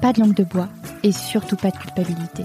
pas 0.00 0.12
de 0.12 0.20
langue 0.20 0.34
de 0.34 0.44
bois 0.44 0.68
et 1.02 1.12
surtout 1.12 1.56
pas 1.56 1.70
de 1.70 1.76
culpabilité. 1.76 2.44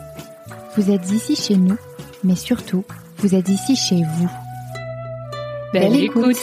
Vous 0.75 0.91
êtes 0.91 1.11
ici 1.11 1.35
chez 1.35 1.55
nous, 1.55 1.77
mais 2.23 2.35
surtout, 2.35 2.85
vous 3.17 3.35
êtes 3.35 3.49
ici 3.49 3.75
chez 3.75 4.03
vous. 4.03 4.29
Belle, 5.73 5.95
écoute. 5.95 6.37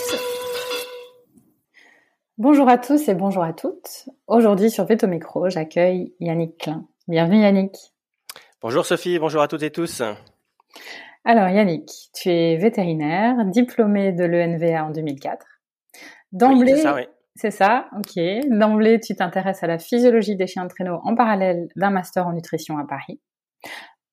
Bonjour 2.36 2.68
à 2.68 2.78
tous 2.78 3.08
et 3.08 3.14
bonjour 3.14 3.42
à 3.42 3.52
toutes. 3.52 4.08
Aujourd'hui 4.27 4.70
sur 4.70 4.84
Veto 4.84 5.06
Micro, 5.06 5.48
j'accueille 5.48 6.14
Yannick 6.20 6.58
Klein. 6.58 6.86
Bienvenue 7.08 7.42
Yannick. 7.42 7.77
Bonjour 8.62 8.86
Sophie, 8.86 9.18
bonjour 9.18 9.42
à 9.42 9.48
toutes 9.48 9.62
et 9.62 9.70
tous. 9.70 10.02
Alors 11.24 11.48
Yannick, 11.48 11.90
tu 12.14 12.30
es 12.30 12.56
vétérinaire, 12.56 13.44
diplômé 13.46 14.12
de 14.12 14.24
l'ENVA 14.24 14.84
en 14.84 14.90
2004. 14.90 15.44
D'emblée, 16.33 16.77
c'est 16.77 16.83
ça, 16.83 16.94
oui. 16.94 17.02
C'est 17.41 17.53
ça, 17.53 17.89
ok. 17.97 18.20
D'emblée, 18.48 18.98
tu 18.98 19.14
t'intéresses 19.14 19.62
à 19.62 19.69
la 19.69 19.78
physiologie 19.78 20.34
des 20.34 20.48
chiens 20.48 20.64
de 20.64 20.69
traîneau 20.69 20.98
en 21.05 21.14
parallèle 21.14 21.69
d'un 21.77 21.91
master 21.91 22.27
en 22.27 22.33
nutrition 22.33 22.78
à 22.78 22.84
Paris. 22.84 23.20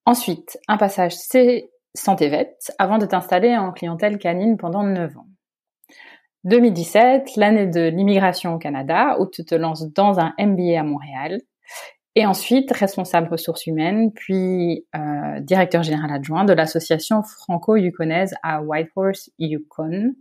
Ensuite, 0.06 0.60
un 0.68 0.78
passage 0.78 1.16
C 1.16 1.72
santé 1.96 2.30
vet 2.30 2.56
avant 2.78 3.00
de 3.00 3.08
t'installer 3.08 3.58
en 3.58 3.72
clientèle 3.72 4.20
canine 4.20 4.58
pendant 4.58 4.84
9 4.84 5.18
ans. 5.18 5.26
2017, 6.44 7.36
l'année 7.38 7.66
de 7.66 7.88
l'immigration 7.88 8.54
au 8.54 8.60
Canada, 8.60 9.18
où 9.20 9.26
tu 9.26 9.44
te 9.44 9.56
lances 9.56 9.92
dans 9.92 10.20
un 10.20 10.36
MBA 10.38 10.80
à 10.80 10.84
Montréal. 10.84 11.42
Et 12.14 12.28
ensuite, 12.28 12.72
responsable 12.72 13.30
ressources 13.30 13.66
humaines, 13.66 14.14
puis 14.14 14.86
euh, 14.96 15.40
directeur 15.40 15.82
général 15.82 16.14
adjoint 16.14 16.46
de 16.46 16.54
l'association 16.54 17.24
franco-yukonaise 17.24 18.36
à 18.44 18.62
Whitehorse, 18.62 19.32
Yukon. 19.40 20.14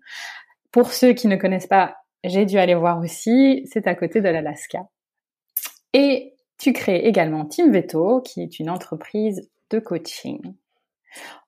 Pour 0.72 0.90
ceux 0.90 1.12
qui 1.12 1.28
ne 1.28 1.36
connaissent 1.36 1.66
pas 1.66 1.96
j'ai 2.24 2.46
dû 2.46 2.58
aller 2.58 2.74
voir 2.74 2.98
aussi, 2.98 3.66
c'est 3.70 3.86
à 3.86 3.94
côté 3.94 4.20
de 4.20 4.28
l'Alaska. 4.28 4.88
Et 5.92 6.34
tu 6.58 6.72
crées 6.72 7.00
également 7.04 7.44
Team 7.44 7.70
Veto, 7.70 8.20
qui 8.22 8.42
est 8.42 8.58
une 8.58 8.70
entreprise 8.70 9.50
de 9.70 9.78
coaching. 9.78 10.40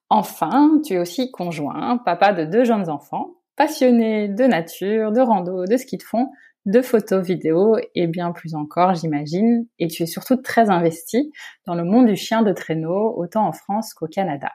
Enfin, 0.09 0.79
tu 0.85 0.93
es 0.93 0.99
aussi 0.99 1.31
conjoint, 1.31 1.97
papa 1.97 2.31
de 2.31 2.45
deux 2.45 2.63
jeunes 2.63 2.89
enfants, 2.89 3.35
passionné 3.55 4.29
de 4.29 4.45
nature, 4.45 5.11
de 5.11 5.19
rando, 5.19 5.65
de 5.65 5.77
ski 5.77 5.97
de 5.97 6.03
fond, 6.03 6.29
de 6.65 6.81
photos, 6.81 7.25
vidéos 7.25 7.77
et 7.95 8.07
bien 8.07 8.31
plus 8.31 8.55
encore, 8.55 8.93
j'imagine. 8.93 9.67
Et 9.79 9.87
tu 9.87 10.03
es 10.03 10.05
surtout 10.05 10.37
très 10.37 10.69
investi 10.69 11.31
dans 11.65 11.75
le 11.75 11.83
monde 11.83 12.07
du 12.07 12.15
chien 12.15 12.41
de 12.41 12.53
traîneau, 12.53 13.13
autant 13.17 13.47
en 13.47 13.53
France 13.53 13.93
qu'au 13.93 14.07
Canada. 14.07 14.51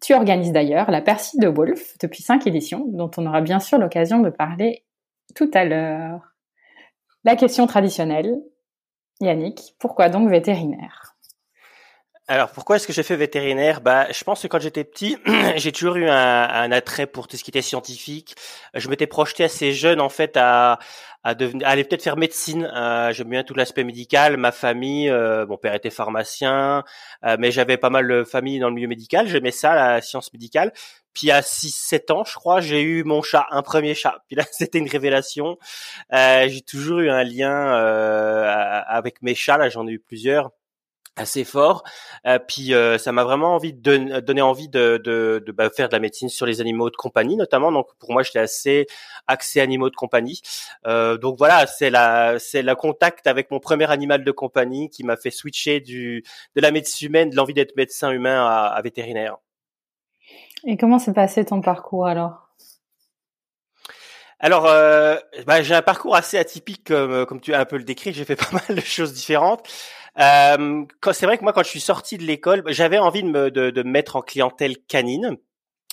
Tu 0.00 0.14
organises 0.14 0.52
d'ailleurs 0.52 0.90
la 0.90 1.00
Percy 1.00 1.38
de 1.38 1.48
Wolf 1.48 1.96
depuis 2.00 2.22
cinq 2.22 2.46
éditions, 2.46 2.86
dont 2.88 3.10
on 3.16 3.26
aura 3.26 3.40
bien 3.40 3.60
sûr 3.60 3.78
l'occasion 3.78 4.20
de 4.20 4.30
parler 4.30 4.84
tout 5.34 5.50
à 5.54 5.64
l'heure. 5.64 6.34
La 7.24 7.36
question 7.36 7.66
traditionnelle, 7.66 8.40
Yannick, 9.20 9.74
pourquoi 9.78 10.08
donc 10.08 10.30
vétérinaire? 10.30 11.16
Alors 12.28 12.50
pourquoi 12.50 12.76
est-ce 12.76 12.86
que 12.86 12.92
j'ai 12.92 13.02
fait 13.02 13.16
vétérinaire? 13.16 13.80
Bah, 13.80 14.06
je 14.12 14.22
pense 14.22 14.42
que 14.42 14.46
quand 14.46 14.60
j'étais 14.60 14.84
petit, 14.84 15.16
j'ai 15.56 15.72
toujours 15.72 15.96
eu 15.96 16.08
un, 16.08 16.12
un, 16.14 16.70
attrait 16.72 17.06
pour 17.06 17.26
tout 17.26 17.36
ce 17.36 17.42
qui 17.42 17.50
était 17.50 17.62
scientifique. 17.62 18.34
Je 18.74 18.88
m'étais 18.88 19.06
projeté 19.06 19.44
assez 19.44 19.72
jeune 19.72 20.00
en 20.00 20.10
fait 20.10 20.36
à, 20.36 20.78
à, 21.24 21.34
devenir, 21.34 21.66
aller 21.66 21.84
peut-être 21.84 22.02
faire 22.02 22.16
médecine. 22.16 22.70
Euh, 22.74 23.12
J'aime 23.12 23.30
bien 23.30 23.44
tout 23.44 23.54
l'aspect 23.54 23.84
médical. 23.84 24.36
Ma 24.36 24.52
famille, 24.52 25.08
euh, 25.08 25.46
mon 25.46 25.56
père 25.56 25.74
était 25.74 25.90
pharmacien, 25.90 26.84
euh, 27.24 27.36
mais 27.38 27.50
j'avais 27.50 27.76
pas 27.78 27.90
mal 27.90 28.06
de 28.06 28.24
famille 28.24 28.58
dans 28.58 28.68
le 28.68 28.74
milieu 28.74 28.88
médical. 28.88 29.26
J'aimais 29.26 29.50
ça, 29.50 29.74
la 29.74 30.02
science 30.02 30.32
médicale. 30.32 30.72
Puis 31.18 31.32
à 31.32 31.40
6-7 31.40 32.12
ans, 32.12 32.24
je 32.24 32.34
crois, 32.34 32.60
j'ai 32.60 32.80
eu 32.80 33.02
mon 33.02 33.22
chat, 33.22 33.46
un 33.50 33.62
premier 33.62 33.94
chat. 33.94 34.22
Puis 34.28 34.36
là, 34.36 34.44
c'était 34.52 34.78
une 34.78 34.88
révélation. 34.88 35.58
Euh, 36.12 36.46
j'ai 36.48 36.60
toujours 36.60 37.00
eu 37.00 37.10
un 37.10 37.24
lien 37.24 37.74
euh, 37.74 38.82
avec 38.86 39.20
mes 39.22 39.34
chats. 39.34 39.58
Là, 39.58 39.68
j'en 39.68 39.86
ai 39.88 39.92
eu 39.92 39.98
plusieurs 39.98 40.50
assez 41.18 41.44
fort. 41.44 41.84
Euh, 42.26 42.38
puis 42.38 42.74
euh, 42.74 42.98
ça 42.98 43.12
m'a 43.12 43.24
vraiment 43.24 43.54
envie 43.54 43.72
de 43.72 44.20
donner 44.20 44.42
envie 44.42 44.68
de, 44.68 45.00
de, 45.02 45.42
de 45.44 45.52
bah, 45.52 45.70
faire 45.70 45.88
de 45.88 45.94
la 45.94 46.00
médecine 46.00 46.28
sur 46.28 46.46
les 46.46 46.60
animaux 46.60 46.90
de 46.90 46.96
compagnie 46.96 47.36
notamment. 47.36 47.72
Donc 47.72 47.88
pour 47.98 48.12
moi 48.12 48.22
j'étais 48.22 48.38
assez 48.38 48.86
axé 49.26 49.60
animaux 49.60 49.90
de 49.90 49.96
compagnie. 49.96 50.40
Euh, 50.86 51.16
donc 51.18 51.36
voilà 51.38 51.66
c'est 51.66 51.90
la 51.90 52.38
c'est 52.38 52.62
le 52.62 52.74
contact 52.74 53.26
avec 53.26 53.50
mon 53.50 53.60
premier 53.60 53.90
animal 53.90 54.24
de 54.24 54.30
compagnie 54.30 54.90
qui 54.90 55.04
m'a 55.04 55.16
fait 55.16 55.30
switcher 55.30 55.80
du 55.80 56.24
de 56.56 56.60
la 56.60 56.70
médecine 56.70 57.08
humaine, 57.08 57.30
de 57.30 57.36
l'envie 57.36 57.54
d'être 57.54 57.76
médecin 57.76 58.10
humain 58.10 58.46
à, 58.46 58.66
à 58.66 58.82
vétérinaire. 58.82 59.36
Et 60.64 60.76
comment 60.76 60.98
s'est 60.98 61.12
passé 61.12 61.44
ton 61.44 61.60
parcours 61.60 62.06
alors? 62.06 62.48
Alors, 64.40 64.66
euh, 64.66 65.16
bah, 65.46 65.62
j'ai 65.62 65.74
un 65.74 65.82
parcours 65.82 66.14
assez 66.14 66.38
atypique, 66.38 66.84
comme, 66.84 67.26
comme 67.26 67.40
tu 67.40 67.54
as 67.54 67.60
un 67.60 67.64
peu 67.64 67.76
le 67.76 67.82
décrit. 67.82 68.12
J'ai 68.12 68.24
fait 68.24 68.36
pas 68.50 68.50
mal 68.52 68.76
de 68.76 68.80
choses 68.80 69.12
différentes. 69.12 69.68
Euh, 70.18 70.84
c'est 71.12 71.26
vrai 71.26 71.38
que 71.38 71.42
moi, 71.42 71.52
quand 71.52 71.62
je 71.62 71.68
suis 71.68 71.80
sorti 71.80 72.18
de 72.18 72.24
l'école, 72.24 72.62
j'avais 72.68 72.98
envie 72.98 73.22
de 73.22 73.28
me, 73.28 73.50
de, 73.50 73.70
de 73.70 73.82
mettre 73.82 74.16
en 74.16 74.22
clientèle 74.22 74.76
canine. 74.88 75.36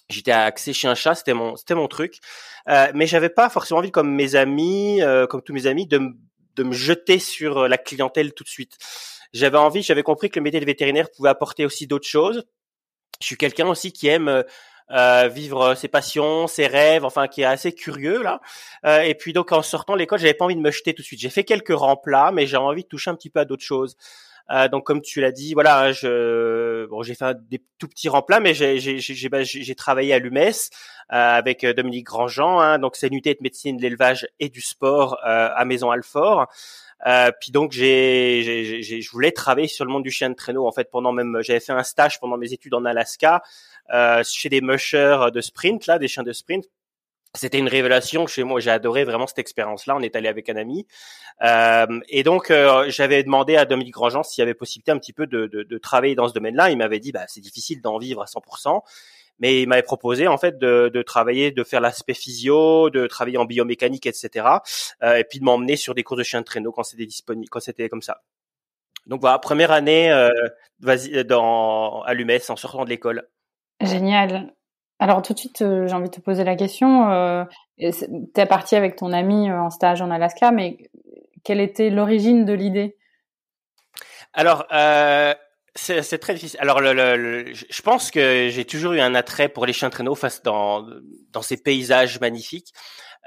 J'étais 0.10 0.32
axé 0.32 0.72
chez 0.72 0.88
un 0.88 0.96
chat, 0.96 1.16
c'était 1.16 1.34
mon, 1.34 1.56
c'était 1.56 1.76
mon 1.76 1.88
truc. 1.88 2.20
Euh, 2.70 2.92
mais 2.94 3.08
j'avais 3.08 3.30
pas 3.30 3.50
forcément 3.50 3.80
envie, 3.80 3.92
comme 3.92 4.14
mes 4.14 4.36
amis, 4.36 5.02
euh, 5.02 5.26
comme 5.28 5.42
tous 5.42 5.54
mes 5.54 5.66
amis, 5.68 5.88
de, 5.88 6.00
de 6.56 6.64
me 6.64 6.74
jeter 6.74 7.20
sur 7.20 7.68
la 7.68 7.78
clientèle 7.78 8.34
tout 8.34 8.44
de 8.44 8.50
suite. 8.50 8.78
J'avais 9.34 9.58
envie, 9.58 9.82
j'avais 9.82 10.04
compris 10.04 10.30
que 10.30 10.40
le 10.40 10.44
métier 10.44 10.60
de 10.60 10.66
vétérinaire 10.66 11.10
pouvait 11.12 11.30
apporter 11.30 11.66
aussi 11.66 11.88
d'autres 11.88 12.08
choses. 12.08 12.46
Je 13.20 13.26
suis 13.26 13.38
quelqu'un 13.38 13.68
aussi 13.68 13.92
qui 13.92 14.08
aime 14.08 14.44
euh, 14.92 15.28
vivre 15.28 15.76
ses 15.76 15.88
passions, 15.88 16.48
ses 16.48 16.68
rêves, 16.68 17.06
enfin 17.06 17.28
qui 17.28 17.42
est 17.42 17.46
assez 17.46 17.74
curieux 17.74 18.22
là. 18.22 18.40
Euh, 18.86 19.02
et 19.02 19.16
puis 19.16 19.34
donc 19.34 19.52
en 19.52 19.62
sortant 19.62 19.94
de 19.94 20.00
l'école, 20.00 20.20
j'avais 20.20 20.34
pas 20.34 20.46
envie 20.46 20.56
de 20.56 20.62
me 20.62 20.72
jeter 20.72 20.94
tout 20.94 21.02
de 21.02 21.06
suite. 21.06 21.20
J'ai 21.20 21.30
fait 21.30 21.44
quelques 21.44 21.76
remplats, 21.76 22.32
mais 22.32 22.46
j'ai 22.46 22.58
envie 22.58 22.84
de 22.84 22.88
toucher 22.88 23.10
un 23.10 23.16
petit 23.16 23.30
peu 23.30 23.40
à 23.40 23.46
d'autres 23.46 23.64
choses. 23.64 23.98
Euh, 24.52 24.68
donc 24.68 24.86
comme 24.86 25.02
tu 25.02 25.22
l'as 25.22 25.32
dit, 25.32 25.54
voilà, 25.54 25.92
je 25.92 26.86
bon, 26.88 27.02
j'ai 27.02 27.16
fait 27.16 27.36
des 27.50 27.62
tout 27.80 27.88
petits 27.88 28.10
remplats, 28.10 28.40
mais 28.40 28.54
j'ai 28.54 28.80
j'ai 28.80 29.00
j'ai 29.00 29.30
bah, 29.30 29.40
travaillé 29.76 30.14
à 30.14 30.20
l'UMES 30.20 30.52
euh, 31.12 31.16
avec 31.16 31.66
Dominique 31.66 32.06
Grandjean. 32.06 32.60
Hein, 32.60 32.80
donc 32.80 32.96
c'est 32.96 33.08
une 33.08 33.20
de 33.20 33.38
médecine 33.42 33.78
de 33.78 33.82
l'élevage 33.82 34.28
et 34.40 34.50
du 34.50 34.62
sport 34.62 35.18
euh, 35.26 35.50
à 35.56 35.66
Maison 35.66 35.90
Alfort. 35.92 36.48
Euh, 37.06 37.32
puis 37.40 37.52
donc 37.52 37.72
j'ai, 37.72 38.82
je 38.82 39.12
voulais 39.12 39.32
travailler 39.32 39.68
sur 39.68 39.86
le 39.86 39.92
monde 39.92 40.04
du 40.04 40.12
chien 40.12 40.30
de 40.30 40.36
traîneau 40.36 40.66
en 40.66 40.72
fait 40.72 40.90
pendant 40.90 41.12
même 41.12 41.40
j'avais 41.42 41.60
fait 41.60 41.74
un 41.74 41.84
stage 41.84 42.20
pendant 42.20 42.38
mes 42.38 42.54
études 42.54 42.74
en 42.74 42.86
Alaska 42.86 43.44
euh, 43.94 44.24
chez 44.24 44.50
des 44.50 44.62
mushers 44.62 45.28
de 45.34 45.42
sprint 45.42 45.88
là, 45.88 46.00
des 46.00 46.08
chiens 46.08 46.24
de 46.24 46.32
sprint. 46.32 46.66
C'était 47.36 47.60
une 47.60 47.68
révélation 47.68 48.28
chez 48.28 48.44
moi. 48.44 48.60
J'ai 48.60 48.72
adoré 48.72 49.04
vraiment 49.04 49.28
cette 49.28 49.40
expérience-là. 49.40 49.96
On 49.96 50.02
est 50.02 50.16
allé 50.16 50.28
avec 50.28 50.50
un 50.50 50.56
ami, 50.56 50.88
euh, 51.44 52.00
et 52.10 52.24
donc 52.24 52.52
euh, 52.52 52.86
j'avais 52.90 53.24
demandé 53.24 53.56
à 53.58 53.66
Dominique 53.66 53.94
Grandjean 53.94 54.24
s'il 54.24 54.42
y 54.42 54.44
avait 54.44 54.54
possibilité 54.54 54.92
un 54.92 54.98
petit 54.98 55.14
peu 55.14 55.28
de, 55.28 55.48
de, 55.48 55.64
de 55.64 55.78
travailler 55.78 56.16
dans 56.16 56.28
ce 56.28 56.34
domaine-là. 56.34 56.72
Il 56.72 56.78
m'avait 56.78 57.00
dit 57.00 57.12
bah 57.12 57.26
c'est 57.28 57.42
difficile 57.42 57.82
d'en 57.82 57.98
vivre 57.98 58.22
à 58.22 58.26
100% 58.26 58.82
mais 59.40 59.62
il 59.62 59.68
m'avait 59.68 59.84
proposé 59.84 60.28
en 60.28 60.38
fait 60.38 60.58
de, 60.58 60.90
de 60.94 61.02
travailler, 61.02 61.52
de 61.52 61.64
faire 61.64 61.82
l'aspect 61.82 62.14
physio, 62.14 62.90
de 62.90 63.08
travailler 63.08 63.38
en 63.38 63.46
biomécanique, 63.46 64.06
etc. 64.06 64.48
Euh, 65.04 65.18
et 65.18 65.24
puis 65.24 65.40
de 65.40 65.44
m'emmener 65.44 65.76
sur 65.76 65.94
des 65.94 66.04
cours 66.04 66.18
de 66.18 66.24
chiens 66.24 66.42
de 66.42 66.46
traîneau 66.46 66.72
quand 66.72 66.84
c'était 66.84 67.06
disponible, 67.06 67.50
quand 67.50 67.60
c'était 67.60 67.90
comme 67.90 68.02
ça. 68.02 68.22
Donc 69.08 69.22
voilà, 69.22 69.38
première 69.40 69.72
année 69.72 70.12
euh, 70.12 70.30
dans 70.80 72.02
à 72.02 72.14
l'UMES 72.14 72.50
en 72.50 72.56
sortant 72.56 72.86
de 72.86 72.90
l'école. 72.90 73.28
Génial. 73.82 74.54
Alors 75.00 75.22
tout 75.22 75.34
de 75.34 75.40
suite, 75.40 75.62
euh, 75.62 75.88
j'ai 75.88 75.94
envie 75.94 76.10
de 76.10 76.16
te 76.16 76.22
poser 76.22 76.44
la 76.44 76.56
question. 76.56 77.12
Euh, 77.12 77.44
tu 77.78 77.86
es 77.86 78.46
parti 78.46 78.76
avec 78.76 78.96
ton 78.96 79.12
ami 79.12 79.50
euh, 79.50 79.60
en 79.60 79.70
stage 79.70 80.02
en 80.02 80.10
Alaska, 80.10 80.52
mais 80.52 80.78
quelle 81.44 81.60
était 81.60 81.90
l'origine 81.90 82.46
de 82.46 82.54
l'idée? 82.54 82.96
Alors, 84.34 84.66
euh, 84.72 85.34
C'est 85.76 86.18
très 86.20 86.34
difficile. 86.34 86.60
Alors, 86.62 86.80
je 86.82 87.82
pense 87.82 88.10
que 88.10 88.48
j'ai 88.50 88.64
toujours 88.64 88.94
eu 88.94 89.02
un 89.02 89.14
attrait 89.14 89.50
pour 89.50 89.66
les 89.66 89.74
chiens 89.74 89.90
traîneaux 89.90 90.16
face 90.16 90.42
dans 90.42 90.86
dans 91.32 91.42
ces 91.42 91.58
paysages 91.58 92.22
magnifiques. 92.22 92.74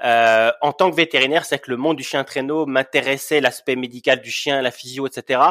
En 0.01 0.73
tant 0.73 0.89
que 0.89 0.95
vétérinaire, 0.95 1.45
c'est 1.45 1.59
que 1.59 1.69
le 1.69 1.77
monde 1.77 1.97
du 1.97 2.03
chien 2.03 2.23
traîneau 2.23 2.65
m'intéressait, 2.65 3.39
l'aspect 3.39 3.75
médical 3.75 4.21
du 4.21 4.31
chien, 4.31 4.63
la 4.63 4.71
physio, 4.71 5.05
etc. 5.05 5.41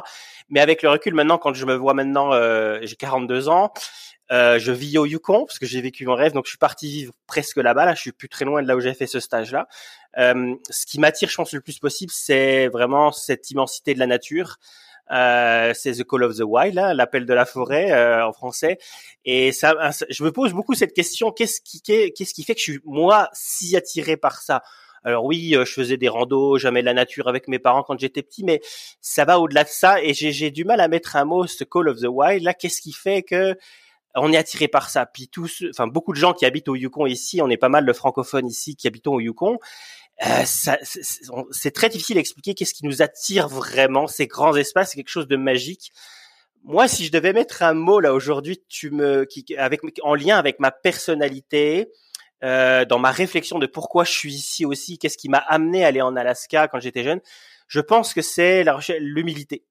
Mais 0.48 0.60
avec 0.60 0.82
le 0.82 0.90
recul, 0.90 1.14
maintenant, 1.14 1.38
quand 1.38 1.54
je 1.54 1.64
me 1.66 1.76
vois 1.76 1.94
maintenant, 1.94 2.32
j'ai 2.82 2.96
42 2.96 3.48
ans, 3.48 3.72
euh, 4.30 4.58
je 4.58 4.72
vis 4.72 4.98
au 4.98 5.06
Yukon 5.06 5.46
parce 5.46 5.58
que 5.58 5.66
j'ai 5.66 5.80
vécu 5.80 6.04
mon 6.06 6.14
rêve, 6.14 6.32
donc 6.32 6.44
je 6.44 6.50
suis 6.50 6.58
parti 6.58 6.88
vivre 6.90 7.12
presque 7.26 7.56
là-bas. 7.56 7.86
Là, 7.86 7.94
je 7.94 8.00
suis 8.00 8.12
plus 8.12 8.28
très 8.28 8.44
loin 8.44 8.62
de 8.62 8.68
là 8.68 8.76
où 8.76 8.80
j'ai 8.80 8.94
fait 8.94 9.06
ce 9.06 9.20
stage-là. 9.20 9.68
Euh, 10.18 10.54
ce 10.70 10.86
qui 10.86 11.00
m'attire, 11.00 11.28
je 11.28 11.34
pense, 11.34 11.52
le 11.52 11.60
plus 11.60 11.78
possible, 11.78 12.12
c'est 12.14 12.68
vraiment 12.68 13.12
cette 13.12 13.50
immensité 13.50 13.94
de 13.94 13.98
la 13.98 14.06
nature. 14.06 14.58
Euh, 15.10 15.72
c'est 15.74 15.92
The 15.92 16.04
Call 16.04 16.24
of 16.24 16.36
the 16.36 16.42
Wild, 16.42 16.74
l'appel 16.74 17.24
de 17.24 17.34
la 17.34 17.46
forêt 17.46 17.92
euh, 17.92 18.26
en 18.26 18.32
français. 18.32 18.78
Et 19.24 19.52
ça, 19.52 19.74
je 20.10 20.22
me 20.22 20.32
pose 20.32 20.52
beaucoup 20.52 20.74
cette 20.74 20.92
question 20.92 21.32
qu'est-ce 21.32 21.60
qui, 21.60 21.80
qu'est-ce 21.82 22.34
qui 22.34 22.42
fait 22.42 22.54
que 22.54 22.60
je 22.60 22.72
suis 22.72 22.80
moi 22.84 23.28
si 23.32 23.76
attiré 23.76 24.16
par 24.16 24.42
ça? 24.42 24.62
Alors 25.04 25.24
oui, 25.24 25.56
euh, 25.56 25.64
je 25.64 25.72
faisais 25.72 25.96
des 25.96 26.08
randos, 26.08 26.58
jamais 26.58 26.80
de 26.80 26.86
la 26.86 26.92
nature 26.92 27.28
avec 27.28 27.48
mes 27.48 27.58
parents 27.58 27.82
quand 27.82 27.98
j'étais 27.98 28.22
petit, 28.22 28.44
mais 28.44 28.60
ça 29.00 29.24
va 29.24 29.38
au-delà 29.38 29.64
de 29.64 29.68
ça 29.68 30.02
et 30.02 30.12
j'ai 30.12 30.50
du 30.50 30.64
mal 30.64 30.80
à 30.80 30.88
mettre 30.88 31.16
un 31.16 31.24
mot 31.24 31.46
ce 31.46 31.64
Call 31.64 31.88
of 31.88 32.00
the 32.00 32.08
Wild. 32.08 32.42
Là, 32.42 32.52
qu'est-ce 32.52 32.82
qui 32.82 32.92
fait 32.92 33.22
que 33.22 33.56
on 34.14 34.32
est 34.32 34.36
attiré 34.36 34.68
par 34.68 34.90
ça 34.90 35.06
Puis 35.06 35.28
tous, 35.28 35.64
enfin 35.70 35.86
beaucoup 35.86 36.12
de 36.12 36.18
gens 36.18 36.32
qui 36.32 36.46
habitent 36.46 36.68
au 36.68 36.76
Yukon 36.76 37.06
ici, 37.06 37.40
on 37.42 37.48
est 37.48 37.56
pas 37.56 37.68
mal 37.68 37.86
de 37.86 37.92
francophones 37.92 38.46
ici 38.46 38.76
qui 38.76 38.86
habitons 38.86 39.14
au 39.14 39.20
Yukon. 39.20 39.58
Euh, 40.26 40.44
c'est 40.44 41.70
très 41.70 41.88
difficile 41.88 42.16
d'expliquer 42.16 42.54
qu'est-ce 42.54 42.74
qui 42.74 42.86
nous 42.86 43.02
attire 43.02 43.48
vraiment 43.48 44.06
ces 44.06 44.26
grands 44.26 44.56
espaces, 44.56 44.90
c'est 44.90 44.96
quelque 44.96 45.10
chose 45.10 45.28
de 45.28 45.36
magique. 45.36 45.92
Moi, 46.64 46.88
si 46.88 47.04
je 47.04 47.12
devais 47.12 47.32
mettre 47.32 47.62
un 47.62 47.74
mot 47.74 48.00
là 48.00 48.12
aujourd'hui, 48.12 48.62
tu 48.68 48.90
me, 48.90 49.24
qui, 49.24 49.56
avec 49.56 49.80
en 50.02 50.14
lien 50.14 50.36
avec 50.36 50.58
ma 50.58 50.72
personnalité, 50.72 51.88
euh, 52.44 52.84
dans 52.84 52.98
ma 52.98 53.10
réflexion 53.10 53.58
de 53.58 53.66
pourquoi 53.66 54.04
je 54.04 54.12
suis 54.12 54.34
ici 54.34 54.64
aussi, 54.64 54.98
qu'est-ce 54.98 55.18
qui 55.18 55.28
m'a 55.28 55.38
amené 55.38 55.84
à 55.84 55.88
aller 55.88 56.02
en 56.02 56.16
Alaska 56.16 56.68
quand 56.68 56.80
j'étais 56.80 57.04
jeune, 57.04 57.20
je 57.68 57.80
pense 57.80 58.14
que 58.14 58.22
c'est 58.22 58.64
l'humilité. 58.98 59.64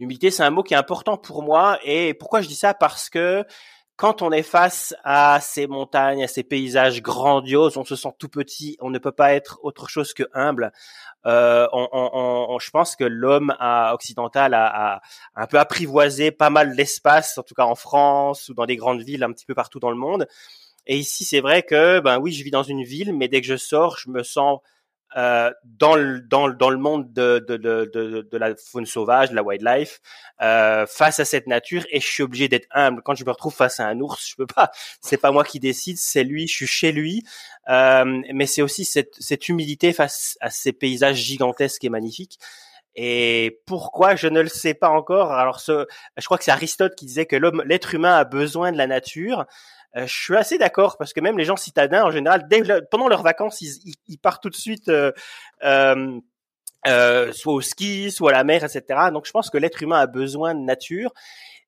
L'humilité, 0.00 0.30
c'est 0.30 0.42
un 0.42 0.50
mot 0.50 0.62
qui 0.62 0.74
est 0.74 0.78
important 0.78 1.16
pour 1.16 1.42
moi. 1.42 1.78
Et 1.84 2.14
pourquoi 2.14 2.40
je 2.40 2.48
dis 2.48 2.56
ça? 2.56 2.74
Parce 2.74 3.08
que 3.08 3.44
quand 3.96 4.22
on 4.22 4.32
est 4.32 4.42
face 4.42 4.92
à 5.04 5.38
ces 5.40 5.68
montagnes, 5.68 6.24
à 6.24 6.26
ces 6.26 6.42
paysages 6.42 7.00
grandioses, 7.00 7.76
on 7.76 7.84
se 7.84 7.94
sent 7.94 8.08
tout 8.18 8.28
petit, 8.28 8.76
on 8.80 8.90
ne 8.90 8.98
peut 8.98 9.12
pas 9.12 9.34
être 9.34 9.60
autre 9.62 9.88
chose 9.88 10.14
que 10.14 10.24
humble. 10.32 10.72
Euh, 11.26 11.68
on, 11.72 11.88
on, 11.92 12.58
je 12.58 12.70
pense 12.70 12.96
que 12.96 13.04
l'homme 13.04 13.54
occidental 13.92 14.52
a, 14.54 14.94
a, 14.96 15.00
un 15.36 15.46
peu 15.46 15.60
apprivoisé 15.60 16.32
pas 16.32 16.50
mal 16.50 16.74
d'espace, 16.74 17.38
en 17.38 17.44
tout 17.44 17.54
cas 17.54 17.64
en 17.64 17.76
France 17.76 18.48
ou 18.48 18.54
dans 18.54 18.66
des 18.66 18.76
grandes 18.76 19.02
villes 19.02 19.22
un 19.22 19.32
petit 19.32 19.46
peu 19.46 19.54
partout 19.54 19.78
dans 19.78 19.90
le 19.90 19.96
monde. 19.96 20.26
Et 20.86 20.98
ici, 20.98 21.24
c'est 21.24 21.40
vrai 21.40 21.62
que, 21.62 22.00
ben 22.00 22.18
oui, 22.18 22.32
je 22.32 22.42
vis 22.42 22.50
dans 22.50 22.62
une 22.62 22.82
ville, 22.82 23.14
mais 23.14 23.28
dès 23.28 23.40
que 23.40 23.46
je 23.46 23.56
sors, 23.56 23.96
je 23.98 24.10
me 24.10 24.22
sens 24.22 24.58
euh, 25.16 25.52
dans 25.64 25.94
le 25.94 26.20
dans 26.20 26.48
dans 26.48 26.70
le 26.70 26.76
monde 26.76 27.12
de 27.12 27.44
de, 27.46 27.56
de 27.56 27.90
de 27.92 28.22
de 28.22 28.36
la 28.38 28.54
faune 28.56 28.86
sauvage, 28.86 29.30
de 29.30 29.36
la 29.36 29.42
wildlife, 29.42 30.00
euh, 30.42 30.86
face 30.86 31.20
à 31.20 31.24
cette 31.24 31.46
nature, 31.46 31.84
et 31.90 32.00
je 32.00 32.06
suis 32.06 32.22
obligé 32.22 32.48
d'être 32.48 32.66
humble. 32.72 33.00
Quand 33.04 33.14
je 33.14 33.24
me 33.24 33.30
retrouve 33.30 33.54
face 33.54 33.78
à 33.78 33.86
un 33.86 34.00
ours, 34.00 34.28
je 34.28 34.34
peux 34.36 34.46
pas. 34.46 34.70
C'est 35.00 35.18
pas 35.18 35.30
moi 35.30 35.44
qui 35.44 35.60
décide, 35.60 35.98
c'est 35.98 36.24
lui. 36.24 36.48
Je 36.48 36.54
suis 36.54 36.66
chez 36.66 36.92
lui, 36.92 37.22
euh, 37.68 38.22
mais 38.32 38.46
c'est 38.46 38.62
aussi 38.62 38.84
cette 38.84 39.14
cette 39.20 39.48
humilité 39.48 39.92
face 39.92 40.36
à 40.40 40.50
ces 40.50 40.72
paysages 40.72 41.16
gigantesques 41.16 41.84
et 41.84 41.90
magnifiques. 41.90 42.38
Et 42.96 43.60
pourquoi 43.66 44.14
je 44.16 44.28
ne 44.28 44.40
le 44.40 44.48
sais 44.48 44.74
pas 44.74 44.88
encore. 44.88 45.32
Alors, 45.32 45.60
ce, 45.60 45.86
je 46.16 46.24
crois 46.24 46.38
que 46.38 46.44
c'est 46.44 46.52
Aristote 46.52 46.94
qui 46.94 47.06
disait 47.06 47.26
que 47.26 47.36
l'homme, 47.36 47.62
l'être 47.66 47.94
humain 47.94 48.14
a 48.14 48.24
besoin 48.24 48.70
de 48.72 48.78
la 48.78 48.86
nature. 48.86 49.46
Euh, 49.96 50.06
je 50.06 50.14
suis 50.14 50.36
assez 50.36 50.58
d'accord 50.58 50.96
parce 50.96 51.12
que 51.12 51.20
même 51.20 51.38
les 51.38 51.44
gens 51.44 51.56
citadins 51.56 52.04
en 52.04 52.10
général, 52.10 52.46
dès 52.48 52.62
pendant 52.90 53.08
leurs 53.08 53.22
vacances, 53.22 53.60
ils, 53.60 53.94
ils, 54.08 54.18
partent 54.18 54.42
tout 54.42 54.50
de 54.50 54.56
suite. 54.56 54.88
Euh, 54.88 55.12
euh, 55.64 56.20
euh, 56.86 57.32
soit 57.32 57.54
au 57.54 57.60
ski, 57.62 58.10
soit 58.10 58.30
à 58.30 58.34
la 58.34 58.44
mer, 58.44 58.62
etc. 58.62 59.08
Donc 59.12 59.26
je 59.26 59.30
pense 59.30 59.48
que 59.48 59.56
l'être 59.56 59.82
humain 59.82 60.00
a 60.00 60.06
besoin 60.06 60.54
de 60.54 60.60
nature, 60.60 61.14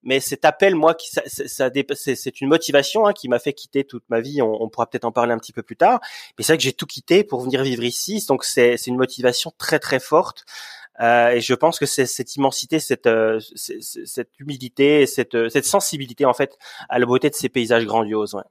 mais 0.02 0.20
cet 0.20 0.44
appel, 0.44 0.74
moi, 0.74 0.94
qui 0.94 1.08
ça, 1.10 1.22
ça, 1.26 1.70
c'est 1.94 2.40
une 2.42 2.48
motivation 2.48 3.06
hein, 3.06 3.14
qui 3.14 3.28
m'a 3.28 3.38
fait 3.38 3.54
quitter 3.54 3.84
toute 3.84 4.04
ma 4.10 4.20
vie. 4.20 4.42
On, 4.42 4.62
on 4.62 4.68
pourra 4.68 4.86
peut-être 4.86 5.06
en 5.06 5.12
parler 5.12 5.32
un 5.32 5.38
petit 5.38 5.54
peu 5.54 5.62
plus 5.62 5.76
tard, 5.76 6.00
mais 6.36 6.44
c'est 6.44 6.52
vrai 6.52 6.58
que 6.58 6.64
j'ai 6.64 6.74
tout 6.74 6.86
quitté 6.86 7.24
pour 7.24 7.40
venir 7.40 7.62
vivre 7.62 7.82
ici, 7.82 8.24
donc 8.28 8.44
c'est 8.44 8.76
une 8.86 8.96
motivation 8.96 9.52
très 9.56 9.78
très 9.78 10.00
forte. 10.00 10.44
Euh, 11.00 11.30
et 11.30 11.40
je 11.40 11.54
pense 11.54 11.78
que 11.78 11.86
c'est 11.86 12.06
cette 12.06 12.36
immensité, 12.36 12.78
cette, 12.78 13.06
euh, 13.06 13.38
cette 13.54 14.30
humilité, 14.38 15.06
cette, 15.06 15.34
euh, 15.34 15.48
cette 15.48 15.66
sensibilité 15.66 16.24
en 16.24 16.32
fait 16.32 16.56
à 16.88 16.98
la 16.98 17.06
beauté 17.06 17.28
de 17.28 17.34
ces 17.34 17.48
paysages 17.48 17.84
grandioses. 17.84 18.34
Ouais. 18.34 18.42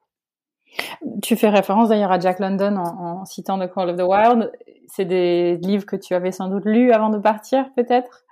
Tu 1.22 1.36
fais 1.36 1.50
référence 1.50 1.90
d'ailleurs 1.90 2.12
à 2.12 2.20
Jack 2.20 2.40
London 2.40 2.76
en, 2.76 3.22
en, 3.22 3.26
citant 3.26 3.58
The 3.58 3.72
Call 3.74 3.92
of 3.92 3.98
the 3.98 4.04
Wild. 4.04 4.52
C'est 4.88 5.06
des 5.06 5.58
livres 5.58 5.86
que 5.86 5.96
tu 5.96 6.14
avais 6.14 6.32
sans 6.32 6.48
doute 6.48 6.66
lus 6.66 6.92
avant 6.92 7.10
de 7.10 7.18
partir, 7.18 7.66
peut-être? 7.76 8.25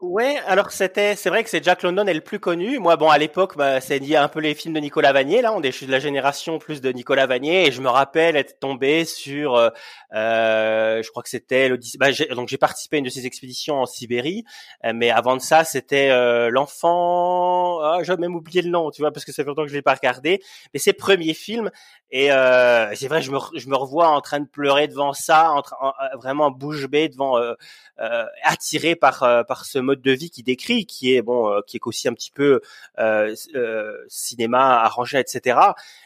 Ouais, 0.00 0.36
alors 0.46 0.70
c'était, 0.70 1.16
c'est 1.16 1.28
vrai 1.28 1.42
que 1.42 1.50
c'est 1.50 1.64
Jack 1.64 1.82
London 1.82 2.06
est 2.06 2.14
le 2.14 2.20
plus 2.20 2.38
connu. 2.38 2.78
Moi, 2.78 2.94
bon, 2.94 3.10
à 3.10 3.18
l'époque, 3.18 3.56
bah, 3.56 3.80
c'est 3.80 4.14
un 4.14 4.28
peu 4.28 4.38
les 4.38 4.54
films 4.54 4.74
de 4.74 4.78
Nicolas 4.78 5.12
Vanier. 5.12 5.42
Là, 5.42 5.52
on 5.52 5.60
est, 5.60 5.84
de 5.84 5.90
la 5.90 5.98
génération 5.98 6.60
plus 6.60 6.80
de 6.80 6.92
Nicolas 6.92 7.26
Vanier, 7.26 7.66
et 7.66 7.72
je 7.72 7.80
me 7.80 7.88
rappelle 7.88 8.36
être 8.36 8.60
tombé 8.60 9.04
sur, 9.04 9.56
euh, 9.56 9.70
euh 10.14 11.02
je 11.02 11.10
crois 11.10 11.24
que 11.24 11.28
c'était 11.28 11.68
bah, 11.98 12.10
donc 12.30 12.48
j'ai 12.48 12.58
participé 12.58 12.96
à 12.96 12.98
une 12.98 13.06
de 13.06 13.10
ces 13.10 13.26
expéditions 13.26 13.80
en 13.80 13.86
Sibérie, 13.86 14.44
euh, 14.84 14.92
mais 14.94 15.10
avant 15.10 15.34
de 15.34 15.42
ça, 15.42 15.64
c'était 15.64 16.10
euh, 16.10 16.48
l'enfant. 16.48 17.80
Ah, 17.82 17.98
j'ai 18.04 18.16
même 18.18 18.36
oublié 18.36 18.62
le 18.62 18.70
nom, 18.70 18.92
tu 18.92 19.02
vois, 19.02 19.10
parce 19.10 19.24
que 19.24 19.32
ça 19.32 19.42
fait 19.42 19.48
longtemps 19.48 19.64
que 19.64 19.68
je 19.70 19.74
l'ai 19.74 19.82
pas 19.82 19.94
regardé. 19.94 20.40
Mais 20.72 20.78
ses 20.78 20.92
premiers 20.92 21.34
films, 21.34 21.72
et 22.12 22.30
euh, 22.30 22.94
c'est 22.94 23.08
vrai, 23.08 23.20
je 23.20 23.32
me, 23.32 23.38
je 23.56 23.68
me 23.68 23.74
revois 23.74 24.10
en 24.10 24.20
train 24.20 24.38
de 24.38 24.46
pleurer 24.46 24.86
devant 24.86 25.12
ça, 25.12 25.50
en, 25.52 25.62
vraiment 26.18 26.52
bouche 26.52 26.86
bée 26.86 27.08
devant, 27.08 27.36
attiré 28.44 28.94
par 28.94 29.44
par 29.48 29.64
ce 29.64 29.80
mode 29.88 30.02
de 30.02 30.12
vie 30.12 30.30
qui 30.30 30.42
décrit, 30.42 30.86
qui 30.86 31.14
est 31.14 31.22
bon, 31.22 31.52
euh, 31.52 31.60
qui 31.66 31.76
est 31.76 31.80
aussi 31.84 32.08
un 32.08 32.14
petit 32.14 32.30
peu 32.30 32.60
euh, 32.98 33.34
euh, 33.54 33.92
cinéma 34.08 34.80
arrangé, 34.80 35.18
etc. 35.18 35.58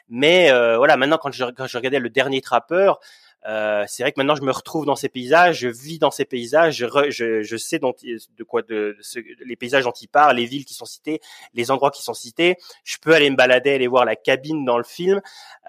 Mais 0.08 0.50
voilà, 0.76 0.96
maintenant 0.96 1.18
quand 1.18 1.32
je, 1.32 1.44
quand 1.56 1.66
je 1.66 1.76
regardais 1.76 1.98
le 1.98 2.10
dernier 2.10 2.40
trappeur, 2.40 3.00
euh, 3.48 3.84
c'est 3.88 4.02
vrai 4.02 4.12
que 4.12 4.20
maintenant 4.20 4.34
je 4.34 4.42
me 4.42 4.52
retrouve 4.52 4.86
dans 4.86 4.96
ces 4.96 5.08
paysages, 5.08 5.60
je 5.60 5.68
vis 5.68 5.98
dans 5.98 6.10
ces 6.10 6.24
paysages, 6.24 6.76
je, 6.76 6.86
je, 7.10 7.42
je 7.42 7.56
sais 7.56 7.78
de 7.78 8.44
quoi 8.44 8.62
de, 8.62 8.96
les 9.44 9.56
paysages 9.56 9.84
dont 9.84 9.92
il 9.92 10.08
parle, 10.08 10.36
les 10.36 10.46
villes 10.46 10.64
qui 10.64 10.74
sont 10.74 10.84
citées, 10.84 11.20
les 11.54 11.70
endroits 11.70 11.90
qui 11.90 12.02
sont 12.02 12.14
cités. 12.14 12.56
Je 12.84 12.98
peux 12.98 13.14
aller 13.14 13.30
me 13.30 13.36
balader, 13.36 13.70
aller 13.72 13.86
voir 13.86 14.04
la 14.04 14.16
cabine 14.16 14.64
dans 14.64 14.78
le 14.78 14.84
film. 14.84 15.20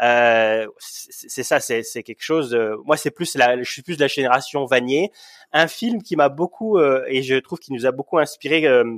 Euh, 0.01 0.67
c'est 0.79 1.43
ça, 1.43 1.59
c'est 1.59 2.03
quelque 2.03 2.23
chose. 2.23 2.55
moi, 2.85 2.97
c'est 2.97 3.11
plus 3.11 3.35
la, 3.35 3.61
je 3.61 3.71
suis 3.71 3.81
plus 3.81 3.95
de 3.95 4.01
la 4.01 4.07
génération 4.07 4.65
Vanier. 4.65 5.11
Un 5.51 5.67
film 5.67 6.01
qui 6.01 6.15
m'a 6.15 6.29
beaucoup 6.29 6.77
euh, 6.77 7.03
et 7.07 7.21
je 7.23 7.35
trouve 7.35 7.59
qu'il 7.59 7.73
nous 7.75 7.85
a 7.85 7.91
beaucoup 7.91 8.17
inspiré 8.17 8.65
euh, 8.65 8.97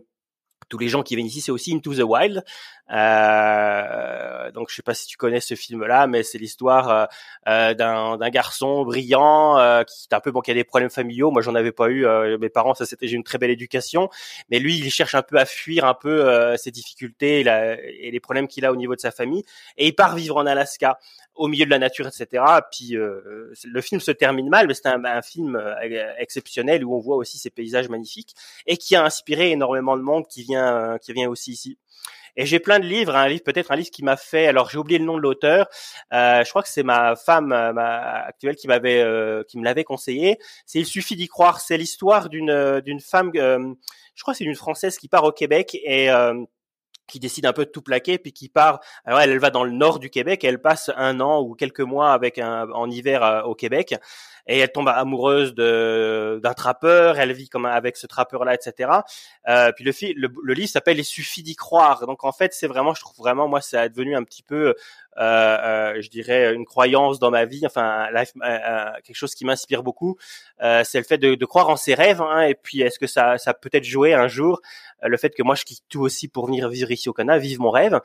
tous 0.70 0.78
les 0.78 0.88
gens 0.88 1.04
qui 1.04 1.16
viennent 1.16 1.28
ici, 1.28 1.42
c'est 1.42 1.52
aussi 1.52 1.74
Into 1.74 1.94
the 1.94 2.04
Wild. 2.04 2.44
Euh, 2.92 4.52
donc 4.52 4.70
je 4.70 4.76
sais 4.76 4.84
pas 4.84 4.94
si 4.94 5.08
tu 5.08 5.18
connais 5.18 5.40
ce 5.40 5.56
film-là, 5.56 6.08
mais 6.08 6.24
c'est 6.24 6.38
l'histoire 6.38 6.90
euh, 6.90 7.06
euh 7.48 7.74
d'un 7.74 8.30
garçon 8.30 8.84
brillant 8.84 9.58
euh, 9.58 9.84
qui 9.84 10.08
est 10.10 10.16
un 10.16 10.20
peu 10.20 10.32
bon, 10.32 10.42
qui 10.42 10.52
a 10.52 10.54
des 10.54 10.64
problèmes 10.64 10.90
familiaux. 10.90 11.32
Moi, 11.32 11.42
j'en 11.42 11.56
avais 11.56 11.72
pas 11.72 11.90
eu. 11.90 12.06
Euh, 12.06 12.38
mes 12.38 12.50
parents, 12.50 12.74
ça 12.74 12.86
c'était 12.86 13.08
j'ai 13.08 13.16
une 13.16 13.24
très 13.24 13.38
belle 13.38 13.52
éducation, 13.52 14.10
mais 14.50 14.60
lui, 14.60 14.78
il 14.78 14.92
cherche 14.92 15.16
un 15.16 15.22
peu 15.22 15.38
à 15.38 15.46
fuir 15.46 15.86
un 15.86 15.94
peu 15.94 16.56
ses 16.58 16.72
difficultés 16.72 17.42
et, 17.42 18.08
et 18.08 18.12
les 18.12 18.20
problèmes 18.20 18.48
qu'il 18.48 18.66
a 18.66 18.72
au 18.72 18.76
niveau 18.76 18.96
de 18.96 19.00
sa 19.00 19.12
famille, 19.12 19.44
et 19.78 19.88
il 19.88 19.96
part 19.96 20.16
vivre 20.16 20.38
en 20.38 20.46
Alaska 20.46 21.00
au 21.36 21.48
milieu 21.48 21.66
de 21.66 21.70
la 21.70 21.80
nature, 21.80 22.08
etc. 22.08 22.44
Puis 22.72 22.92
le 22.92 23.82
film 23.82 24.00
se 24.02 24.12
termine 24.12 24.50
mal, 24.50 24.68
mais 24.68 24.74
c'est 24.74 24.88
un, 24.88 25.04
un, 25.04 25.22
film 25.22 25.62
exceptionnel 26.18 26.84
où 26.84 26.96
on 26.96 27.00
voit 27.00 27.16
aussi 27.16 27.38
ces 27.38 27.50
paysages 27.50 27.90
magnifiques 27.90 28.36
et 28.66 28.78
qui 28.78 28.96
a 28.96 29.04
inspiré 29.04 29.52
énormément 29.52 29.98
de 29.98 30.02
monde 30.02 30.28
qui 30.28 30.44
vient, 30.44 30.98
qui 31.02 31.14
vient 31.14 31.30
aussi 31.30 31.52
ici. 31.52 31.78
Et 32.38 32.46
j'ai 32.46 32.60
plein 32.60 32.80
de 32.80 32.86
livres, 32.86 33.16
un 33.16 33.28
livre 33.28 33.44
peut-être 33.44 33.72
un 33.72 33.76
livre 33.76 33.90
qui 33.92 34.04
m'a 34.04 34.18
fait. 34.18 34.48
Alors 34.48 34.70
j'ai 34.70 34.78
oublié 34.78 35.00
le 35.00 35.06
nom 35.06 35.16
de 35.16 35.22
l'auteur. 35.22 35.68
Euh, 36.14 36.44
je 36.44 36.50
crois 36.50 36.64
que 36.64 36.70
c'est 36.70 36.84
ma 36.84 37.16
femme 37.16 37.52
euh, 37.52 37.74
ma 37.74 38.26
actuelle 38.26 38.56
qui 38.56 38.68
m'avait 38.68 39.02
euh, 39.02 39.44
qui 39.48 39.58
me 39.58 39.64
l'avait 39.64 39.84
conseillé. 39.84 40.38
C'est 40.66 40.80
il 40.80 40.86
suffit 40.86 41.16
d'y 41.16 41.28
croire. 41.28 41.60
C'est 41.62 41.78
l'histoire 41.78 42.30
d'une 42.30 42.50
euh, 42.50 42.82
d'une 42.82 43.00
femme. 43.00 43.32
je 43.34 44.22
crois 44.22 44.34
que 44.34 44.38
c'est 44.38 44.44
une 44.44 44.56
française 44.56 44.98
qui 44.98 45.08
part 45.08 45.24
au 45.24 45.32
Québec 45.32 45.78
et 45.84 46.10
qui 47.08 47.20
décide 47.20 47.46
un 47.46 47.54
peu 47.54 47.66
de 47.66 47.70
tout 47.70 47.84
plaquer 47.84 48.18
puis 48.18 48.34
qui 48.34 48.50
part 48.50 48.80
alors 49.06 49.20
elle, 49.20 49.30
elle 49.30 49.40
va 49.40 49.52
dans 49.52 49.64
le 49.64 49.72
nord 49.72 50.00
du 50.00 50.10
Québec 50.10 50.44
et 50.44 50.48
elle 50.48 50.60
passe 50.60 50.90
un 50.96 51.20
an 51.20 51.40
ou 51.42 51.54
quelques 51.54 51.82
mois 51.82 52.14
avec 52.14 52.40
un 52.40 52.68
en 52.72 52.90
hiver 52.90 53.44
au 53.46 53.54
Québec 53.54 53.96
et 54.48 54.60
elle 54.60 54.72
tombe 54.72 54.90
amoureuse 54.90 55.54
de 55.54 56.40
d'un 56.44 56.54
trappeur, 56.54 57.20
elle 57.20 57.34
vit 57.34 57.50
comme 57.50 57.66
avec 57.66 57.98
ce 57.98 58.08
trappeur 58.08 58.46
là, 58.46 58.54
etc. 58.54 58.92
Euh, 59.48 59.72
puis 59.72 59.84
le, 59.84 59.92
le, 60.16 60.30
le 60.44 60.54
livre 60.54 60.70
s'appelle 60.70 61.00
Il 61.00 61.06
suffit 61.06 61.44
d'y 61.44 61.56
croire. 61.56 62.06
Donc 62.06 62.24
en 62.24 62.32
fait, 62.32 62.54
c'est 62.54 62.68
vraiment, 62.68 62.94
je 62.94 63.02
trouve 63.02 63.18
vraiment, 63.18 63.48
moi, 63.48 63.62
ça 63.62 63.86
est 63.86 63.90
devenu 63.90 64.16
un 64.16 64.24
petit 64.24 64.44
peu 64.44 64.76
je 65.18 66.10
dirais, 66.10 66.54
une 66.54 66.66
croyance 66.66 67.20
dans 67.20 67.32
ma 67.32 67.46
vie, 67.46 67.66
enfin, 67.66 68.10
quelque 69.02 69.16
chose 69.16 69.34
qui 69.34 69.46
m'inspire 69.46 69.82
beaucoup, 69.82 70.18
c'est 70.60 70.98
le 70.98 71.04
fait 71.04 71.18
de, 71.18 71.36
de, 71.36 71.46
croire 71.46 71.70
en 71.70 71.78
ses 71.78 71.94
rêves. 71.94 72.22
Hein, 72.22 72.42
et 72.42 72.54
puis, 72.54 72.82
est-ce 72.82 73.00
que 73.00 73.08
ça, 73.08 73.38
ça 73.38 73.54
peut 73.54 73.70
être 73.72 73.86
joué 73.86 74.14
un 74.14 74.28
jour 74.28 74.62
le 75.08 75.18
fait 75.18 75.30
que 75.30 75.44
moi 75.44 75.56
je 75.56 75.64
quitte 75.64 75.84
tout 75.90 76.02
aussi 76.02 76.28
pour 76.28 76.48
venir 76.48 76.70
vivre 76.70 76.92
ici 76.92 77.10
au 77.10 77.14
Canada, 77.14 77.38
vivre 77.38 77.62
mon 77.62 77.70
rêve. 77.70 78.00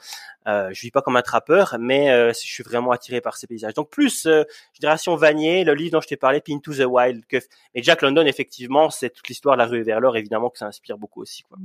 Euh, 0.47 0.71
je 0.73 0.81
vis 0.81 0.91
pas 0.91 1.03
comme 1.03 1.17
un 1.17 1.23
trappeur, 1.23 1.77
mais 1.79 2.11
euh, 2.11 2.29
je 2.29 2.39
suis 2.39 2.63
vraiment 2.63 2.93
attiré 2.93 3.21
par 3.21 3.37
ces 3.37 3.47
paysages. 3.47 3.75
Donc 3.75 3.91
plus 3.91 4.27
euh, 4.27 4.45
Génération 4.81 5.15
Vanier, 5.17 5.65
le 5.65 5.75
livre 5.75 5.93
dont 5.93 6.01
je 6.01 6.09
t'ai 6.09 6.17
parlé, 6.17 6.30
Into 6.49 6.73
the 6.73 6.87
Wild. 6.87 7.25
Que... 7.27 7.39
Mais 7.75 7.83
Jack 7.83 8.03
London, 8.03 8.25
effectivement, 8.27 8.91
c'est 8.91 9.11
toute 9.11 9.29
l'histoire 9.29 9.57
de 9.57 9.61
la 9.61 9.67
rue 9.67 9.83
vers 9.83 10.01
l'or, 10.01 10.17
évidemment 10.17 10.51
que 10.51 10.59
ça 10.59 10.67
inspire 10.67 10.99
beaucoup 10.99 11.21
aussi. 11.21 11.43
Quoi. 11.43 11.59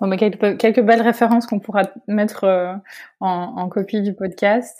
Mais 0.00 0.16
quelques, 0.16 0.80
belles 0.80 1.02
références 1.02 1.46
qu'on 1.46 1.60
pourra 1.60 1.82
mettre 2.06 2.44
euh, 2.44 2.74
en, 3.20 3.68
copie 3.68 4.02
du 4.02 4.14
podcast. 4.14 4.76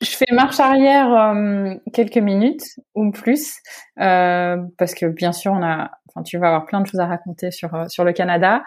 Je 0.00 0.10
fais 0.10 0.32
marche 0.32 0.60
arrière 0.60 1.12
euh, 1.12 1.74
quelques 1.92 2.18
minutes 2.18 2.64
ou 2.94 3.10
plus 3.10 3.58
euh, 4.00 4.56
parce 4.78 4.94
que 4.94 5.04
bien 5.04 5.32
sûr 5.32 5.52
on 5.52 5.62
a, 5.62 5.90
enfin 6.08 6.22
tu 6.22 6.38
vas 6.38 6.46
avoir 6.46 6.64
plein 6.64 6.80
de 6.80 6.86
choses 6.86 7.00
à 7.00 7.06
raconter 7.06 7.50
sur 7.50 7.70
sur 7.90 8.04
le 8.04 8.12
Canada. 8.12 8.62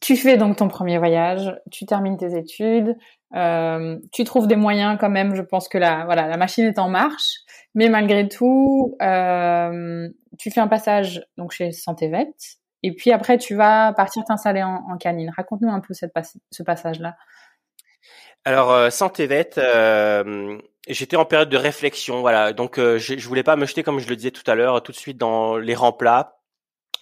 Tu 0.00 0.16
fais 0.16 0.36
donc 0.36 0.56
ton 0.56 0.68
premier 0.68 0.98
voyage, 0.98 1.56
tu 1.70 1.86
termines 1.86 2.16
tes 2.16 2.36
études, 2.36 2.96
euh, 3.34 3.98
tu 4.12 4.24
trouves 4.24 4.46
des 4.46 4.56
moyens 4.56 4.98
quand 5.00 5.10
même. 5.10 5.34
Je 5.34 5.42
pense 5.42 5.68
que 5.68 5.78
la 5.78 6.04
voilà 6.04 6.26
la 6.28 6.36
machine 6.36 6.64
est 6.64 6.78
en 6.78 6.88
marche, 6.88 7.38
mais 7.74 7.88
malgré 7.88 8.28
tout, 8.28 8.96
euh, 9.02 10.08
tu 10.38 10.50
fais 10.50 10.60
un 10.60 10.68
passage 10.68 11.24
donc 11.36 11.52
chez 11.52 11.72
Santévet 11.72 12.28
et 12.82 12.94
puis 12.94 13.12
après 13.12 13.38
tu 13.38 13.54
vas 13.54 13.92
partir 13.94 14.24
t'installer 14.24 14.62
en, 14.62 14.96
canine. 14.98 15.32
Raconte-nous 15.36 15.70
un 15.70 15.80
peu 15.80 15.94
cette 15.94 16.12
ce 16.50 16.62
passage 16.62 17.00
là. 17.00 17.16
Alors 18.44 18.70
euh, 18.70 18.90
Santévet, 18.90 19.50
euh, 19.56 20.58
j'étais 20.88 21.16
en 21.16 21.24
période 21.24 21.48
de 21.48 21.56
réflexion, 21.56 22.20
voilà. 22.20 22.52
Donc 22.52 22.78
je, 22.78 22.98
je 22.98 23.28
voulais 23.28 23.44
pas 23.44 23.56
me 23.56 23.66
jeter 23.66 23.82
comme 23.82 23.98
je 23.98 24.08
le 24.08 24.16
disais 24.16 24.32
tout 24.32 24.48
à 24.50 24.54
l'heure, 24.54 24.82
tout 24.82 24.92
de 24.92 24.96
suite 24.96 25.16
dans 25.16 25.56
les 25.56 25.74
remplats. 25.74 26.41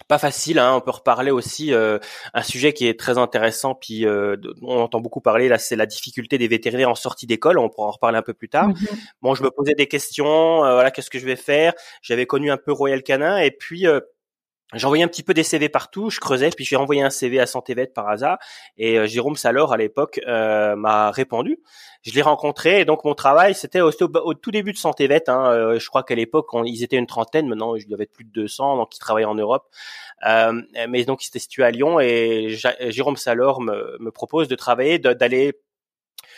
Pas 0.07 0.17
facile, 0.17 0.59
hein, 0.59 0.73
on 0.75 0.81
peut 0.81 0.91
reparler 0.91 1.31
aussi 1.31 1.73
euh, 1.73 1.99
un 2.33 2.43
sujet 2.43 2.73
qui 2.73 2.87
est 2.87 2.99
très 2.99 3.17
intéressant, 3.17 3.75
puis 3.75 4.05
euh, 4.05 4.35
on 4.61 4.79
entend 4.79 4.99
beaucoup 4.99 5.21
parler 5.21 5.47
là, 5.47 5.57
c'est 5.57 5.75
la 5.75 5.85
difficulté 5.85 6.37
des 6.37 6.47
vétérinaires 6.47 6.89
en 6.89 6.95
sortie 6.95 7.27
d'école. 7.27 7.57
On 7.59 7.69
pourra 7.69 7.87
en 7.87 7.91
reparler 7.91 8.17
un 8.17 8.23
peu 8.23 8.33
plus 8.33 8.49
tard. 8.49 8.69
Mm-hmm. 8.69 8.97
Bon, 9.21 9.35
je 9.35 9.43
me 9.43 9.51
posais 9.51 9.73
des 9.73 9.87
questions, 9.87 10.59
voilà, 10.59 10.91
qu'est-ce 10.91 11.09
que 11.09 11.19
je 11.19 11.25
vais 11.25 11.35
faire? 11.35 11.73
J'avais 12.01 12.25
connu 12.25 12.51
un 12.51 12.57
peu 12.57 12.71
Royal 12.71 13.03
Canin, 13.03 13.37
et 13.37 13.51
puis 13.51 13.85
J'envoyais 14.73 15.03
un 15.03 15.09
petit 15.09 15.23
peu 15.23 15.33
des 15.33 15.43
CV 15.43 15.67
partout, 15.67 16.09
je 16.09 16.21
creusais, 16.21 16.49
puis 16.49 16.63
j'ai 16.63 16.77
envoyé 16.77 17.01
un 17.01 17.09
CV 17.09 17.41
à 17.41 17.45
Santévet 17.45 17.87
par 17.87 18.07
hasard, 18.07 18.37
et 18.77 18.97
euh, 18.97 19.05
Jérôme 19.05 19.35
Salor 19.35 19.73
à 19.73 19.77
l'époque 19.77 20.21
euh, 20.27 20.77
m'a 20.77 21.11
répondu. 21.11 21.59
Je 22.03 22.13
l'ai 22.13 22.21
rencontré, 22.21 22.79
et 22.79 22.85
donc 22.85 23.03
mon 23.03 23.13
travail, 23.13 23.53
c'était 23.53 23.81
au, 23.81 23.91
tout 23.91 24.51
début 24.51 24.71
de 24.71 24.77
Santévet. 24.77 25.29
Hein, 25.29 25.51
euh, 25.51 25.79
je 25.79 25.87
crois 25.89 26.03
qu'à 26.03 26.15
l'époque, 26.15 26.47
ils 26.65 26.83
étaient 26.83 26.95
une 26.95 27.05
trentaine, 27.05 27.49
maintenant 27.49 27.75
il 27.75 27.89
y 27.89 27.93
avait 27.93 28.05
plus 28.05 28.23
de 28.23 28.31
200, 28.31 28.77
donc 28.77 28.95
ils 28.95 28.99
travaillaient 28.99 29.25
en 29.25 29.35
Europe. 29.35 29.65
mais 30.23 31.03
donc 31.03 31.25
ils 31.25 31.27
étaient 31.27 31.39
situés 31.39 31.63
à 31.65 31.71
Lyon, 31.71 31.99
et 31.99 32.55
Jérôme 32.89 33.17
Salor 33.17 33.59
me, 33.59 33.97
me 33.99 34.11
propose 34.11 34.47
de 34.47 34.55
travailler, 34.55 34.99
d'aller 34.99 35.53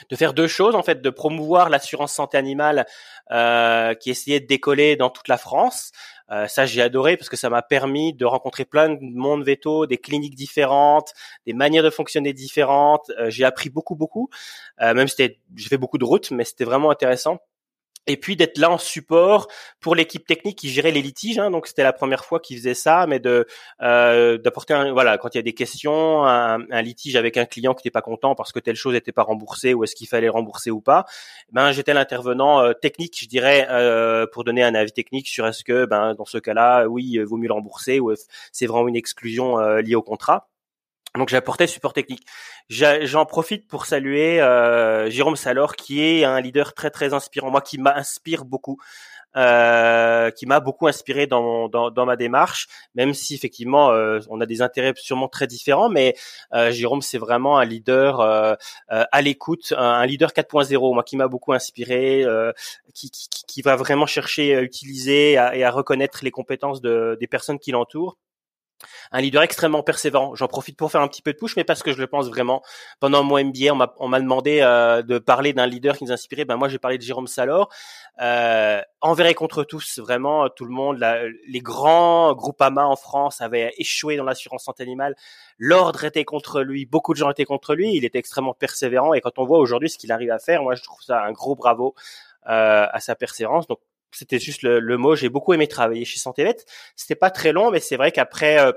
de 0.10 0.16
faire 0.16 0.34
deux 0.34 0.48
choses 0.48 0.76
en 0.76 0.84
fait, 0.84 1.02
de 1.02 1.10
promouvoir 1.10 1.70
l'assurance 1.70 2.14
santé 2.14 2.38
animale 2.38 2.86
euh, 3.32 3.94
qui 3.94 4.10
essayait 4.10 4.40
de 4.40 4.48
décoller 4.48 4.96
dans 4.96 5.10
toute 5.10 5.28
la 5.28 5.38
France. 5.38 5.92
Euh, 6.32 6.48
ça 6.48 6.66
j'ai 6.66 6.82
adoré 6.82 7.18
parce 7.18 7.30
que 7.30 7.36
ça 7.36 7.50
m'a 7.50 7.62
permis 7.62 8.14
de 8.14 8.26
rencontrer 8.26 8.66
plein 8.66 8.90
de 8.90 9.00
monde 9.02 9.44
veto, 9.44 9.86
des 9.86 9.98
cliniques 9.98 10.36
différentes, 10.36 11.14
des 11.46 11.54
manières 11.54 11.84
de 11.84 11.90
fonctionner 11.90 12.34
différentes. 12.34 13.12
Euh, 13.20 13.30
j'ai 13.30 13.44
appris 13.44 13.70
beaucoup 13.70 13.96
beaucoup, 13.96 14.30
euh, 14.82 14.94
même 14.94 15.08
si 15.08 15.38
j'ai 15.56 15.70
fait 15.70 15.78
beaucoup 15.78 15.98
de 15.98 16.06
routes, 16.06 16.32
mais 16.32 16.44
c'était 16.44 16.66
vraiment 16.66 16.90
intéressant 16.90 17.40
et 18.08 18.18
puis 18.18 18.36
d'être 18.36 18.58
là 18.58 18.70
en 18.70 18.78
support 18.78 19.48
pour 19.80 19.96
l'équipe 19.96 20.26
technique 20.26 20.58
qui 20.58 20.70
gérait 20.70 20.92
les 20.92 21.02
litiges. 21.02 21.40
Hein, 21.40 21.52
donc 21.52 21.68
c'était 21.68 21.84
la 21.84 21.94
première 21.94 22.26
fois 22.26 22.40
qu'ils 22.40 22.58
faisaient 22.58 22.74
ça, 22.74 23.06
mais 23.08 23.20
de 23.20 23.48
euh, 23.82 24.38
d'apporter 24.38 24.74
un, 24.74 24.92
voilà 24.94 25.18
quand 25.18 25.34
il 25.34 25.38
y 25.38 25.40
a 25.40 25.44
des 25.44 25.54
questions, 25.54 26.26
un, 26.26 26.82
litige 26.82 27.16
avec 27.16 27.38
un 27.38 27.46
client 27.46 27.74
qui 27.74 27.80
n'était 27.80 27.92
pas 27.92 28.02
content 28.02 28.36
parce 28.36 28.52
que 28.52 28.60
telle 28.60 28.76
chose 28.76 28.94
n'était 28.94 29.12
pas 29.12 29.24
remboursée 29.24 29.74
ou 29.74 29.84
est-ce 29.84 29.96
qu'il 29.96 30.08
fallait 30.08 30.30
rembourser 30.30 30.72
ou 30.72 30.82
pas. 30.82 31.06
Ben 31.52 31.72
j'étais 31.72 31.94
l'intervenant 31.94 32.62
euh, 32.62 32.74
technique, 32.74 33.18
je 33.20 33.28
dirais, 33.28 33.68
euh, 33.70 34.26
pour 34.32 34.44
donner 34.44 34.64
un 34.64 34.76
avis 34.76 34.92
technique 34.92 35.28
sur 35.28 35.48
est-ce 35.48 35.64
que 35.64 35.86
ben 35.86 36.14
dans 36.16 36.26
ce 36.26 36.38
cas-là, 36.38 36.86
oui, 36.88 37.20
vaut 37.20 37.38
mieux 37.38 37.48
le 37.48 37.54
rembourser 37.54 38.00
ou 38.00 38.14
c'est 38.52 38.66
vraiment 38.66 38.88
une 38.88 38.96
exclusion 38.96 39.60
euh, 39.60 39.82
liée 39.82 39.96
au 39.96 40.02
contrat. 40.02 40.50
Donc 41.16 41.30
j'apportais 41.30 41.68
support 41.68 41.94
technique. 41.94 42.26
J'en 42.70 43.26
profite 43.26 43.68
pour 43.68 43.86
saluer 43.86 44.42
euh, 44.42 45.12
Jérôme 45.12 45.36
Salor, 45.36 45.76
qui 45.76 46.02
est 46.02 46.24
un 46.24 46.42
leader 46.42 46.74
très 46.74 46.90
très 46.90 47.14
inspirant, 47.14 47.52
moi 47.52 47.62
qui 47.62 47.78
m'inspire 47.78 48.46
beaucoup, 48.46 48.80
euh, 49.36 50.32
qui 50.32 50.46
m'a 50.46 50.60
beaucoup 50.60 50.88
inspiré 50.88 51.28
dans, 51.28 51.70
dans, 51.70 51.92
dans, 51.92 52.06
ma 52.06 52.16
démarche, 52.16 52.68
même 52.96 53.14
si 53.14 53.36
effectivement 53.36 53.92
euh, 53.92 54.20
on 54.30 54.42
a 54.42 54.46
des 54.46 54.62
intérêts 54.62 54.94
sûrement 54.96 55.28
très 55.28 55.48
différents, 55.48 55.90
mais 55.90 56.16
euh, 56.54 56.72
Jérôme 56.72 57.02
c'est 57.02 57.18
vraiment 57.18 57.58
un 57.58 57.66
leader 57.66 58.20
euh, 58.20 58.56
à 58.90 59.22
l'écoute, 59.22 59.74
un 59.78 60.06
leader 60.06 60.32
4.0, 60.32 60.94
moi 60.94 61.04
qui 61.04 61.16
m'a 61.16 61.28
beaucoup 61.28 61.54
inspiré, 61.54 62.26
qui, 62.94 63.10
qui, 63.10 63.28
qui, 63.48 63.62
va 63.62 63.76
vraiment 63.76 64.06
chercher 64.06 64.56
à 64.56 64.62
utiliser 64.62 65.34
et 65.34 65.64
à, 65.64 65.72
reconnaître 65.72 66.20
les 66.24 66.32
compétences 66.32 66.82
de, 66.82 67.18
des 67.20 67.28
personnes 67.28 67.60
qui 67.60 67.72
l'entourent 67.72 68.18
un 69.12 69.22
leader 69.22 69.42
extrêmement 69.44 69.84
persévérant. 69.84 70.36
J'en 70.36 70.48
profite 70.48 70.78
pour 70.78 70.92
faire 70.92 71.02
un 71.02 71.08
petit 71.08 71.22
peu 71.22 71.34
de 71.34 71.38
push, 71.38 71.56
mais 71.56 71.64
parce 71.64 71.84
que 71.84 71.92
je 71.92 72.00
le 72.00 72.08
pense 72.08 72.28
vraiment. 72.28 72.62
Pendant 73.00 73.24
mon 73.24 73.44
MBA, 73.44 73.74
on 73.98 74.08
m'a 74.08 74.20
demandé 74.20 74.60
euh, 74.62 75.02
de 75.02 75.20
parler 75.20 75.54
d'un 75.54 75.68
leader 75.68 75.98
qui 75.98 76.04
nous 76.04 76.12
inspirait. 76.12 76.46
Ben 76.46 76.58
moi, 76.58 76.68
j'ai 76.68 76.80
parlé 76.80 76.98
de 76.98 77.04
Jérôme 77.04 77.28
Salor. 77.28 77.70
Euh, 78.22 78.82
envers 79.02 79.26
et 79.28 79.34
contre 79.34 79.64
tous, 79.64 80.00
vraiment 80.00 80.50
tout 80.50 80.66
le 80.66 80.72
monde. 80.72 81.04
les 81.48 81.60
grands 81.60 82.34
groupes 82.34 82.62
AMA 82.62 82.86
en 82.86 82.96
France 82.96 83.42
avaient 83.42 83.74
échoué 83.78 84.18
dans 84.18 84.24
l'assurance 84.24 84.64
santé 84.66 84.84
animale. 84.84 85.16
L'ordre 85.58 86.04
était 86.04 86.26
contre 86.26 86.62
lui. 86.62 86.86
Beaucoup 86.86 87.14
de 87.14 87.18
gens 87.18 87.30
étaient 87.30 87.46
contre 87.46 87.76
lui. 87.76 87.96
Il 87.96 88.06
était 88.06 88.20
extrêmement 88.20 88.54
persévérant. 88.54 89.14
Et 89.14 89.22
quand 89.22 89.38
on 89.38 89.46
voit 89.46 89.60
aujourd'hui 89.60 89.90
ce 89.90 89.98
qu'il 89.98 90.12
arrive 90.12 90.32
à 90.32 90.40
faire, 90.40 90.64
moi, 90.64 90.76
je 90.76 90.84
trouve 90.84 91.02
ça 91.02 91.24
un 91.24 91.32
gros 91.32 91.56
bravo 91.56 91.96
euh, 92.48 92.88
à 92.92 93.00
sa 93.00 93.16
persévérance. 93.16 93.68
Donc 93.68 93.80
c'était 94.14 94.40
juste 94.40 94.64
le, 94.64 94.98
mot. 94.98 95.16
J'ai 95.16 95.30
beaucoup 95.30 95.54
aimé 95.54 95.68
travailler 95.68 96.06
chez 96.06 96.20
Santévet. 96.20 96.56
C'était 96.96 97.16
pas 97.16 97.30
très 97.30 97.52
long, 97.52 97.72
mais 97.72 97.80
c'est 97.80 97.98
vrai 97.98 98.12
qu'après 98.12 98.60
euh, 98.60 98.72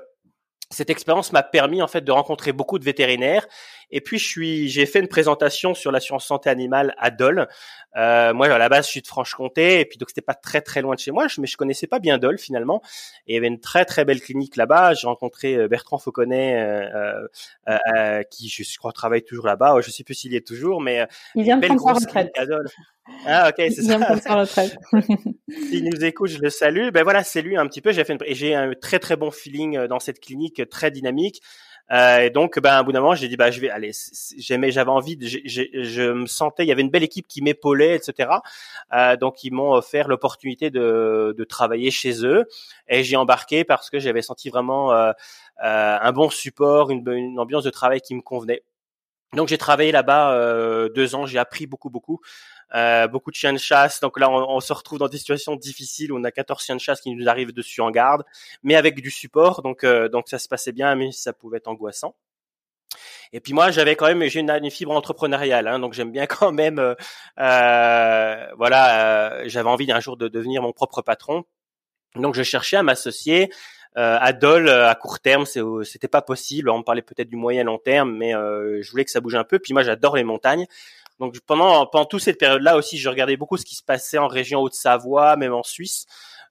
cette 0.70 0.90
expérience 0.90 1.32
m'a 1.32 1.42
permis 1.42 1.82
en 1.82 1.88
fait 1.88 2.02
de 2.02 2.12
rencontrer 2.12 2.52
beaucoup 2.52 2.78
de 2.78 2.84
vétérinaires 2.84 3.46
et 3.90 4.00
puis 4.00 4.18
je 4.18 4.26
suis 4.26 4.68
j'ai 4.68 4.86
fait 4.86 5.00
une 5.00 5.08
présentation 5.08 5.74
sur 5.74 5.92
l'assurance 5.92 6.26
santé 6.26 6.50
animale 6.50 6.94
à 6.98 7.10
Dole. 7.10 7.48
Euh, 7.96 8.34
moi 8.34 8.46
à 8.46 8.58
la 8.58 8.68
base 8.68 8.86
je 8.86 8.90
suis 8.90 9.02
de 9.02 9.06
Franche-Comté 9.06 9.80
et 9.80 9.84
puis 9.84 9.98
donc 9.98 10.10
c'était 10.10 10.20
pas 10.20 10.34
très 10.34 10.60
très 10.60 10.82
loin 10.82 10.94
de 10.94 11.00
chez 11.00 11.12
moi 11.12 11.26
mais 11.38 11.46
je 11.46 11.56
connaissais 11.56 11.86
pas 11.86 11.98
bien 11.98 12.18
Dole 12.18 12.38
finalement 12.38 12.82
et 13.26 13.32
il 13.32 13.34
y 13.34 13.38
avait 13.38 13.46
une 13.46 13.60
très 13.60 13.84
très 13.84 14.04
belle 14.04 14.20
clinique 14.20 14.56
là-bas. 14.56 14.94
J'ai 14.94 15.06
rencontré 15.06 15.56
euh, 15.56 15.68
Bertrand 15.68 15.98
Fauconnet 15.98 16.60
euh, 16.60 17.26
euh, 17.68 17.78
euh, 17.96 18.22
qui 18.24 18.48
je 18.48 18.78
crois 18.78 18.92
travaille 18.92 19.22
toujours 19.22 19.46
là-bas. 19.46 19.76
Je 19.80 19.90
sais 19.90 20.04
plus 20.04 20.14
s'il 20.14 20.32
y 20.32 20.36
est 20.36 20.46
toujours 20.46 20.80
mais 20.80 21.06
il 21.34 21.44
vient 21.44 21.56
de 21.56 21.66
prendre 21.66 21.94
retraite. 21.94 22.32
Ah 23.24 23.48
ok, 23.50 23.64
c'est 23.72 23.82
ça. 23.82 23.98
S'il 25.48 25.84
nous 25.84 26.04
écoute, 26.04 26.30
je 26.30 26.38
le 26.38 26.50
salue. 26.50 26.90
Ben 26.90 27.04
voilà, 27.04 27.22
c'est 27.22 27.42
lui 27.42 27.56
un 27.56 27.66
petit 27.66 27.80
peu. 27.80 27.92
J'ai 27.92 28.04
fait 28.04 28.14
une... 28.14 28.18
et 28.24 28.34
j'ai 28.34 28.54
un 28.54 28.72
très 28.74 28.98
très 28.98 29.16
bon 29.16 29.30
feeling 29.30 29.76
euh, 29.76 29.88
dans 29.88 30.00
cette 30.00 30.20
clinique, 30.20 30.68
très 30.68 30.90
dynamique. 30.90 31.40
Euh, 31.92 32.18
et 32.20 32.30
donc, 32.30 32.58
ben, 32.58 32.78
un 32.78 32.82
bout 32.82 32.92
d'un 32.92 33.00
moment, 33.00 33.14
j'ai 33.14 33.28
dit, 33.28 33.36
bah, 33.36 33.50
je 33.50 33.60
vais 33.60 33.70
aller. 33.70 33.92
J'aimais, 34.38 34.70
j'avais 34.72 34.90
envie. 34.90 35.16
De, 35.16 35.26
je 35.26 36.12
me 36.12 36.26
sentais, 36.26 36.64
il 36.64 36.68
y 36.68 36.72
avait 36.72 36.82
une 36.82 36.90
belle 36.90 37.04
équipe 37.04 37.28
qui 37.28 37.42
m'épaulait, 37.42 37.94
etc. 37.94 38.30
Euh, 38.92 39.16
donc, 39.16 39.44
ils 39.44 39.52
m'ont 39.52 39.72
offert 39.72 40.08
l'opportunité 40.08 40.70
de, 40.70 41.34
de 41.36 41.44
travailler 41.44 41.90
chez 41.90 42.24
eux, 42.26 42.46
et 42.88 43.04
j'ai 43.04 43.16
embarqué 43.16 43.64
parce 43.64 43.90
que 43.90 43.98
j'avais 43.98 44.22
senti 44.22 44.50
vraiment 44.50 44.92
euh, 44.92 45.12
euh, 45.64 45.98
un 46.00 46.12
bon 46.12 46.30
support, 46.30 46.90
une, 46.90 47.08
une 47.08 47.38
ambiance 47.38 47.64
de 47.64 47.70
travail 47.70 48.00
qui 48.00 48.14
me 48.14 48.22
convenait. 48.22 48.62
Donc 49.34 49.48
j'ai 49.48 49.58
travaillé 49.58 49.92
là-bas 49.92 50.32
euh, 50.32 50.88
deux 50.88 51.14
ans, 51.14 51.26
j'ai 51.26 51.38
appris 51.38 51.66
beaucoup 51.66 51.90
beaucoup, 51.90 52.20
euh, 52.74 53.06
beaucoup 53.06 53.30
de 53.30 53.36
chiens 53.36 53.52
de 53.52 53.58
chasse. 53.58 54.00
Donc 54.00 54.18
là 54.18 54.30
on, 54.30 54.60
se 54.60 54.72
retrouve 54.72 54.98
dans 54.98 55.08
des 55.08 55.18
situations 55.18 55.56
difficiles 55.56 56.12
où 56.12 56.18
on 56.18 56.24
a 56.24 56.30
14 56.30 56.62
chiens 56.62 56.76
de 56.76 56.80
chasse 56.80 57.00
qui 57.00 57.14
nous 57.14 57.28
arrivent 57.28 57.52
dessus 57.52 57.80
en 57.80 57.90
garde, 57.90 58.24
mais 58.62 58.74
avec 58.74 59.00
du 59.00 59.10
support. 59.10 59.62
Donc 59.62 59.84
euh, 59.84 60.08
donc 60.08 60.28
ça 60.28 60.38
se 60.38 60.48
passait 60.48 60.72
bien, 60.72 60.94
mais 60.94 61.12
ça 61.12 61.32
pouvait 61.32 61.58
être 61.58 61.68
angoissant. 61.68 62.14
Et 63.32 63.40
puis 63.40 63.52
moi 63.52 63.70
j'avais 63.70 63.96
quand 63.96 64.06
même 64.06 64.24
j'ai 64.24 64.40
une, 64.40 64.70
fibre 64.70 64.92
entrepreneuriale, 64.92 65.68
hein, 65.68 65.78
donc 65.78 65.92
j'aime 65.92 66.12
bien 66.12 66.26
quand 66.26 66.52
même 66.52 66.94
voilà 67.36 69.48
j'avais 69.48 69.68
envie 69.68 69.86
d'un 69.86 70.00
jour 70.00 70.16
de 70.16 70.28
devenir 70.28 70.62
mon 70.62 70.72
propre 70.72 71.02
patron. 71.02 71.44
Donc 72.14 72.34
je 72.34 72.42
cherchais 72.42 72.76
à 72.76 72.82
m'associer 72.82 73.50
euh, 73.98 74.18
à 74.20 74.34
Dole, 74.34 74.68
euh, 74.68 74.90
à 74.90 74.94
court 74.94 75.20
terme, 75.20 75.46
c'était 75.46 76.08
pas 76.08 76.20
possible. 76.20 76.68
On 76.68 76.82
parlait 76.82 77.00
peut-être 77.00 77.30
du 77.30 77.36
moyen 77.36 77.64
long 77.64 77.78
terme, 77.78 78.14
mais 78.14 78.34
euh, 78.34 78.82
je 78.82 78.90
voulais 78.90 79.06
que 79.06 79.10
ça 79.10 79.20
bouge 79.20 79.36
un 79.36 79.44
peu. 79.44 79.58
Puis 79.58 79.72
moi, 79.72 79.82
j'adore 79.82 80.16
les 80.16 80.24
montagnes. 80.24 80.66
Donc 81.20 81.38
pendant 81.46 81.86
pendant 81.86 82.04
toute 82.04 82.20
cette 82.20 82.38
période-là 82.38 82.76
aussi, 82.76 82.98
je 82.98 83.08
regardais 83.08 83.36
beaucoup 83.36 83.56
ce 83.56 83.64
qui 83.64 83.74
se 83.74 83.82
passait 83.82 84.18
en 84.18 84.28
région 84.28 84.60
Haute-Savoie, 84.60 85.36
même 85.36 85.54
en 85.54 85.62
Suisse. 85.62 86.06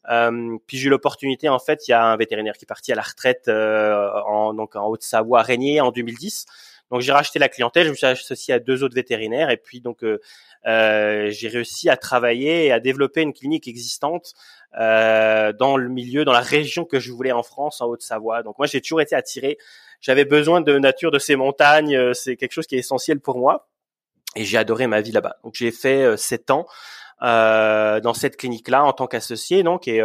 Euh, 0.09 0.57
puis 0.67 0.77
j'ai 0.77 0.87
eu 0.87 0.89
l'opportunité, 0.89 1.49
en 1.49 1.59
fait, 1.59 1.87
il 1.87 1.91
y 1.91 1.93
a 1.93 2.03
un 2.03 2.15
vétérinaire 2.17 2.53
qui 2.53 2.65
est 2.65 2.67
parti 2.67 2.91
à 2.91 2.95
la 2.95 3.01
retraite 3.01 3.49
en 3.49 4.53
donc 4.53 4.75
en 4.75 4.87
Haute-Savoie, 4.87 5.41
Régnier, 5.41 5.81
en 5.81 5.91
2010. 5.91 6.45
Donc 6.91 7.01
j'ai 7.01 7.11
racheté 7.11 7.39
la 7.39 7.49
clientèle, 7.49 7.85
je 7.85 7.91
me 7.91 7.95
suis 7.95 8.05
associé 8.05 8.53
à 8.53 8.59
deux 8.59 8.83
autres 8.83 8.93
vétérinaires 8.93 9.49
et 9.49 9.57
puis 9.57 9.81
donc 9.81 10.03
euh, 10.03 10.19
euh, 10.67 11.31
j'ai 11.31 11.47
réussi 11.47 11.89
à 11.89 11.97
travailler 11.97 12.67
et 12.67 12.71
à 12.71 12.79
développer 12.79 13.21
une 13.21 13.33
clinique 13.33 13.67
existante 13.67 14.33
euh, 14.79 15.51
dans 15.51 15.77
le 15.77 15.89
milieu, 15.89 16.25
dans 16.25 16.31
la 16.31 16.41
région 16.41 16.85
que 16.85 16.99
je 16.99 17.11
voulais 17.11 17.31
en 17.31 17.41
France, 17.41 17.81
en 17.81 17.87
Haute-Savoie. 17.87 18.43
Donc 18.43 18.59
moi 18.59 18.67
j'ai 18.67 18.81
toujours 18.81 19.01
été 19.01 19.15
attiré. 19.15 19.57
J'avais 19.99 20.25
besoin 20.25 20.61
de 20.61 20.77
nature, 20.77 21.09
de 21.09 21.17
ces 21.17 21.35
montagnes. 21.35 22.13
C'est 22.13 22.35
quelque 22.35 22.51
chose 22.51 22.67
qui 22.67 22.75
est 22.75 22.79
essentiel 22.79 23.19
pour 23.19 23.39
moi 23.39 23.67
et 24.35 24.43
j'ai 24.43 24.57
adoré 24.57 24.87
ma 24.87 25.01
vie 25.01 25.11
là-bas. 25.11 25.37
Donc 25.43 25.55
j'ai 25.55 25.71
fait 25.71 26.17
sept 26.17 26.51
ans 26.51 26.65
dans 27.21 28.13
cette 28.13 28.37
clinique-là 28.37 28.83
en 28.83 28.93
tant 28.93 29.07
qu'associé 29.07 29.63
donc 29.63 29.87
et 29.87 30.01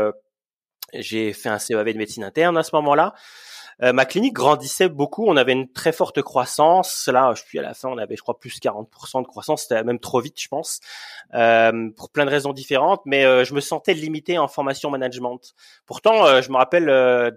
j'ai 0.95 1.33
fait 1.33 1.49
un 1.49 1.59
CEAV 1.59 1.93
de 1.93 1.99
médecine 1.99 2.25
interne 2.25 2.57
à 2.57 2.63
ce 2.63 2.75
moment-là. 2.77 3.15
Euh, 3.83 3.95
ma 3.95 4.05
clinique 4.05 4.35
grandissait 4.35 4.89
beaucoup. 4.89 5.27
On 5.27 5.37
avait 5.37 5.53
une 5.53 5.71
très 5.73 5.93
forte 5.93 6.21
croissance. 6.21 7.09
Là, 7.09 7.33
je 7.35 7.43
suis 7.43 7.59
à 7.59 7.63
la 7.63 7.73
fin, 7.73 7.89
on 7.89 7.97
avait, 7.97 8.17
je 8.17 8.21
crois, 8.21 8.39
plus 8.39 8.59
40% 8.61 9.23
de 9.23 9.27
croissance. 9.27 9.63
C'était 9.63 9.83
même 9.85 9.99
trop 9.99 10.21
vite, 10.21 10.41
je 10.41 10.49
pense, 10.49 10.81
euh, 11.35 11.91
pour 11.97 12.11
plein 12.11 12.27
de 12.27 12.31
raisons 12.31 12.53
différentes. 12.53 13.01
Mais 13.07 13.25
euh, 13.25 13.45
je 13.45 13.55
me 13.55 13.61
sentais 13.61 13.95
limité 13.95 14.39
en 14.39 14.49
formation 14.49 14.91
management. 14.91 15.55
Pourtant, 15.87 16.27
euh, 16.27 16.43
je 16.43 16.51
me 16.51 16.57
rappelle 16.57 16.87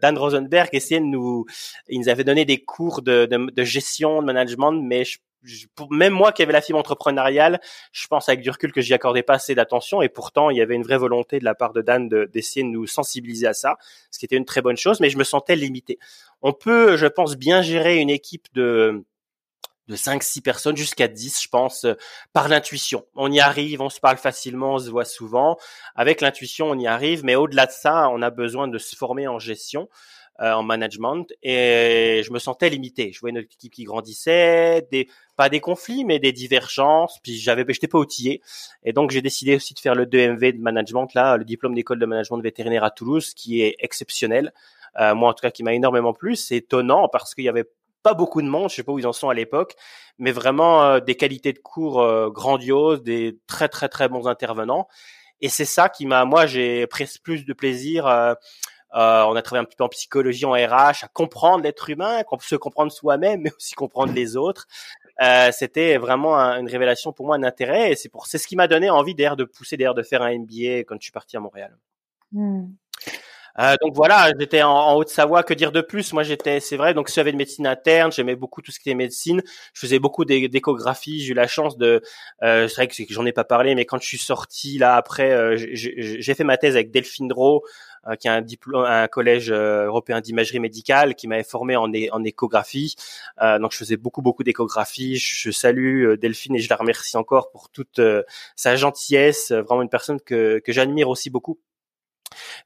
Dan 0.02 0.18
Rosenberg 0.18 0.70
essayait 0.74 1.00
de 1.00 1.06
nous, 1.06 1.46
il 1.88 2.00
nous 2.00 2.10
avait 2.10 2.26
donné 2.26 2.44
des 2.44 2.62
cours 2.62 3.02
de, 3.02 3.26
de, 3.26 3.52
de 3.52 3.64
gestion, 3.64 4.22
de 4.22 4.26
management, 4.26 4.74
mais 4.74 5.06
je 5.06 5.20
même 5.90 6.14
moi 6.14 6.32
qui 6.32 6.42
avais 6.42 6.54
la 6.54 6.62
fibre 6.62 6.80
entrepreneuriale, 6.80 7.60
je 7.92 8.08
pense 8.08 8.30
avec 8.30 8.42
du 8.42 8.50
recul 8.50 8.72
que 8.72 8.82
j'y 8.82 8.94
accordais 8.94 9.24
pas 9.24 9.36
assez 9.36 9.56
d'attention 9.56 10.02
et 10.02 10.10
pourtant 10.10 10.50
il 10.50 10.58
y 10.58 10.62
avait 10.62 10.76
une 10.76 10.84
vraie 10.84 10.98
volonté 10.98 11.40
de 11.40 11.46
la 11.46 11.56
part 11.56 11.74
de 11.74 11.82
Dan 11.82 12.08
d'essayer 12.08 12.64
de, 12.64 12.70
nous 12.70 12.88
sensibiliser 12.88 13.48
à 13.48 13.54
ça, 13.54 13.78
ce 14.12 14.20
qui 14.20 14.26
était 14.26 14.36
une 14.38 14.46
très 14.46 14.62
bonne 14.62 14.78
chose, 14.78 15.00
mais 15.00 15.10
je 15.10 15.18
me 15.18 15.24
sentais 15.24 15.56
limité. 15.56 16.00
On 16.42 16.54
peut, 16.54 16.98
je 16.98 17.08
pense, 17.08 17.36
bien 17.36 17.62
gérer 17.62 17.98
une 17.98 18.10
équipe 18.10 18.48
de 18.54 19.04
de 19.90 19.96
5 19.96 20.24
6 20.24 20.42
personnes 20.42 20.78
jusqu'à 20.78 21.08
10 21.08 21.42
je 21.44 21.50
pense 21.50 21.86
par 22.32 22.48
l'intuition. 22.48 23.06
On 23.16 23.32
y 23.32 23.40
arrive, 23.40 23.82
on 23.82 23.90
se 23.90 24.00
parle 24.00 24.18
facilement, 24.18 24.76
on 24.76 24.80
se 24.80 24.90
voit 24.90 25.06
souvent. 25.06 25.58
Avec 25.96 26.22
l'intuition, 26.22 26.70
on 26.70 26.80
y 26.80 26.88
arrive, 26.88 27.24
mais 27.24 27.36
au-delà 27.36 27.66
de 27.66 27.72
ça, 27.72 28.10
on 28.10 28.22
a 28.22 28.30
besoin 28.30 28.68
de 28.68 28.78
se 28.78 28.96
former 28.96 29.28
en 29.28 29.40
gestion. 29.40 29.90
Euh, 30.42 30.52
en 30.54 30.64
management 30.64 31.32
et 31.44 32.24
je 32.26 32.34
me 32.34 32.40
sentais 32.40 32.68
limité. 32.68 33.12
Je 33.14 33.20
voyais 33.20 33.38
une 33.38 33.44
équipe 33.44 33.72
qui 33.72 33.84
grandissait, 33.84 34.88
des 34.92 35.08
pas 35.36 35.48
des 35.48 35.60
conflits 35.60 36.06
mais 36.06 36.18
des 36.18 36.32
divergences. 36.32 37.20
Puis 37.22 37.38
j'avais, 37.38 37.64
j'étais 37.70 37.88
pas 37.88 38.00
outillé 38.00 38.42
et 38.84 38.94
donc 38.94 39.12
j'ai 39.12 39.22
décidé 39.22 39.56
aussi 39.56 39.76
de 39.76 39.80
faire 39.80 39.94
le 39.94 40.08
2MV 40.08 40.58
de 40.58 40.60
management 40.60 41.14
là, 41.14 41.38
le 41.38 41.46
diplôme 41.46 41.76
d'école 41.76 42.00
de 42.00 42.08
management 42.08 42.40
vétérinaire 42.40 42.84
à 42.84 42.90
Toulouse, 42.90 43.36
qui 43.36 43.62
est 43.62 43.76
exceptionnel. 43.78 44.54
Euh, 45.00 45.14
moi 45.14 45.30
en 45.30 45.34
tout 45.34 45.44
cas 45.44 45.52
qui 45.52 45.62
m'a 45.62 45.76
énormément 45.76 46.14
plu. 46.14 46.36
C'est 46.36 46.56
étonnant 46.56 47.10
parce 47.10 47.36
qu'il 47.36 47.44
y 47.44 47.50
avait 47.50 47.70
pas 48.02 48.16
beaucoup 48.16 48.42
de 48.42 48.48
monde, 48.48 48.72
je 48.72 48.76
sais 48.78 48.84
pas 48.84 48.92
où 48.92 48.98
ils 48.98 49.06
en 49.06 49.14
sont 49.14 49.30
à 49.30 49.36
l'époque, 49.36 49.76
mais 50.18 50.32
vraiment 50.32 50.84
euh, 50.84 51.00
des 51.00 51.14
qualités 51.14 51.54
de 51.54 51.60
cours 51.60 52.04
grandioses, 52.32 53.04
des 53.04 53.38
très 53.46 53.70
très 53.70 53.88
très 53.88 54.10
bons 54.10 54.28
intervenants. 54.28 54.88
Et 55.44 55.50
c'est 55.50 55.66
ça 55.66 55.90
qui 55.90 56.06
m'a, 56.06 56.24
moi, 56.24 56.46
j'ai 56.46 56.88
presque 56.88 57.22
plus 57.22 57.44
de 57.44 57.52
plaisir 57.52 58.08
euh, 58.08 58.34
on 58.94 59.36
a 59.36 59.42
travaillé 59.42 59.64
un 59.64 59.66
petit 59.66 59.76
peu 59.76 59.84
en 59.84 59.90
psychologie, 59.90 60.46
en 60.46 60.54
RH, 60.54 61.04
à 61.04 61.08
comprendre 61.12 61.64
l'être 61.64 61.90
humain, 61.90 62.22
se 62.42 62.56
comprendre 62.56 62.92
soi-même, 62.92 63.42
mais 63.42 63.52
aussi 63.58 63.74
comprendre 63.74 64.14
les 64.14 64.36
autres. 64.38 64.68
Euh, 65.22 65.52
c'était 65.52 65.98
vraiment 65.98 66.36
une 66.36 66.68
révélation 66.68 67.14
pour 67.14 67.28
moi, 67.28 67.36
un 67.36 67.44
intérêt, 67.44 67.92
et 67.92 67.96
c'est 67.96 68.10
pour 68.10 68.26
c'est 68.28 68.38
ce 68.38 68.48
qui 68.48 68.56
m'a 68.56 68.68
donné 68.68 68.90
envie 68.90 69.14
d'ailleurs 69.14 69.38
de 69.38 69.44
pousser 69.44 69.78
d'ailleurs 69.78 69.94
de 69.94 70.04
faire 70.04 70.22
un 70.22 70.38
MBA 70.38 70.80
quand 70.88 70.96
je 70.96 71.04
suis 71.04 71.12
parti 71.12 71.38
à 71.38 71.40
Montréal. 71.40 71.78
Hmm. 72.32 72.66
Euh, 73.60 73.76
donc 73.82 73.94
voilà, 73.94 74.32
j'étais 74.40 74.64
en, 74.64 74.96
Haute-Savoie. 74.96 75.44
Que 75.44 75.54
dire 75.54 75.72
de 75.72 75.82
plus? 75.82 76.14
Moi, 76.14 76.24
j'étais, 76.24 76.60
c'est 76.60 76.78
vrai, 76.78 76.94
donc 76.94 77.12
j'avais 77.14 77.32
de 77.32 77.38
médecine 77.38 77.68
interne. 77.68 78.12
J'aimais 78.12 78.36
beaucoup 78.36 78.62
tout 78.62 78.72
ce 78.72 78.80
qui 78.80 78.90
était 78.90 78.96
médecine. 78.96 79.44
Je 79.74 79.80
faisais 79.80 80.00
beaucoup 80.00 80.26
d'échographie. 80.26 81.22
J'ai 81.22 81.32
eu 81.32 81.36
la 81.36 81.48
chance 81.48 81.78
de. 81.78 82.02
Euh, 82.42 82.68
c'est 82.68 82.76
vrai 82.76 82.88
que, 82.88 82.96
j'en 83.10 83.26
ai 83.26 83.32
pas 83.32 83.44
parlé, 83.44 83.76
mais 83.76 83.86
quand 83.86 84.02
je 84.02 84.08
suis 84.08 84.18
sorti 84.18 84.80
là 84.80 84.96
après, 84.96 85.32
euh, 85.32 85.56
j'ai 85.58 86.34
fait 86.34 86.44
ma 86.44 86.58
thèse 86.58 86.76
avec 86.76 86.92
Delphine 86.92 87.28
Drault, 87.28 87.62
euh, 87.64 87.68
qui 88.20 88.28
a 88.28 88.34
un 88.34 88.42
diplôme, 88.42 88.86
un 88.86 89.08
collège 89.08 89.52
euh, 89.52 89.86
européen 89.86 90.22
d'imagerie 90.22 90.60
médicale, 90.60 91.16
qui 91.16 91.28
m'avait 91.28 91.44
formé 91.44 91.76
en, 91.76 91.92
échographie. 92.24 92.96
donc 93.40 93.72
je 93.72 93.78
faisais 93.78 93.98
beaucoup 93.98 94.22
beaucoup 94.22 94.44
d'échographie. 94.44 95.18
Je, 95.18 95.36
je, 95.36 95.52
salue 95.52 96.14
Delphine 96.16 96.56
et 96.56 96.60
je 96.60 96.70
la 96.70 96.76
remercie 96.76 97.18
encore 97.18 97.52
pour 97.52 97.70
toute 97.70 98.00
sa 98.56 98.76
gentillesse. 98.76 99.52
Vraiment 99.52 99.82
une 99.82 99.90
personne 99.90 100.20
que 100.22 100.60
que 100.60 100.72
j'admire 100.72 101.10
aussi 101.10 101.30
beaucoup. 101.30 101.60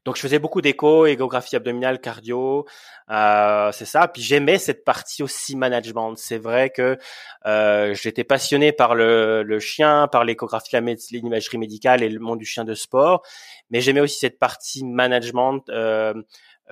Donc 0.05 0.15
je 0.15 0.21
faisais 0.21 0.39
beaucoup 0.39 0.61
d'écho, 0.61 1.05
échographie 1.05 1.55
abdominale, 1.55 1.99
cardio, 1.99 2.65
euh, 3.09 3.71
c'est 3.71 3.85
ça. 3.85 4.07
Puis 4.07 4.21
j'aimais 4.21 4.57
cette 4.57 4.83
partie 4.83 5.23
aussi 5.23 5.55
management. 5.55 6.15
C'est 6.17 6.37
vrai 6.37 6.69
que 6.69 6.97
euh, 7.45 7.93
j'étais 7.93 8.23
passionné 8.23 8.71
par 8.71 8.95
le, 8.95 9.43
le 9.43 9.59
chien, 9.59 10.07
par 10.07 10.23
l'échographie, 10.23 10.75
l'imagerie 11.11 11.57
médicale 11.57 12.03
et 12.03 12.09
le 12.09 12.19
monde 12.19 12.39
du 12.39 12.45
chien 12.45 12.63
de 12.63 12.73
sport, 12.73 13.23
mais 13.69 13.81
j'aimais 13.81 14.01
aussi 14.01 14.19
cette 14.19 14.39
partie 14.39 14.83
management. 14.83 15.63
Euh, 15.69 16.13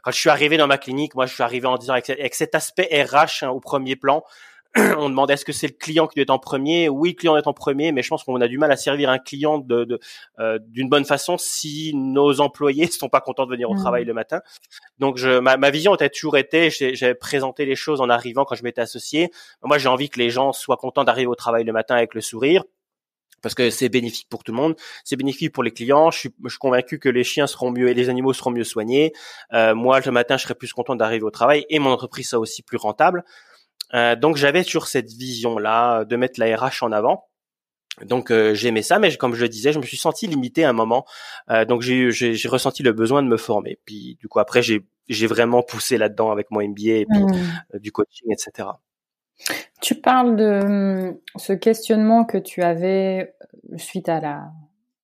quand 0.03 0.12
je 0.12 0.19
suis 0.19 0.29
arrivé 0.29 0.58
dans 0.58 0.67
ma 0.67 0.77
clinique, 0.77 1.15
moi 1.15 1.25
je 1.25 1.34
suis 1.34 1.43
arrivé 1.43 1.67
en 1.67 1.77
disant 1.77 1.93
avec, 1.93 2.36
cet 2.36 2.55
aspect 2.55 2.89
RH 2.91 3.43
hein, 3.43 3.49
au 3.49 3.60
premier 3.60 3.95
plan. 3.95 4.23
on 4.97 5.09
demande 5.09 5.31
est-ce 5.31 5.45
que 5.45 5.53
c'est 5.53 5.67
le 5.67 5.73
client 5.73 6.07
qui 6.07 6.15
doit 6.15 6.23
être 6.23 6.29
en 6.29 6.39
premier? 6.39 6.89
Oui, 6.89 7.09
le 7.09 7.15
client 7.15 7.38
être 7.38 7.47
en 7.47 7.53
premier, 7.53 7.91
mais 7.91 8.03
je 8.03 8.09
pense 8.09 8.23
qu'on 8.23 8.39
a 8.41 8.47
du 8.47 8.57
mal 8.57 8.71
à 8.71 8.75
servir 8.75 9.09
un 9.09 9.19
client 9.19 9.57
de, 9.57 9.99
euh, 10.39 10.59
d'une 10.67 10.89
bonne 10.89 11.05
façon 11.05 11.38
si 11.38 11.93
nos 11.95 12.41
employés 12.41 12.88
sont 12.91 13.09
pas 13.09 13.21
contents 13.21 13.45
de 13.45 13.51
venir 13.51 13.69
au 13.69 13.75
mmh. 13.75 13.79
travail 13.79 14.05
le 14.05 14.13
matin. 14.13 14.41
Donc, 14.99 15.17
je, 15.17 15.39
ma, 15.39 15.57
ma 15.57 15.71
vision 15.71 15.93
a 15.93 16.09
toujours 16.09 16.38
été, 16.38 16.69
j'avais 16.69 17.15
présenté 17.15 17.65
les 17.65 17.75
choses 17.75 18.01
en 18.01 18.09
arrivant 18.09 18.43
quand 18.43 18.55
je 18.55 18.63
m'étais 18.63 18.81
associé. 18.81 19.31
Moi, 19.63 19.77
j'ai 19.77 19.89
envie 19.89 20.09
que 20.09 20.19
les 20.19 20.29
gens 20.29 20.51
soient 20.51 20.77
contents 20.77 21.03
d'arriver 21.03 21.27
au 21.27 21.35
travail 21.35 21.63
le 21.63 21.73
matin 21.73 21.95
avec 21.95 22.13
le 22.13 22.21
sourire 22.21 22.63
parce 23.45 23.53
que 23.53 23.69
c'est 23.69 23.89
bénéfique 23.89 24.27
pour 24.27 24.43
tout 24.43 24.51
le 24.51 24.57
monde, 24.57 24.75
c'est 25.03 25.15
bénéfique 25.15 25.53
pour 25.53 25.61
les 25.61 25.69
clients. 25.69 26.09
Je 26.09 26.17
suis, 26.17 26.29
je 26.43 26.49
suis, 26.49 26.57
convaincu 26.57 26.97
que 26.97 27.09
les 27.09 27.23
chiens 27.23 27.45
seront 27.45 27.69
mieux 27.69 27.89
et 27.89 27.93
les 27.93 28.09
animaux 28.09 28.33
seront 28.33 28.49
mieux 28.49 28.63
soignés. 28.63 29.13
Euh, 29.53 29.75
moi, 29.75 29.99
le 29.99 30.11
matin, 30.11 30.35
je 30.35 30.43
serai 30.43 30.55
plus 30.55 30.73
content 30.73 30.95
d'arriver 30.95 31.23
au 31.23 31.29
travail 31.29 31.63
et 31.69 31.77
mon 31.77 31.91
entreprise 31.91 32.29
sera 32.29 32.39
aussi 32.39 32.63
plus 32.63 32.77
rentable. 32.77 33.23
Euh, 33.93 34.15
donc 34.15 34.38
j'avais 34.38 34.63
toujours 34.63 34.88
cette 34.88 35.12
vision-là 35.12 36.06
de 36.06 36.15
mettre 36.15 36.39
la 36.39 36.56
RH 36.56 36.84
en 36.84 36.91
avant. 36.91 37.28
Donc 38.04 38.30
euh, 38.30 38.54
j'aimais 38.54 38.82
ça, 38.82 39.00
mais 39.00 39.15
comme 39.15 39.36
je 39.36 39.41
le 39.41 39.50
disais, 39.50 39.71
je 39.71 39.80
me 39.80 39.86
suis 39.86 39.98
senti 39.98 40.28
limité 40.28 40.65
à 40.65 40.69
un 40.69 40.74
moment. 40.74 41.06
Euh, 41.50 41.63
donc 41.63 41.82
j'ai 41.82 42.12
j'ai 42.12 42.48
ressenti 42.50 42.84
le 42.84 42.91
besoin 42.91 43.24
de 43.24 43.28
me 43.28 43.38
former. 43.38 43.80
Puis 43.86 44.17
du 44.19 44.28
coup 44.28 44.39
après 44.39 44.62
j'ai 44.62 44.86
j'ai 45.08 45.28
vraiment 45.28 45.63
poussé 45.63 45.98
là-dedans 45.98 46.32
avec 46.32 46.52
mon 46.52 46.62
MBA 46.62 46.91
et 46.91 47.06
puis 47.06 47.24
mmh. 47.24 47.80
du 47.80 47.91
coaching, 47.91 48.28
etc. 48.32 48.69
Tu 49.82 49.95
parles 49.95 50.36
de 50.36 50.60
hum, 50.63 51.17
ce 51.36 51.54
questionnement 51.54 52.26
que 52.26 52.38
tu 52.38 52.63
avais 52.63 53.36
suite 53.78 54.10
à 54.10 54.19
la 54.19 54.52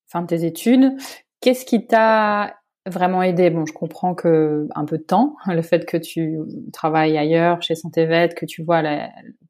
fin 0.08 0.22
de 0.22 0.28
tes 0.28 0.44
études. 0.44 0.94
Qu'est-ce 1.39 1.65
qui 1.65 1.88
t'a 1.88 2.61
vraiment 2.86 3.22
aidé 3.22 3.50
Bon, 3.50 3.65
je 3.65 3.74
comprends 3.74 4.15
que 4.15 4.67
un 4.76 4.86
peu 4.86 4.98
de 4.98 5.04
temps, 5.04 5.36
le 5.48 5.62
fait 5.62 5.86
que 5.86 5.98
tu 5.98 6.39
travailles 6.74 7.17
ailleurs, 7.17 7.62
chez 7.62 7.76
Santé 7.76 8.06
Vet, 8.06 8.30
que 8.30 8.46
tu 8.46 8.63
vois 8.63 8.82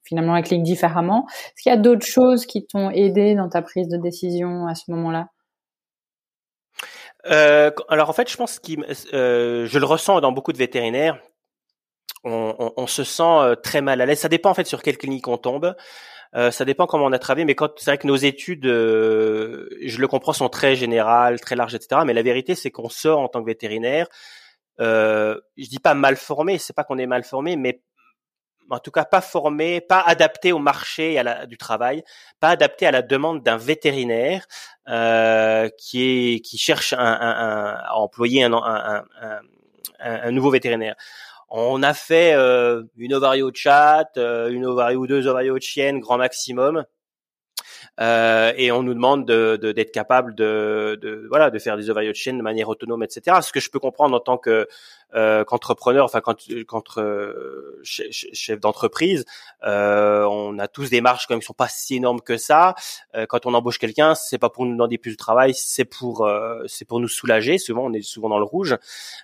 finalement 0.04 0.34
la 0.34 0.42
clinique 0.42 0.66
différemment. 0.66 1.28
Est-ce 1.30 1.64
qu'il 1.64 1.72
y 1.72 1.76
a 1.76 1.78
d'autres 1.78 2.06
choses 2.06 2.46
qui 2.46 2.66
t'ont 2.66 2.90
aidé 2.90 3.36
dans 3.36 3.50
ta 3.50 3.62
prise 3.62 3.88
de 3.88 3.98
décision 3.98 4.68
à 4.68 4.76
ce 4.76 4.92
moment-là? 4.92 5.30
Euh, 7.28 7.72
alors 7.88 8.10
en 8.10 8.14
fait, 8.14 8.30
je 8.30 8.38
pense 8.38 8.60
que 8.60 8.72
euh, 9.14 9.66
je 9.68 9.80
le 9.80 9.86
ressens 9.86 10.22
dans 10.22 10.32
beaucoup 10.32 10.54
de 10.54 10.58
vétérinaires. 10.58 11.20
On, 12.24 12.56
on, 12.60 12.74
on, 12.78 12.88
se 12.88 13.04
sent 13.04 13.24
euh, 13.24 13.56
très 13.56 13.82
mal 13.82 14.02
à 14.02 14.06
l'aise. 14.06 14.20
Ça 14.20 14.30
dépend 14.30 14.52
en 14.52 14.54
fait 14.54 14.66
sur 14.66 14.82
quelle 14.82 14.98
clinique 14.98 15.28
on 15.28 15.38
tombe. 15.38 15.76
Euh, 16.36 16.50
ça 16.52 16.64
dépend 16.64 16.88
comment 16.88 17.06
on 17.06 17.12
a 17.12 17.20
travaillé, 17.20 17.46
mais 17.46 17.56
quand 17.56 17.72
c'est 17.78 17.92
vrai 17.92 17.98
que 17.98 18.08
nos 18.08 18.16
études, 18.16 18.66
euh, 18.66 19.68
je 19.86 20.00
le 20.00 20.08
comprends, 20.08 20.34
sont 20.34 20.50
très 20.50 20.76
générales, 20.76 21.42
très 21.42 21.56
larges, 21.56 21.76
etc. 21.76 22.02
Mais 22.06 22.14
la 22.14 22.22
vérité, 22.22 22.56
c'est 22.56 22.72
qu'on 22.72 22.90
sort 22.90 23.20
en 23.20 23.28
tant 23.28 23.42
que 23.42 23.48
vétérinaire. 23.48 24.08
Euh, 24.80 25.40
je 25.58 25.68
dis 25.68 25.80
pas 25.80 25.94
mal 25.94 26.16
formé, 26.16 26.58
c'est 26.58 26.74
pas 26.74 26.84
qu'on 26.84 26.98
est 26.98 27.06
mal 27.06 27.24
formé, 27.24 27.58
mais 27.58 27.82
en 28.70 28.80
tout 28.80 28.92
cas 28.92 29.04
pas 29.04 29.20
formé, 29.20 29.82
pas 29.82 30.00
adapté 30.00 30.54
au 30.54 30.60
marché 30.60 31.20
à 31.20 31.24
la, 31.24 31.46
du 31.46 31.58
travail, 31.58 32.04
pas 32.40 32.50
adapté 32.50 32.88
à 32.88 32.92
la 32.92 33.02
demande 33.02 33.44
d'un 33.44 33.58
vétérinaire 33.58 34.46
euh, 34.88 35.70
qui 35.78 36.36
est 36.36 36.40
qui 36.40 36.58
cherche 36.58 36.94
un, 36.94 37.00
un, 37.00 37.76
à 37.86 37.96
employer 37.96 38.44
un, 38.44 39.04
un 40.00 40.32
nouveau 40.32 40.52
vétérinaire. 40.52 40.96
On 41.54 41.84
a 41.84 41.94
fait 41.94 42.34
euh, 42.34 42.84
une 42.98 43.14
ovario 43.14 43.52
de 43.52 43.56
chat, 43.58 44.10
euh, 44.16 44.50
une 44.50 44.66
ovario 44.66 45.02
ou 45.02 45.08
deux 45.08 45.28
ovarios 45.28 45.58
de 45.58 45.62
chienne, 45.62 46.00
grand 46.00 46.18
maximum. 46.18 46.86
Euh, 48.00 48.54
et 48.56 48.72
on 48.72 48.84
nous 48.84 48.94
demande 48.94 49.28
de, 49.28 49.58
d'être 49.58 49.92
capable 49.92 50.34
de, 50.34 50.98
de, 51.02 51.28
voilà 51.30 51.50
de 51.50 51.60
faire 51.60 51.76
des 51.76 51.90
ovarios 51.90 52.12
de 52.12 52.16
chienne 52.16 52.38
de 52.38 52.44
manière 52.44 52.70
autonome, 52.70 53.04
etc. 53.04 53.40
Ce 53.42 53.52
que 53.52 53.60
je 53.60 53.70
peux 53.70 53.80
comprendre 53.80 54.16
en 54.16 54.22
tant 54.22 54.38
que 54.38 54.66
euh, 55.16 55.44
qu'entrepreneur, 55.44 56.06
enfin 56.06 56.22
quand 56.22 56.98
euh, 56.98 57.80
chef 57.84 58.60
d'entreprise, 58.60 59.26
euh, 59.64 60.24
on 60.26 60.60
a 60.60 60.68
tous 60.68 60.90
des 60.90 61.02
marges 61.02 61.28
quand 61.28 61.34
même 61.34 61.42
qui 61.42 61.46
sont 61.46 61.54
pas 61.54 61.68
si 61.68 61.96
énormes 61.96 62.22
que 62.22 62.38
ça. 62.38 62.76
Euh, 63.16 63.26
quand 63.26 63.46
on 63.46 63.54
embauche 63.54 63.78
quelqu'un, 63.78 64.16
c'est 64.16 64.38
pas 64.38 64.50
pour 64.50 64.66
nous 64.66 64.74
demander 64.74 64.98
plus 64.98 65.12
de 65.12 65.18
travail, 65.18 65.54
c'est 65.54 65.86
pour 65.86 66.30
c'est 66.68 66.86
pour 66.86 67.00
nous 67.00 67.08
soulager. 67.08 67.58
Souvent, 67.58 67.84
on 67.86 67.94
est 67.94 68.02
souvent 68.02 68.30
dans 68.30 68.40
le 68.40 68.46
rouge. 68.46 68.78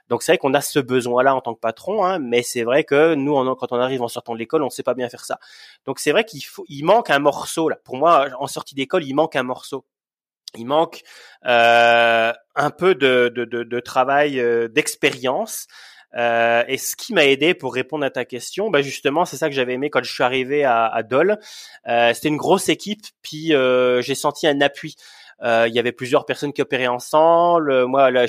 Donc 0.10 0.24
c'est 0.24 0.34
vrai 0.34 0.38
qu'on 0.38 0.54
a 0.54 0.62
ce 0.62 0.80
besoin-là 0.80 1.36
en 1.36 1.42
tant 1.42 1.54
que 1.54 1.60
patron, 1.60 2.04
hein, 2.06 2.20
mais 2.20 2.44
c'est 2.44 2.64
vrai 2.64 2.84
que 2.84 3.16
nous, 3.16 3.34
quand 3.56 3.72
on 3.72 3.80
arrive 3.80 4.02
en 4.02 4.08
sortant 4.08 4.34
de 4.34 4.40
l'école, 4.40 4.64
on 4.64 4.70
sait 4.70 4.84
pas 4.84 4.94
bien 4.94 5.10
faire 5.10 5.26
ça. 5.26 5.40
Donc 5.86 6.00
c'est 6.00 6.12
vrai 6.12 6.24
qu'il 6.26 6.44
faut, 6.44 6.66
il 6.68 6.84
manque 6.84 7.10
un 7.10 7.20
morceau 7.20 7.70
là. 7.70 7.78
Pour 7.84 7.98
moi, 7.98 8.28
en 8.40 8.48
sortie 8.48 8.76
d'école, 8.76 9.04
il 9.04 9.14
manque 9.14 9.36
un 9.36 9.44
morceau 9.44 9.86
il 10.56 10.66
manque 10.66 11.04
euh, 11.46 12.34
un 12.56 12.70
peu 12.70 12.96
de, 12.96 13.80
travail 13.80 14.40
euh, 14.40 14.68
d'expérience. 14.68 15.68
Euh, 16.16 16.64
et 16.68 16.78
ce 16.78 16.96
qui 16.96 17.14
m'a 17.14 17.26
aidé 17.26 17.54
pour 17.54 17.74
répondre 17.74 18.06
à 18.06 18.10
ta 18.10 18.26
question, 18.26 18.70
bah 18.70 18.82
justement, 18.82 19.26
c'est 19.26 19.38
ça 19.38 19.50
que 19.50 19.56
j'avais 19.56 19.74
aimé 19.74 19.90
quand 19.90 20.04
je 20.04 20.12
suis 20.12 20.24
arrivé 20.24 20.64
à, 20.64 20.86
à 20.88 21.04
Dole. 21.04 21.38
Euh, 21.88 22.14
c'était 22.14 22.30
une 22.30 22.38
grosse 22.38 22.70
équipe, 22.70 23.06
puis 23.22 23.54
euh, 23.54 24.02
j'ai 24.02 24.16
senti 24.16 24.48
un 24.48 24.62
appui. 24.62 24.96
Euh, 25.44 25.68
il 25.68 25.76
y 25.76 25.80
avait 25.80 25.92
plusieurs 25.92 26.26
personnes 26.26 26.52
qui 26.52 26.62
opéraient 26.62 26.88
ensemble. 26.88 27.86
Moi, 27.86 28.10
là, 28.10 28.26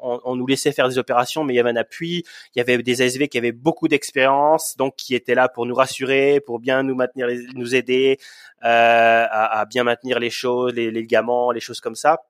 on, 0.00 0.20
on, 0.24 0.36
nous 0.36 0.46
laissait 0.46 0.72
faire 0.72 0.88
des 0.88 0.98
opérations, 0.98 1.44
mais 1.44 1.52
il 1.52 1.56
y 1.56 1.60
avait 1.60 1.70
un 1.70 1.76
appui. 1.76 2.24
Il 2.54 2.58
y 2.58 2.60
avait 2.60 2.82
des 2.82 3.02
ASV 3.02 3.28
qui 3.28 3.36
avaient 3.36 3.52
beaucoup 3.52 3.88
d'expérience, 3.88 4.76
donc 4.76 4.96
qui 4.96 5.14
étaient 5.14 5.34
là 5.34 5.48
pour 5.48 5.66
nous 5.66 5.74
rassurer, 5.74 6.40
pour 6.40 6.58
bien 6.58 6.82
nous 6.82 6.94
maintenir, 6.94 7.28
nous 7.54 7.74
aider 7.74 8.18
euh, 8.64 9.26
à, 9.30 9.60
à, 9.60 9.64
bien 9.66 9.84
maintenir 9.84 10.18
les 10.18 10.30
choses, 10.30 10.72
les, 10.72 10.90
les 10.90 11.02
ligaments, 11.02 11.50
les 11.52 11.60
choses 11.60 11.80
comme 11.80 11.94
ça. 11.94 12.22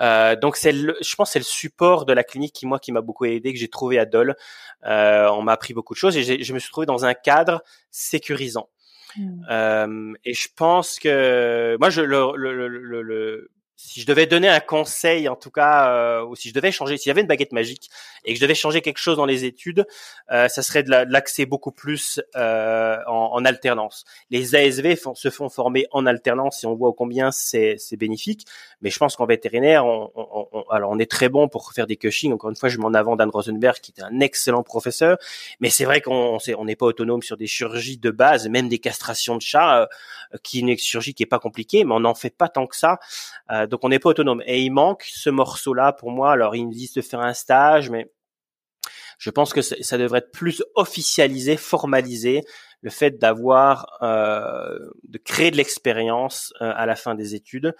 Euh, 0.00 0.36
donc 0.36 0.56
c'est, 0.56 0.72
je 0.72 1.14
pense, 1.16 1.32
c'est 1.32 1.38
le 1.38 1.44
support 1.44 2.06
de 2.06 2.12
la 2.12 2.24
clinique 2.24 2.54
qui 2.54 2.66
moi 2.66 2.78
qui 2.78 2.92
m'a 2.92 3.00
beaucoup 3.00 3.24
aidé, 3.24 3.52
que 3.52 3.58
j'ai 3.58 3.68
trouvé 3.68 3.98
à 3.98 4.06
Dole. 4.06 4.36
Euh, 4.86 5.28
on 5.30 5.42
m'a 5.42 5.52
appris 5.52 5.74
beaucoup 5.74 5.94
de 5.94 5.98
choses 5.98 6.16
et 6.16 6.42
je 6.42 6.54
me 6.54 6.58
suis 6.58 6.70
trouvé 6.70 6.86
dans 6.86 7.04
un 7.04 7.14
cadre 7.14 7.62
sécurisant. 7.90 8.68
Mmh. 9.16 9.46
Euh, 9.50 10.12
et 10.24 10.34
je 10.34 10.48
pense 10.54 10.98
que 10.98 11.76
moi, 11.80 11.90
je 11.90 12.00
le, 12.02 12.36
le, 12.36 12.68
le, 12.68 13.02
le 13.02 13.50
si 13.82 14.02
je 14.02 14.06
devais 14.06 14.26
donner 14.26 14.48
un 14.48 14.60
conseil, 14.60 15.28
en 15.28 15.36
tout 15.36 15.50
cas, 15.50 15.90
euh, 15.90 16.24
ou 16.24 16.36
si 16.36 16.50
je 16.50 16.54
devais 16.54 16.70
changer, 16.70 16.96
s'il 16.96 17.08
y 17.08 17.10
avait 17.10 17.22
une 17.22 17.26
baguette 17.26 17.52
magique 17.52 17.90
et 18.24 18.32
que 18.32 18.36
je 18.36 18.40
devais 18.44 18.54
changer 18.54 18.82
quelque 18.82 18.98
chose 18.98 19.16
dans 19.16 19.24
les 19.24 19.44
études, 19.44 19.86
euh, 20.30 20.48
ça 20.48 20.62
serait 20.62 20.82
de 20.82 20.90
l'accès 20.90 21.46
beaucoup 21.46 21.72
plus 21.72 22.20
euh, 22.36 22.98
en, 23.06 23.30
en, 23.32 23.44
alternance. 23.44 24.04
Les 24.30 24.54
ASV 24.54 24.96
se 25.14 25.30
font 25.30 25.48
former 25.48 25.86
en 25.92 26.06
alternance 26.06 26.62
et 26.62 26.66
on 26.66 26.74
voit 26.74 26.92
combien 26.96 27.32
c'est 27.32 27.78
bénéfique. 27.98 28.46
Mais 28.82 28.90
je 28.90 28.98
pense 28.98 29.16
qu'en 29.16 29.26
vétérinaire, 29.26 29.84
on, 29.84 30.12
on, 30.14 30.62
alors 30.70 30.90
on 30.92 30.98
est 30.98 31.10
très 31.10 31.28
bon 31.28 31.48
pour 31.48 31.72
faire 31.72 31.86
des 31.86 31.96
coachings. 31.96 32.32
Encore 32.32 32.50
une 32.50 32.56
fois, 32.56 32.68
je 32.68 32.78
m'en 32.78 32.92
avant 32.94 33.16
Dan 33.16 33.30
Rosenberg 33.30 33.78
qui 33.80 33.92
était 33.92 34.02
un 34.02 34.20
excellent 34.20 34.62
professeur. 34.62 35.16
Mais 35.58 35.70
c'est 35.70 35.84
vrai 35.84 36.00
qu'on 36.00 36.38
on 36.56 36.64
n'est 36.64 36.76
pas 36.76 36.86
autonome 36.86 37.22
sur 37.22 37.36
des 37.36 37.46
chirurgies 37.46 37.98
de 37.98 38.10
base, 38.10 38.48
même 38.48 38.68
des 38.68 38.78
castrations 38.78 39.36
de 39.36 39.42
chats, 39.42 39.82
euh, 39.82 39.86
qui 40.42 40.58
est 40.58 40.60
une 40.60 40.76
chirurgie 40.76 41.14
qui 41.14 41.22
est 41.22 41.26
pas 41.26 41.38
compliquée, 41.38 41.84
mais 41.84 41.94
on 41.94 42.00
n'en 42.00 42.14
fait 42.14 42.30
pas 42.30 42.48
tant 42.48 42.66
que 42.66 42.76
ça. 42.76 43.00
Donc 43.70 43.84
on 43.84 43.88
n'est 43.88 43.98
pas 43.98 44.10
autonome. 44.10 44.42
Et 44.46 44.62
il 44.62 44.70
manque 44.70 45.04
ce 45.04 45.30
morceau-là 45.30 45.92
pour 45.92 46.10
moi. 46.10 46.32
Alors 46.32 46.54
il 46.54 46.66
me 46.66 46.72
disent 46.72 46.92
de 46.94 47.00
faire 47.00 47.20
un 47.20 47.32
stage, 47.32 47.88
mais 47.88 48.10
je 49.18 49.30
pense 49.30 49.52
que 49.52 49.62
ça 49.62 49.98
devrait 49.98 50.18
être 50.18 50.32
plus 50.32 50.62
officialisé, 50.74 51.56
formalisé, 51.56 52.42
le 52.82 52.90
fait 52.90 53.18
d'avoir, 53.18 53.98
euh, 54.02 54.78
de 55.04 55.18
créer 55.18 55.50
de 55.50 55.56
l'expérience 55.56 56.52
euh, 56.60 56.72
à 56.74 56.86
la 56.86 56.96
fin 56.96 57.14
des 57.14 57.34
études. 57.34 57.74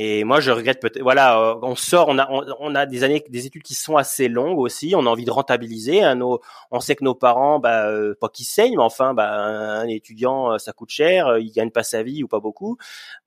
Et 0.00 0.22
moi, 0.22 0.38
je 0.38 0.52
regrette 0.52 0.80
peut-être. 0.80 1.02
Voilà, 1.02 1.40
euh, 1.40 1.54
on 1.60 1.74
sort, 1.74 2.06
on 2.08 2.20
a, 2.20 2.28
on, 2.30 2.74
a 2.76 2.86
des 2.86 3.02
années, 3.02 3.24
des 3.30 3.46
études 3.46 3.64
qui 3.64 3.74
sont 3.74 3.96
assez 3.96 4.28
longues 4.28 4.60
aussi. 4.60 4.94
On 4.94 5.04
a 5.06 5.10
envie 5.10 5.24
de 5.24 5.30
rentabiliser. 5.32 6.04
Hein, 6.04 6.14
nos, 6.14 6.40
on 6.70 6.78
sait 6.78 6.94
que 6.94 7.02
nos 7.02 7.16
parents, 7.16 7.58
bah, 7.58 7.88
euh, 7.88 8.14
pas 8.14 8.28
qu'ils 8.28 8.46
saignent, 8.46 8.76
mais 8.76 8.82
enfin, 8.84 9.12
bah, 9.12 9.28
un 9.28 9.88
étudiant, 9.88 10.52
euh, 10.52 10.58
ça 10.58 10.72
coûte 10.72 10.90
cher. 10.90 11.38
Il 11.38 11.50
gagne 11.50 11.72
pas 11.72 11.82
sa 11.82 12.04
vie 12.04 12.22
ou 12.22 12.28
pas 12.28 12.38
beaucoup. 12.38 12.78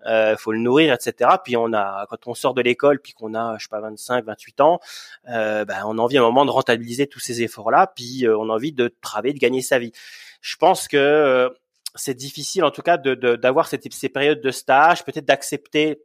Euh, 0.06 0.38
faut 0.38 0.54
le 0.54 0.60
nourrir, 0.60 0.94
etc. 0.94 1.32
Puis 1.44 1.58
on 1.58 1.74
a, 1.74 2.06
quand 2.10 2.26
on 2.28 2.34
sort 2.34 2.54
de 2.54 2.62
l'école, 2.62 3.02
puis 3.02 3.12
qu'on 3.12 3.34
a, 3.34 3.58
je 3.58 3.64
sais 3.64 3.70
pas, 3.70 3.82
25, 3.82 4.24
28 4.24 4.62
ans, 4.62 4.80
euh, 5.30 5.66
bah, 5.66 5.80
on 5.88 5.98
a 5.98 6.02
envie 6.02 6.20
à 6.20 6.22
un 6.22 6.24
moment 6.24 6.46
de 6.46 6.52
rentabiliser 6.52 7.06
tous 7.06 7.20
ces 7.20 7.42
efforts-là. 7.42 7.92
Puis 7.94 8.26
on 8.30 8.50
a 8.50 8.54
envie 8.54 8.72
de 8.72 8.88
travailler, 9.02 9.34
de 9.34 9.40
gagner 9.40 9.62
sa 9.62 9.78
vie. 9.78 9.92
Je 10.40 10.56
pense 10.56 10.88
que 10.88 11.54
c'est 11.96 12.14
difficile, 12.14 12.64
en 12.64 12.72
tout 12.72 12.82
cas, 12.82 12.96
de 12.96 13.36
d'avoir 13.36 13.68
cette, 13.68 13.92
ces 13.92 14.08
périodes 14.08 14.40
de 14.40 14.52
stage, 14.52 15.04
peut-être 15.04 15.26
d'accepter 15.26 16.00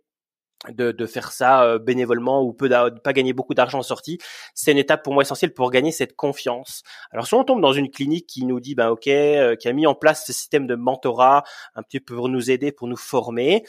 de, 0.71 0.93
de, 0.93 1.07
faire 1.07 1.33
ça 1.33 1.65
euh, 1.65 1.79
bénévolement 1.79 2.43
ou 2.43 2.53
peut 2.53 2.69
pas 3.03 3.13
gagner 3.13 3.33
beaucoup 3.33 3.55
d'argent 3.55 3.79
en 3.79 3.83
sortie, 3.83 4.19
c'est 4.55 4.73
une 4.73 4.79
étape 4.79 5.05
pour 5.05 5.13
moi 5.13 5.23
essentielle 5.23 5.55
pour 5.55 5.71
gagner 5.71 5.93
cette 5.93 6.17
confiance. 6.17 6.83
Alors 7.13 7.27
soit 7.27 7.39
on 7.39 7.45
tombe 7.45 7.61
dans 7.61 7.73
une 7.73 7.91
clinique 7.91 8.27
qui 8.27 8.45
nous 8.45 8.61
dit 8.61 8.75
ben 8.75 8.89
ok, 8.89 9.07
euh, 9.07 9.57
qui 9.57 9.69
a 9.69 9.73
mis 9.73 9.87
en 9.87 9.95
place 9.95 10.27
ce 10.27 10.33
système 10.33 10.67
de 10.67 10.75
mentorat 10.75 11.45
un 11.75 11.83
petit 11.83 12.01
peu 12.01 12.17
pour 12.17 12.29
nous 12.29 12.51
aider, 12.51 12.73
pour 12.73 12.89
nous 12.89 12.97
former, 12.97 13.65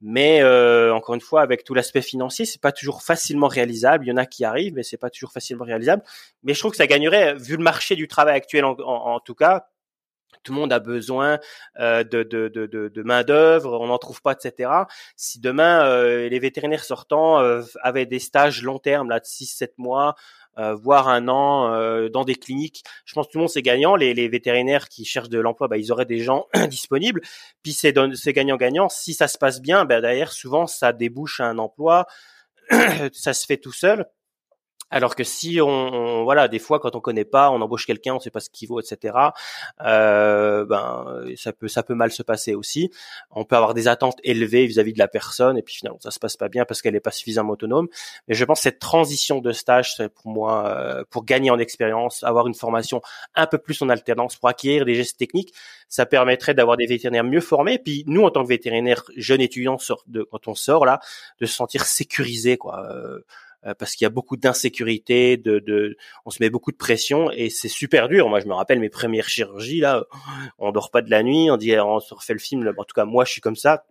mais 0.00 0.42
euh, 0.42 0.94
encore 0.94 1.14
une 1.14 1.20
fois 1.20 1.42
avec 1.42 1.64
tout 1.64 1.74
l'aspect 1.74 2.02
financier, 2.02 2.44
c'est 2.44 2.60
pas 2.60 2.72
toujours 2.72 3.02
facilement 3.02 3.48
réalisable. 3.48 4.04
Il 4.04 4.08
y 4.08 4.12
en 4.12 4.18
a 4.18 4.26
qui 4.26 4.44
arrivent, 4.44 4.74
mais 4.74 4.82
c'est 4.82 4.98
pas 4.98 5.10
toujours 5.10 5.32
facilement 5.32 5.64
réalisable. 5.64 6.02
Mais 6.42 6.54
je 6.54 6.60
trouve 6.60 6.72
que 6.72 6.76
ça 6.76 6.86
gagnerait, 6.86 7.34
vu 7.34 7.56
le 7.56 7.62
marché 7.62 7.96
du 7.96 8.06
travail 8.06 8.36
actuel 8.36 8.64
en 8.64 9.20
tout 9.20 9.34
cas, 9.34 9.66
tout 10.46 10.54
le 10.54 10.60
monde 10.60 10.72
a 10.72 10.78
besoin 10.78 11.40
euh, 11.80 12.04
de, 12.04 12.22
de, 12.22 12.48
de, 12.48 12.66
de 12.66 13.02
main 13.02 13.24
d'œuvre, 13.24 13.78
on 13.80 13.88
n'en 13.88 13.98
trouve 13.98 14.22
pas, 14.22 14.32
etc. 14.32 14.70
Si 15.16 15.40
demain 15.40 15.84
euh, 15.84 16.28
les 16.28 16.38
vétérinaires 16.38 16.84
sortants 16.84 17.40
euh, 17.40 17.62
avaient 17.82 18.06
des 18.06 18.20
stages 18.20 18.62
long 18.62 18.78
terme, 18.78 19.10
là 19.10 19.18
de 19.18 19.24
6-7 19.24 19.72
mois, 19.76 20.14
voire 20.58 21.08
un 21.08 21.28
an 21.28 22.08
dans 22.08 22.24
des 22.24 22.34
cliniques, 22.34 22.82
je 23.04 23.12
pense 23.12 23.26
que 23.26 23.32
tout 23.32 23.36
le 23.36 23.42
monde 23.42 23.50
c'est 23.50 23.60
gagnant. 23.60 23.94
Les, 23.94 24.14
les 24.14 24.26
vétérinaires 24.26 24.88
qui 24.88 25.04
cherchent 25.04 25.28
de 25.28 25.38
l'emploi, 25.38 25.68
bah, 25.68 25.76
ils 25.76 25.92
auraient 25.92 26.06
des 26.06 26.20
gens 26.20 26.46
disponibles. 26.70 27.20
Puis 27.62 27.74
c'est 27.74 27.92
gagnant-gagnant. 28.32 28.88
Si 28.88 29.12
ça 29.12 29.28
se 29.28 29.36
passe 29.36 29.60
bien, 29.60 29.84
bah, 29.84 30.00
derrière 30.00 30.32
souvent 30.32 30.66
ça 30.66 30.94
débouche 30.94 31.40
à 31.40 31.44
un 31.44 31.58
emploi. 31.58 32.06
ça 33.12 33.34
se 33.34 33.44
fait 33.44 33.58
tout 33.58 33.72
seul. 33.72 34.06
Alors 34.90 35.16
que 35.16 35.24
si 35.24 35.60
on, 35.60 36.22
voilà, 36.24 36.46
des 36.48 36.58
fois 36.58 36.78
quand 36.78 36.94
on 36.94 37.00
connaît 37.00 37.24
pas, 37.24 37.50
on 37.50 37.60
embauche 37.60 37.86
quelqu'un, 37.86 38.14
on 38.14 38.20
sait 38.20 38.30
pas 38.30 38.40
ce 38.40 38.50
qu'il 38.50 38.68
vaut, 38.68 38.80
etc. 38.80 39.14
Euh, 39.82 40.64
ben 40.64 41.24
ça 41.36 41.52
peut 41.52 41.68
ça 41.68 41.82
peut 41.82 41.94
mal 41.94 42.12
se 42.12 42.22
passer 42.22 42.54
aussi. 42.54 42.90
On 43.30 43.44
peut 43.44 43.56
avoir 43.56 43.74
des 43.74 43.88
attentes 43.88 44.18
élevées 44.22 44.66
vis-à-vis 44.66 44.92
de 44.92 44.98
la 44.98 45.08
personne 45.08 45.58
et 45.58 45.62
puis 45.62 45.74
finalement 45.74 45.98
ça 46.00 46.10
se 46.10 46.20
passe 46.20 46.36
pas 46.36 46.48
bien 46.48 46.64
parce 46.64 46.82
qu'elle 46.82 46.94
est 46.94 47.00
pas 47.00 47.10
suffisamment 47.10 47.54
autonome. 47.54 47.88
Mais 48.28 48.34
je 48.34 48.44
pense 48.44 48.60
que 48.60 48.62
cette 48.64 48.78
transition 48.78 49.40
de 49.40 49.52
stage, 49.52 49.94
c'est 49.96 50.08
pour 50.08 50.30
moi 50.30 50.68
euh, 50.68 51.04
pour 51.10 51.24
gagner 51.24 51.50
en 51.50 51.58
expérience, 51.58 52.22
avoir 52.22 52.46
une 52.46 52.54
formation 52.54 53.02
un 53.34 53.46
peu 53.46 53.58
plus 53.58 53.82
en 53.82 53.88
alternance 53.88 54.36
pour 54.36 54.48
acquérir 54.48 54.84
des 54.84 54.94
gestes 54.94 55.18
techniques, 55.18 55.52
ça 55.88 56.06
permettrait 56.06 56.54
d'avoir 56.54 56.76
des 56.76 56.86
vétérinaires 56.86 57.24
mieux 57.24 57.40
formés. 57.40 57.78
Puis 57.78 58.04
nous 58.06 58.22
en 58.22 58.30
tant 58.30 58.44
que 58.44 58.48
vétérinaires 58.48 59.02
jeunes 59.16 59.40
étudiants, 59.40 59.78
de, 60.06 60.22
quand 60.22 60.48
on 60.48 60.54
sort 60.54 60.86
là, 60.86 61.00
de 61.40 61.46
se 61.46 61.54
sentir 61.54 61.84
sécurisé 61.84 62.56
quoi. 62.56 62.86
Euh, 62.90 63.20
parce 63.74 63.94
qu'il 63.94 64.04
y 64.04 64.06
a 64.06 64.10
beaucoup 64.10 64.36
d'insécurité, 64.36 65.36
de, 65.36 65.58
de, 65.58 65.96
on 66.24 66.30
se 66.30 66.42
met 66.42 66.50
beaucoup 66.50 66.72
de 66.72 66.76
pression 66.76 67.30
et 67.30 67.50
c'est 67.50 67.68
super 67.68 68.08
dur. 68.08 68.28
Moi, 68.28 68.40
je 68.40 68.46
me 68.46 68.54
rappelle 68.54 68.80
mes 68.80 68.88
premières 68.88 69.28
chirurgies 69.28 69.80
là, 69.80 70.04
on 70.58 70.72
dort 70.72 70.90
pas 70.90 71.02
de 71.02 71.10
la 71.10 71.22
nuit, 71.22 71.50
on 71.50 71.56
dit 71.56 71.78
on 71.78 72.00
se 72.00 72.14
refait 72.14 72.32
le 72.32 72.38
film. 72.38 72.72
En 72.76 72.84
tout 72.84 72.94
cas, 72.94 73.04
moi, 73.04 73.24
je 73.24 73.32
suis 73.32 73.40
comme 73.40 73.56
ça. 73.56 73.84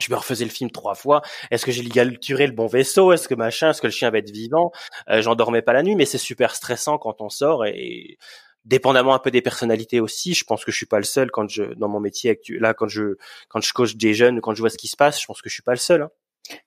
Je 0.00 0.10
me 0.10 0.16
refaisais 0.16 0.44
le 0.44 0.50
film 0.50 0.70
trois 0.70 0.94
fois. 0.96 1.22
Est-ce 1.50 1.64
que 1.64 1.70
j'ai 1.70 1.82
ligaturé 1.82 2.46
le 2.46 2.52
bon 2.52 2.66
vaisseau? 2.66 3.12
Est-ce 3.12 3.28
que 3.28 3.34
machin? 3.34 3.70
Est-ce 3.70 3.80
que 3.80 3.86
le 3.86 3.92
chien 3.92 4.10
va 4.10 4.18
être 4.18 4.30
vivant? 4.30 4.72
Euh, 5.08 5.22
J'en 5.22 5.36
dormais 5.36 5.62
pas 5.62 5.72
la 5.72 5.84
nuit, 5.84 5.94
mais 5.94 6.06
c'est 6.06 6.18
super 6.18 6.56
stressant 6.56 6.98
quand 6.98 7.20
on 7.20 7.28
sort 7.28 7.66
et 7.66 8.18
dépendamment 8.64 9.14
un 9.14 9.18
peu 9.18 9.30
des 9.30 9.42
personnalités 9.42 10.00
aussi, 10.00 10.34
je 10.34 10.44
pense 10.44 10.64
que 10.64 10.70
je 10.70 10.76
suis 10.76 10.86
pas 10.86 10.98
le 10.98 11.04
seul 11.04 11.30
quand 11.30 11.48
je 11.48 11.64
dans 11.74 11.88
mon 11.88 12.00
métier 12.00 12.30
actuel 12.30 12.60
là 12.60 12.74
quand 12.74 12.86
je 12.88 13.16
quand 13.48 13.60
je 13.60 13.72
coach 13.72 13.96
des 13.96 14.14
jeunes, 14.14 14.40
quand 14.40 14.54
je 14.54 14.60
vois 14.60 14.70
ce 14.70 14.78
qui 14.78 14.88
se 14.88 14.96
passe, 14.96 15.20
je 15.20 15.26
pense 15.26 15.42
que 15.42 15.48
je 15.48 15.54
suis 15.54 15.62
pas 15.62 15.72
le 15.72 15.78
seul. 15.78 16.02
Hein. 16.02 16.10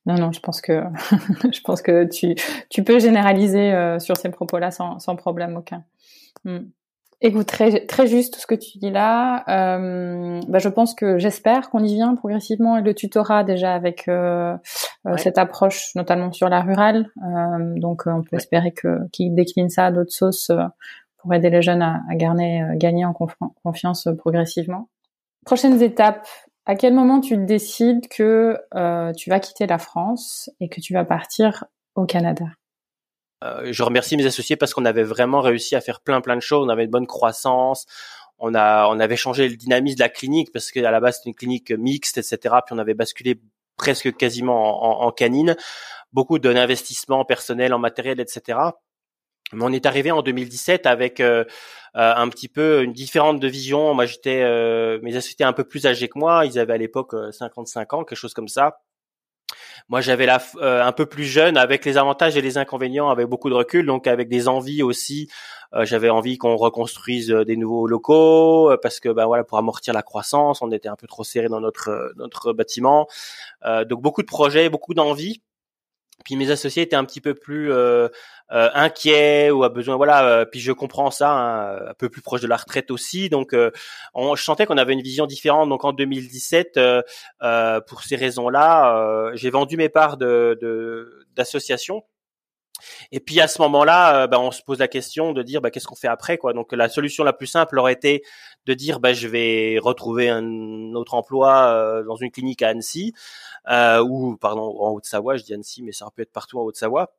Non, 0.06 0.16
non, 0.16 0.32
je 0.32 0.40
pense 0.40 0.62
que 0.62 0.84
je 1.52 1.62
pense 1.62 1.82
que 1.82 2.06
tu, 2.06 2.36
tu 2.70 2.84
peux 2.84 3.00
généraliser 3.00 3.74
euh, 3.74 4.00
sur 4.00 4.18
ces 4.18 4.30
propos-là 4.30 4.72
sans, 4.72 5.00
sans 5.00 5.16
problème 5.16 5.58
aucun. 5.58 5.84
Hmm. 6.44 6.68
Écoute, 7.22 7.48
très, 7.48 7.86
très 7.86 8.08
juste 8.08 8.36
ce 8.36 8.46
que 8.46 8.56
tu 8.56 8.78
dis 8.78 8.92
là. 8.92 9.44
Euh, 9.48 10.42
bah, 10.48 10.60
je 10.60 10.70
pense 10.70 10.94
que 10.94 11.18
j'espère 11.18 11.70
qu'on 11.70 11.84
y 11.84 11.96
vient 11.96 12.14
progressivement 12.14 12.78
et 12.78 12.82
le 12.82 12.94
tutorat 12.94 13.44
déjà 13.44 13.74
avec 13.74 14.08
euh, 14.10 14.56
cette 15.18 15.38
approche, 15.38 15.96
notamment 15.96 16.32
sur 16.34 16.50
la 16.50 16.62
rurale. 16.62 17.10
Donc, 17.78 18.04
on 18.06 18.22
peut 18.22 18.36
espérer 18.36 18.74
que 18.74 19.08
qu'ils 19.12 19.34
déclinent 19.34 19.70
ça 19.70 19.86
à 19.86 19.92
d'autres 19.92 20.12
sauces 20.12 20.52
pour 21.18 21.34
aider 21.34 21.50
les 21.50 21.62
jeunes 21.62 21.82
à, 21.82 22.02
gagner 22.12 23.06
en 23.06 23.14
confiance 23.64 24.10
progressivement. 24.18 24.90
Prochaines 25.46 25.82
étapes 25.82 26.28
à 26.66 26.76
quel 26.76 26.94
moment 26.94 27.20
tu 27.20 27.38
décides 27.38 28.08
que 28.08 28.58
euh, 28.74 29.14
tu 29.14 29.30
vas 29.30 29.40
quitter 29.40 29.68
la 29.68 29.78
France 29.78 30.50
et 30.60 30.70
que 30.70 30.82
tu 30.82 30.94
vas 30.94 31.06
partir 31.06 31.66
au 31.96 32.06
Canada? 32.06 32.46
Euh, 33.44 33.72
Je 33.72 33.84
remercie 33.84 34.18
mes 34.18 34.26
associés 34.26 34.56
parce 34.56 34.74
qu'on 34.74 34.86
avait 34.86 35.04
vraiment 35.04 35.42
réussi 35.42 35.76
à 35.76 35.82
faire 35.82 36.02
plein 36.02 36.22
plein 36.22 36.36
de 36.36 36.42
choses. 36.42 36.66
On 36.66 36.70
avait 36.70 36.86
une 36.86 36.92
bonne 36.92 37.08
croissance. 37.08 37.86
On 38.40 38.56
a 38.56 38.88
on 38.90 39.00
avait 39.00 39.16
changé 39.16 39.48
le 39.48 39.56
dynamisme 39.56 39.98
de 39.98 40.04
la 40.04 40.10
clinique 40.10 40.52
parce 40.52 40.72
qu'à 40.72 40.92
la 40.92 41.00
base 41.00 41.18
c'était 41.18 41.30
une 41.30 41.36
clinique 41.36 41.72
mixte, 41.72 42.18
etc. 42.18 42.56
Puis 42.66 42.74
on 42.74 42.80
avait 42.80 42.96
basculé 42.96 43.40
presque 43.78 44.16
quasiment 44.16 45.04
en, 45.04 45.08
en, 45.08 45.12
canine. 45.12 45.56
Beaucoup 46.14 46.40
d'investissements 46.40 47.26
personnels 47.26 47.74
en 47.74 47.80
matériel, 47.80 48.20
etc. 48.20 48.58
Mais 49.54 49.64
on 49.64 49.72
est 49.72 49.86
arrivé 49.86 50.12
en 50.12 50.22
2017 50.22 50.86
avec 50.86 51.20
un 51.20 52.30
petit 52.30 52.48
peu 52.48 52.84
une 52.84 52.94
différente 52.94 53.40
de 53.40 53.48
vision. 53.48 53.94
Moi, 53.94 54.06
j'étais, 54.06 54.44
mes 55.02 55.16
associés 55.16 55.46
un 55.46 55.54
peu 55.54 55.64
plus 55.64 55.86
âgés 55.86 56.10
que 56.10 56.18
moi. 56.18 56.46
Ils 56.46 56.60
avaient 56.60 56.74
à 56.74 56.78
l'époque 56.78 57.16
55 57.32 57.94
ans, 57.94 58.04
quelque 58.04 58.18
chose 58.18 58.34
comme 58.34 58.48
ça. 58.48 58.80
Moi, 59.90 60.02
j'avais 60.02 60.26
la 60.26 60.42
euh, 60.58 60.84
un 60.84 60.92
peu 60.92 61.06
plus 61.06 61.26
jeune, 61.26 61.58
avec 61.58 61.86
les 61.86 61.98
avantages 61.98 62.36
et 62.38 62.42
les 62.42 62.58
inconvénients, 62.58 63.10
avec 63.10 63.28
beaucoup 63.28 63.50
de 63.50 63.56
recul, 63.56 63.86
donc 63.86 64.08
avec 64.08 64.30
des 64.30 64.48
envies 64.48 64.82
aussi. 64.84 65.30
Euh, 65.74 65.86
j'avais 65.86 66.10
envie 66.10 66.38
qu'on 66.38 66.56
reconstruise 66.56 67.32
euh, 67.32 67.46
des 67.46 67.56
nouveaux 67.56 67.88
locaux 67.88 68.76
parce 68.82 69.00
que 69.00 69.10
ben 69.10 69.26
voilà 69.26 69.44
pour 69.44 69.58
amortir 69.58 69.94
la 69.94 70.02
croissance, 70.02 70.62
on 70.62 70.72
était 70.72 70.90
un 70.90 70.96
peu 70.96 71.08
trop 71.08 71.24
serré 71.24 71.50
dans 71.50 71.62
notre 71.62 72.14
notre 72.18 72.54
bâtiment. 72.54 73.08
donc 73.88 74.02
beaucoup 74.02 74.22
de 74.22 74.28
projets, 74.28 74.70
beaucoup 74.70 74.94
d'envies. 74.94 75.42
Puis 76.24 76.36
mes 76.36 76.50
associés 76.50 76.84
étaient 76.84 76.96
un 76.96 77.06
petit 77.06 77.22
peu 77.22 77.34
plus 77.34 77.72
euh, 77.72 78.08
euh, 78.52 78.70
inquiets 78.74 79.52
ou 79.52 79.64
à 79.64 79.70
besoin, 79.70 79.96
voilà. 79.96 80.26
Euh, 80.26 80.46
puis 80.46 80.60
je 80.60 80.72
comprends 80.72 81.12
ça, 81.12 81.32
hein, 81.32 81.90
un 81.90 81.94
peu 81.94 82.10
plus 82.10 82.22
proche 82.22 82.42
de 82.42 82.48
la 82.48 82.58
retraite 82.58 82.90
aussi. 82.90 83.30
Donc, 83.30 83.56
on, 84.14 84.36
je 84.36 84.44
sentais 84.44 84.66
qu'on 84.66 84.78
avait 84.78 84.94
une 84.94 85.02
vision 85.02 85.26
différente. 85.26 85.70
Donc 85.70 85.84
en 85.86 85.94
2017, 85.94 86.80
pour 87.88 88.04
ces 88.04 88.16
raisons-là, 88.16 89.32
j'ai 89.34 89.50
vendu 89.50 89.78
mes 89.78 89.90
parts 89.90 90.18
de 90.18 91.26
d'associations 91.36 92.04
et 93.12 93.20
puis 93.20 93.40
à 93.42 93.48
ce 93.48 93.62
moment-là, 93.62 94.28
ben, 94.28 94.38
on 94.40 94.52
se 94.52 94.62
pose 94.62 94.80
la 94.80 94.88
question 94.88 95.34
de 95.34 95.44
dire 95.44 95.62
bah, 95.62 95.72
qu'est-ce 95.72 95.88
qu'on 95.88 95.96
fait 95.96 96.08
après 96.08 96.38
quoi. 96.38 96.54
Donc 96.54 96.74
la 96.74 96.90
solution 96.90 97.24
la 97.24 97.34
plus 97.34 97.48
simple 97.48 97.80
aurait 97.80 97.94
été 97.94 98.24
de 98.66 98.74
dire 98.74 99.00
bah, 99.00 99.14
je 99.14 99.28
vais 99.28 99.78
retrouver 99.82 100.30
un 100.30 100.94
autre 100.94 101.14
emploi 101.14 102.04
dans 102.06 102.16
une 102.16 102.32
clinique 102.32 102.62
à 102.62 102.70
Annecy 102.70 103.14
euh, 103.70 104.04
ou 104.04 104.38
pardon 104.38 104.76
en 104.80 104.92
Haute-Savoie, 104.92 105.38
je 105.38 105.44
dis 105.44 105.54
Annecy, 105.54 105.84
mais 105.84 105.92
ça 105.92 106.08
peut 106.16 106.22
être 106.22 106.34
partout 106.34 106.60
en 106.60 106.64
Haute-Savoie. 106.64 107.14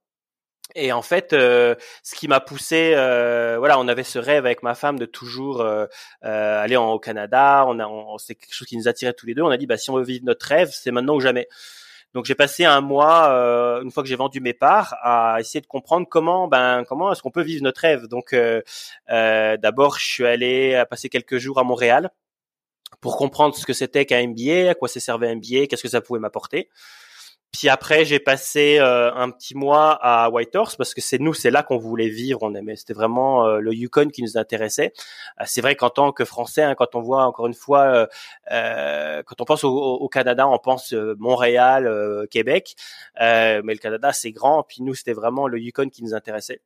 Et 0.74 0.92
en 0.92 1.02
fait, 1.02 1.30
ce 1.30 1.76
qui 2.16 2.26
m'a 2.26 2.40
poussé, 2.40 2.92
voilà, 2.94 3.78
on 3.78 3.88
avait 3.88 4.02
ce 4.02 4.18
rêve 4.18 4.44
avec 4.46 4.62
ma 4.62 4.74
femme 4.74 4.98
de 4.98 5.06
toujours 5.06 5.64
aller 6.22 6.76
en, 6.76 6.92
au 6.92 6.98
Canada. 6.98 7.64
On 7.68 7.78
a, 7.78 8.18
c'est 8.18 8.34
quelque 8.34 8.52
chose 8.52 8.66
qui 8.66 8.76
nous 8.76 8.88
attirait 8.88 9.12
tous 9.12 9.26
les 9.26 9.34
deux. 9.34 9.42
On 9.42 9.50
a 9.50 9.56
dit, 9.56 9.66
bah 9.66 9.76
si 9.76 9.90
on 9.90 9.96
veut 9.96 10.04
vivre 10.04 10.24
notre 10.24 10.46
rêve, 10.46 10.70
c'est 10.72 10.90
maintenant 10.90 11.14
ou 11.14 11.20
jamais. 11.20 11.48
Donc 12.16 12.24
j'ai 12.24 12.34
passé 12.34 12.64
un 12.64 12.80
mois, 12.80 13.28
euh, 13.28 13.82
une 13.82 13.90
fois 13.90 14.02
que 14.02 14.08
j'ai 14.08 14.16
vendu 14.16 14.40
mes 14.40 14.54
parts, 14.54 14.96
à 15.02 15.36
essayer 15.38 15.60
de 15.60 15.66
comprendre 15.66 16.06
comment, 16.08 16.48
ben 16.48 16.82
comment 16.88 17.12
est-ce 17.12 17.20
qu'on 17.20 17.30
peut 17.30 17.42
vivre 17.42 17.62
notre 17.62 17.82
rêve. 17.82 18.06
Donc 18.06 18.32
euh, 18.32 18.62
euh, 19.10 19.58
d'abord 19.58 19.98
je 19.98 20.06
suis 20.06 20.26
allé 20.26 20.82
passer 20.88 21.10
quelques 21.10 21.36
jours 21.36 21.58
à 21.58 21.62
Montréal 21.62 22.10
pour 23.02 23.18
comprendre 23.18 23.54
ce 23.54 23.66
que 23.66 23.74
c'était 23.74 24.06
qu'un 24.06 24.28
MBA, 24.28 24.70
à 24.70 24.74
quoi 24.74 24.88
ça 24.88 24.98
servait 24.98 25.28
un 25.28 25.34
MBA, 25.34 25.66
qu'est-ce 25.66 25.82
que 25.82 25.90
ça 25.90 26.00
pouvait 26.00 26.18
m'apporter. 26.18 26.70
Puis 27.56 27.70
après, 27.70 28.04
j'ai 28.04 28.18
passé 28.18 28.76
euh, 28.80 29.10
un 29.14 29.30
petit 29.30 29.54
mois 29.54 29.98
à 30.02 30.28
Whitehorse 30.28 30.76
parce 30.76 30.92
que 30.92 31.00
c'est 31.00 31.18
nous, 31.18 31.32
c'est 31.32 31.50
là 31.50 31.62
qu'on 31.62 31.78
voulait 31.78 32.10
vivre. 32.10 32.42
On 32.42 32.54
aimait, 32.54 32.76
c'était 32.76 32.92
vraiment 32.92 33.46
euh, 33.46 33.60
le 33.60 33.72
Yukon 33.72 34.08
qui 34.10 34.22
nous 34.22 34.36
intéressait. 34.36 34.92
Euh, 35.40 35.44
c'est 35.46 35.62
vrai 35.62 35.74
qu'en 35.74 35.88
tant 35.88 36.12
que 36.12 36.26
Français, 36.26 36.62
hein, 36.62 36.74
quand 36.74 36.94
on 36.94 37.00
voit 37.00 37.24
encore 37.24 37.46
une 37.46 37.54
fois, 37.54 38.08
quand 38.50 39.40
on 39.40 39.44
pense 39.46 39.64
au, 39.64 39.74
au, 39.74 40.08
Canada, 40.08 40.46
on 40.46 40.58
pense 40.58 40.92
Montréal, 40.92 41.90
Québec, 42.30 42.74
mais 43.18 43.62
le 43.62 43.78
Canada 43.78 44.12
c'est 44.12 44.32
grand. 44.32 44.62
Puis 44.62 44.82
nous, 44.82 44.94
c'était 44.94 45.14
vraiment 45.14 45.48
le 45.48 45.58
Yukon 45.58 45.88
qui 45.88 46.04
nous 46.04 46.14
intéressait. 46.14 46.60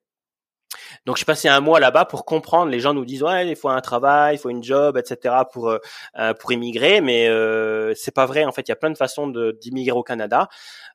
Donc 1.06 1.18
je 1.18 1.24
passais 1.24 1.48
un 1.48 1.60
mois 1.60 1.80
là-bas 1.80 2.04
pour 2.04 2.24
comprendre. 2.24 2.70
Les 2.70 2.80
gens 2.80 2.94
nous 2.94 3.04
disent 3.04 3.22
ouais, 3.22 3.48
il 3.48 3.56
faut 3.56 3.68
un 3.68 3.80
travail, 3.80 4.36
il 4.36 4.38
faut 4.38 4.50
une 4.50 4.62
job, 4.62 4.96
etc. 4.96 5.34
pour 5.52 5.68
euh, 5.68 5.78
euh, 6.18 6.34
pour 6.34 6.52
immigrer, 6.52 7.00
mais 7.00 7.28
euh, 7.28 7.94
c'est 7.94 8.14
pas 8.14 8.26
vrai. 8.26 8.44
En 8.44 8.52
fait, 8.52 8.62
il 8.62 8.68
y 8.70 8.72
a 8.72 8.76
plein 8.76 8.90
de 8.90 8.96
façons 8.96 9.28
d'immigrer 9.60 9.96
au 9.96 10.02
Canada. 10.02 10.48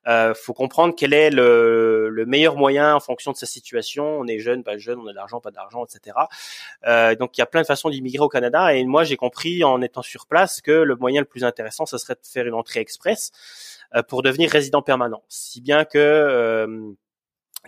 Euh, 0.06 0.34
faut 0.34 0.54
comprendre 0.54 0.94
quel 0.96 1.12
est 1.12 1.30
le, 1.30 2.08
le, 2.10 2.26
meilleur 2.26 2.56
moyen 2.56 2.94
en 2.94 3.00
fonction 3.00 3.32
de 3.32 3.36
sa 3.36 3.46
situation. 3.46 4.04
On 4.20 4.26
est 4.26 4.38
jeune, 4.38 4.62
pas 4.62 4.78
jeune, 4.78 5.00
on 5.00 5.06
a 5.06 5.10
de 5.10 5.16
l'argent, 5.16 5.40
pas 5.40 5.50
d'argent, 5.50 5.84
etc. 5.84 6.16
Euh, 6.86 7.16
donc 7.16 7.36
il 7.36 7.40
y 7.40 7.42
a 7.42 7.46
plein 7.46 7.62
de 7.62 7.66
façons 7.66 7.90
d'immigrer 7.90 8.22
au 8.22 8.28
Canada. 8.28 8.74
Et 8.74 8.84
moi, 8.84 9.04
j'ai 9.04 9.16
compris 9.16 9.64
en 9.64 9.82
étant 9.82 10.02
sur 10.02 10.26
place 10.26 10.60
que 10.60 10.70
le 10.70 10.94
moyen 10.96 11.20
le 11.20 11.26
plus 11.26 11.44
intéressant, 11.44 11.86
ce 11.86 11.98
serait 11.98 12.14
de 12.14 12.20
faire 12.22 12.46
une 12.46 12.54
entrée 12.54 12.80
express 12.80 13.32
pour 14.08 14.22
devenir 14.22 14.50
résident 14.50 14.82
permanent. 14.82 15.22
Si 15.28 15.60
bien 15.60 15.84
que 15.84 16.96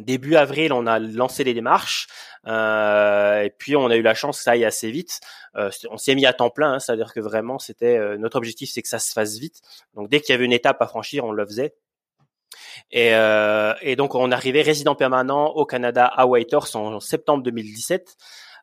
Début 0.01 0.37
avril, 0.37 0.73
on 0.73 0.87
a 0.87 0.99
lancé 0.99 1.45
les 1.45 1.55
démarches 1.55 2.07
euh, 2.47 3.43
et 3.43 3.51
puis 3.51 3.77
on 3.77 3.87
a 3.87 3.97
eu 3.97 4.03
la 4.03 4.15
chance 4.15 4.39
que 4.39 4.45
ça 4.45 4.53
aille 4.53 4.65
assez 4.65 4.91
vite. 4.91 5.21
Euh, 5.57 5.71
on 5.91 5.97
s'y 5.97 6.11
est 6.11 6.15
mis 6.15 6.27
à 6.27 6.33
temps 6.33 6.51
plein, 6.51 6.75
hein, 6.75 6.79
c'est-à-dire 6.79 7.13
que 7.13 7.21
vraiment 7.21 7.59
c'était 7.59 7.97
euh, 7.97 8.17
notre 8.17 8.37
objectif, 8.37 8.71
c'est 8.73 8.83
que 8.83 8.89
ça 8.89 8.99
se 8.99 9.13
fasse 9.13 9.39
vite. 9.39 9.61
Donc 9.95 10.09
dès 10.09 10.21
qu'il 10.21 10.33
y 10.33 10.35
avait 10.35 10.45
une 10.45 10.53
étape 10.53 10.81
à 10.81 10.87
franchir, 10.87 11.25
on 11.25 11.33
le 11.33 11.45
faisait. 11.47 11.75
Et, 12.91 13.15
euh, 13.15 13.75
donc 13.97 14.15
on 14.15 14.31
arrivait 14.31 14.63
résident 14.63 14.95
permanent 14.95 15.49
au 15.49 15.67
Canada 15.67 16.07
à 16.07 16.27
Whitehorse 16.27 16.75
en 16.75 17.01
septembre 17.01 17.43
2017. 17.43 18.17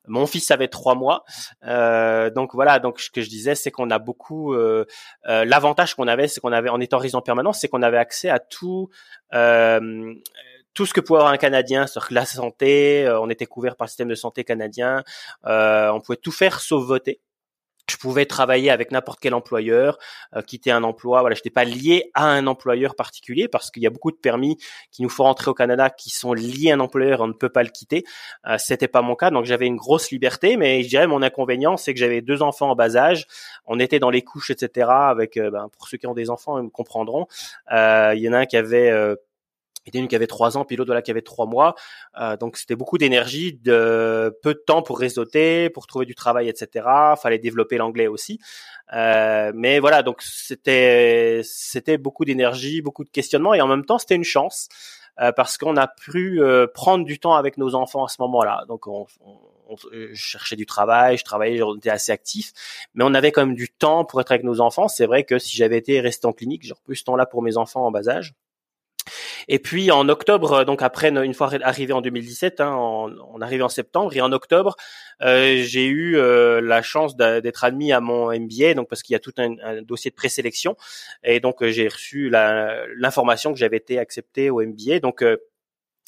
Mon 0.07 0.27
fils 0.27 0.51
avait 0.51 0.67
trois 0.67 0.95
mois, 0.95 1.23
euh, 1.65 2.29
donc 2.29 2.53
voilà. 2.53 2.79
Donc 2.79 2.99
ce 2.99 3.09
que 3.09 3.21
je 3.21 3.29
disais, 3.29 3.55
c'est 3.55 3.71
qu'on 3.71 3.89
a 3.89 3.99
beaucoup. 3.99 4.53
Euh, 4.53 4.85
euh, 5.27 5.45
L'avantage 5.45 5.95
qu'on 5.95 6.07
avait, 6.07 6.27
c'est 6.27 6.39
qu'on 6.39 6.51
avait 6.51 6.69
en 6.69 6.79
étant 6.79 6.97
résident 6.97 7.21
permanent, 7.21 7.53
c'est 7.53 7.67
qu'on 7.67 7.81
avait 7.81 7.97
accès 7.97 8.29
à 8.29 8.39
tout 8.39 8.89
tout 10.75 10.85
ce 10.85 10.93
que 10.93 11.01
pouvait 11.01 11.19
avoir 11.19 11.33
un 11.33 11.37
Canadien, 11.37 11.87
sur 11.87 12.05
la 12.11 12.25
santé, 12.25 13.07
euh, 13.07 13.19
on 13.19 13.29
était 13.29 13.47
couvert 13.47 13.75
par 13.75 13.85
le 13.85 13.89
système 13.89 14.09
de 14.09 14.15
santé 14.15 14.43
canadien, 14.43 15.03
euh, 15.45 15.89
on 15.89 16.01
pouvait 16.01 16.17
tout 16.17 16.31
faire 16.31 16.59
sauf 16.59 16.85
voter. 16.85 17.21
Je 17.89 17.97
pouvais 17.97 18.25
travailler 18.25 18.71
avec 18.71 18.91
n'importe 18.91 19.19
quel 19.21 19.35
employeur, 19.35 19.99
euh, 20.35 20.41
quitter 20.41 20.71
un 20.71 20.83
emploi. 20.83 21.21
Voilà, 21.21 21.35
je 21.35 21.41
n'étais 21.41 21.51
pas 21.51 21.65
lié 21.65 22.09
à 22.15 22.25
un 22.25 22.47
employeur 22.47 22.95
particulier 22.95 23.47
parce 23.47 23.69
qu'il 23.69 23.83
y 23.83 23.87
a 23.87 23.91
beaucoup 23.91 24.09
de 24.11 24.17
permis 24.17 24.57
qui 24.91 25.03
nous 25.03 25.09
font 25.09 25.23
rentrer 25.23 25.51
au 25.51 25.53
Canada 25.53 25.91
qui 25.91 26.09
sont 26.09 26.33
liés 26.33 26.71
à 26.71 26.75
un 26.75 26.79
employeur, 26.79 27.21
on 27.21 27.27
ne 27.27 27.33
peut 27.33 27.49
pas 27.49 27.61
le 27.61 27.69
quitter. 27.69 28.03
Euh, 28.47 28.57
C'était 28.57 28.87
pas 28.87 29.03
mon 29.03 29.13
cas, 29.13 29.29
donc 29.29 29.45
j'avais 29.45 29.67
une 29.67 29.75
grosse 29.75 30.09
liberté. 30.09 30.57
Mais 30.57 30.81
je 30.81 30.89
dirais 30.89 31.05
mon 31.05 31.21
inconvénient, 31.21 31.77
c'est 31.77 31.93
que 31.93 31.99
j'avais 31.99 32.21
deux 32.21 32.41
enfants 32.41 32.71
en 32.71 32.75
bas 32.75 32.97
âge. 32.97 33.27
On 33.67 33.79
était 33.79 33.99
dans 33.99 34.09
les 34.09 34.23
couches, 34.23 34.49
etc. 34.49 34.89
Avec, 34.89 35.37
ben, 35.37 35.69
pour 35.77 35.87
ceux 35.87 35.97
qui 35.97 36.07
ont 36.07 36.15
des 36.15 36.31
enfants, 36.31 36.57
ils 36.57 36.63
me 36.63 36.69
comprendront. 36.69 37.27
Il 37.69 38.17
y 38.17 38.27
en 38.27 38.33
a 38.33 38.39
un 38.39 38.45
qui 38.47 38.57
avait 38.57 39.15
il 39.85 39.95
y 39.95 39.99
une 39.99 40.07
qui 40.07 40.15
avait 40.15 40.27
trois 40.27 40.57
ans, 40.57 40.65
puis 40.65 40.75
l'autre 40.75 40.89
voilà, 40.89 41.01
qui 41.01 41.11
avait 41.11 41.21
trois 41.21 41.45
mois. 41.45 41.75
Euh, 42.19 42.37
donc 42.37 42.57
c'était 42.57 42.75
beaucoup 42.75 42.97
d'énergie, 42.97 43.53
de 43.53 44.37
peu 44.41 44.53
de 44.53 44.63
temps 44.65 44.81
pour 44.81 44.99
réseauter, 44.99 45.69
pour 45.69 45.87
trouver 45.87 46.05
du 46.05 46.15
travail, 46.15 46.49
etc. 46.49 46.87
Fallait 47.21 47.39
développer 47.39 47.77
l'anglais 47.77 48.07
aussi. 48.07 48.39
Euh, 48.93 49.51
mais 49.55 49.79
voilà, 49.79 50.03
donc 50.03 50.21
c'était 50.21 51.41
c'était 51.43 51.97
beaucoup 51.97 52.25
d'énergie, 52.25 52.81
beaucoup 52.81 53.03
de 53.03 53.09
questionnements, 53.09 53.53
et 53.53 53.61
en 53.61 53.67
même 53.67 53.85
temps 53.85 53.97
c'était 53.97 54.15
une 54.15 54.23
chance 54.23 54.69
euh, 55.19 55.31
parce 55.31 55.57
qu'on 55.57 55.77
a 55.77 55.87
pu 55.87 56.41
euh, 56.41 56.67
prendre 56.67 57.05
du 57.05 57.19
temps 57.19 57.35
avec 57.35 57.57
nos 57.57 57.73
enfants 57.75 58.05
à 58.05 58.09
ce 58.09 58.17
moment-là. 58.19 58.63
Donc 58.67 58.87
on, 58.87 59.07
on, 59.25 59.75
je 59.91 60.13
cherchais 60.13 60.55
du 60.55 60.65
travail, 60.65 61.17
je 61.17 61.23
travaillais, 61.23 61.61
j'étais 61.75 61.89
assez 61.89 62.11
actif, 62.11 62.51
mais 62.93 63.03
on 63.03 63.13
avait 63.13 63.31
quand 63.31 63.45
même 63.45 63.55
du 63.55 63.69
temps 63.69 64.05
pour 64.05 64.21
être 64.21 64.31
avec 64.31 64.43
nos 64.43 64.59
enfants. 64.59 64.87
C'est 64.87 65.05
vrai 65.05 65.23
que 65.23 65.39
si 65.39 65.55
j'avais 65.57 65.77
été 65.77 65.99
resté 66.01 66.27
en 66.27 66.33
clinique, 66.33 66.63
j'aurais 66.65 66.81
plus 66.83 66.97
ce 66.97 67.05
temps-là 67.05 67.25
pour 67.25 67.41
mes 67.41 67.57
enfants 67.57 67.85
en 67.85 67.91
bas 67.91 68.07
âge. 68.09 68.33
Et 69.47 69.59
puis 69.59 69.91
en 69.91 70.09
octobre, 70.09 70.53
euh, 70.53 70.65
donc 70.65 70.81
après 70.81 71.09
une 71.09 71.33
fois 71.33 71.51
arrivé 71.61 71.93
en 71.93 72.01
2017, 72.01 72.61
hein, 72.61 72.75
on, 72.75 73.41
arrivé 73.41 73.63
en 73.63 73.69
septembre 73.69 74.15
et 74.15 74.21
en 74.21 74.31
octobre, 74.31 74.75
euh, 75.21 75.57
j'ai 75.63 75.85
eu 75.85 76.17
euh, 76.17 76.61
la 76.61 76.81
chance 76.81 77.15
d'être 77.15 77.63
admis 77.63 77.93
à 77.93 77.99
mon 77.99 78.31
MBA, 78.31 78.73
donc 78.73 78.89
parce 78.89 79.03
qu'il 79.03 79.13
y 79.13 79.15
a 79.15 79.19
tout 79.19 79.33
un, 79.37 79.81
dossier 79.81 80.11
de 80.11 80.15
présélection 80.15 80.75
et 81.23 81.39
donc 81.39 81.61
euh, 81.61 81.69
j'ai 81.69 81.87
reçu 81.87 82.29
l'information 82.29 83.53
que 83.53 83.59
j'avais 83.59 83.77
été 83.77 83.99
accepté 83.99 84.49
au 84.49 84.61
MBA. 84.61 84.99
Donc 84.99 85.23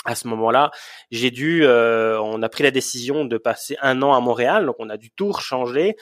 à 0.05 0.15
ce 0.15 0.27
moment-là, 0.27 0.71
j'ai 1.11 1.31
dû, 1.31 1.65
on 1.65 2.41
a 2.41 2.49
pris 2.49 2.63
la 2.63 2.71
décision 2.71 3.25
de 3.25 3.37
passer 3.37 3.77
un 3.81 4.01
an 4.01 4.13
à 4.13 4.19
Montréal, 4.19 4.65
donc 4.65 4.75
on 4.79 4.89
a 4.89 4.97
dû 4.97 5.11
tout 5.11 5.33
changer. 5.33 5.95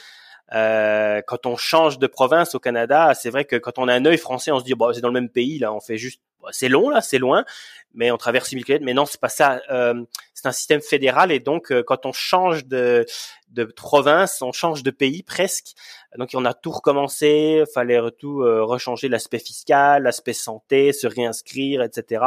Euh, 0.53 1.21
quand 1.25 1.47
on 1.47 1.57
change 1.57 1.97
de 1.97 2.05
province 2.05 2.53
au 2.53 2.59
Canada, 2.59 3.13
c'est 3.15 3.31
vrai 3.31 3.45
que 3.45 3.55
quand 3.55 3.79
on 3.79 3.87
a 3.87 3.93
un 3.93 4.05
œil 4.05 4.17
français, 4.17 4.51
on 4.51 4.59
se 4.59 4.63
dit 4.63 4.75
bon, 4.75 4.93
c'est 4.93 5.01
dans 5.01 5.07
le 5.07 5.13
même 5.13 5.29
pays 5.29 5.57
là, 5.57 5.73
on 5.73 5.79
fait 5.79 5.97
juste 5.97 6.21
c'est 6.51 6.69
long 6.69 6.89
là, 6.89 7.01
c'est 7.01 7.17
loin, 7.17 7.45
mais 7.93 8.11
on 8.11 8.17
traverse 8.17 8.49
6000 8.49 8.65
km. 8.65 8.85
Mais 8.85 8.93
non, 8.93 9.05
c'est 9.05 9.19
pas 9.19 9.29
ça. 9.29 9.61
Euh, 9.71 10.03
c'est 10.33 10.47
un 10.47 10.51
système 10.51 10.81
fédéral 10.81 11.31
et 11.31 11.39
donc 11.39 11.71
euh, 11.71 11.83
quand 11.83 12.05
on 12.05 12.11
change 12.11 12.65
de, 12.65 13.05
de 13.49 13.63
province, 13.63 14.41
on 14.41 14.51
change 14.51 14.83
de 14.83 14.91
pays 14.91 15.23
presque. 15.23 15.73
Donc 16.17 16.29
on 16.33 16.45
a 16.45 16.53
tout 16.53 16.71
recommencé, 16.71 17.63
fallait 17.73 17.99
tout 18.19 18.41
euh, 18.41 18.63
rechanger 18.63 19.07
l'aspect 19.07 19.39
fiscal, 19.39 20.03
l'aspect 20.03 20.33
santé, 20.33 20.93
se 20.93 21.07
réinscrire, 21.07 21.81
etc. 21.81 22.25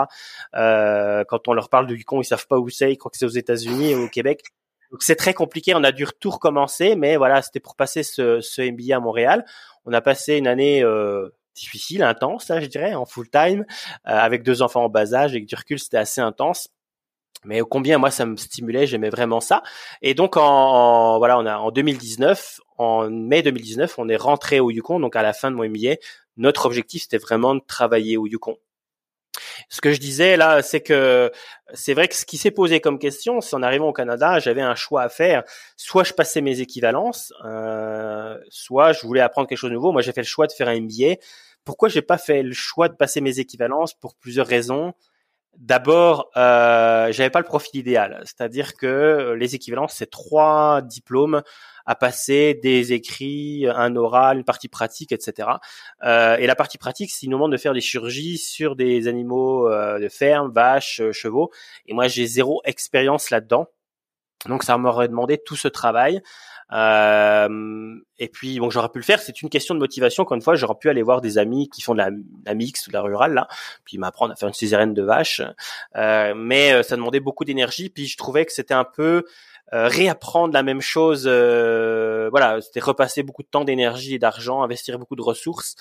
Euh, 0.54 1.24
quand 1.28 1.48
on 1.48 1.52
leur 1.52 1.68
parle 1.68 1.86
du 1.86 1.96
Yukon, 1.96 2.20
ils 2.20 2.24
savent 2.24 2.46
pas 2.46 2.58
où 2.58 2.68
c'est, 2.68 2.92
ils 2.92 2.96
croient 2.96 3.10
que 3.10 3.18
c'est 3.18 3.26
aux 3.26 3.28
États-Unis 3.28 3.94
ou 3.94 4.04
au 4.04 4.08
Québec. 4.08 4.42
Donc 4.90 5.02
c'est 5.02 5.16
très 5.16 5.34
compliqué, 5.34 5.74
on 5.74 5.84
a 5.84 5.92
dû 5.92 6.06
tout 6.18 6.30
recommencer, 6.30 6.96
mais 6.96 7.16
voilà, 7.16 7.42
c'était 7.42 7.60
pour 7.60 7.76
passer 7.76 8.02
ce, 8.02 8.40
ce 8.40 8.62
MBA 8.62 8.96
à 8.96 9.00
Montréal. 9.00 9.44
On 9.84 9.92
a 9.92 10.00
passé 10.00 10.36
une 10.36 10.46
année 10.46 10.82
euh, 10.82 11.28
difficile, 11.58 12.02
intense, 12.02 12.46
ça, 12.46 12.60
je 12.60 12.66
dirais, 12.66 12.94
en 12.94 13.06
full 13.06 13.28
time, 13.30 13.64
euh, 14.06 14.10
avec 14.10 14.42
deux 14.42 14.62
enfants 14.62 14.84
en 14.84 14.88
bas 14.88 15.14
âge, 15.14 15.32
avec 15.32 15.46
du 15.46 15.54
recul, 15.54 15.78
c'était 15.78 15.98
assez 15.98 16.20
intense. 16.20 16.68
Mais 17.44 17.60
combien 17.60 17.98
moi 17.98 18.10
ça 18.10 18.26
me 18.26 18.36
stimulait, 18.36 18.86
j'aimais 18.86 19.10
vraiment 19.10 19.40
ça. 19.40 19.62
Et 20.02 20.14
donc 20.14 20.36
en, 20.36 21.18
voilà, 21.18 21.38
on 21.38 21.46
a 21.46 21.56
en 21.58 21.70
2019, 21.70 22.60
en 22.78 23.08
mai 23.10 23.42
2019, 23.42 23.98
on 23.98 24.08
est 24.08 24.16
rentré 24.16 24.60
au 24.60 24.70
Yukon. 24.70 24.98
Donc 24.98 25.14
à 25.14 25.22
la 25.22 25.32
fin 25.32 25.50
de 25.50 25.56
mon 25.56 25.64
MBA, 25.68 25.96
notre 26.36 26.66
objectif 26.66 27.02
c'était 27.02 27.18
vraiment 27.18 27.54
de 27.54 27.60
travailler 27.66 28.16
au 28.16 28.26
Yukon. 28.26 28.56
Ce 29.68 29.80
que 29.80 29.92
je 29.92 30.00
disais 30.00 30.36
là, 30.36 30.62
c'est 30.62 30.80
que 30.80 31.30
c'est 31.74 31.94
vrai 31.94 32.08
que 32.08 32.16
ce 32.16 32.24
qui 32.24 32.38
s'est 32.38 32.50
posé 32.50 32.80
comme 32.80 32.98
question, 32.98 33.40
c'est 33.40 33.54
en 33.54 33.62
arrivant 33.62 33.88
au 33.88 33.92
Canada, 33.92 34.38
j'avais 34.38 34.62
un 34.62 34.74
choix 34.74 35.02
à 35.02 35.08
faire. 35.08 35.42
Soit 35.76 36.04
je 36.04 36.12
passais 36.14 36.40
mes 36.40 36.60
équivalences, 36.60 37.32
euh, 37.44 38.36
soit 38.48 38.92
je 38.92 39.06
voulais 39.06 39.20
apprendre 39.20 39.48
quelque 39.48 39.58
chose 39.58 39.70
de 39.70 39.74
nouveau. 39.74 39.92
Moi, 39.92 40.02
j'ai 40.02 40.12
fait 40.12 40.22
le 40.22 40.26
choix 40.26 40.46
de 40.46 40.52
faire 40.52 40.68
un 40.68 40.80
MBA. 40.80 41.16
Pourquoi 41.68 41.90
j'ai 41.90 42.00
pas 42.00 42.16
fait 42.16 42.42
le 42.42 42.54
choix 42.54 42.88
de 42.88 42.94
passer 42.94 43.20
mes 43.20 43.40
équivalences 43.40 43.92
Pour 43.92 44.14
plusieurs 44.14 44.46
raisons. 44.46 44.94
D'abord, 45.58 46.30
euh, 46.38 47.12
j'avais 47.12 47.28
pas 47.28 47.40
le 47.40 47.44
profil 47.44 47.80
idéal, 47.80 48.22
c'est-à-dire 48.24 48.72
que 48.74 49.34
les 49.38 49.54
équivalences, 49.54 49.92
c'est 49.92 50.08
trois 50.08 50.80
diplômes 50.80 51.42
à 51.84 51.94
passer, 51.94 52.54
des 52.54 52.94
écrits, 52.94 53.66
un 53.68 53.96
oral, 53.96 54.38
une 54.38 54.44
partie 54.44 54.68
pratique, 54.68 55.12
etc. 55.12 55.46
Euh, 56.04 56.38
et 56.38 56.46
la 56.46 56.56
partie 56.56 56.78
pratique, 56.78 57.10
c'est 57.10 57.26
une 57.26 57.32
demande 57.32 57.52
de 57.52 57.58
faire 57.58 57.74
des 57.74 57.82
chirurgies 57.82 58.38
sur 58.38 58.74
des 58.74 59.06
animaux 59.06 59.68
euh, 59.68 59.98
de 59.98 60.08
ferme, 60.08 60.50
vaches, 60.50 61.02
euh, 61.02 61.12
chevaux. 61.12 61.50
Et 61.84 61.92
moi, 61.92 62.08
j'ai 62.08 62.24
zéro 62.24 62.62
expérience 62.64 63.28
là-dedans. 63.28 63.66
Donc 64.46 64.62
ça 64.62 64.78
m'aurait 64.78 65.08
demandé 65.08 65.36
tout 65.36 65.56
ce 65.56 65.68
travail. 65.68 66.22
Euh, 66.72 67.96
et 68.18 68.28
puis 68.28 68.58
bon, 68.58 68.70
j'aurais 68.70 68.88
pu 68.88 68.98
le 68.98 69.04
faire. 69.04 69.20
C'est 69.20 69.42
une 69.42 69.48
question 69.48 69.74
de 69.74 69.80
motivation. 69.80 70.22
Encore 70.22 70.36
une 70.36 70.42
fois, 70.42 70.54
j'aurais 70.54 70.76
pu 70.78 70.88
aller 70.88 71.02
voir 71.02 71.20
des 71.20 71.38
amis 71.38 71.68
qui 71.68 71.82
font 71.82 71.94
de 71.94 71.98
la, 71.98 72.54
mixte 72.54 72.86
ou 72.86 72.90
de 72.90 72.96
la 72.96 73.02
rurale 73.02 73.34
là, 73.34 73.48
puis 73.84 73.98
m'apprendre 73.98 74.32
à 74.32 74.36
faire 74.36 74.48
une 74.48 74.54
césarienne 74.54 74.94
de 74.94 75.02
vache. 75.02 75.42
Euh, 75.96 76.34
mais 76.36 76.72
euh, 76.72 76.82
ça 76.82 76.96
demandait 76.96 77.20
beaucoup 77.20 77.44
d'énergie. 77.44 77.90
Puis 77.90 78.06
je 78.06 78.16
trouvais 78.16 78.44
que 78.44 78.52
c'était 78.52 78.74
un 78.74 78.84
peu 78.84 79.24
réapprendre 79.70 80.54
la 80.54 80.62
même 80.62 80.80
chose. 80.80 81.26
Voilà, 81.26 82.58
c'était 82.62 82.80
repasser 82.80 83.22
beaucoup 83.22 83.42
de 83.42 83.48
temps, 83.48 83.64
d'énergie 83.64 84.14
et 84.14 84.18
d'argent, 84.18 84.62
investir 84.62 84.98
beaucoup 84.98 85.16
de 85.16 85.22
ressources 85.22 85.76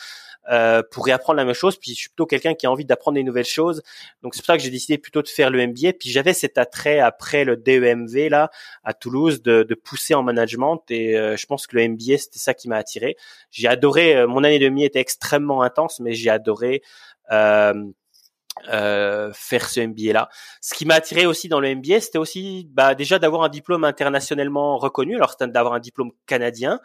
euh, 0.49 0.81
pour 0.91 1.05
réapprendre 1.05 1.37
la 1.37 1.45
même 1.45 1.53
chose. 1.53 1.77
Puis 1.77 1.91
je 1.91 1.97
suis 1.97 2.09
plutôt 2.09 2.25
quelqu'un 2.25 2.53
qui 2.53 2.65
a 2.65 2.71
envie 2.71 2.85
d'apprendre 2.85 3.15
des 3.15 3.23
nouvelles 3.23 3.45
choses. 3.45 3.81
Donc 4.21 4.35
c'est 4.35 4.41
pour 4.41 4.47
ça 4.47 4.57
que 4.57 4.63
j'ai 4.63 4.69
décidé 4.69 4.97
plutôt 4.97 5.21
de 5.21 5.27
faire 5.27 5.49
le 5.49 5.65
MBA. 5.65 5.93
Puis 5.99 6.09
j'avais 6.09 6.33
cet 6.33 6.57
attrait 6.57 6.99
après 6.99 7.43
le 7.43 7.57
DEMV 7.57 8.29
là 8.29 8.49
à 8.83 8.93
Toulouse 8.93 9.41
de, 9.41 9.63
de 9.63 9.75
pousser 9.75 10.13
en 10.13 10.23
management. 10.23 10.83
Et 10.89 11.13
je 11.13 11.45
pense 11.45 11.67
que 11.67 11.75
le 11.75 11.87
MBA 11.87 12.17
c'était 12.17 12.39
ça 12.39 12.53
qui 12.53 12.69
m'a 12.69 12.77
attiré. 12.77 13.17
J'ai 13.51 13.67
adoré. 13.67 14.25
mon 14.27 14.43
année 14.43 14.59
de 14.59 14.65
demi 14.65 14.85
était 14.85 14.99
extrêmement 14.99 15.61
intense, 15.61 15.99
mais 15.99 16.13
j'ai 16.13 16.29
adoré. 16.29 16.81
Euh, 17.31 17.73
euh, 18.69 19.31
faire 19.33 19.69
ce 19.69 19.81
MBA 19.81 20.13
là. 20.13 20.29
Ce 20.61 20.73
qui 20.73 20.85
m'a 20.85 20.95
attiré 20.95 21.27
aussi 21.27 21.47
dans 21.47 21.59
le 21.59 21.75
MBA, 21.75 22.01
c'était 22.01 22.17
aussi 22.17 22.67
bah, 22.71 22.95
déjà 22.95 23.19
d'avoir 23.19 23.43
un 23.43 23.49
diplôme 23.49 23.83
internationalement 23.83 24.77
reconnu. 24.77 25.15
Alors 25.15 25.29
c'était 25.29 25.47
d'avoir 25.47 25.75
un 25.75 25.79
diplôme 25.79 26.11
canadien, 26.25 26.79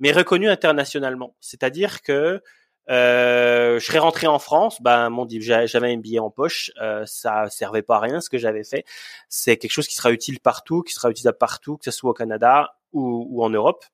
mais 0.00 0.12
reconnu 0.12 0.50
internationalement. 0.50 1.34
C'est-à-dire 1.40 2.02
que 2.02 2.42
euh, 2.90 3.78
je 3.78 3.84
serais 3.84 3.98
rentré 3.98 4.26
en 4.26 4.38
France, 4.38 4.80
bah 4.82 5.08
mon 5.08 5.26
j'avais 5.28 5.92
un 5.92 5.96
MBA 5.96 6.22
en 6.22 6.30
poche, 6.30 6.70
euh, 6.80 7.04
ça 7.06 7.48
servait 7.48 7.82
pas 7.82 7.96
à 7.96 8.00
rien 8.00 8.20
ce 8.20 8.28
que 8.28 8.38
j'avais 8.38 8.64
fait. 8.64 8.84
C'est 9.28 9.56
quelque 9.56 9.72
chose 9.72 9.88
qui 9.88 9.94
sera 9.94 10.12
utile 10.12 10.40
partout, 10.40 10.82
qui 10.82 10.92
sera 10.92 11.10
utilisable 11.10 11.38
partout, 11.38 11.78
que 11.78 11.84
ce 11.84 11.90
soit 11.90 12.10
au 12.10 12.14
Canada 12.14 12.76
ou, 12.92 13.26
ou 13.30 13.44
en 13.44 13.50
Europe. 13.50 13.84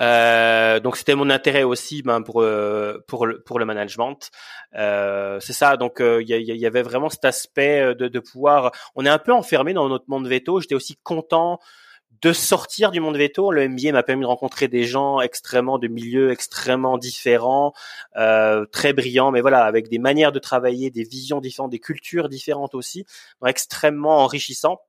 Euh, 0.00 0.80
donc 0.80 0.96
c'était 0.96 1.14
mon 1.14 1.30
intérêt 1.30 1.62
aussi 1.62 2.02
ben, 2.02 2.22
pour 2.22 2.42
euh, 2.42 3.04
pour 3.06 3.26
le 3.26 3.42
pour 3.42 3.58
le 3.58 3.64
management. 3.64 4.30
Euh, 4.74 5.38
c'est 5.40 5.52
ça. 5.52 5.76
Donc 5.76 6.00
il 6.00 6.28
y, 6.28 6.34
y, 6.34 6.66
avait 6.66 6.82
vraiment 6.82 7.10
cet 7.10 7.24
aspect 7.24 7.94
de, 7.94 8.08
de 8.08 8.20
pouvoir. 8.20 8.72
On 8.94 9.06
est 9.06 9.10
un 9.10 9.18
peu 9.18 9.32
enfermé 9.32 9.72
dans 9.72 9.88
notre 9.88 10.06
monde 10.08 10.26
veto. 10.28 10.60
J'étais 10.60 10.74
aussi 10.74 10.96
content 11.02 11.58
de 12.22 12.32
sortir 12.32 12.92
du 12.92 13.00
monde 13.00 13.16
veto. 13.16 13.50
Le 13.50 13.68
MBA 13.68 13.92
m'a 13.92 14.02
permis 14.02 14.22
de 14.22 14.26
rencontrer 14.26 14.68
des 14.68 14.84
gens 14.84 15.20
extrêmement 15.20 15.78
de 15.78 15.88
milieux 15.88 16.30
extrêmement 16.30 16.96
différents, 16.96 17.72
euh, 18.16 18.64
très 18.66 18.92
brillants, 18.92 19.32
mais 19.32 19.40
voilà, 19.40 19.64
avec 19.64 19.88
des 19.88 19.98
manières 19.98 20.32
de 20.32 20.38
travailler, 20.38 20.90
des 20.90 21.04
visions 21.04 21.40
différentes, 21.40 21.72
des 21.72 21.80
cultures 21.80 22.28
différentes 22.28 22.74
aussi, 22.74 23.04
extrêmement 23.44 24.18
enrichissant 24.18 24.80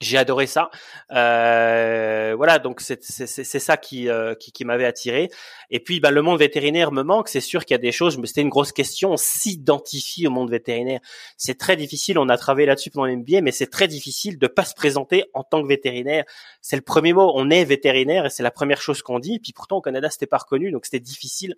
j'ai 0.00 0.18
adoré 0.18 0.46
ça. 0.46 0.70
Euh, 1.12 2.34
voilà, 2.36 2.58
donc 2.58 2.80
c'est 2.80 3.00
ça 3.00 3.76
qui, 3.76 4.08
euh, 4.08 4.34
qui, 4.34 4.52
qui 4.52 4.64
m'avait 4.64 4.84
attiré. 4.84 5.30
Et 5.70 5.80
puis, 5.80 6.00
bah, 6.00 6.10
le 6.10 6.20
monde 6.22 6.38
vétérinaire 6.38 6.92
me 6.92 7.02
manque. 7.02 7.28
C'est 7.28 7.40
sûr 7.40 7.64
qu'il 7.64 7.74
y 7.74 7.76
a 7.76 7.78
des 7.78 7.92
choses, 7.92 8.18
mais 8.18 8.26
c'était 8.26 8.42
une 8.42 8.50
grosse 8.50 8.72
question. 8.72 9.12
On 9.12 9.16
s'identifie 9.16 10.26
au 10.26 10.30
monde 10.30 10.50
vétérinaire. 10.50 11.00
C'est 11.36 11.58
très 11.58 11.76
difficile. 11.76 12.18
On 12.18 12.28
a 12.28 12.36
travaillé 12.36 12.66
là-dessus 12.66 12.90
pendant 12.90 13.06
l'MBA, 13.06 13.40
mais 13.40 13.52
c'est 13.52 13.68
très 13.68 13.88
difficile 13.88 14.38
de 14.38 14.46
pas 14.46 14.64
se 14.64 14.74
présenter 14.74 15.24
en 15.32 15.42
tant 15.42 15.62
que 15.62 15.68
vétérinaire. 15.68 16.24
C'est 16.60 16.76
le 16.76 16.82
premier 16.82 17.14
mot. 17.14 17.32
On 17.34 17.50
est 17.50 17.64
vétérinaire 17.64 18.26
et 18.26 18.30
c'est 18.30 18.42
la 18.42 18.50
première 18.50 18.82
chose 18.82 19.02
qu'on 19.02 19.18
dit. 19.18 19.36
Et 19.36 19.40
puis 19.40 19.52
pourtant, 19.52 19.78
au 19.78 19.82
Canada, 19.82 20.10
c'était 20.10 20.26
pas 20.26 20.38
reconnu, 20.38 20.70
donc 20.70 20.84
c'était 20.84 21.00
difficile. 21.00 21.54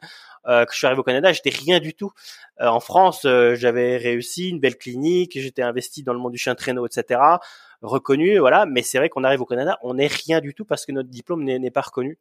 Euh, 0.46 0.64
que 0.64 0.72
je 0.72 0.78
suis 0.78 0.86
arrivé 0.86 1.00
au 1.00 1.04
Canada, 1.04 1.32
j'étais 1.32 1.50
rien 1.50 1.80
du 1.80 1.94
tout. 1.94 2.12
Euh, 2.60 2.68
en 2.68 2.80
France, 2.80 3.24
euh, 3.24 3.54
j'avais 3.54 3.96
réussi 3.96 4.48
une 4.48 4.60
belle 4.60 4.78
clinique, 4.78 5.32
j'étais 5.34 5.62
investi 5.62 6.02
dans 6.02 6.12
le 6.12 6.18
monde 6.18 6.32
du 6.32 6.38
chien 6.38 6.54
traîneau, 6.54 6.86
etc 6.86 7.20
reconnu, 7.82 8.38
voilà. 8.38 8.66
Mais 8.66 8.82
c'est 8.82 8.98
vrai 8.98 9.08
qu'on 9.08 9.24
arrive 9.24 9.40
au 9.40 9.46
Canada, 9.46 9.78
on 9.82 9.94
n'est 9.94 10.08
rien 10.08 10.40
du 10.40 10.54
tout 10.54 10.64
parce 10.64 10.86
que 10.86 10.92
notre 10.92 11.08
diplôme 11.08 11.44
n'est 11.44 11.70
pas 11.70 11.82
reconnu. 11.82 12.18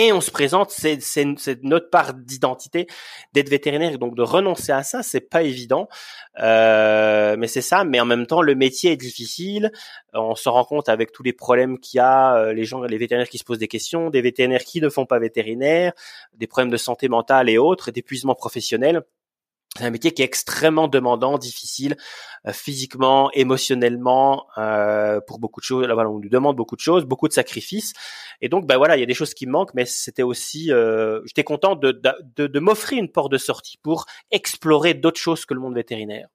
Et 0.00 0.12
on 0.12 0.20
se 0.20 0.30
présente, 0.30 0.70
c'est 0.70 1.58
notre 1.64 1.90
part 1.90 2.14
d'identité 2.14 2.86
d'être 3.32 3.48
vétérinaire, 3.48 3.98
donc 3.98 4.14
de 4.14 4.22
renoncer 4.22 4.70
à 4.70 4.84
ça, 4.84 5.02
c'est 5.02 5.28
pas 5.28 5.42
évident, 5.42 5.88
euh, 6.38 7.36
mais 7.36 7.48
c'est 7.48 7.62
ça. 7.62 7.82
Mais 7.82 7.98
en 7.98 8.04
même 8.04 8.28
temps, 8.28 8.40
le 8.40 8.54
métier 8.54 8.92
est 8.92 8.96
difficile. 8.96 9.72
On 10.14 10.36
se 10.36 10.48
rend 10.48 10.64
compte 10.64 10.88
avec 10.88 11.10
tous 11.10 11.24
les 11.24 11.32
problèmes 11.32 11.80
qu'il 11.80 11.98
y 11.98 12.00
a, 12.00 12.36
euh, 12.36 12.52
les 12.52 12.64
gens, 12.64 12.80
les 12.82 12.96
vétérinaires 12.96 13.28
qui 13.28 13.38
se 13.38 13.44
posent 13.44 13.58
des 13.58 13.66
questions, 13.66 14.08
des 14.08 14.22
vétérinaires 14.22 14.62
qui 14.62 14.80
ne 14.80 14.88
font 14.88 15.04
pas 15.04 15.18
vétérinaire, 15.18 15.92
des 16.34 16.46
problèmes 16.46 16.70
de 16.70 16.76
santé 16.76 17.08
mentale 17.08 17.48
et 17.50 17.58
autres, 17.58 17.90
d'épuisement 17.90 18.36
professionnel. 18.36 19.02
C'est 19.78 19.84
un 19.84 19.90
métier 19.90 20.10
qui 20.10 20.22
est 20.22 20.24
extrêmement 20.24 20.88
demandant, 20.88 21.38
difficile, 21.38 21.96
euh, 22.46 22.52
physiquement, 22.52 23.30
émotionnellement, 23.32 24.46
euh, 24.58 25.20
pour 25.24 25.38
beaucoup 25.38 25.60
de 25.60 25.64
choses. 25.64 25.86
Là, 25.86 25.94
voilà, 25.94 26.10
on 26.10 26.18
nous 26.18 26.28
demande 26.28 26.56
beaucoup 26.56 26.74
de 26.74 26.80
choses, 26.80 27.04
beaucoup 27.04 27.28
de 27.28 27.32
sacrifices. 27.32 27.92
Et 28.40 28.48
donc, 28.48 28.66
ben 28.66 28.76
voilà, 28.76 28.96
il 28.96 29.00
y 29.00 29.04
a 29.04 29.06
des 29.06 29.14
choses 29.14 29.34
qui 29.34 29.46
me 29.46 29.52
manquent, 29.52 29.74
mais 29.74 29.84
c'était 29.84 30.24
aussi, 30.24 30.72
euh, 30.72 31.20
j'étais 31.26 31.44
content 31.44 31.76
de, 31.76 31.92
de, 31.92 32.46
de, 32.48 32.60
m'offrir 32.60 32.98
une 32.98 33.08
porte 33.08 33.30
de 33.30 33.38
sortie 33.38 33.78
pour 33.80 34.06
explorer 34.32 34.94
d'autres 34.94 35.20
choses 35.20 35.44
que 35.44 35.54
le 35.54 35.60
monde 35.60 35.74
vétérinaire. 35.74 36.28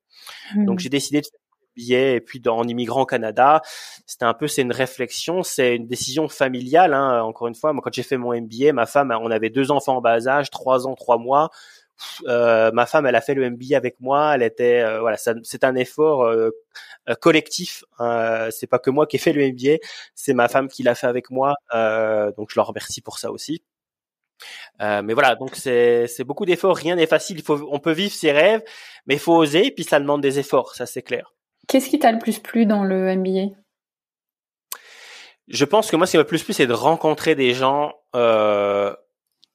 Donc, 0.56 0.80
mmh. 0.80 0.80
j'ai 0.80 0.90
décidé 0.90 1.20
de 1.20 1.26
faire 1.26 1.40
billet 1.76 2.16
et 2.18 2.22
puis 2.22 2.40
dans, 2.40 2.58
en 2.58 2.68
immigrant 2.68 3.02
au 3.02 3.06
Canada, 3.06 3.62
c'était 4.06 4.26
un 4.26 4.34
peu 4.34 4.48
c'est 4.48 4.62
une 4.62 4.72
réflexion, 4.72 5.42
c'est 5.44 5.76
une 5.76 5.88
décision 5.88 6.28
familiale. 6.28 6.94
Hein. 6.94 7.24
Encore 7.24 7.48
une 7.48 7.56
fois, 7.56 7.74
moi 7.74 7.82
quand 7.84 7.94
j'ai 7.94 8.04
fait 8.04 8.18
mon 8.18 8.40
MBA, 8.40 8.74
ma 8.74 8.86
femme, 8.86 9.12
on 9.20 9.32
avait 9.32 9.50
deux 9.50 9.72
enfants 9.72 9.98
en 9.98 10.02
bas 10.02 10.28
âge, 10.28 10.50
trois 10.50 10.88
ans, 10.88 10.96
trois 10.96 11.18
mois. 11.18 11.50
Euh, 12.26 12.72
ma 12.72 12.86
femme, 12.86 13.06
elle 13.06 13.16
a 13.16 13.22
fait 13.22 13.34
le 13.34 13.50
MBA 13.50 13.76
avec 13.76 14.00
moi. 14.00 14.36
Elle 14.36 14.44
était, 14.44 14.82
euh, 14.82 15.00
voilà, 15.00 15.18
c'est 15.18 15.64
un 15.64 15.76
effort 15.76 16.24
euh, 16.24 16.52
collectif. 17.22 17.84
Hein. 18.00 18.50
c'est 18.52 18.68
pas 18.68 18.80
que 18.80 18.90
moi 18.90 19.06
qui 19.08 19.18
ai 19.18 19.20
fait 19.20 19.34
le 19.34 19.48
MBA, 19.52 19.78
c'est 20.16 20.34
ma 20.34 20.48
femme 20.48 20.68
qui 20.68 20.84
l'a 20.84 20.96
fait 20.96 21.08
avec 21.08 21.30
moi. 21.30 21.56
donc 22.38 22.50
je 22.50 22.56
leur 22.56 22.68
remercie 22.68 23.02
pour 23.02 23.20
ça 23.20 23.32
aussi. 23.32 23.64
mais 24.80 25.14
voilà, 25.14 25.36
donc 25.36 25.56
c'est 25.56 26.24
beaucoup 26.26 26.46
d'efforts. 26.46 26.78
Rien 26.78 26.96
n'est 26.96 27.08
facile. 27.08 27.38
Il 27.38 27.44
faut, 27.44 27.68
on 27.72 27.80
peut 27.80 27.92
vivre 27.92 28.14
ses 28.14 28.32
rêves, 28.32 28.64
mais 29.06 29.16
il 29.16 29.20
faut 29.20 29.36
oser. 29.36 29.72
Puis 29.72 29.84
ça 29.84 30.00
demande 30.00 30.22
des 30.22 30.40
efforts, 30.40 30.76
ça 30.76 30.86
c'est 30.86 31.04
clair. 31.04 31.34
Qu'est-ce 31.68 31.90
qui 31.90 32.00
t'a 32.00 32.12
le 32.12 32.20
plus 32.20 32.40
plu 32.40 32.66
dans 32.66 32.84
le 32.84 33.16
MBA 33.16 33.56
Je 35.48 35.66
pense 35.66 35.90
que 35.90 35.96
moi, 35.96 36.06
ce 36.06 36.12
qui 36.12 36.18
m'a 36.18 36.24
le 36.24 36.28
plus 36.28 36.44
plu, 36.44 36.54
c'est 36.54 36.68
de 36.68 36.74
rencontrer 36.74 37.36
des 37.36 37.54
gens 37.54 37.94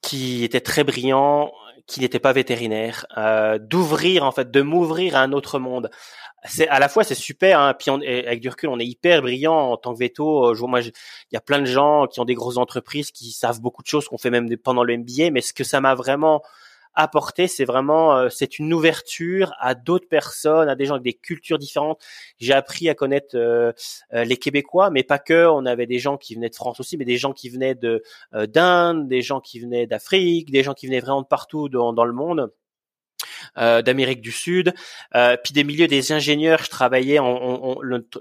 qui 0.01 0.45
étaient 0.45 0.61
très 0.61 0.85
brillants, 0.85 1.53
qui 1.89 2.01
n'était 2.01 2.21
pas 2.21 2.33
vétérinaire, 2.33 3.07
euh, 3.17 3.59
d'ouvrir 3.59 4.23
en 4.23 4.31
fait, 4.31 4.51
de 4.51 4.61
m'ouvrir 4.61 5.17
à 5.17 5.21
un 5.23 5.33
autre 5.33 5.59
monde. 5.59 5.91
C'est 6.45 6.69
à 6.69 6.79
la 6.79 6.89
fois 6.89 7.03
c'est 7.03 7.17
super, 7.17 7.59
hein, 7.59 7.75
puis 7.75 7.91
avec 7.91 8.41
du 8.41 8.49
recul 8.49 8.69
on 8.69 8.79
est 8.79 8.87
hyper 8.87 9.23
brillant 9.23 9.73
en 9.73 9.77
tant 9.77 9.95
que 9.95 9.99
veto. 9.99 10.51
Euh, 10.51 10.55
je 10.55 10.65
moi, 10.65 10.83
il 10.83 10.93
y 11.33 11.37
a 11.37 11.41
plein 11.41 11.59
de 11.59 11.65
gens 11.65 12.07
qui 12.07 12.21
ont 12.21 12.27
des 12.27 12.35
grosses 12.35 12.59
entreprises 12.59 13.11
qui 13.11 13.33
savent 13.33 13.61
beaucoup 13.61 13.83
de 13.83 13.89
choses 13.89 14.07
qu'on 14.07 14.19
fait 14.19 14.31
même 14.31 14.55
pendant 14.59 14.85
le 14.85 14.99
MBA, 14.99 15.31
mais 15.33 15.41
ce 15.41 15.53
que 15.53 15.65
ça 15.65 15.81
m'a 15.81 15.95
vraiment 15.95 16.43
apporter, 16.95 17.47
c'est 17.47 17.65
vraiment 17.65 18.17
euh, 18.17 18.29
c'est 18.29 18.59
une 18.59 18.73
ouverture 18.73 19.53
à 19.59 19.75
d'autres 19.75 20.09
personnes, 20.09 20.69
à 20.69 20.75
des 20.75 20.87
gens 20.87 20.95
avec 20.95 21.05
des 21.05 21.15
cultures 21.15 21.59
différentes. 21.59 22.01
J'ai 22.39 22.53
appris 22.53 22.89
à 22.89 22.95
connaître 22.95 23.37
euh, 23.37 23.73
euh, 24.15 24.25
les 24.25 24.37
Québécois, 24.37 24.91
mais 24.91 25.03
pas 25.03 25.19
que. 25.19 25.47
On 25.47 25.67
avait 25.67 25.87
des 25.87 25.99
gens 25.99 26.17
qui 26.17 26.35
venaient 26.35 26.51
de 26.51 26.55
France 26.55 26.81
aussi, 26.81 26.97
mais 26.97 27.05
des 27.05 27.17
gens 27.17 27.33
qui 27.33 27.49
venaient 27.49 27.75
de 27.75 28.03
d'Inde, 28.33 29.09
des 29.09 29.23
gens 29.23 29.41
qui 29.41 29.61
venaient 29.61 29.87
d'Afrique, 29.87 30.51
des 30.51 30.63
gens 30.63 30.75
qui 30.75 30.87
venaient 30.87 31.01
vraiment 31.01 31.23
de 31.23 31.27
partout 31.27 31.69
dans, 31.69 31.93
dans 31.93 32.05
le 32.05 32.13
monde. 32.13 32.51
Euh, 33.57 33.83
d'Amérique 33.83 34.21
du 34.21 34.33
Sud, 34.33 34.75
euh, 35.15 35.37
puis 35.43 35.53
des 35.53 35.65
milieux 35.65 35.87
des 35.89 36.13
ingénieurs. 36.13 36.63
Je 36.63 36.71
travaillais, 36.71 37.19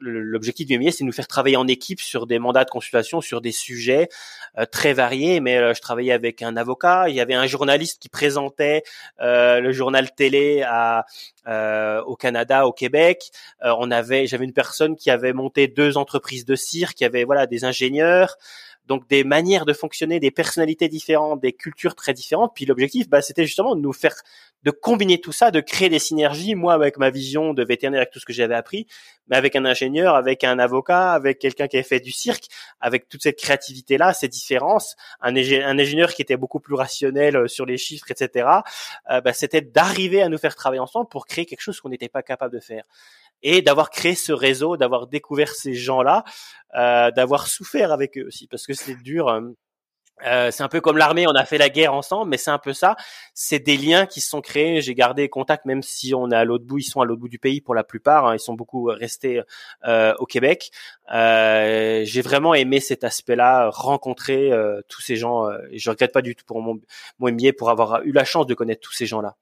l'objectif 0.02 0.68
du 0.68 0.78
MIA, 0.78 0.92
c'est 0.92 1.04
de 1.04 1.08
nous 1.08 1.14
faire 1.14 1.28
travailler 1.28 1.58
en 1.58 1.68
équipe 1.68 2.00
sur 2.00 2.28
des 2.28 2.40
mandats 2.40 2.64
de 2.64 2.70
consultation, 2.70 3.22
sur 3.22 3.42
des 3.42 3.52
sujets 3.52 4.10
euh, 4.58 4.66
très 4.66 4.94
variés. 4.94 5.40
Mais 5.40 5.74
je 5.76 5.82
travaillais 5.82 6.14
avec 6.14 6.42
un 6.42 6.58
avocat, 6.58 7.10
il 7.10 7.16
y 7.16 7.22
avait 7.22 7.34
un 7.34 7.48
journaliste 7.48 8.02
qui 8.02 8.10
présentait 8.10 8.84
le 9.20 9.72
journal 9.72 10.14
télé 10.14 10.64
à, 10.66 11.06
au 12.06 12.16
Canada, 12.16 12.68
au 12.68 12.74
Québec. 12.74 13.32
on 13.62 13.92
avait, 13.92 14.28
j'avais 14.28 14.46
une 14.46 14.54
personne 14.54 14.96
qui 14.96 15.10
avait 15.10 15.34
monté 15.34 15.68
deux 15.68 15.98
entreprises 15.98 16.46
de 16.46 16.56
cirque, 16.56 16.98
qui 16.98 17.06
avait 17.06 17.24
voilà 17.24 17.48
des 17.48 17.66
ingénieurs. 17.66 18.38
Donc 18.88 19.08
des 19.10 19.24
manières 19.24 19.66
de 19.66 19.74
fonctionner, 19.74 20.20
des 20.20 20.32
personnalités 20.32 20.88
différentes, 20.88 21.42
des 21.42 21.54
cultures 21.54 21.94
très 21.94 22.14
différentes. 22.14 22.54
Puis 22.56 22.66
l'objectif, 22.66 23.10
bah, 23.10 23.22
c'était 23.22 23.46
justement 23.46 23.76
de 23.76 23.82
nous 23.82 23.94
faire, 23.94 24.16
de 24.64 24.72
combiner 24.72 25.20
tout 25.20 25.34
ça, 25.34 25.52
de 25.52 25.60
créer 25.60 25.90
des 25.90 26.00
synergies. 26.00 26.56
Moi, 26.56 26.74
avec 26.74 26.98
ma 26.98 27.10
vision 27.10 27.54
de 27.54 27.64
vétérinaire, 27.64 28.02
avec 28.02 28.12
tout 28.12 28.20
ce 28.20 28.26
que 28.26 28.34
j'avais 28.34 28.56
appris, 28.56 28.88
mais 29.28 29.36
avec 29.36 29.56
un 29.56 29.66
ingénieur, 29.66 30.16
avec 30.16 30.44
un 30.44 30.58
avocat, 30.58 31.12
avec 31.12 31.40
quelqu'un 31.40 31.68
qui 31.68 31.76
avait 31.76 31.84
fait 31.84 32.00
du 32.00 32.12
cirque, 32.12 32.46
avec 32.80 33.10
toute 33.10 33.24
cette 33.24 33.38
créativité-là, 33.38 34.14
ces 34.14 34.30
différences, 34.30 34.96
un, 35.22 35.36
ingénieur 35.36 36.14
qui 36.14 36.22
était 36.22 36.38
beaucoup 36.38 36.62
plus 36.62 36.76
rationnel 36.76 37.36
euh, 37.36 37.48
sur 37.48 37.66
les 37.66 37.78
chiffres, 37.78 38.10
etc. 38.10 38.48
Euh, 39.12 39.22
bah, 39.22 39.34
c'était 39.34 39.62
d'arriver 39.62 40.22
à 40.22 40.30
nous 40.30 40.38
faire 40.38 40.56
travailler 40.56 40.80
ensemble 40.80 41.10
pour 41.10 41.26
créer 41.26 41.46
quelque 41.46 41.62
chose 41.62 41.82
qu'on 41.82 41.90
n'était 41.90 42.10
pas 42.10 42.24
capable 42.24 42.54
de 42.54 42.62
faire 42.62 42.84
et 43.44 43.62
d'avoir 43.62 43.90
créé 43.90 44.16
ce 44.16 44.32
réseau, 44.32 44.78
d'avoir 44.78 45.08
découvert 45.08 45.54
ces 45.54 45.74
gens-là, 45.74 46.24
euh, 46.76 47.12
d'avoir 47.12 47.48
souffert 47.48 47.92
avec 47.92 48.18
eux 48.18 48.26
aussi, 48.28 48.48
parce 48.48 48.66
que 48.66 48.74
c'est 48.74 48.96
dur. 48.96 49.30
Euh, 49.30 49.42
euh, 50.26 50.50
c'est 50.50 50.64
un 50.64 50.68
peu 50.68 50.82
comme 50.82 50.98
l'armée, 50.98 51.28
on 51.28 51.36
a 51.36 51.46
fait 51.46 51.58
la 51.58 51.70
guerre 51.70 51.94
ensemble, 51.94 52.30
mais 52.32 52.38
c'est 52.38 52.50
un 52.50 52.58
peu 52.58 52.74
ça. 52.74 52.96
C'est 53.34 53.60
des 53.60 53.78
liens 53.78 54.06
qui 54.06 54.20
se 54.20 54.30
sont 54.30 54.42
créés. 54.42 54.82
J'ai 54.82 54.96
gardé 54.96 55.30
contact, 55.30 55.66
même 55.66 55.84
si 55.84 56.16
on 56.16 56.32
est 56.32 56.36
à 56.36 56.44
l'autre 56.44 56.66
bout. 56.66 56.80
Ils 56.80 56.84
sont 56.84 57.02
à 57.02 57.06
l'autre 57.06 57.22
bout 57.22 57.30
du 57.30 57.40
pays 57.40 57.62
pour 57.62 57.76
la 57.76 57.84
plupart. 57.84 58.26
Hein. 58.26 58.36
ils 58.36 58.40
sont 58.40 58.56
beaucoup 58.56 58.86
restés 58.86 59.42
euh, 59.86 60.14
au 60.20 60.26
Québec. 60.26 60.72
Euh, 61.14 62.02
j'ai 62.04 62.22
vraiment 62.22 62.56
aimé 62.56 62.80
cet 62.80 63.04
aspect-là, 63.04 63.70
rencontrer 63.70 64.52
euh, 64.52 64.82
tous 64.88 65.02
ces 65.02 65.16
gens. 65.16 65.50
et 65.72 65.78
je 65.78 65.90
regrette 65.90 66.14
pas 66.14 66.22
du 66.22 66.36
tout 66.36 66.46
pour 66.46 66.62
mon, 66.62 66.80
mon 67.20 67.32
MBA 67.32 67.54
pour 67.58 67.70
avoir 67.70 68.02
eu 68.04 68.12
la 68.12 68.26
chance 68.26 68.48
de 68.48 68.54
connaître 68.56 68.82
tous 68.82 68.94
ces 68.94 69.06
gens-là. 69.06 69.36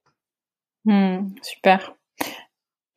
Hmm, 0.84 1.30
super. 1.41 1.96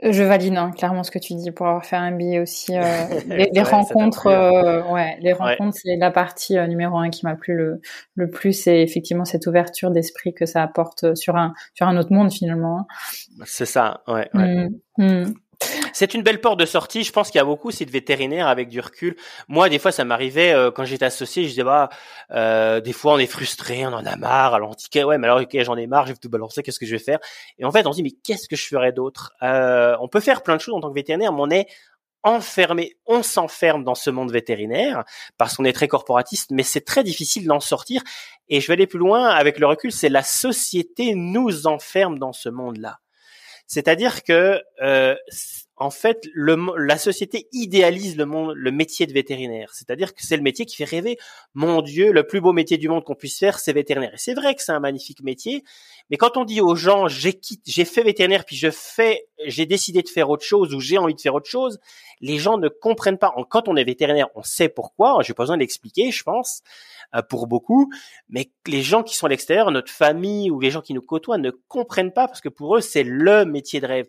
Je 0.01 0.23
valide 0.23 0.57
hein, 0.57 0.71
clairement 0.71 1.03
ce 1.03 1.11
que 1.11 1.19
tu 1.19 1.35
dis 1.35 1.51
pour 1.51 1.67
avoir 1.67 1.85
fait 1.85 1.97
un 1.97 2.13
billet 2.13 2.39
aussi. 2.39 2.77
Euh, 2.77 2.83
les, 3.27 3.63
rencontres, 3.63 4.29
euh, 4.29 4.83
ouais, 4.93 5.17
les 5.21 5.33
rencontres, 5.33 5.77
c'est 5.83 5.97
la 5.97 6.13
partie 6.13 6.57
euh, 6.57 6.69
numéro 6.69 6.99
un 6.99 7.11
qui 7.11 7.27
m'a 7.27 7.35
plu 7.35 7.57
le, 7.57 7.81
le 8.15 8.31
plus, 8.31 8.53
c'est 8.53 8.81
effectivement 8.81 9.25
cette 9.25 9.49
ouverture 9.49 9.91
d'esprit 9.91 10.35
que 10.35 10.47
ça 10.47 10.63
apporte 10.63 11.17
sur 11.17 11.37
un 11.37 11.53
sur 11.75 11.89
un 11.89 11.97
autre 11.97 12.13
monde 12.13 12.33
finalement. 12.33 12.81
Hein. 12.81 12.87
C'est 13.45 13.67
ça, 13.67 14.03
ouais. 14.07 14.29
ouais. 14.35 14.69
Mmh, 14.99 15.05
mmh. 15.05 15.35
C'est 15.93 16.15
une 16.15 16.23
belle 16.23 16.41
porte 16.41 16.59
de 16.59 16.67
sortie. 16.67 17.05
Je 17.05 17.13
pense 17.13 17.31
qu'il 17.31 17.39
y 17.39 17.43
a 17.43 17.45
beaucoup 17.45 17.69
aussi 17.69 17.87
de 17.87 17.91
vétérinaires 17.91 18.49
avec 18.49 18.69
du 18.69 18.81
recul. 18.81 19.17
Moi, 19.49 19.69
des 19.69 19.79
fois, 19.79 19.93
ça 19.93 20.05
m'arrivait 20.05 20.53
euh, 20.53 20.71
quand 20.71 20.85
j'étais 20.85 21.05
associé. 21.05 21.45
Je 21.45 21.51
disais 21.51 21.65
bah, 21.65 21.89
euh, 22.31 22.81
des 22.81 22.93
fois, 22.93 23.15
on 23.15 23.19
est 23.19 23.27
frustré, 23.27 23.87
on 23.87 23.93
en 23.93 24.05
a 24.05 24.17
marre. 24.17 24.55
Alors 24.55 24.71
on 24.71 24.75
dit 24.75 25.05
ouais, 25.05 25.19
mais 25.19 25.27
alors 25.27 25.41
ok, 25.41 25.57
j'en 25.63 25.77
ai 25.77 25.87
marre, 25.87 26.07
je 26.07 26.13
vais 26.13 26.19
tout 26.19 26.29
balancer. 26.29 26.63
Qu'est-ce 26.63 26.79
que 26.79 26.87
je 26.87 26.93
vais 26.93 27.03
faire? 27.03 27.19
Et 27.59 27.65
en 27.65 27.73
fait, 27.73 27.87
on 27.87 27.93
se 27.93 27.97
dit 27.97 28.03
mais 28.03 28.15
qu'est-ce 28.25 28.49
que 28.49 28.57
je 28.57 28.67
ferais 28.67 28.93
d'autre? 28.93 29.33
Euh, 29.43 29.97
On 30.01 30.09
peut 30.09 30.21
faire 30.21 30.43
plein 30.43 30.57
de 30.57 30.61
choses 30.61 30.75
en 30.75 30.81
tant 30.81 30.89
que 30.89 30.95
vétérinaire, 30.95 31.33
mais 31.33 31.41
on 31.41 31.51
est 31.51 31.67
enfermé, 32.25 32.97
on 33.07 33.23
s'enferme 33.23 33.85
dans 33.85 33.95
ce 33.95 34.11
monde 34.11 34.33
vétérinaire 34.33 35.05
parce 35.37 35.57
qu'on 35.57 35.65
est 35.65 35.73
très 35.73 35.89
corporatiste, 35.89 36.51
mais 36.51 36.63
c'est 36.63 36.81
très 36.81 37.05
difficile 37.05 37.47
d'en 37.47 37.61
sortir. 37.61 38.03
Et 38.49 38.61
je 38.61 38.67
vais 38.67 38.75
aller 38.75 38.87
plus 38.87 38.99
loin 38.99 39.29
avec 39.29 39.59
le 39.59 39.67
recul, 39.67 39.93
c'est 39.93 40.09
la 40.09 40.23
société 40.23 41.15
nous 41.15 41.67
enferme 41.67 42.19
dans 42.19 42.33
ce 42.33 42.49
monde-là. 42.49 42.99
C'est-à-dire 43.67 44.25
que 44.25 44.61
euh, 44.83 45.15
en 45.81 45.91
fait, 45.91 46.29
le, 46.33 46.57
la 46.77 46.99
société 46.99 47.49
idéalise 47.53 48.17
le, 48.17 48.27
monde, 48.27 48.55
le 48.57 48.71
métier 48.71 49.07
de 49.07 49.13
vétérinaire. 49.13 49.71
C'est-à-dire 49.75 50.15
que 50.15 50.25
c'est 50.25 50.37
le 50.37 50.43
métier 50.43 50.67
qui 50.67 50.77
fait 50.77 50.85
rêver. 50.85 51.19
Mon 51.55 51.83
Dieu, 51.83 52.13
le 52.13 52.27
plus 52.27 52.41
beau 52.41 52.53
métier 52.53 52.79
du 52.79 52.89
monde 52.89 53.05
qu'on 53.05 53.15
puisse 53.15 53.39
faire, 53.39 53.59
c'est 53.59 53.73
vétérinaire. 53.73 54.15
Et 54.15 54.19
c'est 54.19 54.35
vrai 54.35 54.55
que 54.55 54.63
c'est 54.63 54.73
un 54.73 54.81
magnifique 54.81 55.23
métier, 55.23 55.65
mais 56.11 56.17
quand 56.17 56.37
on 56.37 56.45
dit 56.45 56.61
aux 56.61 56.75
gens, 56.75 57.09
j'ai 57.09 57.39
j'ai 57.67 57.85
fait 57.85 58.03
vétérinaire, 58.03 58.45
puis 58.45 58.57
je 58.57 58.71
fais, 58.71 59.27
j'ai 59.47 59.67
décidé 59.67 60.03
de 60.03 60.09
faire 60.09 60.31
autre 60.31 60.45
chose 60.45 60.75
ou 60.75 60.81
j'ai 60.81 60.99
envie 60.99 61.15
de 61.15 61.21
faire 61.21 61.35
autre 61.35 61.49
chose, 61.49 61.79
les 62.21 62.39
gens 62.39 62.59
ne 62.59 62.69
comprennent 62.69 63.19
pas. 63.19 63.35
Quand 63.49 63.69
on 63.69 63.77
est 63.77 63.85
vétérinaire, 63.85 64.29
on 64.35 64.43
sait 64.43 64.69
pourquoi. 64.69 65.23
J'ai 65.23 65.35
pas 65.35 65.45
besoin 65.45 65.59
d'expliquer, 65.59 66.11
je 66.11 66.23
pense, 66.23 66.63
euh, 67.15 67.23
pour 67.23 67.47
beaucoup. 67.47 67.91
Mais 68.29 68.51
les 68.67 68.83
gens 68.83 69.03
qui 69.03 69.17
sont 69.17 69.27
à 69.27 69.29
l'extérieur, 69.29 69.71
notre 69.71 69.93
famille 69.93 70.51
ou 70.51 70.61
les 70.61 70.71
gens 70.71 70.81
qui 70.81 70.95
nous 70.95 71.03
côtoient, 71.03 71.39
ne 71.39 71.51
comprennent 71.69 72.13
pas 72.13 72.27
parce 72.27 72.41
que 72.41 72.49
pour 72.49 72.77
eux, 72.77 72.81
c'est 72.81 73.05
le 73.05 73.45
métier 73.45 73.81
de 73.81 73.87
rêve. 73.87 74.07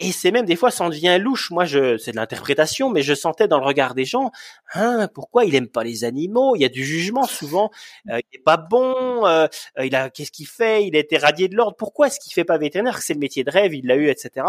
Et 0.00 0.12
c'est 0.12 0.30
même 0.30 0.46
des 0.46 0.54
fois, 0.54 0.70
ça 0.70 0.84
en 0.84 0.90
devient 0.90 1.18
louche. 1.20 1.50
Moi, 1.50 1.64
je, 1.64 1.96
c'est 1.98 2.12
de 2.12 2.16
l'interprétation, 2.16 2.88
mais 2.88 3.02
je 3.02 3.14
sentais 3.14 3.48
dans 3.48 3.58
le 3.58 3.66
regard 3.66 3.94
des 3.94 4.04
gens, 4.04 4.30
hein, 4.74 5.08
pourquoi 5.12 5.44
il 5.44 5.54
aime 5.56 5.68
pas 5.68 5.82
les 5.82 6.04
animaux? 6.04 6.54
Il 6.54 6.62
y 6.62 6.64
a 6.64 6.68
du 6.68 6.84
jugement 6.84 7.24
souvent. 7.24 7.70
Euh, 8.10 8.20
il 8.30 8.38
est 8.38 8.42
pas 8.42 8.56
bon. 8.56 9.26
Euh, 9.26 9.48
il 9.82 9.94
a, 9.96 10.10
qu'est-ce 10.10 10.30
qu'il 10.30 10.46
fait? 10.46 10.86
Il 10.86 10.94
a 10.94 11.00
été 11.00 11.18
radié 11.18 11.48
de 11.48 11.56
l'ordre. 11.56 11.76
Pourquoi 11.76 12.06
est-ce 12.06 12.20
qu'il 12.20 12.32
fait 12.32 12.44
pas 12.44 12.58
vétérinaire? 12.58 12.98
C'est 13.02 13.14
le 13.14 13.20
métier 13.20 13.42
de 13.42 13.50
rêve. 13.50 13.74
Il 13.74 13.86
l'a 13.86 13.96
eu, 13.96 14.08
etc. 14.08 14.46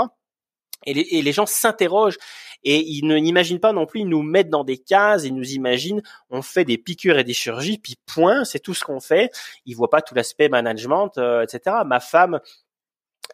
Et 0.86 0.94
les, 0.94 1.32
gens 1.34 1.46
s'interrogent 1.46 2.18
et 2.64 2.80
ils 2.80 3.06
ne 3.06 3.18
n'imaginent 3.18 3.60
pas 3.60 3.74
non 3.74 3.86
plus, 3.86 4.02
ils 4.02 4.08
nous 4.08 4.24
mettent 4.24 4.50
dans 4.50 4.64
des 4.64 4.78
cases, 4.78 5.26
ils 5.26 5.36
nous 5.36 5.52
imaginent, 5.52 6.02
on 6.30 6.42
fait 6.42 6.64
des 6.64 6.78
piqûres 6.78 7.20
et 7.20 7.26
des 7.26 7.34
chirurgies, 7.34 7.80
puis 7.80 7.98
point, 8.06 8.46
c'est 8.46 8.60
tout 8.60 8.74
ce 8.74 8.86
qu'on 8.86 9.02
fait. 9.02 9.30
Ils 9.66 9.76
voient 9.76 9.90
pas 9.90 10.02
tout 10.02 10.16
l'aspect 10.16 10.48
management, 10.48 11.18
euh, 11.18 11.44
etc. 11.44 11.78
Ma 11.86 12.00
femme, 12.00 12.40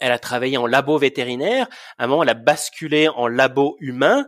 elle 0.01 0.11
a 0.11 0.19
travaillé 0.19 0.57
en 0.57 0.67
labo 0.67 0.97
vétérinaire. 0.97 1.67
À 1.97 2.03
un 2.03 2.07
moment, 2.07 2.23
elle 2.23 2.29
a 2.29 2.33
basculé 2.35 3.07
en 3.09 3.27
labo 3.27 3.77
humain. 3.79 4.27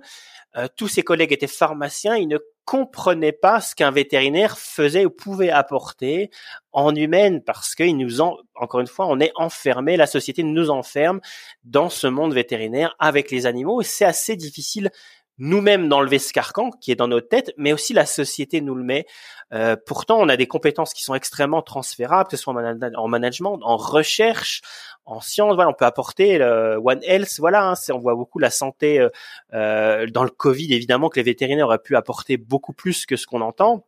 Euh, 0.55 0.67
tous 0.75 0.87
ses 0.87 1.03
collègues 1.03 1.33
étaient 1.33 1.47
pharmaciens. 1.47 2.15
Ils 2.15 2.27
ne 2.27 2.39
comprenaient 2.65 3.31
pas 3.31 3.61
ce 3.61 3.75
qu'un 3.75 3.91
vétérinaire 3.91 4.57
faisait 4.57 5.05
ou 5.05 5.09
pouvait 5.09 5.49
apporter 5.49 6.29
en 6.73 6.93
humaine 6.93 7.41
parce 7.41 7.75
qu'ils 7.75 7.95
nous 7.95 8.19
en, 8.19 8.35
encore 8.55 8.81
une 8.81 8.87
fois, 8.87 9.07
on 9.07 9.21
est 9.21 9.31
enfermé, 9.35 9.95
la 9.95 10.05
société 10.05 10.43
nous 10.43 10.69
enferme 10.69 11.21
dans 11.63 11.89
ce 11.89 12.07
monde 12.07 12.33
vétérinaire 12.33 12.93
avec 12.99 13.31
les 13.31 13.45
animaux 13.45 13.81
et 13.81 13.85
c'est 13.85 14.03
assez 14.03 14.35
difficile 14.35 14.91
nous-mêmes 15.39 15.89
d'enlever 15.89 16.19
ce 16.19 16.33
carcan 16.33 16.71
qui 16.71 16.91
est 16.91 16.95
dans 16.95 17.07
notre 17.07 17.29
tête, 17.29 17.53
mais 17.57 17.73
aussi 17.73 17.93
la 17.93 18.05
société 18.05 18.61
nous 18.61 18.75
le 18.75 18.83
met. 18.83 19.05
Euh, 19.53 19.75
pourtant, 19.85 20.19
on 20.19 20.29
a 20.29 20.37
des 20.37 20.47
compétences 20.47 20.93
qui 20.93 21.03
sont 21.03 21.15
extrêmement 21.15 21.61
transférables, 21.61 22.29
que 22.29 22.37
ce 22.37 22.43
soit 22.43 22.53
en, 22.53 23.07
management, 23.07 23.59
en 23.61 23.77
recherche, 23.77 24.61
en 25.05 25.21
sciences. 25.21 25.55
Voilà, 25.55 25.69
on 25.69 25.73
peut 25.73 25.85
apporter 25.85 26.37
le 26.37 26.79
One 26.83 26.99
Health. 27.03 27.35
Voilà, 27.39 27.69
hein, 27.69 27.73
on 27.91 27.99
voit 27.99 28.15
beaucoup 28.15 28.39
la 28.39 28.49
santé 28.49 28.99
euh, 28.99 29.09
euh, 29.53 30.05
dans 30.07 30.23
le 30.23 30.29
Covid. 30.29 30.73
Évidemment 30.73 31.09
que 31.09 31.19
les 31.19 31.23
vétérinaires 31.23 31.67
auraient 31.67 31.79
pu 31.79 31.95
apporter 31.95 32.37
beaucoup 32.37 32.73
plus 32.73 33.05
que 33.05 33.15
ce 33.15 33.25
qu'on 33.25 33.41
entend. 33.41 33.86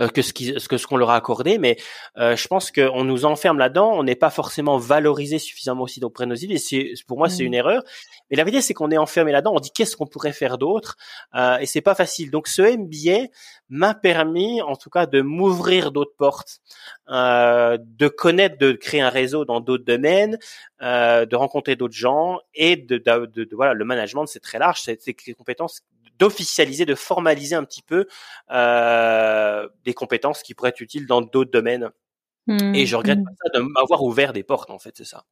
Euh, 0.00 0.08
que 0.08 0.22
ce, 0.22 0.32
qui, 0.32 0.54
ce 0.58 0.68
que 0.68 0.76
ce 0.76 0.86
qu'on 0.86 0.96
leur 0.96 1.10
a 1.10 1.16
accordé, 1.16 1.58
mais 1.58 1.76
euh, 2.16 2.36
je 2.36 2.48
pense 2.48 2.70
qu'on 2.70 3.04
nous 3.04 3.24
enferme 3.24 3.58
là-dedans, 3.58 3.92
on 3.94 4.02
n'est 4.02 4.16
pas 4.16 4.30
forcément 4.30 4.78
valorisé 4.78 5.38
suffisamment 5.38 5.82
aussi 5.82 6.02
auprès 6.02 6.24
de 6.24 6.30
nos 6.30 6.36
idées. 6.36 6.58
C'est, 6.58 6.92
pour 7.06 7.18
moi, 7.18 7.28
c'est 7.28 7.44
une 7.44 7.52
mmh. 7.52 7.54
erreur. 7.54 7.82
Mais 8.30 8.36
la 8.36 8.44
vérité, 8.44 8.62
c'est 8.62 8.74
qu'on 8.74 8.90
est 8.90 8.98
enfermé 8.98 9.32
là-dedans. 9.32 9.52
On 9.54 9.60
dit 9.60 9.70
qu'est-ce 9.70 9.96
qu'on 9.96 10.06
pourrait 10.06 10.32
faire 10.32 10.58
d'autre, 10.58 10.96
euh, 11.34 11.58
et 11.58 11.66
c'est 11.66 11.80
pas 11.80 11.94
facile. 11.94 12.30
Donc, 12.30 12.48
ce 12.48 12.62
MBA 12.62 13.28
m'a 13.68 13.94
permis, 13.94 14.60
en 14.62 14.76
tout 14.76 14.90
cas, 14.90 15.06
de 15.06 15.20
m'ouvrir 15.20 15.92
d'autres 15.92 16.14
portes, 16.16 16.60
euh, 17.08 17.78
de 17.80 18.08
connaître, 18.08 18.58
de 18.58 18.72
créer 18.72 19.00
un 19.00 19.08
réseau 19.08 19.44
dans 19.44 19.60
d'autres 19.60 19.84
domaines, 19.84 20.38
euh, 20.82 21.26
de 21.26 21.36
rencontrer 21.36 21.76
d'autres 21.76 21.94
gens 21.94 22.38
et 22.54 22.76
de, 22.76 22.98
de, 22.98 23.44
de, 23.44 23.56
voilà, 23.56 23.74
le 23.74 23.84
management, 23.84 24.26
c'est 24.26 24.40
très 24.40 24.58
large. 24.58 24.80
C'est, 24.82 25.00
c'est 25.00 25.16
des 25.26 25.34
compétences 25.34 25.82
d'officialiser, 26.18 26.84
de 26.84 26.94
formaliser 26.94 27.54
un 27.54 27.64
petit 27.64 27.82
peu 27.82 28.06
euh, 28.50 29.68
des 29.84 29.94
compétences 29.94 30.42
qui 30.42 30.54
pourraient 30.54 30.70
être 30.70 30.80
utiles 30.80 31.06
dans 31.06 31.20
d'autres 31.20 31.50
domaines. 31.50 31.90
Et 32.72 32.86
je 32.86 32.96
regrette 32.96 33.18
mmh. 33.18 33.24
pas 33.24 33.30
ça 33.44 33.58
de 33.58 33.62
m'avoir 33.62 34.02
ouvert 34.02 34.32
des 34.32 34.42
portes, 34.42 34.70
en 34.70 34.78
fait, 34.78 34.96
c'est 34.96 35.04
ça. 35.04 35.24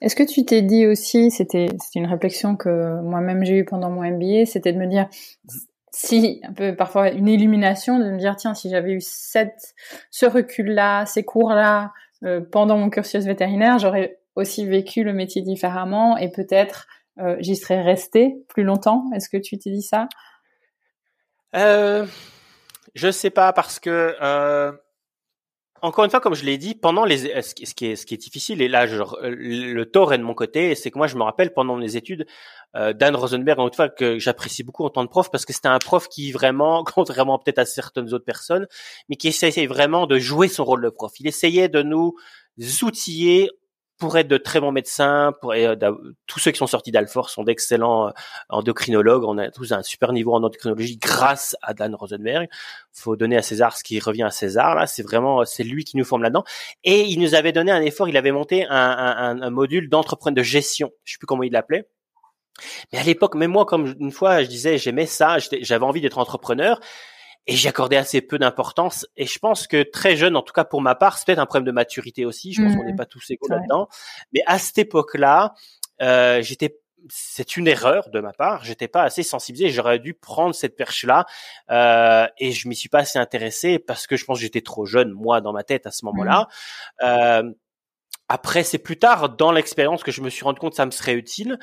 Est-ce 0.00 0.16
que 0.16 0.22
tu 0.22 0.44
t'es 0.44 0.62
dit 0.62 0.86
aussi, 0.86 1.30
c'était 1.30 1.66
une 1.94 2.06
réflexion 2.06 2.56
que 2.56 3.00
moi-même 3.02 3.44
j'ai 3.44 3.58
eue 3.58 3.64
pendant 3.64 3.90
mon 3.90 4.02
MBA, 4.02 4.46
c'était 4.46 4.72
de 4.72 4.78
me 4.78 4.86
dire 4.86 5.08
si 5.92 6.40
un 6.42 6.52
peu 6.52 6.74
parfois 6.74 7.10
une 7.10 7.28
illumination 7.28 7.98
de 7.98 8.10
me 8.10 8.18
dire 8.18 8.34
tiens 8.36 8.54
si 8.54 8.70
j'avais 8.70 8.92
eu 8.92 9.00
cette 9.00 9.74
ce 10.10 10.26
recul 10.26 10.70
là, 10.70 11.06
ces 11.06 11.22
cours 11.22 11.50
là 11.50 11.92
euh, 12.24 12.40
pendant 12.40 12.78
mon 12.78 12.90
cursus 12.90 13.24
vétérinaire, 13.24 13.78
j'aurais 13.78 14.18
aussi 14.34 14.66
vécu 14.66 15.04
le 15.04 15.12
métier 15.12 15.42
différemment 15.42 16.16
et 16.16 16.30
peut-être 16.30 16.86
euh, 17.18 17.36
j'y 17.40 17.56
serais 17.56 17.82
resté 17.82 18.36
plus 18.48 18.64
longtemps. 18.64 19.04
Est-ce 19.14 19.28
que 19.28 19.36
tu 19.36 19.58
t'es 19.58 19.70
dit 19.70 19.82
ça? 19.82 20.08
Euh, 21.54 22.06
Je 22.94 23.10
sais 23.10 23.30
pas 23.30 23.52
parce 23.52 23.78
que 23.78 24.16
euh, 24.20 24.72
encore 25.82 26.04
une 26.04 26.10
fois, 26.12 26.20
comme 26.20 26.34
je 26.34 26.44
l'ai 26.44 26.58
dit, 26.58 26.76
pendant 26.76 27.04
les 27.04 27.42
ce 27.42 27.54
qui 27.54 27.86
est 27.86 27.96
ce 27.96 28.06
qui 28.06 28.14
est 28.14 28.16
difficile 28.16 28.62
et 28.62 28.68
là 28.68 28.86
je, 28.86 29.02
le 29.22 29.84
tort 29.84 30.14
est 30.14 30.18
de 30.18 30.22
mon 30.22 30.34
côté, 30.34 30.76
c'est 30.76 30.92
que 30.92 30.98
moi 30.98 31.08
je 31.08 31.16
me 31.16 31.24
rappelle 31.24 31.52
pendant 31.52 31.76
mes 31.76 31.96
études 31.96 32.24
euh, 32.76 32.92
Dan 32.92 33.16
Rosenberg 33.16 33.58
en 33.58 33.70
fois 33.72 33.88
que 33.88 34.18
j'apprécie 34.18 34.62
beaucoup 34.62 34.84
en 34.84 34.90
tant 34.90 35.04
que 35.04 35.10
prof 35.10 35.28
parce 35.30 35.44
que 35.44 35.52
c'était 35.52 35.68
un 35.68 35.80
prof 35.80 36.08
qui 36.08 36.30
vraiment, 36.30 36.84
contrairement 36.94 37.38
peut-être 37.38 37.58
à 37.58 37.64
certaines 37.64 38.14
autres 38.14 38.24
personnes, 38.24 38.68
mais 39.08 39.16
qui 39.16 39.26
essayait 39.26 39.66
vraiment 39.66 40.06
de 40.06 40.18
jouer 40.18 40.46
son 40.46 40.64
rôle 40.64 40.82
de 40.82 40.88
prof. 40.88 41.12
Il 41.18 41.26
essayait 41.26 41.68
de 41.68 41.82
nous 41.82 42.14
outiller 42.82 43.50
pour 44.02 44.18
être 44.18 44.26
de 44.26 44.36
très 44.36 44.58
bons 44.58 44.72
médecins, 44.72 45.32
pour 45.40 45.52
euh, 45.52 45.76
tous 46.26 46.40
ceux 46.40 46.50
qui 46.50 46.58
sont 46.58 46.66
sortis 46.66 46.90
d'Alfort 46.90 47.30
sont 47.30 47.44
d'excellents 47.44 48.08
euh, 48.08 48.10
endocrinologues. 48.48 49.22
On 49.22 49.38
a 49.38 49.48
tous 49.48 49.70
un 49.70 49.84
super 49.84 50.12
niveau 50.12 50.34
en 50.34 50.38
endocrinologie 50.38 50.96
grâce 50.96 51.54
à 51.62 51.72
Dan 51.72 51.94
Rosenberg. 51.94 52.48
Faut 52.92 53.14
donner 53.14 53.36
à 53.36 53.42
César 53.42 53.76
ce 53.76 53.84
qui 53.84 54.00
revient 54.00 54.24
à 54.24 54.32
César. 54.32 54.74
Là, 54.74 54.88
c'est 54.88 55.04
vraiment 55.04 55.44
c'est 55.44 55.62
lui 55.62 55.84
qui 55.84 55.96
nous 55.96 56.04
forme 56.04 56.24
là-dedans. 56.24 56.42
Et 56.82 57.02
il 57.02 57.20
nous 57.20 57.36
avait 57.36 57.52
donné 57.52 57.70
un 57.70 57.80
effort. 57.80 58.08
Il 58.08 58.16
avait 58.16 58.32
monté 58.32 58.66
un, 58.68 58.74
un, 58.74 59.40
un 59.40 59.50
module 59.50 59.88
d'entrepreneur 59.88 60.34
de 60.34 60.42
gestion. 60.42 60.90
Je 61.04 61.12
sais 61.12 61.18
plus 61.18 61.28
comment 61.28 61.44
il 61.44 61.52
l'appelait. 61.52 61.86
Mais 62.92 62.98
à 62.98 63.04
l'époque, 63.04 63.36
même 63.36 63.52
moi, 63.52 63.66
comme 63.66 63.94
une 64.00 64.10
fois, 64.10 64.42
je 64.42 64.48
disais, 64.48 64.78
j'aimais 64.78 65.06
ça, 65.06 65.36
j'avais 65.38 65.84
envie 65.84 66.00
d'être 66.00 66.18
entrepreneur. 66.18 66.80
Et 67.46 67.56
j'y 67.56 67.68
accordais 67.68 67.96
assez 67.96 68.20
peu 68.20 68.38
d'importance. 68.38 69.06
Et 69.16 69.26
je 69.26 69.38
pense 69.38 69.66
que 69.66 69.82
très 69.82 70.16
jeune, 70.16 70.36
en 70.36 70.42
tout 70.42 70.52
cas 70.52 70.64
pour 70.64 70.80
ma 70.80 70.94
part, 70.94 71.18
c'est 71.18 71.26
peut-être 71.26 71.38
un 71.38 71.46
problème 71.46 71.66
de 71.66 71.72
maturité 71.72 72.24
aussi. 72.24 72.52
Je 72.52 72.62
pense 72.62 72.76
qu'on 72.76 72.84
n'est 72.84 72.96
pas 72.96 73.06
tous 73.06 73.30
égaux 73.30 73.48
là-dedans. 73.48 73.88
Mais 74.32 74.40
à 74.46 74.58
cette 74.58 74.78
époque-là, 74.78 75.54
euh, 76.00 76.42
j'étais 76.42 76.78
c'est 77.08 77.56
une 77.56 77.66
erreur 77.66 78.10
de 78.10 78.20
ma 78.20 78.32
part. 78.32 78.64
J'étais 78.64 78.86
pas 78.86 79.02
assez 79.02 79.24
sensibilisé. 79.24 79.70
J'aurais 79.70 79.98
dû 79.98 80.14
prendre 80.14 80.54
cette 80.54 80.76
perche-là 80.76 81.26
euh, 81.70 82.26
et 82.38 82.52
je 82.52 82.68
m'y 82.68 82.76
suis 82.76 82.88
pas 82.88 83.00
assez 83.00 83.18
intéressé 83.18 83.80
parce 83.80 84.06
que 84.06 84.16
je 84.16 84.24
pense 84.24 84.38
que 84.38 84.42
j'étais 84.42 84.60
trop 84.60 84.86
jeune 84.86 85.10
moi 85.10 85.40
dans 85.40 85.52
ma 85.52 85.64
tête 85.64 85.86
à 85.86 85.90
ce 85.90 86.04
moment-là. 86.04 86.48
Mmh. 87.00 87.04
Euh, 87.04 87.52
après, 88.32 88.64
c'est 88.64 88.78
plus 88.78 88.98
tard 88.98 89.28
dans 89.36 89.52
l'expérience 89.52 90.02
que 90.02 90.10
je 90.10 90.22
me 90.22 90.30
suis 90.30 90.42
rendu 90.42 90.58
compte 90.58 90.70
que 90.70 90.76
ça 90.76 90.86
me 90.86 90.90
serait 90.90 91.12
utile. 91.12 91.58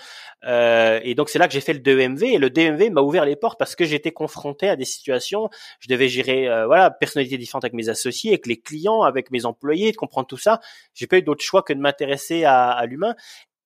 Euh, 0.46 1.00
et 1.02 1.16
donc, 1.16 1.30
c'est 1.30 1.40
là 1.40 1.48
que 1.48 1.54
j'ai 1.54 1.62
fait 1.62 1.74
le 1.74 1.80
DEMV. 1.80 2.24
Et 2.26 2.38
le 2.38 2.52
DEMV 2.52 2.92
m'a 2.92 3.02
ouvert 3.02 3.26
les 3.26 3.36
portes 3.36 3.58
parce 3.58 3.76
que 3.76 3.86
j'étais 3.86 4.12
confronté 4.12 4.70
à 4.70 4.76
des 4.76 4.86
situations. 4.86 5.50
Je 5.80 5.88
devais 5.88 6.08
gérer, 6.08 6.48
euh, 6.48 6.68
voilà, 6.68 6.92
personnalités 6.92 7.40
différentes 7.40 7.64
avec 7.64 7.74
mes 7.74 7.90
associés, 7.90 8.30
avec 8.34 8.46
les 8.46 8.62
clients, 8.62 9.02
avec 9.02 9.32
mes 9.32 9.48
employés, 9.48 9.92
de 9.92 9.98
comprendre 9.98 10.28
tout 10.28 10.38
ça. 10.38 10.60
J'ai 10.94 11.08
pas 11.08 11.18
eu 11.18 11.24
d'autre 11.24 11.44
choix 11.44 11.64
que 11.64 11.74
de 11.74 11.80
m'intéresser 11.80 12.44
à, 12.44 12.70
à 12.70 12.86
l'humain. 12.86 13.16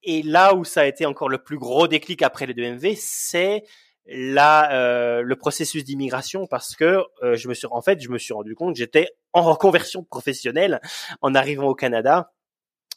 Et 0.04 0.24
là 0.24 0.56
où 0.56 0.64
ça 0.64 0.82
a 0.82 0.86
été 0.86 1.06
encore 1.06 1.28
le 1.28 1.44
plus 1.44 1.58
gros 1.58 1.90
déclic 1.90 2.22
après 2.22 2.46
le 2.46 2.54
DEMV, 2.54 2.96
c'est 2.96 3.66
là 4.06 4.72
euh, 4.72 5.22
le 5.22 5.36
processus 5.36 5.84
d'immigration 5.84 6.48
parce 6.48 6.76
que 6.78 7.04
euh, 7.22 7.36
je 7.36 7.48
me 7.48 7.54
suis 7.54 7.68
en 7.72 7.82
fait 7.82 8.02
je 8.02 8.10
me 8.10 8.18
suis 8.18 8.34
rendu 8.34 8.54
compte 8.54 8.74
que 8.74 8.80
j'étais 8.80 9.08
en 9.32 9.44
reconversion 9.44 10.04
professionnelle 10.04 10.82
en 11.22 11.34
arrivant 11.36 11.68
au 11.68 11.76
Canada 11.76 12.34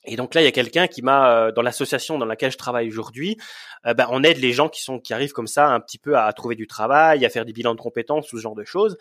et 0.06 0.16
donc 0.16 0.34
là, 0.34 0.40
il 0.40 0.44
y 0.44 0.48
a 0.48 0.52
quelqu'un 0.52 0.86
qui 0.86 1.02
m'a, 1.02 1.30
euh, 1.30 1.52
dans 1.52 1.62
l'association 1.62 2.18
dans 2.18 2.26
laquelle 2.26 2.52
je 2.52 2.56
travaille 2.56 2.88
aujourd'hui, 2.88 3.36
euh, 3.86 3.94
ben, 3.94 4.06
on 4.10 4.22
aide 4.22 4.38
les 4.38 4.52
gens 4.52 4.68
qui 4.68 4.80
sont 4.82 5.00
qui 5.00 5.12
arrivent 5.12 5.32
comme 5.32 5.48
ça 5.48 5.68
un 5.68 5.80
petit 5.80 5.98
peu 5.98 6.16
à, 6.16 6.32
trouver 6.32 6.54
du 6.54 6.66
travail, 6.66 7.26
à 7.26 7.28
faire 7.28 7.44
des 7.44 7.52
bilans 7.52 7.74
de 7.74 7.80
compétences, 7.80 8.28
ce 8.30 8.36
genre 8.36 8.54
de 8.54 8.64
choses. 8.64 8.96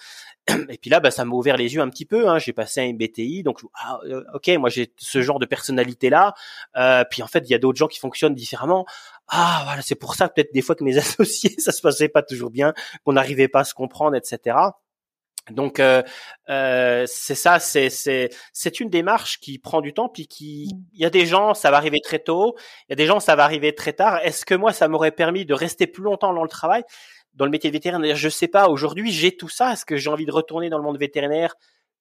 Et 0.70 0.78
puis 0.78 0.90
là, 0.90 1.00
ben, 1.00 1.12
ça 1.12 1.24
m'a 1.24 1.36
ouvert 1.36 1.58
les 1.58 1.76
yeux 1.76 1.82
un 1.82 1.90
petit 1.90 2.06
peu. 2.06 2.28
Hein. 2.28 2.40
J'ai 2.40 2.54
passé 2.54 2.82
un 2.82 2.94
BTI, 2.94 3.44
donc 3.44 3.62
ah, 3.76 4.00
euh, 4.06 4.24
ok, 4.34 4.50
moi 4.58 4.70
j'ai 4.70 4.92
ce 4.98 5.22
genre 5.22 5.40
de 5.40 5.46
personnalité 5.46 6.10
là. 6.10 6.34
puis 7.10 7.22
en 7.22 7.28
fait, 7.28 7.44
il 7.46 7.52
y 7.52 7.56
a 7.56 7.60
d'autres 7.60 7.78
gens 7.78 7.88
qui 7.88 8.00
fonctionnent 8.00 8.36
différemment. 8.36 8.86
Ah 9.28 9.62
voilà, 9.66 9.82
c'est 9.82 9.96
pour 9.96 10.16
ça 10.16 10.30
peut-être 10.30 10.54
des 10.54 10.62
fois 10.62 10.76
que 10.76 10.84
mes 10.84 10.98
associés, 10.98 11.56
ça 11.60 11.72
se 11.72 11.82
passait 11.82 12.10
pas 12.10 12.24
toujours 12.24 12.50
bien, 12.50 12.74
qu'on 13.04 13.14
n'arrivait 13.14 13.48
pas 13.48 13.62
à 13.62 13.64
se 13.64 13.74
comprendre, 13.74 14.16
etc. 14.16 14.58
Donc 15.52 15.80
euh, 15.80 16.02
euh, 16.50 17.06
c'est 17.08 17.36
ça, 17.36 17.60
c'est 17.60 17.90
c'est 17.90 18.30
c'est 18.52 18.80
une 18.80 18.90
démarche 18.90 19.40
qui 19.40 19.60
prend 19.60 19.82
du 19.82 19.94
temps, 19.94 20.10
puis 20.10 20.28
qui 20.28 20.70
mmh. 20.74 20.78
il 20.94 21.02
y 21.02 21.06
a 21.06 21.10
des 21.12 21.26
gens 21.28 21.54
ça 21.54 21.70
va 21.70 21.78
arriver 21.78 22.00
très 22.04 22.20
tôt, 22.20 22.56
il 22.88 22.92
y 22.92 22.94
a 22.94 22.96
des 22.96 23.06
gens 23.06 23.20
ça 23.20 23.36
va 23.36 23.44
arriver 23.44 23.76
très 23.76 23.94
tard. 23.94 24.20
Est-ce 24.24 24.46
que 24.46 24.56
moi 24.56 24.74
ça 24.74 24.88
m'aurait 24.88 25.12
permis 25.12 25.46
de 25.46 25.54
rester 25.54 25.86
plus 25.86 26.04
longtemps 26.04 26.34
dans 26.34 26.44
le 26.44 26.50
travail, 26.50 26.84
dans 27.36 27.46
le 27.46 27.52
métier 27.52 27.70
de 27.70 27.76
vétérinaire 27.76 28.16
Je 28.16 28.30
sais 28.30 28.48
pas. 28.48 28.70
Aujourd'hui 28.70 29.12
j'ai 29.12 29.38
tout 29.38 29.50
ça. 29.50 29.74
Est-ce 29.74 29.86
que 29.86 29.98
j'ai 29.98 30.10
envie 30.10 30.26
de 30.26 30.32
retourner 30.32 30.70
dans 30.70 30.78
le 30.78 30.84
monde 30.84 30.98
vétérinaire? 30.98 31.56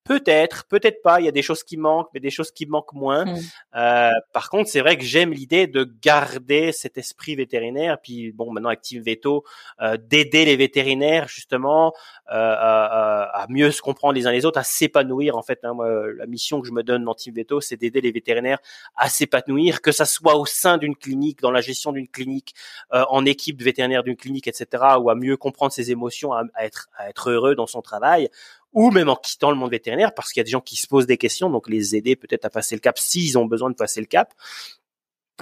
Peut-être, 0.04 0.66
peut-être 0.66 1.00
pas. 1.02 1.20
Il 1.20 1.24
y 1.24 1.28
a 1.28 1.32
des 1.32 1.42
choses 1.42 1.64
qui 1.64 1.78
manquent, 1.78 2.10
mais 2.12 2.20
des 2.20 2.30
choses 2.30 2.50
qui 2.50 2.66
manquent 2.66 2.92
moins. 2.92 3.24
Mmh. 3.24 3.38
Euh, 3.76 4.10
par 4.32 4.50
contre, 4.50 4.68
c'est 4.68 4.80
vrai 4.80 4.98
que 4.98 5.04
j'aime 5.04 5.32
l'idée 5.32 5.66
de 5.66 5.90
garder 6.02 6.72
cet 6.72 6.98
esprit 6.98 7.34
vétérinaire. 7.36 7.98
Puis 8.02 8.30
bon, 8.32 8.52
maintenant 8.52 8.68
avec 8.68 8.82
Team 8.82 9.02
Veto, 9.02 9.44
euh, 9.80 9.96
d'aider 9.96 10.44
les 10.44 10.56
vétérinaires 10.56 11.28
justement 11.28 11.94
euh, 12.30 12.34
à, 12.34 13.46
mieux 13.48 13.70
se 13.70 13.80
comprendre 13.80 14.14
les 14.14 14.26
uns 14.26 14.32
les 14.32 14.44
autres, 14.44 14.58
à 14.58 14.64
s'épanouir. 14.64 15.36
En 15.36 15.42
fait, 15.42 15.60
hein, 15.64 15.74
la 16.16 16.26
mission 16.26 16.60
que 16.60 16.66
je 16.66 16.72
me 16.72 16.82
donne 16.82 17.04
dans 17.04 17.14
Team 17.14 17.34
Veto, 17.34 17.60
c'est 17.60 17.76
d'aider 17.76 18.00
les 18.00 18.12
vétérinaires 18.12 18.58
à 18.96 19.08
s'épanouir, 19.08 19.80
que 19.80 19.92
ça 19.92 20.04
soit 20.04 20.36
au 20.36 20.44
sein 20.44 20.76
d'une 20.76 20.96
clinique, 20.96 21.40
dans 21.40 21.50
la 21.50 21.60
gestion 21.60 21.92
d'une 21.92 22.08
clinique, 22.08 22.54
euh, 22.92 23.04
en 23.08 23.24
équipe 23.24 23.56
de 23.56 23.64
vétérinaire 23.64 24.02
d'une 24.02 24.16
clinique, 24.16 24.48
etc., 24.48 24.82
ou 25.00 25.08
à 25.08 25.14
mieux 25.14 25.36
comprendre 25.36 25.72
ses 25.72 25.90
émotions, 25.90 26.32
à, 26.32 26.44
à 26.54 26.64
être 26.66 26.88
à 26.96 27.08
être 27.08 27.30
heureux 27.30 27.54
dans 27.54 27.66
son 27.66 27.80
travail 27.82 28.28
ou 28.74 28.90
même 28.90 29.08
en 29.08 29.16
quittant 29.16 29.50
le 29.50 29.56
monde 29.56 29.70
vétérinaire, 29.70 30.12
parce 30.12 30.32
qu'il 30.32 30.40
y 30.40 30.42
a 30.42 30.44
des 30.44 30.50
gens 30.50 30.60
qui 30.60 30.76
se 30.76 30.86
posent 30.86 31.06
des 31.06 31.16
questions, 31.16 31.48
donc 31.48 31.68
les 31.68 31.96
aider 31.96 32.16
peut-être 32.16 32.44
à 32.44 32.50
passer 32.50 32.74
le 32.74 32.80
cap 32.80 32.98
s'ils 32.98 33.38
ont 33.38 33.46
besoin 33.46 33.70
de 33.70 33.76
passer 33.76 34.00
le 34.00 34.06
cap. 34.06 34.34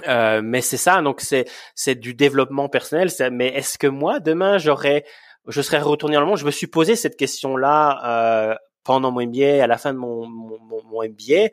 Euh, 0.07 0.41
mais 0.43 0.61
c'est 0.61 0.77
ça, 0.77 1.01
donc 1.01 1.21
c'est 1.21 1.45
c'est 1.75 1.95
du 1.95 2.13
développement 2.13 2.69
personnel. 2.69 3.09
Mais 3.31 3.47
est-ce 3.47 3.77
que 3.77 3.87
moi 3.87 4.19
demain 4.19 4.57
j'aurais, 4.57 5.03
je 5.47 5.61
serais 5.61 5.79
retourné 5.79 6.15
dans 6.15 6.21
le 6.21 6.27
monde? 6.27 6.37
Je 6.37 6.45
me 6.45 6.51
suis 6.51 6.67
posé 6.67 6.95
cette 6.95 7.17
question-là 7.17 8.51
euh, 8.51 8.55
pendant 8.83 9.11
mon 9.11 9.25
MBA, 9.25 9.63
à 9.63 9.67
la 9.67 9.77
fin 9.77 9.93
de 9.93 9.99
mon 9.99 10.27
mon, 10.27 10.83
mon 10.83 11.03
MBA. 11.03 11.49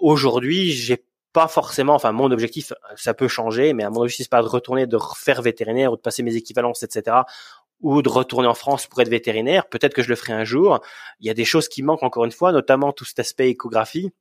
Aujourd'hui, 0.00 0.72
j'ai 0.72 1.04
pas 1.32 1.48
forcément, 1.48 1.94
enfin 1.94 2.12
mon 2.12 2.30
objectif, 2.30 2.72
ça 2.96 3.14
peut 3.14 3.28
changer, 3.28 3.72
mais 3.72 3.84
à 3.84 3.90
mon 3.90 4.00
objectif 4.00 4.24
c'est 4.24 4.30
pas 4.30 4.42
de 4.42 4.48
retourner, 4.48 4.86
de 4.86 4.96
refaire 4.96 5.42
vétérinaire 5.42 5.92
ou 5.92 5.96
de 5.96 6.00
passer 6.00 6.22
mes 6.22 6.36
équivalences, 6.36 6.82
etc 6.82 7.18
ou 7.80 8.02
de 8.02 8.08
retourner 8.08 8.48
en 8.48 8.54
France 8.54 8.86
pour 8.86 9.00
être 9.00 9.08
vétérinaire. 9.08 9.68
Peut-être 9.68 9.94
que 9.94 10.02
je 10.02 10.08
le 10.08 10.16
ferai 10.16 10.32
un 10.32 10.44
jour. 10.44 10.80
Il 11.20 11.26
y 11.26 11.30
a 11.30 11.34
des 11.34 11.44
choses 11.44 11.68
qui 11.68 11.82
manquent 11.82 12.02
encore 12.02 12.24
une 12.24 12.32
fois, 12.32 12.52
notamment 12.52 12.92
tout 12.92 13.04
cet 13.04 13.20
aspect 13.20 13.50
échographie. 13.50 14.12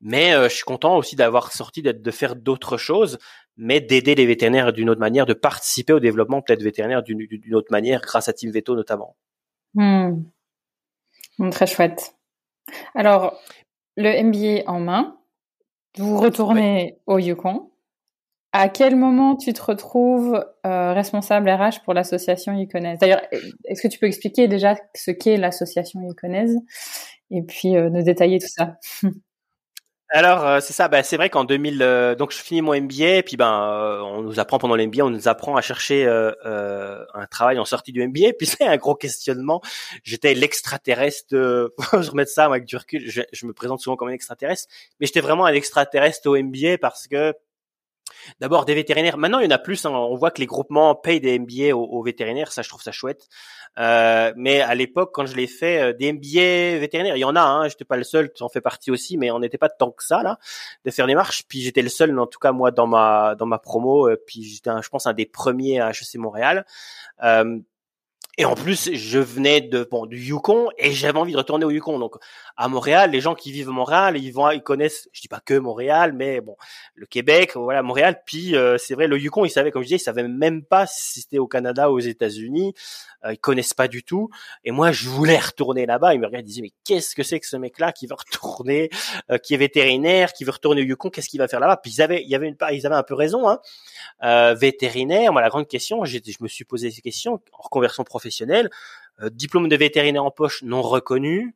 Mais 0.00 0.32
euh, 0.34 0.48
je 0.48 0.54
suis 0.54 0.64
content 0.64 0.96
aussi 0.96 1.16
d'avoir 1.16 1.52
sorti 1.52 1.82
d'être 1.82 2.02
de 2.02 2.10
faire 2.10 2.34
d'autres 2.34 2.76
choses, 2.76 3.18
mais 3.56 3.80
d'aider 3.80 4.14
les 4.14 4.26
vétérinaires 4.26 4.72
d'une 4.72 4.88
autre 4.88 5.00
manière, 5.00 5.26
de 5.26 5.34
participer 5.34 5.92
au 5.92 6.00
développement 6.00 6.40
peut-être 6.40 6.62
vétérinaire 6.62 7.02
d'une 7.02 7.54
autre 7.54 7.70
manière, 7.70 8.00
grâce 8.00 8.28
à 8.28 8.32
Team 8.32 8.50
Veto 8.50 8.74
notamment. 8.74 9.16
Hmm. 9.74 10.22
Hmm, 11.38 11.50
très 11.50 11.66
chouette. 11.66 12.16
Alors, 12.94 13.38
le 13.96 14.22
MBA 14.22 14.70
en 14.70 14.80
main, 14.80 15.18
vous 15.96 16.18
retournez 16.18 16.98
au 17.06 17.18
Yukon. 17.18 17.70
À 18.52 18.68
quel 18.68 18.96
moment 18.96 19.36
tu 19.36 19.52
te 19.52 19.62
retrouves 19.62 20.44
euh, 20.66 20.92
responsable 20.92 21.48
RH 21.48 21.84
pour 21.84 21.94
l'association 21.94 22.52
Iconaise 22.52 22.98
D'ailleurs, 22.98 23.22
est-ce 23.64 23.80
que 23.80 23.86
tu 23.86 23.98
peux 24.00 24.06
expliquer 24.06 24.48
déjà 24.48 24.74
ce 24.94 25.12
qu'est 25.12 25.36
l'association 25.36 26.00
Iconaise 26.10 26.56
et 27.30 27.42
puis 27.42 27.76
euh, 27.76 27.90
nous 27.90 28.02
détailler 28.02 28.40
tout 28.40 28.48
ça. 28.48 28.76
Alors 30.12 30.44
euh, 30.44 30.58
c'est 30.58 30.72
ça, 30.72 30.88
bah, 30.88 31.04
c'est 31.04 31.16
vrai 31.16 31.30
qu'en 31.30 31.44
2000, 31.44 32.16
donc 32.18 32.32
je 32.32 32.38
finis 32.38 32.62
mon 32.62 32.74
MBA, 32.74 33.18
et 33.18 33.22
puis 33.22 33.36
ben 33.36 34.02
on 34.02 34.22
nous 34.22 34.40
apprend 34.40 34.58
pendant 34.58 34.74
l'MBA, 34.74 35.04
on 35.04 35.10
nous 35.10 35.28
apprend 35.28 35.54
à 35.54 35.60
chercher 35.60 36.04
un 36.08 37.26
travail 37.30 37.60
en 37.60 37.64
sortie 37.64 37.92
du 37.92 38.04
MBA, 38.04 38.32
puis 38.36 38.46
c'est 38.48 38.66
un 38.66 38.76
gros 38.76 38.96
questionnement. 38.96 39.60
J'étais 40.02 40.34
l'extraterrestre, 40.34 41.28
je 41.92 42.10
remets 42.10 42.26
ça 42.26 42.46
avec 42.46 42.64
du 42.64 42.76
recul, 42.76 43.08
je, 43.08 43.22
je, 43.32 43.46
me 43.46 43.52
présente 43.52 43.78
souvent 43.78 43.94
comme 43.94 44.08
un 44.08 44.12
extraterrestre, 44.12 44.66
mais 44.98 45.06
j'étais 45.06 45.20
vraiment 45.20 45.46
un 45.46 45.54
extraterrestre 45.54 46.28
au 46.28 46.36
MBA 46.36 46.78
parce 46.78 47.06
que 47.06 47.32
D'abord 48.40 48.64
des 48.64 48.74
vétérinaires. 48.74 49.16
Maintenant, 49.16 49.38
il 49.38 49.44
y 49.44 49.48
en 49.48 49.54
a 49.54 49.58
plus. 49.58 49.84
Hein. 49.84 49.90
On 49.90 50.14
voit 50.16 50.30
que 50.30 50.40
les 50.40 50.46
groupements 50.46 50.94
payent 50.94 51.20
des 51.20 51.38
MBA 51.38 51.74
aux, 51.74 52.02
vétérinaires. 52.02 52.52
Ça, 52.52 52.62
je 52.62 52.68
trouve 52.68 52.82
ça 52.82 52.92
chouette. 52.92 53.28
Euh, 53.78 54.32
mais 54.36 54.60
à 54.60 54.74
l'époque, 54.74 55.10
quand 55.12 55.26
je 55.26 55.36
l'ai 55.36 55.46
fait, 55.46 55.80
euh, 55.80 55.92
des 55.92 56.12
MBA 56.12 56.78
vétérinaires, 56.78 57.16
il 57.16 57.20
y 57.20 57.24
en 57.24 57.36
a. 57.36 57.42
Hein, 57.42 57.68
j'étais 57.68 57.84
pas 57.84 57.96
le 57.96 58.04
seul. 58.04 58.32
Tu 58.32 58.42
en 58.42 58.48
fais 58.48 58.60
partie 58.60 58.90
aussi, 58.90 59.16
mais 59.16 59.30
on 59.30 59.38
n'était 59.38 59.58
pas 59.58 59.68
tant 59.68 59.90
que 59.90 60.04
ça 60.04 60.22
là 60.22 60.38
de 60.84 60.90
faire 60.90 61.06
des 61.06 61.14
marches. 61.14 61.44
Puis 61.48 61.60
j'étais 61.60 61.82
le 61.82 61.88
seul, 61.88 62.18
en 62.18 62.26
tout 62.26 62.38
cas 62.38 62.52
moi, 62.52 62.70
dans 62.70 62.86
ma 62.86 63.34
dans 63.36 63.46
ma 63.46 63.58
promo. 63.58 64.08
Euh, 64.08 64.16
puis 64.26 64.42
j'étais, 64.42 64.70
je 64.82 64.88
pense, 64.88 65.06
un 65.06 65.12
des 65.12 65.26
premiers 65.26 65.80
à 65.80 65.90
HEC 65.90 66.16
Montréal. 66.16 66.64
Euh, 67.22 67.58
et 68.40 68.46
en 68.46 68.54
plus, 68.54 68.90
je 68.94 69.18
venais 69.18 69.60
de 69.60 69.86
bon 69.90 70.06
du 70.06 70.18
Yukon 70.18 70.70
et 70.78 70.92
j'avais 70.92 71.18
envie 71.18 71.32
de 71.32 71.36
retourner 71.36 71.66
au 71.66 71.70
Yukon. 71.70 71.98
Donc 71.98 72.14
à 72.56 72.68
Montréal, 72.68 73.10
les 73.10 73.20
gens 73.20 73.34
qui 73.34 73.52
vivent 73.52 73.68
à 73.68 73.72
Montréal, 73.72 74.16
ils 74.16 74.30
vont, 74.30 74.50
ils 74.50 74.62
connaissent, 74.62 75.10
je 75.12 75.20
dis 75.20 75.28
pas 75.28 75.40
que 75.40 75.52
Montréal, 75.52 76.14
mais 76.14 76.40
bon, 76.40 76.56
le 76.94 77.04
Québec, 77.04 77.52
voilà 77.54 77.82
Montréal. 77.82 78.22
Puis 78.24 78.56
euh, 78.56 78.78
c'est 78.78 78.94
vrai, 78.94 79.08
le 79.08 79.18
Yukon, 79.18 79.44
ils 79.44 79.50
savaient, 79.50 79.70
comme 79.70 79.82
je 79.82 79.88
disais, 79.88 79.96
ils 79.96 79.98
savaient 79.98 80.26
même 80.26 80.64
pas 80.64 80.86
si 80.86 81.20
c'était 81.20 81.36
au 81.36 81.46
Canada 81.46 81.90
ou 81.90 81.96
aux 81.96 82.00
États-Unis. 82.00 82.72
Euh, 83.26 83.34
ils 83.34 83.38
connaissent 83.38 83.74
pas 83.74 83.88
du 83.88 84.02
tout. 84.02 84.30
Et 84.64 84.70
moi, 84.70 84.92
je 84.92 85.08
voulais 85.08 85.38
retourner 85.38 85.84
là-bas. 85.84 86.14
Ils 86.14 86.20
me 86.20 86.24
regardaient, 86.24 86.46
ils 86.46 86.48
disaient 86.48 86.62
mais 86.62 86.72
qu'est-ce 86.84 87.14
que 87.14 87.22
c'est 87.22 87.40
que 87.40 87.46
ce 87.46 87.58
mec-là 87.58 87.92
qui 87.92 88.06
veut 88.06 88.14
retourner, 88.14 88.88
euh, 89.30 89.36
qui 89.36 89.52
est 89.52 89.58
vétérinaire, 89.58 90.32
qui 90.32 90.44
veut 90.44 90.52
retourner 90.52 90.80
au 90.80 90.84
Yukon, 90.86 91.10
qu'est-ce 91.10 91.28
qu'il 91.28 91.40
va 91.40 91.48
faire 91.48 91.60
là-bas? 91.60 91.76
Puis 91.76 91.92
ils 91.92 92.02
avaient, 92.02 92.22
il 92.22 92.30
y 92.30 92.34
avait 92.34 92.48
une 92.48 92.56
ils 92.72 92.86
avaient 92.86 92.96
un 92.96 93.02
peu 93.02 93.14
raison. 93.14 93.48
Hein. 93.50 93.60
Euh, 94.22 94.54
vétérinaire, 94.54 95.32
moi 95.32 95.42
la 95.42 95.50
grande 95.50 95.68
question, 95.68 96.04
je 96.06 96.18
me 96.40 96.48
suis 96.48 96.64
posé 96.64 96.90
ces 96.90 97.02
questions 97.02 97.34
en 97.52 97.62
reconversion 97.62 98.02
professionnelle. 98.02 98.29
Euh, 99.22 99.30
diplôme 99.30 99.68
de 99.68 99.76
vétérinaire 99.76 100.24
en 100.24 100.30
poche 100.30 100.62
non 100.62 100.82
reconnu, 100.82 101.54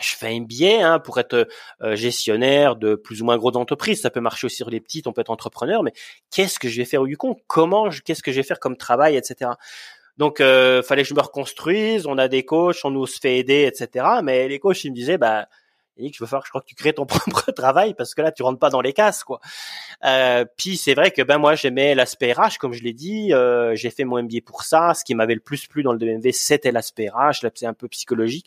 je 0.00 0.14
fais 0.16 0.28
un 0.28 0.40
billet 0.40 0.80
hein, 0.80 0.98
pour 0.98 1.18
être 1.18 1.48
euh, 1.82 1.96
gestionnaire 1.96 2.76
de 2.76 2.94
plus 2.94 3.22
ou 3.22 3.24
moins 3.24 3.36
grosses 3.36 3.56
entreprises. 3.56 4.00
Ça 4.02 4.10
peut 4.10 4.20
marcher 4.20 4.46
aussi 4.46 4.56
sur 4.56 4.70
les 4.70 4.80
petites, 4.80 5.06
on 5.06 5.12
peut 5.12 5.20
être 5.20 5.30
entrepreneur, 5.30 5.82
mais 5.82 5.92
qu'est-ce 6.30 6.58
que 6.58 6.68
je 6.68 6.76
vais 6.76 6.84
faire 6.84 7.02
au 7.02 7.06
Yukon? 7.06 7.36
Comment 7.46 7.88
Qu'est-ce 8.04 8.22
que 8.22 8.32
je 8.32 8.36
vais 8.36 8.42
faire 8.42 8.60
comme 8.60 8.76
travail, 8.76 9.16
etc. 9.16 9.52
Donc, 10.18 10.40
euh, 10.40 10.82
fallait 10.82 11.02
que 11.02 11.08
je 11.08 11.14
me 11.14 11.20
reconstruise. 11.20 12.06
On 12.06 12.18
a 12.18 12.28
des 12.28 12.44
coachs, 12.44 12.84
on 12.84 12.90
nous 12.90 13.06
fait 13.06 13.38
aider, 13.38 13.64
etc. 13.64 14.06
Mais 14.22 14.48
les 14.48 14.58
coachs, 14.58 14.84
ils 14.84 14.90
me 14.90 14.96
disaient, 14.96 15.18
bah, 15.18 15.48
Yannick, 15.96 16.16
je 16.16 16.22
veux 16.22 16.28
faire, 16.28 16.42
je 16.44 16.48
crois 16.48 16.60
que 16.60 16.66
tu 16.66 16.74
crées 16.74 16.92
ton 16.92 17.06
propre 17.06 17.50
travail 17.52 17.94
parce 17.94 18.14
que 18.14 18.22
là, 18.22 18.32
tu 18.32 18.42
rentres 18.42 18.58
pas 18.58 18.70
dans 18.70 18.80
les 18.80 18.92
cases, 18.92 19.24
quoi. 19.24 19.40
Euh, 20.04 20.44
puis 20.56 20.76
c'est 20.76 20.94
vrai 20.94 21.10
que 21.10 21.22
ben 21.22 21.38
moi, 21.38 21.54
j'aimais 21.54 21.94
l'aspect 21.94 22.32
RH, 22.32 22.58
comme 22.58 22.72
je 22.72 22.82
l'ai 22.82 22.92
dit. 22.92 23.32
Euh, 23.32 23.74
j'ai 23.74 23.90
fait 23.90 24.04
mon 24.04 24.22
MBA 24.22 24.38
pour 24.44 24.62
ça. 24.62 24.94
Ce 24.94 25.04
qui 25.04 25.14
m'avait 25.14 25.34
le 25.34 25.40
plus 25.40 25.66
plu 25.66 25.82
dans 25.82 25.92
le 25.92 25.98
DMV, 25.98 26.32
c'était 26.32 26.72
l'aspect 26.72 27.08
RH, 27.08 27.42
l'aspect 27.42 27.66
un 27.66 27.74
peu 27.74 27.88
psychologique. 27.88 28.46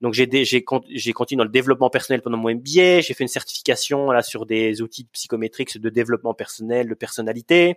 Donc 0.00 0.14
j'ai 0.14 0.28
j'ai 0.44 0.64
j'ai 0.90 1.12
continué 1.12 1.38
dans 1.38 1.44
le 1.44 1.50
développement 1.50 1.90
personnel 1.90 2.22
pendant 2.22 2.36
mon 2.36 2.50
MBA. 2.50 3.00
J'ai 3.00 3.14
fait 3.14 3.24
une 3.24 3.28
certification 3.28 4.10
là 4.10 4.22
sur 4.22 4.46
des 4.46 4.82
outils 4.82 5.04
psychométriques 5.12 5.78
de 5.78 5.88
développement 5.88 6.34
personnel, 6.34 6.88
de 6.88 6.94
personnalité. 6.94 7.76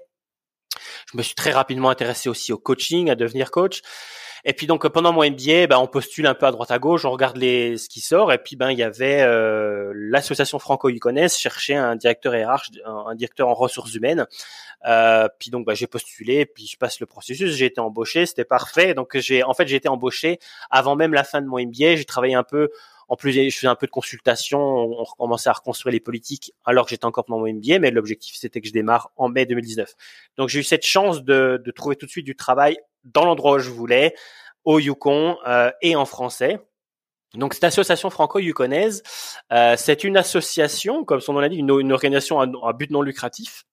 Je 1.12 1.18
me 1.18 1.24
suis 1.24 1.36
très 1.36 1.52
rapidement 1.52 1.90
intéressé 1.90 2.30
aussi 2.30 2.54
au 2.54 2.58
coaching, 2.58 3.10
à 3.10 3.16
devenir 3.16 3.52
coach. 3.52 3.82
Et 4.46 4.54
puis 4.54 4.68
donc 4.68 4.88
pendant 4.88 5.12
mon 5.12 5.30
MBA, 5.30 5.68
ben, 5.68 5.78
on 5.78 5.88
postule 5.88 6.26
un 6.28 6.34
peu 6.34 6.46
à 6.46 6.52
droite 6.52 6.72
à 6.72 6.80
gauche, 6.80 7.06
on 7.06 7.12
regarde 7.12 7.38
les 7.38 7.78
ce 7.78 7.90
qui 7.90 8.00
sort. 8.00 8.32
Et 8.32 8.38
puis 8.38 8.56
ben 8.56 8.72
il 8.72 8.78
y 8.78 8.84
avait 8.84 9.22
euh, 9.22 9.92
l'association 9.94 10.60
franco-yukonaise 10.60 11.36
cherchait 11.36 11.76
un 11.76 11.96
directeur 11.96 12.34
RH, 12.34 12.72
un, 12.86 13.16
directeur 13.16 13.50
en 13.50 13.54
ressources 13.54 13.94
humaines. 13.94 14.26
Euh, 14.88 15.28
puis 15.40 15.50
donc 15.50 15.66
ben, 15.66 15.76
j'ai 15.76 15.88
postulé, 15.88 16.46
puis 16.46 16.68
je 16.68 16.78
passe 16.78 17.00
le 17.00 17.06
processus, 17.06 17.52
j'ai 17.56 17.66
été 17.66 17.82
embauché, 17.82 18.26
c'était 18.26 18.46
parfait. 18.46 18.94
Donc 18.94 19.18
j'ai 19.18 19.44
en 19.44 19.54
fait 19.54 19.68
j'ai 19.68 19.76
été 19.76 19.90
embauché 19.90 20.40
avant 20.70 20.96
même 20.96 21.14
la 21.14 21.24
fin 21.24 21.42
de 21.42 21.48
mon 21.48 21.60
MBA. 21.60 21.98
J'ai 21.98 22.06
travaillé 22.06 22.36
un 22.36 22.44
peu 22.44 22.70
en 23.10 23.16
plus, 23.16 23.32
je 23.32 23.56
faisais 23.56 23.68
un 23.68 23.76
peu 23.76 23.88
de 23.88 23.92
consultation, 23.92 24.60
on 24.60 25.04
recommençait 25.04 25.50
à 25.50 25.54
reconstruire 25.54 25.94
les 25.94 26.00
politiques 26.00 26.54
alors 26.66 26.86
que 26.86 26.90
j'étais 26.90 27.06
encore 27.06 27.26
dans 27.28 27.40
mon 27.40 27.48
MBA, 27.52 27.80
mais 27.80 27.92
l'objectif 27.92 28.36
c'était 28.36 28.60
que 28.60 28.68
je 28.68 28.74
démarre 28.74 29.12
en 29.16 29.30
mai 29.30 29.46
2019. 29.46 29.94
Donc 30.38 30.50
j'ai 30.50 30.60
eu 30.60 30.64
cette 30.64 30.86
chance 30.86 31.24
de, 31.24 31.62
de, 31.64 31.72
trouver 31.72 31.96
tout 31.96 32.06
de 32.06 32.12
suite 32.12 32.26
du 32.26 32.36
travail 32.36 32.78
dans 33.06 33.24
l'endroit 33.24 33.56
où 33.56 33.60
je 33.60 33.70
voulais, 33.70 34.14
au 34.66 34.80
Yukon 34.80 35.38
euh, 35.48 35.72
et 35.82 35.96
en 35.96 36.06
français. 36.06 36.60
Donc 37.34 37.54
cette 37.54 37.64
association 37.64 38.10
franco-yukonaise, 38.10 39.04
euh, 39.54 39.76
c'est 39.78 40.04
une 40.04 40.18
association, 40.18 41.06
comme 41.06 41.22
son 41.22 41.34
nom 41.34 41.40
l'indique, 41.40 41.60
une, 41.60 41.80
une 41.80 41.94
organisation 41.94 42.40
à, 42.40 42.74
but 42.74 42.92
non 42.92 43.02
lucratif, 43.02 43.66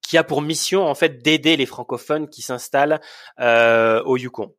qui 0.00 0.18
a 0.18 0.24
pour 0.24 0.42
mission 0.42 0.86
en 0.86 0.94
fait 0.94 1.22
d'aider 1.22 1.56
les 1.56 1.66
francophones 1.66 2.28
qui 2.28 2.42
s'installent 2.42 3.00
euh, 3.40 4.02
au 4.02 4.16
Yukon. 4.16 4.52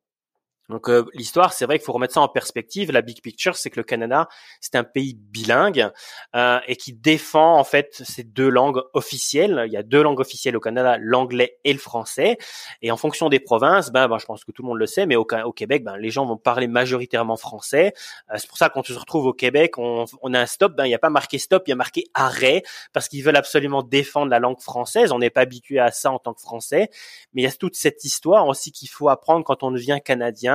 Donc 0.70 0.88
euh, 0.88 1.04
l'histoire, 1.12 1.52
c'est 1.52 1.66
vrai 1.66 1.78
qu'il 1.78 1.84
faut 1.84 1.92
remettre 1.92 2.14
ça 2.14 2.20
en 2.20 2.28
perspective. 2.28 2.90
La 2.90 3.02
big 3.02 3.20
picture, 3.20 3.56
c'est 3.56 3.68
que 3.68 3.78
le 3.78 3.84
Canada, 3.84 4.28
c'est 4.60 4.76
un 4.76 4.84
pays 4.84 5.14
bilingue 5.14 5.90
euh, 6.34 6.58
et 6.66 6.76
qui 6.76 6.94
défend 6.94 7.58
en 7.58 7.64
fait 7.64 8.02
ces 8.04 8.24
deux 8.24 8.48
langues 8.48 8.80
officielles. 8.94 9.64
Il 9.66 9.72
y 9.72 9.76
a 9.76 9.82
deux 9.82 10.02
langues 10.02 10.20
officielles 10.20 10.56
au 10.56 10.60
Canada, 10.60 10.96
l'anglais 10.98 11.58
et 11.64 11.72
le 11.72 11.78
français. 11.78 12.38
Et 12.80 12.90
en 12.90 12.96
fonction 12.96 13.28
des 13.28 13.40
provinces, 13.40 13.90
ben, 13.90 14.08
ben 14.08 14.18
je 14.18 14.24
pense 14.24 14.44
que 14.44 14.52
tout 14.52 14.62
le 14.62 14.68
monde 14.68 14.78
le 14.78 14.86
sait, 14.86 15.04
mais 15.04 15.16
au, 15.16 15.24
Québec, 15.24 15.84
ben 15.84 15.96
les 15.98 16.10
gens 16.10 16.24
vont 16.24 16.38
parler 16.38 16.66
majoritairement 16.66 17.36
français. 17.36 17.92
Euh, 18.30 18.36
c'est 18.38 18.48
pour 18.48 18.56
ça 18.56 18.70
qu'on 18.70 18.82
se 18.82 18.94
retrouve 18.94 19.26
au 19.26 19.34
Québec, 19.34 19.76
on, 19.76 20.06
on 20.22 20.32
a 20.32 20.40
un 20.40 20.46
stop, 20.46 20.74
ben 20.74 20.86
il 20.86 20.88
n'y 20.88 20.94
a 20.94 20.98
pas 20.98 21.10
marqué 21.10 21.38
stop, 21.38 21.64
il 21.66 21.70
y 21.70 21.72
a 21.72 21.76
marqué 21.76 22.04
arrêt 22.14 22.62
parce 22.92 23.08
qu'ils 23.08 23.22
veulent 23.22 23.36
absolument 23.36 23.82
défendre 23.82 24.30
la 24.30 24.38
langue 24.38 24.60
française. 24.60 25.12
On 25.12 25.18
n'est 25.18 25.30
pas 25.30 25.42
habitué 25.42 25.78
à 25.78 25.90
ça 25.90 26.10
en 26.10 26.18
tant 26.18 26.32
que 26.32 26.40
Français, 26.40 26.88
mais 27.34 27.42
il 27.42 27.44
y 27.44 27.48
a 27.48 27.52
toute 27.52 27.76
cette 27.76 28.04
histoire 28.04 28.48
aussi 28.48 28.72
qu'il 28.72 28.88
faut 28.88 29.10
apprendre 29.10 29.44
quand 29.44 29.62
on 29.62 29.70
devient 29.70 29.98
Canadien 30.02 30.53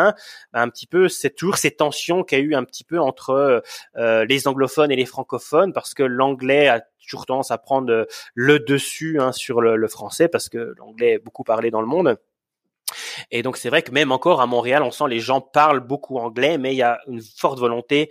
un 0.54 0.70
petit 0.70 0.88
peu 0.88 1.10
c'est 1.10 1.32
toujours 1.32 1.58
ces 1.58 1.72
tensions 1.72 2.24
qu'il 2.24 2.39
y 2.39 2.41
a 2.41 2.43
eu 2.43 2.56
un 2.56 2.64
petit 2.64 2.84
peu 2.84 3.00
entre 3.00 3.64
euh, 3.97 4.26
les 4.26 4.47
anglophones 4.47 4.91
et 4.91 4.95
les 4.95 5.06
francophones 5.06 5.74
parce 5.74 5.93
que 5.93 6.04
l'anglais 6.04 6.68
a 6.68 6.82
toujours 7.02 7.26
tendance 7.26 7.52
à 7.52 7.58
prendre 7.58 8.08
le 8.36 8.60
dessus 8.60 9.20
hein, 9.20 9.32
sur 9.32 9.62
le, 9.62 9.88
français 9.88 10.28
parce 10.28 10.50
que 10.50 10.74
l'anglais 10.78 11.14
est 11.14 11.20
beaucoup 11.20 11.43
parlé 11.43 11.72
dans 11.72 11.82
le 11.82 11.88
monde. 11.88 12.18
Et 13.32 13.43
donc 13.43 13.58
c'est 13.58 13.70
vrai 13.70 13.82
que 13.82 13.91
même 13.91 14.12
encore 14.12 14.41
à 14.41 14.47
Montréal, 14.47 14.84
on 14.84 14.91
sent 14.91 15.06
les 15.10 15.20
gens 15.20 15.41
parlent 15.41 15.80
beaucoup 15.80 16.18
anglais, 16.18 16.58
mais 16.58 16.74
il 16.74 16.78
y 16.78 16.84
a 16.84 17.00
une 17.08 17.22
forte 17.22 17.60
volonté 17.60 18.10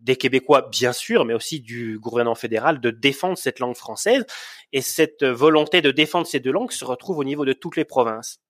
des 0.00 0.16
Québécois, 0.16 0.68
bien 0.70 0.92
sûr, 0.92 1.24
mais 1.24 1.34
aussi 1.34 1.60
du 1.60 1.98
gouvernement 1.98 2.34
fédéral 2.34 2.80
de 2.80 2.90
défendre 2.90 3.36
cette 3.36 3.58
langue 3.58 3.76
française. 3.76 4.24
Et 4.72 4.80
cette 4.80 5.24
volonté 5.24 5.80
de 5.80 5.90
défendre 5.90 6.26
ces 6.26 6.40
deux 6.40 6.52
langues 6.52 6.72
se 6.72 6.84
retrouve 6.84 7.18
au 7.18 7.24
niveau 7.24 7.44
de 7.44 7.52
toutes 7.52 7.76
les 7.76 7.84
provinces. 7.84 8.40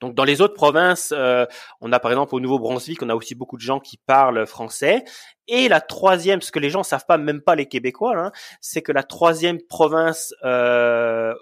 Donc 0.00 0.14
dans 0.14 0.24
les 0.24 0.40
autres 0.40 0.54
provinces, 0.54 1.12
euh, 1.16 1.46
on 1.80 1.90
a 1.92 1.98
par 1.98 2.10
exemple 2.10 2.34
au 2.34 2.40
Nouveau-Brunswick, 2.40 3.02
on 3.02 3.08
a 3.08 3.14
aussi 3.14 3.34
beaucoup 3.34 3.56
de 3.56 3.62
gens 3.62 3.80
qui 3.80 3.96
parlent 3.96 4.46
français. 4.46 5.04
Et 5.48 5.68
la 5.68 5.80
troisième, 5.80 6.42
ce 6.42 6.52
que 6.52 6.58
les 6.58 6.70
gens 6.70 6.82
savent 6.82 7.06
pas, 7.06 7.16
même 7.18 7.40
pas 7.40 7.54
les 7.54 7.66
Québécois, 7.66 8.16
hein, 8.16 8.32
c'est 8.60 8.82
que 8.82 8.92
la 8.92 9.02
troisième 9.02 9.62
province 9.62 10.34
euh, 10.44 11.34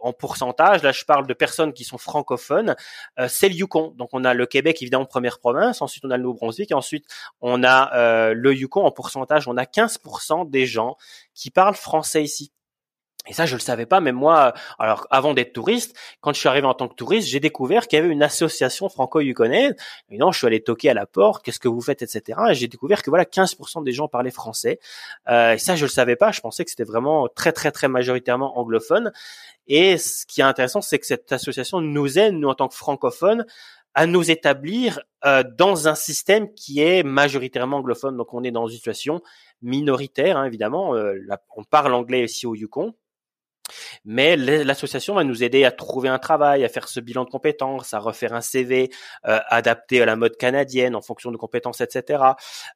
en 0.00 0.14
pourcentage, 0.14 0.82
là 0.82 0.92
je 0.92 1.04
parle 1.04 1.26
de 1.26 1.34
personnes 1.34 1.74
qui 1.74 1.84
sont 1.84 1.98
francophones, 1.98 2.74
euh, 3.18 3.28
c'est 3.28 3.50
le 3.50 3.54
Yukon. 3.54 3.92
Donc 3.98 4.08
on 4.12 4.24
a 4.24 4.32
le 4.32 4.46
Québec 4.46 4.80
évidemment 4.80 5.04
première 5.04 5.38
province, 5.38 5.82
ensuite 5.82 6.04
on 6.06 6.10
a 6.10 6.16
le 6.16 6.22
Nouveau-Brunswick, 6.22 6.70
et 6.70 6.74
ensuite 6.74 7.04
on 7.42 7.62
a 7.64 8.32
le 8.32 8.54
Yukon 8.54 8.84
en 8.84 8.92
pourcentage, 8.92 9.46
on 9.46 9.58
a 9.58 9.64
15% 9.64 10.48
des 10.48 10.64
gens 10.64 10.96
qui 11.34 11.50
parlent 11.50 11.74
français 11.74 12.22
ici. 12.22 12.50
Et 13.28 13.34
ça, 13.34 13.46
je 13.46 13.54
le 13.54 13.60
savais 13.60 13.86
pas, 13.86 14.00
mais 14.00 14.12
moi, 14.12 14.54
alors 14.78 15.06
avant 15.10 15.34
d'être 15.34 15.52
touriste, 15.52 15.96
quand 16.20 16.32
je 16.32 16.40
suis 16.40 16.48
arrivé 16.48 16.66
en 16.66 16.74
tant 16.74 16.88
que 16.88 16.94
touriste, 16.94 17.28
j'ai 17.28 17.38
découvert 17.38 17.86
qu'il 17.86 17.98
y 17.98 18.02
avait 18.02 18.10
une 18.10 18.22
association 18.22 18.88
franco-yukonaise. 18.88 19.74
Et 20.08 20.16
non, 20.16 20.32
je 20.32 20.38
suis 20.38 20.46
allé 20.46 20.62
toquer 20.62 20.90
à 20.90 20.94
la 20.94 21.06
porte, 21.06 21.44
qu'est-ce 21.44 21.60
que 21.60 21.68
vous 21.68 21.82
faites, 21.82 22.02
etc. 22.02 22.40
Et 22.50 22.54
j'ai 22.54 22.66
découvert 22.66 23.02
que 23.02 23.10
voilà, 23.10 23.24
15% 23.24 23.84
des 23.84 23.92
gens 23.92 24.08
parlaient 24.08 24.30
français. 24.30 24.80
Euh, 25.28 25.52
et 25.52 25.58
ça, 25.58 25.76
je 25.76 25.84
le 25.84 25.90
savais 25.90 26.16
pas. 26.16 26.32
Je 26.32 26.40
pensais 26.40 26.64
que 26.64 26.70
c'était 26.70 26.84
vraiment 26.84 27.28
très, 27.28 27.52
très, 27.52 27.70
très 27.70 27.88
majoritairement 27.88 28.58
anglophone. 28.58 29.12
Et 29.66 29.98
ce 29.98 30.24
qui 30.26 30.40
est 30.40 30.44
intéressant, 30.44 30.80
c'est 30.80 30.98
que 30.98 31.06
cette 31.06 31.30
association 31.30 31.80
nous 31.80 32.18
aide, 32.18 32.34
nous 32.34 32.48
en 32.48 32.54
tant 32.54 32.68
que 32.68 32.74
francophones, 32.74 33.44
à 33.94 34.06
nous 34.06 34.30
établir 34.30 35.00
euh, 35.24 35.42
dans 35.56 35.88
un 35.88 35.94
système 35.94 36.52
qui 36.54 36.80
est 36.80 37.02
majoritairement 37.02 37.78
anglophone. 37.78 38.16
Donc, 38.16 38.32
on 38.32 38.42
est 38.42 38.50
dans 38.50 38.66
une 38.66 38.76
situation 38.76 39.20
minoritaire, 39.62 40.36
hein, 40.36 40.44
évidemment. 40.44 40.94
Euh, 40.94 41.18
on 41.56 41.64
parle 41.64 41.92
anglais 41.94 42.24
ici 42.24 42.46
au 42.46 42.54
Yukon. 42.54 42.94
Mais 44.04 44.36
l'association 44.36 45.14
va 45.14 45.24
nous 45.24 45.42
aider 45.42 45.64
à 45.64 45.70
trouver 45.70 46.08
un 46.08 46.18
travail, 46.18 46.64
à 46.64 46.68
faire 46.68 46.88
ce 46.88 47.00
bilan 47.00 47.24
de 47.24 47.30
compétences, 47.30 47.94
à 47.94 47.98
refaire 47.98 48.34
un 48.34 48.40
CV 48.40 48.90
euh, 49.26 49.38
adapté 49.48 50.02
à 50.02 50.06
la 50.06 50.16
mode 50.16 50.36
canadienne 50.36 50.94
en 50.94 51.00
fonction 51.00 51.30
de 51.30 51.36
compétences, 51.36 51.80
etc. 51.80 52.22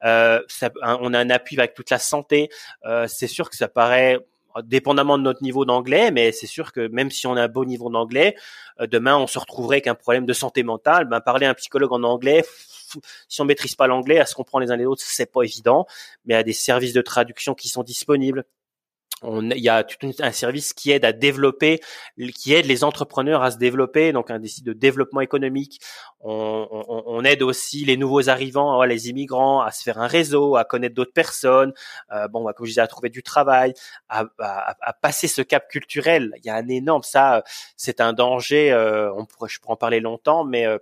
Euh, 0.05 0.41
on 0.83 1.15
a 1.15 1.19
un 1.19 1.31
appui 1.31 1.59
avec 1.59 1.75
toute 1.75 1.91
la 1.91 1.99
santé. 1.99 2.49
Euh, 2.85 3.07
c'est 3.09 3.27
sûr 3.27 3.51
que 3.51 3.57
ça 3.57 3.69
paraît 3.69 4.19
dépendamment 4.63 5.19
de 5.19 5.25
notre 5.25 5.43
niveau 5.43 5.65
d'anglais, 5.65 6.13
mais 6.13 6.31
c'est 6.31 6.47
sûr 6.47 6.71
que 6.71 6.87
même 6.87 7.11
si 7.11 7.27
on 7.27 7.35
a 7.35 7.43
un 7.43 7.49
beau 7.49 7.65
niveau 7.65 7.91
d'anglais, 7.91 8.37
demain 8.81 9.17
on 9.17 9.27
se 9.27 9.37
retrouverait 9.37 9.77
avec 9.77 9.89
un 9.89 9.97
problème 9.97 10.27
de 10.27 10.33
santé 10.33 10.63
mentale. 10.63 11.07
Ben, 11.07 11.21
parler 11.21 11.47
à 11.47 11.51
un 11.51 11.55
psychologue 11.55 11.93
en 11.93 12.05
anglais, 12.05 12.45
si 13.29 13.41
on 13.41 13.45
maîtrise 13.45 13.75
pas 13.75 13.87
l'anglais, 13.87 14.21
à 14.21 14.27
se 14.27 14.35
comprendre 14.35 14.65
les 14.65 14.71
uns 14.71 14.77
les 14.77 14.87
autres, 14.87 15.03
c'est 15.05 15.31
pas 15.31 15.43
évident. 15.43 15.87
Mais 16.25 16.35
a 16.35 16.43
des 16.43 16.53
services 16.53 16.93
de 16.93 17.03
traduction 17.03 17.55
qui 17.55 17.69
sont 17.69 17.83
disponibles 17.83 18.45
il 19.23 19.61
y 19.61 19.69
a 19.69 19.85
tout 19.85 20.13
un 20.21 20.33
service 20.33 20.73
qui 20.75 20.91
aide 20.91 21.05
à 21.05 21.13
développer, 21.13 21.81
qui 22.35 22.53
aide 22.53 22.67
les 22.67 22.85
entrepreneurs 22.85 23.43
à 23.43 23.51
se 23.51 23.59
développer, 23.59 24.13
donc 24.13 24.31
un 24.31 24.39
décide 24.39 24.65
de 24.65 24.73
développement 24.73 25.21
économique. 25.21 25.81
On, 26.21 27.23
aide 27.25 27.43
aussi 27.43 27.85
les 27.85 27.97
nouveaux 27.97 28.29
arrivants, 28.29 28.83
les 28.85 29.09
immigrants, 29.09 29.61
à 29.61 29.71
se 29.71 29.83
faire 29.83 29.99
un 29.99 30.07
réseau, 30.07 30.57
à 30.57 30.65
connaître 30.65 30.95
d'autres 30.95 31.13
personnes. 31.13 31.73
Euh, 32.13 32.29
bon, 32.29 32.45
bah, 32.45 32.53
comme 32.53 32.67
je 32.67 32.71
disais, 32.71 32.81
à 32.81 32.87
trouver 32.87 33.11
du 33.11 33.23
travail, 33.23 33.75
à, 34.09 34.25
passer 35.01 35.29
ce 35.29 35.43
cap 35.43 35.69
culturel. 35.69 36.33
Il 36.39 36.47
y 36.47 36.51
a 36.51 36.57
un 36.57 36.69
énorme, 36.69 37.03
ça, 37.03 37.45
c'est 37.77 38.01
un 38.01 38.13
danger. 38.13 38.73
Euh, 38.73 39.13
on 39.15 39.27
pourrait, 39.27 39.49
je 39.49 39.61
pourrais 39.61 39.75
en 39.75 39.77
parler 39.77 40.01
longtemps, 40.01 40.45
mais 40.45 40.67
euh, 40.67 40.79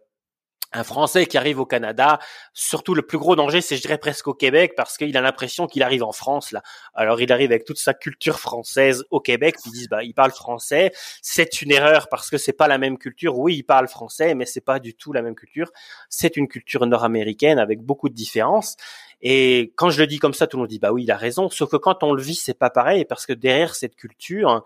un 0.72 0.84
Français 0.84 1.26
qui 1.26 1.36
arrive 1.36 1.60
au 1.60 1.66
Canada, 1.66 2.18
surtout 2.52 2.94
le 2.94 3.02
plus 3.02 3.18
gros 3.18 3.36
danger, 3.36 3.60
c'est 3.60 3.76
je 3.76 3.82
dirais 3.82 3.98
presque 3.98 4.28
au 4.28 4.34
Québec, 4.34 4.74
parce 4.76 4.96
qu'il 4.96 5.16
a 5.16 5.20
l'impression 5.20 5.66
qu'il 5.66 5.82
arrive 5.82 6.02
en 6.02 6.12
France 6.12 6.52
là. 6.52 6.62
Alors 6.94 7.20
il 7.20 7.32
arrive 7.32 7.50
avec 7.50 7.64
toute 7.64 7.78
sa 7.78 7.94
culture 7.94 8.38
française 8.40 9.04
au 9.10 9.20
Québec, 9.20 9.56
puis 9.60 9.70
ils 9.70 9.78
disent 9.78 9.88
bah 9.88 10.02
il 10.02 10.14
parle 10.14 10.32
français. 10.32 10.92
C'est 11.20 11.62
une 11.62 11.72
erreur 11.72 12.08
parce 12.08 12.30
que 12.30 12.38
c'est 12.38 12.52
pas 12.52 12.68
la 12.68 12.78
même 12.78 12.98
culture. 12.98 13.38
Oui, 13.38 13.56
il 13.56 13.62
parle 13.62 13.88
français, 13.88 14.34
mais 14.34 14.46
c'est 14.46 14.60
pas 14.60 14.78
du 14.78 14.94
tout 14.94 15.12
la 15.12 15.22
même 15.22 15.34
culture. 15.34 15.70
C'est 16.08 16.36
une 16.36 16.48
culture 16.48 16.86
nord-américaine 16.86 17.58
avec 17.58 17.80
beaucoup 17.80 18.08
de 18.08 18.14
différences. 18.14 18.76
Et 19.22 19.72
quand 19.76 19.90
je 19.90 20.00
le 20.00 20.06
dis 20.06 20.18
comme 20.18 20.34
ça, 20.34 20.46
tout 20.46 20.56
le 20.56 20.62
monde 20.62 20.70
dit 20.70 20.78
bah 20.78 20.92
oui, 20.92 21.04
il 21.04 21.10
a 21.10 21.16
raison. 21.16 21.48
Sauf 21.48 21.70
que 21.70 21.76
quand 21.76 22.02
on 22.02 22.12
le 22.12 22.22
vit, 22.22 22.34
c'est 22.34 22.58
pas 22.58 22.70
pareil 22.70 23.04
parce 23.04 23.26
que 23.26 23.32
derrière 23.32 23.74
cette 23.74 23.94
culture, 23.94 24.64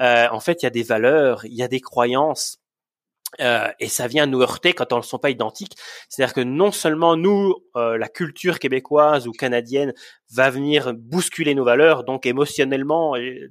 euh, 0.00 0.28
en 0.30 0.40
fait, 0.40 0.62
il 0.62 0.66
y 0.66 0.68
a 0.68 0.70
des 0.70 0.82
valeurs, 0.82 1.44
il 1.46 1.54
y 1.54 1.62
a 1.62 1.68
des 1.68 1.80
croyances 1.80 2.58
euh, 3.40 3.68
et 3.80 3.88
ça 3.88 4.06
vient 4.06 4.26
nous 4.26 4.42
heurter 4.42 4.72
quand 4.72 4.92
on 4.92 4.98
ne 4.98 5.02
sont 5.02 5.18
pas 5.18 5.30
identiques. 5.30 5.76
C'est-à-dire 6.08 6.34
que 6.34 6.40
non 6.40 6.72
seulement 6.72 7.16
nous, 7.16 7.54
euh, 7.76 7.98
la 7.98 8.08
culture 8.08 8.58
québécoise 8.58 9.26
ou 9.26 9.32
canadienne 9.32 9.92
va 10.30 10.50
venir 10.50 10.94
bousculer 10.94 11.54
nos 11.54 11.64
valeurs, 11.64 12.04
donc 12.04 12.26
émotionnellement 12.26 13.16
euh, 13.16 13.48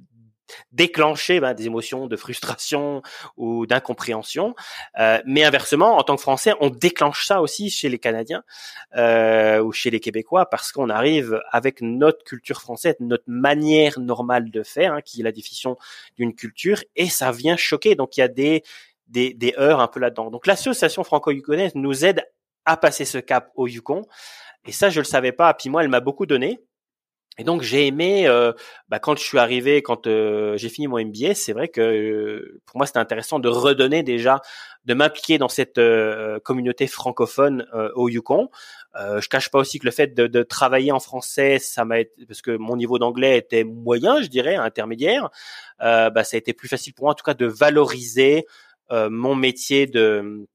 déclencher 0.72 1.40
ben, 1.40 1.54
des 1.54 1.66
émotions 1.66 2.06
de 2.06 2.16
frustration 2.16 3.00
ou 3.38 3.64
d'incompréhension, 3.66 4.54
mais 5.24 5.42
inversement, 5.42 5.96
en 5.96 6.02
tant 6.02 6.16
que 6.16 6.20
Français, 6.20 6.52
on 6.60 6.68
déclenche 6.68 7.26
ça 7.26 7.40
aussi 7.40 7.70
chez 7.70 7.88
les 7.88 7.98
Canadiens 7.98 8.42
ou 8.94 9.72
chez 9.72 9.90
les 9.90 10.00
Québécois 10.00 10.44
parce 10.50 10.70
qu'on 10.70 10.90
arrive 10.90 11.40
avec 11.50 11.80
notre 11.80 12.22
culture 12.24 12.60
française, 12.60 12.94
notre 13.00 13.24
manière 13.26 13.98
normale 13.98 14.50
de 14.50 14.62
faire, 14.62 14.92
hein, 14.92 15.00
qui 15.00 15.22
est 15.22 15.24
la 15.24 15.32
définition 15.32 15.78
d'une 16.18 16.34
culture, 16.34 16.84
et 16.94 17.08
ça 17.08 17.32
vient 17.32 17.56
choquer. 17.56 17.94
Donc 17.94 18.18
il 18.18 18.20
y 18.20 18.22
a 18.22 18.28
des 18.28 18.62
des, 19.06 19.34
des 19.34 19.54
heures 19.58 19.80
un 19.80 19.88
peu 19.88 20.00
là-dedans. 20.00 20.30
Donc 20.30 20.46
l'association 20.46 21.04
franco-yukonaise 21.04 21.74
nous 21.74 22.04
aide 22.04 22.24
à 22.64 22.76
passer 22.76 23.04
ce 23.04 23.18
cap 23.18 23.50
au 23.54 23.66
Yukon. 23.66 24.02
Et 24.66 24.72
ça, 24.72 24.90
je 24.90 25.00
le 25.00 25.04
savais 25.04 25.32
pas. 25.32 25.52
Puis 25.54 25.68
moi, 25.68 25.82
elle 25.82 25.90
m'a 25.90 26.00
beaucoup 26.00 26.26
donné. 26.26 26.60
Et 27.36 27.42
donc 27.42 27.62
j'ai 27.62 27.88
aimé 27.88 28.28
euh, 28.28 28.52
bah, 28.88 29.00
quand 29.00 29.16
je 29.18 29.24
suis 29.24 29.38
arrivé, 29.38 29.82
quand 29.82 30.06
euh, 30.06 30.56
j'ai 30.56 30.68
fini 30.68 30.86
mon 30.86 31.04
MBA, 31.04 31.34
c'est 31.34 31.52
vrai 31.52 31.66
que 31.66 31.80
euh, 31.80 32.62
pour 32.64 32.76
moi 32.76 32.86
c'était 32.86 33.00
intéressant 33.00 33.40
de 33.40 33.48
redonner 33.48 34.04
déjà, 34.04 34.40
de 34.84 34.94
m'impliquer 34.94 35.38
dans 35.38 35.48
cette 35.48 35.80
communauté 36.44 36.86
francophone 36.86 37.66
au 37.96 38.08
Yukon. 38.08 38.50
je 38.94 39.26
cache 39.28 39.50
pas 39.50 39.58
aussi 39.58 39.80
que 39.80 39.86
le 39.86 39.90
fait 39.90 40.14
de, 40.14 40.28
de 40.28 40.42
travailler 40.44 40.92
en 40.92 41.00
français, 41.00 41.58
ça 41.58 41.84
m'a 41.84 41.96
parce 42.28 42.42
que 42.42 42.52
mon 42.52 42.76
niveau 42.76 42.98
d'anglais 42.98 43.38
était 43.38 43.64
moyen, 43.64 44.22
je 44.22 44.28
dirais, 44.28 44.54
intermédiaire. 44.54 45.30
bah, 45.80 46.22
ça 46.22 46.36
a 46.36 46.38
été 46.38 46.52
plus 46.52 46.68
facile 46.68 46.94
pour 46.94 47.06
moi 47.06 47.12
en 47.12 47.14
tout 47.14 47.24
cas 47.24 47.34
de 47.34 47.46
valoriser 47.46 48.46
mon 48.90 49.34
métier 49.34 49.86
de 49.86 50.46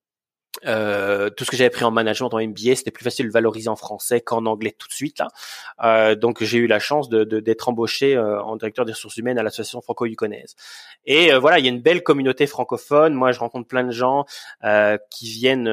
euh, 0.65 1.29
tout 1.29 1.45
ce 1.45 1.51
que 1.51 1.57
j'avais 1.57 1.69
pris 1.69 1.85
en 1.85 1.91
management 1.91 2.33
en 2.33 2.39
MBA, 2.39 2.75
c'était 2.75 2.91
plus 2.91 3.03
facile 3.03 3.27
de 3.27 3.31
valoriser 3.31 3.69
en 3.69 3.75
français 3.75 4.21
qu'en 4.21 4.45
anglais 4.45 4.75
tout 4.77 4.87
de 4.87 4.93
suite 4.93 5.19
là. 5.19 5.27
Euh, 5.83 6.15
donc 6.15 6.43
j'ai 6.43 6.57
eu 6.57 6.67
la 6.67 6.79
chance 6.79 7.09
de, 7.09 7.23
d'être 7.23 7.69
embauché 7.69 8.15
euh, 8.15 8.41
en 8.41 8.55
directeur 8.55 8.85
des 8.85 8.93
ressources 8.93 9.17
humaines 9.17 9.37
à 9.37 9.43
l'association 9.43 9.81
franco-yukonaise. 9.81 10.55
Et 11.05 11.31
euh, 11.31 11.39
voilà, 11.39 11.59
il 11.59 11.65
y 11.65 11.67
a 11.67 11.71
une 11.71 11.81
belle 11.81 12.03
communauté 12.03 12.47
francophone. 12.47 13.13
Moi, 13.13 13.31
je 13.31 13.39
rencontre 13.39 13.67
plein 13.67 13.83
de 13.83 13.91
gens 13.91 14.25
qui 15.11 15.29
viennent 15.29 15.69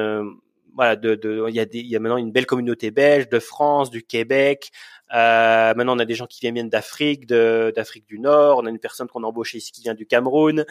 voilà, 0.77 0.95
de, 0.95 1.15
de, 1.15 1.45
il 1.49 1.55
y 1.55 1.59
a 1.59 1.65
des, 1.65 1.79
il 1.79 1.87
y 1.87 1.95
a 1.95 1.99
maintenant 1.99 2.17
une 2.17 2.31
belle 2.31 2.45
communauté 2.45 2.91
belge, 2.91 3.27
de 3.29 3.39
France, 3.39 3.89
du 3.89 4.03
Québec. 4.03 4.71
Euh, 5.13 5.73
maintenant, 5.73 5.95
on 5.95 5.99
a 5.99 6.05
des 6.05 6.13
gens 6.13 6.27
qui 6.27 6.39
viennent 6.51 6.69
d'Afrique, 6.69 7.25
d'Afrique 7.27 8.05
du 8.07 8.19
Nord. 8.19 8.59
On 8.59 8.65
a 8.67 8.69
une 8.69 8.79
personne 8.79 9.07
qu'on 9.07 9.23
a 9.23 9.27
embauchée 9.27 9.57
ici 9.57 9.71
qui 9.71 9.81
vient 9.81 9.95
du 9.95 10.05
Cameroun. 10.05 10.65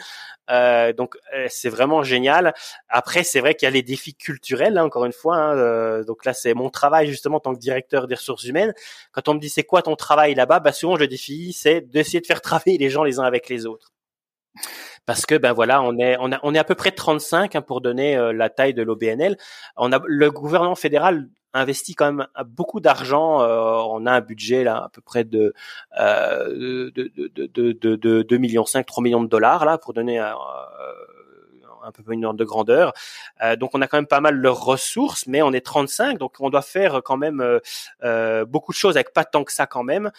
Euh, 0.49 0.93
donc, 0.93 1.17
euh, 1.35 1.47
c'est 1.49 1.69
vraiment 1.69 2.03
génial. 2.03 2.53
Après, 2.87 3.23
c'est 3.23 3.41
vrai 3.41 3.55
qu'il 3.55 3.65
y 3.65 3.69
a 3.69 3.71
les 3.71 3.83
défis 3.83 4.15
culturels, 4.15 4.77
hein, 4.77 4.85
encore 4.85 5.05
une 5.05 5.13
fois. 5.13 5.35
Hein, 5.35 5.57
euh, 5.57 6.03
donc 6.05 6.23
là, 6.23 6.33
c'est 6.33 6.53
mon 6.53 6.69
travail 6.69 7.07
justement 7.07 7.37
en 7.37 7.41
tant 7.41 7.53
que 7.53 7.59
directeur 7.59 8.07
des 8.07 8.15
ressources 8.15 8.45
humaines. 8.45 8.73
Quand 9.11 9.27
on 9.27 9.33
me 9.33 9.39
dit 9.39 9.49
c'est 9.49 9.63
quoi 9.63 9.81
ton 9.81 9.95
travail 9.97 10.35
là-bas, 10.35 10.59
bah 10.61 10.71
souvent 10.71 10.95
je 10.95 11.01
le 11.01 11.07
défie, 11.07 11.51
c'est 11.53 11.81
d'essayer 11.81 12.21
de 12.21 12.27
faire 12.27 12.41
travailler 12.47 12.77
les 12.77 12.89
gens 12.89 13.03
les 13.03 13.19
uns 13.19 13.23
avec 13.23 13.49
les 13.49 13.65
autres 13.65 13.91
parce 15.07 15.25
que 15.25 15.35
ben 15.35 15.53
voilà, 15.53 15.81
on 15.81 15.97
est 15.97 16.17
on, 16.19 16.29
on 16.43 16.53
est 16.53 16.59
à 16.59 16.63
peu 16.63 16.75
près 16.75 16.91
35 16.91 17.55
hein, 17.55 17.61
pour 17.63 17.81
donner 17.81 18.15
euh, 18.15 18.33
la 18.33 18.49
taille 18.49 18.75
de 18.75 18.83
l'OBNL. 18.83 19.37
On 19.77 19.91
a 19.91 19.99
le 20.05 20.29
gouvernement 20.29 20.75
fédéral 20.75 21.29
investit 21.53 21.95
quand 21.95 22.11
même 22.11 22.27
beaucoup 22.45 22.79
d'argent. 22.81 23.41
Euh, 23.41 23.81
on 23.89 24.05
a 24.05 24.11
un 24.11 24.21
budget 24.21 24.63
là 24.63 24.83
à 24.85 24.89
peu 24.89 25.01
près 25.01 25.23
de 25.23 25.53
euh, 25.99 26.91
de, 26.91 27.11
de, 27.15 27.47
de, 27.47 27.71
de, 27.71 27.95
de 27.95 28.21
2 28.21 28.37
millions 28.37 28.65
5, 28.65 28.85
3 28.85 29.03
millions 29.03 29.23
de 29.23 29.29
dollars 29.29 29.65
là 29.65 29.77
pour 29.77 29.93
donner 29.93 30.19
un, 30.19 30.35
un 31.87 31.91
peu 31.91 32.13
une 32.13 32.25
ordre 32.25 32.37
de 32.37 32.45
grandeur. 32.45 32.93
Euh, 33.41 33.55
donc 33.55 33.71
on 33.73 33.81
a 33.81 33.87
quand 33.87 33.97
même 33.97 34.07
pas 34.07 34.21
mal 34.21 34.41
de 34.41 34.47
ressources, 34.49 35.25
mais 35.27 35.41
on 35.41 35.53
est 35.53 35.65
35, 35.65 36.17
donc 36.17 36.35
on 36.39 36.49
doit 36.49 36.61
faire 36.61 37.01
quand 37.03 37.17
même 37.17 37.59
euh, 38.03 38.45
beaucoup 38.45 38.71
de 38.73 38.77
choses 38.77 38.97
avec 38.97 39.13
pas 39.13 39.25
tant 39.25 39.43
que 39.43 39.53
ça 39.53 39.67
quand 39.67 39.83
même. 39.83 40.11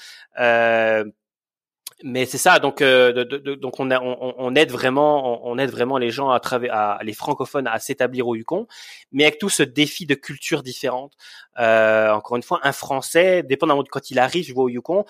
Mais 2.05 2.27
c'est 2.27 2.39
ça 2.39 2.61
donc 2.61 2.81
euh, 2.81 3.25
donc 3.57 3.81
on, 3.81 4.55
aide 4.55 4.71
vraiment 4.71 5.49
on, 5.49 5.59
aide 5.59 5.71
vraiment 5.71 5.99
les 5.99 6.13
gens 6.13 6.31
à 6.31 6.39
travers 6.39 6.99
les 7.03 7.13
francophones 7.13 7.67
à 7.67 7.81
s'établir 7.81 8.29
au 8.29 8.37
Yukon. 8.37 8.69
Mais 9.11 9.25
avec 9.25 9.39
tout 9.39 9.49
ce 9.49 9.65
défi 9.65 10.07
de 10.07 10.15
cultures 10.15 10.63
différentes 10.63 11.15
euh, 11.59 12.13
encore 12.13 12.37
une 12.37 12.45
fois 12.45 12.61
un 12.63 12.71
français 12.71 13.43
dépendamment 13.43 13.83
de 13.83 13.89
quand 13.89 14.13
il 14.13 14.21
arrive 14.21 14.45
je 14.45 14.55
vois 14.55 14.65
au 14.65 14.69
Yukon 14.69 15.07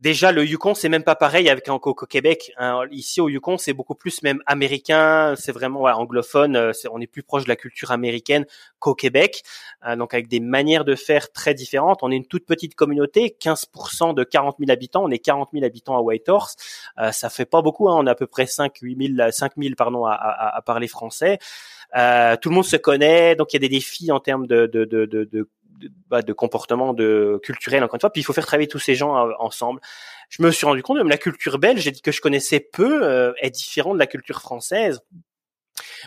Déjà, 0.00 0.30
le 0.30 0.44
Yukon, 0.44 0.74
c'est 0.74 0.88
même 0.88 1.02
pas 1.02 1.16
pareil 1.16 1.48
avec 1.48 1.68
en, 1.68 1.80
Québec. 1.80 2.52
Hein. 2.56 2.82
Ici, 2.92 3.20
au 3.20 3.28
Yukon, 3.28 3.58
c'est 3.58 3.72
beaucoup 3.72 3.96
plus 3.96 4.22
même 4.22 4.40
américain. 4.46 5.34
C'est 5.36 5.50
vraiment 5.50 5.82
anglophone. 5.82 6.54
Euh, 6.54 6.72
on 6.92 7.00
est 7.00 7.08
plus 7.08 7.24
proche 7.24 7.42
de 7.44 7.48
la 7.48 7.56
culture 7.56 7.90
américaine 7.90 8.46
qu'au 8.78 8.94
Québec. 8.94 9.42
Euh, 9.86 9.96
donc, 9.96 10.14
avec 10.14 10.28
des 10.28 10.38
manières 10.38 10.84
de 10.84 10.94
faire 10.94 11.32
très 11.32 11.52
différentes. 11.52 11.98
On 12.02 12.12
est 12.12 12.16
une 12.16 12.26
toute 12.26 12.46
petite 12.46 12.76
communauté, 12.76 13.36
15% 13.40 14.14
de 14.14 14.22
40 14.22 14.56
000 14.60 14.70
habitants. 14.70 15.04
On 15.04 15.10
est 15.10 15.18
40 15.18 15.50
000 15.52 15.64
habitants 15.64 15.96
à 15.96 16.00
Whitehorse. 16.00 16.54
Euh, 16.98 17.10
ça 17.10 17.28
fait 17.28 17.44
pas 17.46 17.60
beaucoup. 17.60 17.88
Hein. 17.88 17.96
On 17.98 18.06
a 18.06 18.12
à 18.12 18.14
peu 18.14 18.28
près 18.28 18.46
5 18.46 18.78
8 18.80 19.16
000, 19.16 19.30
5 19.32 19.52
000 19.56 19.74
pardon, 19.76 20.04
à, 20.06 20.62
parler 20.64 20.86
français. 20.86 21.40
Euh, 21.96 22.36
tout 22.36 22.50
le 22.50 22.54
monde 22.54 22.64
se 22.64 22.76
connaît. 22.76 23.34
Donc, 23.34 23.52
il 23.52 23.56
y 23.56 23.58
a 23.58 23.60
des 23.60 23.68
défis 23.68 24.12
en 24.12 24.20
termes 24.20 24.46
de, 24.46 24.66
de 24.66 24.84
de, 24.84 25.48
bah, 26.08 26.22
de 26.22 26.32
comportement 26.32 26.94
de 26.94 27.40
culturel 27.42 27.82
encore 27.84 27.96
une 27.96 28.00
fois 28.00 28.10
puis 28.10 28.20
il 28.20 28.24
faut 28.24 28.32
faire 28.32 28.46
travailler 28.46 28.68
tous 28.68 28.78
ces 28.78 28.94
gens 28.94 29.16
euh, 29.16 29.32
ensemble 29.38 29.80
je 30.28 30.42
me 30.42 30.50
suis 30.50 30.66
rendu 30.66 30.82
compte 30.82 30.98
même 30.98 31.08
la 31.08 31.18
culture 31.18 31.58
belge 31.58 31.90
que 32.02 32.12
je 32.12 32.20
connaissais 32.20 32.60
peu 32.60 33.04
euh, 33.04 33.32
est 33.40 33.50
différente 33.50 33.94
de 33.94 33.98
la 33.98 34.06
culture 34.06 34.40
française 34.40 35.00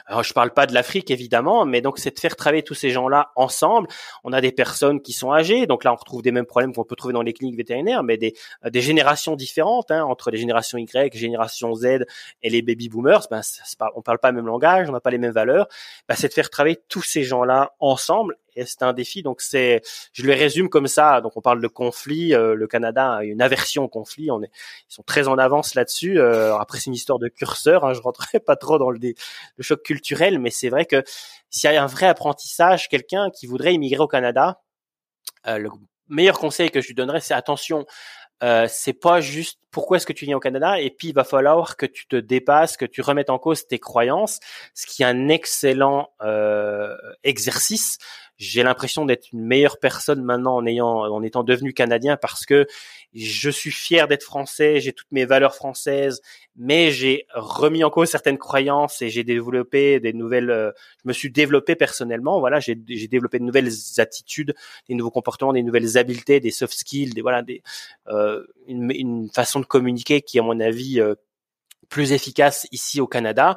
alors, 0.06 0.24
je 0.24 0.34
parle 0.34 0.52
pas 0.54 0.66
de 0.66 0.74
l'Afrique 0.74 1.12
évidemment, 1.12 1.66
mais 1.66 1.82
donc 1.82 2.00
c'est 2.00 2.14
de 2.14 2.20
faire 2.20 2.36
travailler 2.36 2.64
tous 2.64 2.74
ces 2.74 2.90
gens-là 2.90 3.32
ensemble. 3.36 3.88
On 4.24 4.34
a 4.34 4.42
des 4.42 4.52
personnes 4.52 5.02
qui 5.02 5.14
sont 5.14 5.32
âgées, 5.32 5.68
donc 5.68 5.84
là 5.84 5.94
on 5.94 5.96
retrouve 5.96 6.22
des 6.22 6.32
mêmes 6.32 6.46
problèmes 6.46 6.74
qu'on 6.74 6.84
peut 6.84 6.96
trouver 6.96 7.14
dans 7.14 7.22
les 7.22 7.34
cliniques 7.34 7.58
vétérinaires, 7.58 8.04
mais 8.04 8.18
des, 8.18 8.34
des 8.70 8.82
générations 8.82 9.36
différentes 9.36 9.92
hein, 9.92 10.04
entre 10.04 10.32
les 10.32 10.38
générations 10.38 10.78
Y, 10.78 11.16
génération 11.16 11.74
Z 11.76 12.06
et 12.42 12.50
les 12.50 12.62
baby 12.62 12.90
boomers. 12.90 13.28
Ben, 13.30 13.42
on 13.96 14.02
parle 14.02 14.20
pas 14.20 14.32
le 14.32 14.36
même 14.36 14.48
langage, 14.48 14.90
on 14.90 14.94
n'a 14.94 15.00
pas 15.00 15.12
les 15.12 15.18
mêmes 15.18 15.32
valeurs. 15.32 15.68
Ben, 16.08 16.16
c'est 16.16 16.30
de 16.30 16.34
faire 16.34 16.50
travailler 16.50 16.80
tous 16.88 17.04
ces 17.04 17.24
gens-là 17.24 17.74
ensemble 17.80 18.38
c'est 18.56 18.84
un 18.84 18.94
défi. 18.94 19.24
Donc 19.24 19.42
c'est, 19.42 19.82
je 20.14 20.24
le 20.24 20.34
résume 20.34 20.70
comme 20.70 20.88
ça. 20.88 21.22
Donc 21.22 21.34
on 21.36 21.42
parle 21.42 21.62
de 21.62 21.68
conflit. 21.68 22.34
Euh, 22.34 22.56
le 22.56 22.68
Canada 22.68 23.16
a 23.16 23.24
une 23.24 23.42
aversion 23.42 23.84
au 23.84 23.88
conflit. 23.88 24.32
On 24.32 24.42
est, 24.42 24.52
ils 24.90 24.94
sont 24.94 25.04
très 25.04 25.28
en 25.28 25.38
avance 25.38 25.76
là-dessus. 25.76 26.20
Euh, 26.20 26.56
après 26.58 26.80
c'est 26.80 26.88
une 26.88 26.96
histoire 26.96 27.20
de 27.20 27.28
curseur. 27.28 27.86
Hein, 27.86 27.94
je 27.94 28.02
rentrerai 28.02 28.40
pas 28.46 28.56
trop 28.56 28.78
dans 28.78 28.90
le, 28.90 29.00
le 29.00 29.64
choc 29.64 29.84
culturel, 29.84 30.40
mais 30.40 30.50
c'est 30.50 30.70
vrai 30.70 30.86
que 30.86 31.04
s'il 31.50 31.72
y 31.72 31.76
a 31.76 31.84
un 31.84 31.88
vrai 31.88 32.08
apprentissage, 32.08 32.88
quelqu'un 32.90 33.30
qui 33.30 33.48
voudrait 33.48 33.74
immigrer 33.74 34.02
au 34.02 34.08
Canada, 34.08 34.62
euh, 35.48 35.58
le 35.58 35.70
meilleur 36.08 36.40
conseil 36.40 36.70
que 36.72 36.82
je 36.82 36.88
lui 36.88 36.96
donnerais, 36.96 37.22
c'est 37.22 37.34
attention. 37.34 37.86
Euh, 38.44 38.68
c'est 38.68 38.94
pas 38.94 39.22
juste 39.22 39.60
pourquoi 39.70 39.98
est-ce 39.98 40.08
que 40.08 40.14
tu 40.14 40.26
viens 40.26 40.36
au 40.36 40.40
Canada 40.40 40.80
et 40.80 40.90
puis 40.90 41.10
il 41.10 41.14
va 41.14 41.24
falloir 41.24 41.78
que 41.78 41.86
tu 41.86 42.08
te 42.08 42.16
dépasses, 42.16 42.76
que 42.76 42.86
tu 42.86 43.02
remettes 43.02 43.30
en 43.30 43.38
cause 43.38 43.68
tes 43.68 43.78
croyances, 43.78 44.40
ce 44.74 44.88
qui 44.88 45.04
est 45.04 45.06
un 45.06 45.28
excellent 45.28 46.10
euh, 46.24 46.98
exercice 47.24 48.00
j'ai 48.42 48.64
l'impression 48.64 49.06
d'être 49.06 49.32
une 49.34 49.42
meilleure 49.42 49.78
personne 49.78 50.24
maintenant 50.24 50.56
en 50.56 50.66
ayant, 50.66 50.90
en 50.90 51.22
étant 51.22 51.44
devenu 51.44 51.74
canadien 51.74 52.18
parce 52.18 52.48
que 52.48 52.66
je 53.14 53.52
suis 53.52 53.70
fier 53.70 54.08
d'être 54.08 54.24
français, 54.24 54.80
j'ai 54.80 54.94
toutes 54.94 55.12
mes 55.12 55.26
valeurs 55.26 55.54
françaises, 55.54 56.24
mais 56.56 56.90
j'ai 56.90 57.28
remis 57.36 57.84
en 57.84 57.92
cause 57.92 58.10
certaines 58.10 58.40
croyances 58.40 59.04
et 59.04 59.12
j'ai 59.12 59.24
développé 59.24 60.00
des 60.00 60.12
nouvelles, 60.14 60.50
euh, 60.50 60.72
je 61.04 61.10
me 61.10 61.14
suis 61.14 61.30
développé 61.30 61.76
personnellement, 61.76 62.40
voilà, 62.40 62.60
j'ai 62.60 62.74
développé 62.76 63.38
de 63.38 63.44
nouvelles 63.44 63.72
attitudes, 64.00 64.56
des 64.90 64.96
nouveaux 64.96 65.12
comportements, 65.12 65.54
des 65.54 65.62
nouvelles 65.62 66.00
habiletés, 66.00 66.40
des 66.40 66.50
soft 66.50 66.74
skills, 66.74 67.12
des 67.12 67.22
voilà, 67.22 67.44
des, 67.44 67.62
euh, 68.08 68.44
une, 68.68 68.90
une, 68.90 69.30
façon 69.30 69.60
de 69.60 69.66
communiquer 69.66 70.22
qui, 70.22 70.40
à 70.40 70.42
mon 70.42 70.60
avis, 70.60 71.00
euh, 71.00 71.14
plus 71.92 72.14
efficace 72.14 72.66
ici 72.72 73.00
au 73.02 73.06
Canada, 73.06 73.56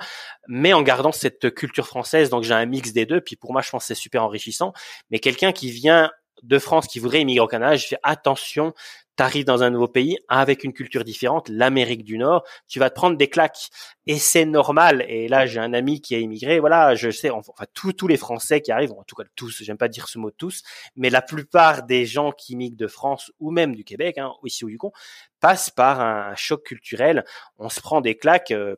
mais 0.49 0.75
en 0.75 0.83
gardant 0.83 1.13
cette 1.13 1.55
culture 1.55 1.87
française. 1.87 2.29
Donc 2.29 2.43
j'ai 2.43 2.53
un 2.53 2.67
mix 2.67 2.93
des 2.93 3.07
deux. 3.07 3.23
Puis 3.23 3.37
pour 3.37 3.53
moi, 3.53 3.63
je 3.63 3.71
pense 3.71 3.85
que 3.85 3.87
c'est 3.87 3.95
super 3.95 4.23
enrichissant. 4.25 4.75
Mais 5.11 5.21
quelqu'un 5.21 5.53
qui 5.53 5.71
vient 5.71 6.11
de 6.43 6.59
France, 6.59 6.87
qui 6.87 6.99
voudrait 6.99 7.23
immigrer 7.23 7.45
au 7.45 7.49
Canada, 7.49 7.77
je 7.77 7.87
fais 7.87 7.99
attention, 8.03 8.75
t'arrives 9.17 9.45
dans 9.45 9.63
un 9.63 9.71
nouveau 9.71 9.89
pays 9.89 10.19
avec 10.29 10.65
une 10.65 10.73
culture 10.73 11.05
différente, 11.05 11.49
l'Amérique 11.49 12.05
du 12.05 12.19
Nord, 12.19 12.45
tu 12.69 12.79
vas 12.79 12.91
te 12.91 12.95
prendre 12.95 13.17
des 13.17 13.29
claques 13.29 13.71
et 14.07 14.19
c'est 14.19 14.45
normal. 14.45 15.05
Et 15.09 15.29
là, 15.29 15.47
j'ai 15.47 15.61
un 15.61 15.73
ami 15.73 16.01
qui 16.01 16.15
a 16.15 16.19
immigré, 16.19 16.59
voilà, 16.61 16.95
je 16.95 17.11
sais, 17.11 17.31
enfin 17.31 17.53
tous 17.75 17.93
tous 17.93 18.09
les 18.09 18.17
Français 18.17 18.61
qui 18.61 18.73
arrivent, 18.73 18.93
en 18.93 19.05
tout 19.05 19.15
cas 19.15 19.25
tous, 19.37 19.63
j'aime 19.63 19.79
pas 19.79 19.89
dire 19.89 20.09
ce 20.09 20.19
mot 20.19 20.31
tous, 20.31 20.63
mais 20.97 21.11
la 21.11 21.23
plupart 21.23 21.85
des 21.85 22.07
gens 22.07 22.33
qui 22.33 22.55
immigrent 22.55 22.77
de 22.77 22.87
France 22.87 23.33
ou 23.41 23.51
même 23.51 23.75
du 23.75 23.85
Québec, 23.85 24.19
hein, 24.19 24.33
ici 24.45 24.65
au 24.65 24.69
Yukon, 24.69 24.93
passent 25.41 25.71
par 25.71 26.01
un 26.01 26.35
choc 26.35 26.65
culturel. 26.65 27.25
On 27.59 27.69
se 27.69 27.81
prend 27.81 28.01
des 28.01 28.17
claques. 28.17 28.51
Euh, 28.51 28.77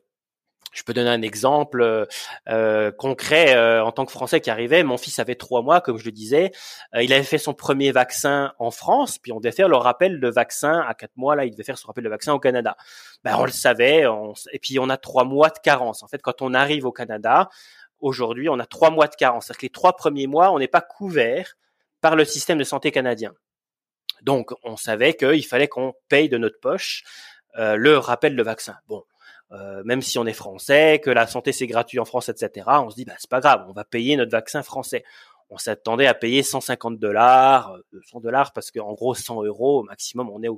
je 0.73 0.83
peux 0.83 0.93
donner 0.93 1.09
un 1.09 1.21
exemple 1.21 1.81
euh, 1.81 2.05
euh, 2.49 2.91
concret 2.91 3.55
euh, 3.55 3.83
en 3.83 3.91
tant 3.91 4.05
que 4.05 4.11
Français 4.11 4.41
qui 4.41 4.49
arrivait. 4.49 4.83
Mon 4.83 4.97
fils 4.97 5.19
avait 5.19 5.35
trois 5.35 5.61
mois, 5.61 5.81
comme 5.81 5.97
je 5.97 6.05
le 6.05 6.11
disais. 6.11 6.51
il 6.93 7.11
avait 7.13 7.23
fait 7.23 7.37
son 7.37 7.53
premier 7.53 7.91
vaccin 7.91 8.53
en 8.59 8.71
France, 8.71 9.17
puis 9.17 9.31
on 9.31 9.39
devait 9.39 9.51
faire 9.51 9.69
le 9.69 9.77
rappel 9.77 10.19
de 10.19 10.29
vaccin 10.29 10.83
à 10.87 10.93
quatre 10.93 11.15
mois. 11.15 11.35
Là, 11.35 11.45
il 11.45 11.51
devait 11.51 11.63
faire 11.63 11.77
son 11.77 11.87
rappel 11.87 12.03
de 12.03 12.09
vaccin 12.09 12.33
au 12.33 12.39
Canada. 12.39 12.75
Ben, 13.23 13.35
on 13.37 13.45
le 13.45 13.51
savait. 13.51 14.05
et 14.51 14.59
puis 14.59 14.79
on 14.79 14.89
a 14.89 14.97
trois 14.97 15.23
mois 15.23 15.49
de 15.49 15.59
carence. 15.59 16.03
En 16.03 16.07
fait, 16.07 16.21
quand 16.21 16.41
on 16.41 16.53
arrive 16.53 16.85
au 16.85 16.91
Canada, 16.91 17.49
aujourd'hui, 17.99 18.49
on 18.49 18.59
a 18.59 18.65
trois 18.65 18.89
mois 18.89 19.07
de 19.07 19.15
carence. 19.15 19.47
C'est-à-dire 19.47 19.59
que 19.59 19.65
les 19.65 19.71
trois 19.71 19.95
premiers 19.95 20.27
mois, 20.27 20.51
on 20.51 20.59
n'est 20.59 20.67
pas 20.67 20.81
couvert 20.81 21.55
par 22.01 22.15
le 22.15 22.25
système 22.25 22.57
de 22.57 22.63
santé 22.63 22.91
canadien. 22.91 23.33
Donc, 24.21 24.51
on 24.63 24.77
savait 24.77 25.13
qu'il 25.13 25.45
fallait 25.45 25.67
qu'on 25.67 25.93
paye 26.09 26.29
de 26.29 26.37
notre 26.37 26.59
poche 26.59 27.03
le 27.55 27.97
rappel 27.97 28.35
de 28.35 28.43
vaccin. 28.43 28.75
Bon, 28.87 29.03
euh, 29.51 29.81
même 29.85 30.01
si 30.01 30.19
on 30.19 30.25
est 30.25 30.33
français, 30.33 30.99
que 31.03 31.09
la 31.09 31.27
santé 31.27 31.51
c'est 31.51 31.67
gratuit 31.67 31.99
en 31.99 32.05
France, 32.05 32.29
etc. 32.29 32.65
On 32.67 32.89
se 32.89 32.95
dit 32.95 33.05
bah 33.05 33.13
c'est 33.17 33.29
pas 33.29 33.39
grave, 33.39 33.65
on 33.69 33.73
va 33.73 33.85
payer 33.85 34.17
notre 34.17 34.31
vaccin 34.31 34.63
français. 34.63 35.03
On 35.49 35.57
s'attendait 35.57 36.07
à 36.07 36.13
payer 36.13 36.43
150 36.43 36.99
dollars, 36.99 37.77
100 38.09 38.17
euh, 38.17 38.21
dollars 38.21 38.51
parce 38.53 38.71
qu'en 38.71 38.93
gros 38.93 39.15
100 39.15 39.43
euros 39.43 39.79
au 39.79 39.83
maximum. 39.83 40.29
On 40.29 40.43
est 40.43 40.49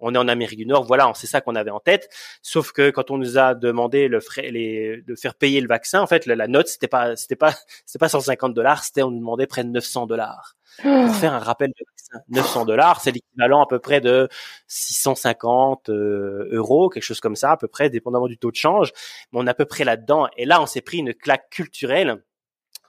on 0.00 0.14
est 0.14 0.18
en 0.18 0.28
Amérique 0.28 0.58
du 0.58 0.66
Nord. 0.66 0.84
Voilà, 0.84 1.10
c'est 1.14 1.26
ça 1.26 1.40
qu'on 1.40 1.54
avait 1.54 1.70
en 1.70 1.80
tête. 1.80 2.08
Sauf 2.42 2.72
que 2.72 2.90
quand 2.90 3.10
on 3.10 3.18
nous 3.18 3.38
a 3.38 3.54
demandé 3.54 4.08
le 4.08 4.20
frais, 4.20 4.50
les, 4.50 5.02
de 5.02 5.14
faire 5.14 5.34
payer 5.34 5.60
le 5.60 5.68
vaccin, 5.68 6.02
en 6.02 6.06
fait 6.06 6.26
la, 6.26 6.46
note 6.46 6.68
c'était 6.68 6.88
pas 6.88 7.16
c'était 7.16 7.36
pas 7.36 7.54
c'était 7.86 7.98
pas 7.98 8.08
150 8.08 8.54
dollars, 8.54 8.84
c'était 8.84 9.02
on 9.02 9.10
nous 9.10 9.18
demandait 9.18 9.46
près 9.46 9.64
de 9.64 9.70
900 9.70 10.06
dollars 10.06 10.56
pour 10.82 10.90
oh. 10.90 11.12
faire 11.12 11.32
un 11.32 11.38
rappel 11.38 11.70
de 11.70 11.84
vaccin. 11.86 12.24
900 12.28 12.64
dollars, 12.66 13.00
c'est 13.00 13.12
l'équivalent 13.12 13.62
à 13.62 13.66
peu 13.66 13.78
près 13.78 14.00
de 14.00 14.28
650 14.68 15.88
euh, 15.88 16.48
euros, 16.52 16.88
quelque 16.88 17.02
chose 17.02 17.20
comme 17.20 17.36
ça, 17.36 17.52
à 17.52 17.56
peu 17.56 17.68
près, 17.68 17.90
dépendamment 17.90 18.26
du 18.26 18.38
taux 18.38 18.50
de 18.50 18.56
change. 18.56 18.92
Mais 19.32 19.40
on 19.40 19.46
est 19.46 19.50
à 19.50 19.54
peu 19.54 19.64
près 19.64 19.84
là-dedans. 19.84 20.28
Et 20.36 20.44
là, 20.44 20.60
on 20.60 20.66
s'est 20.66 20.80
pris 20.80 20.98
une 20.98 21.14
claque 21.14 21.48
culturelle. 21.50 22.22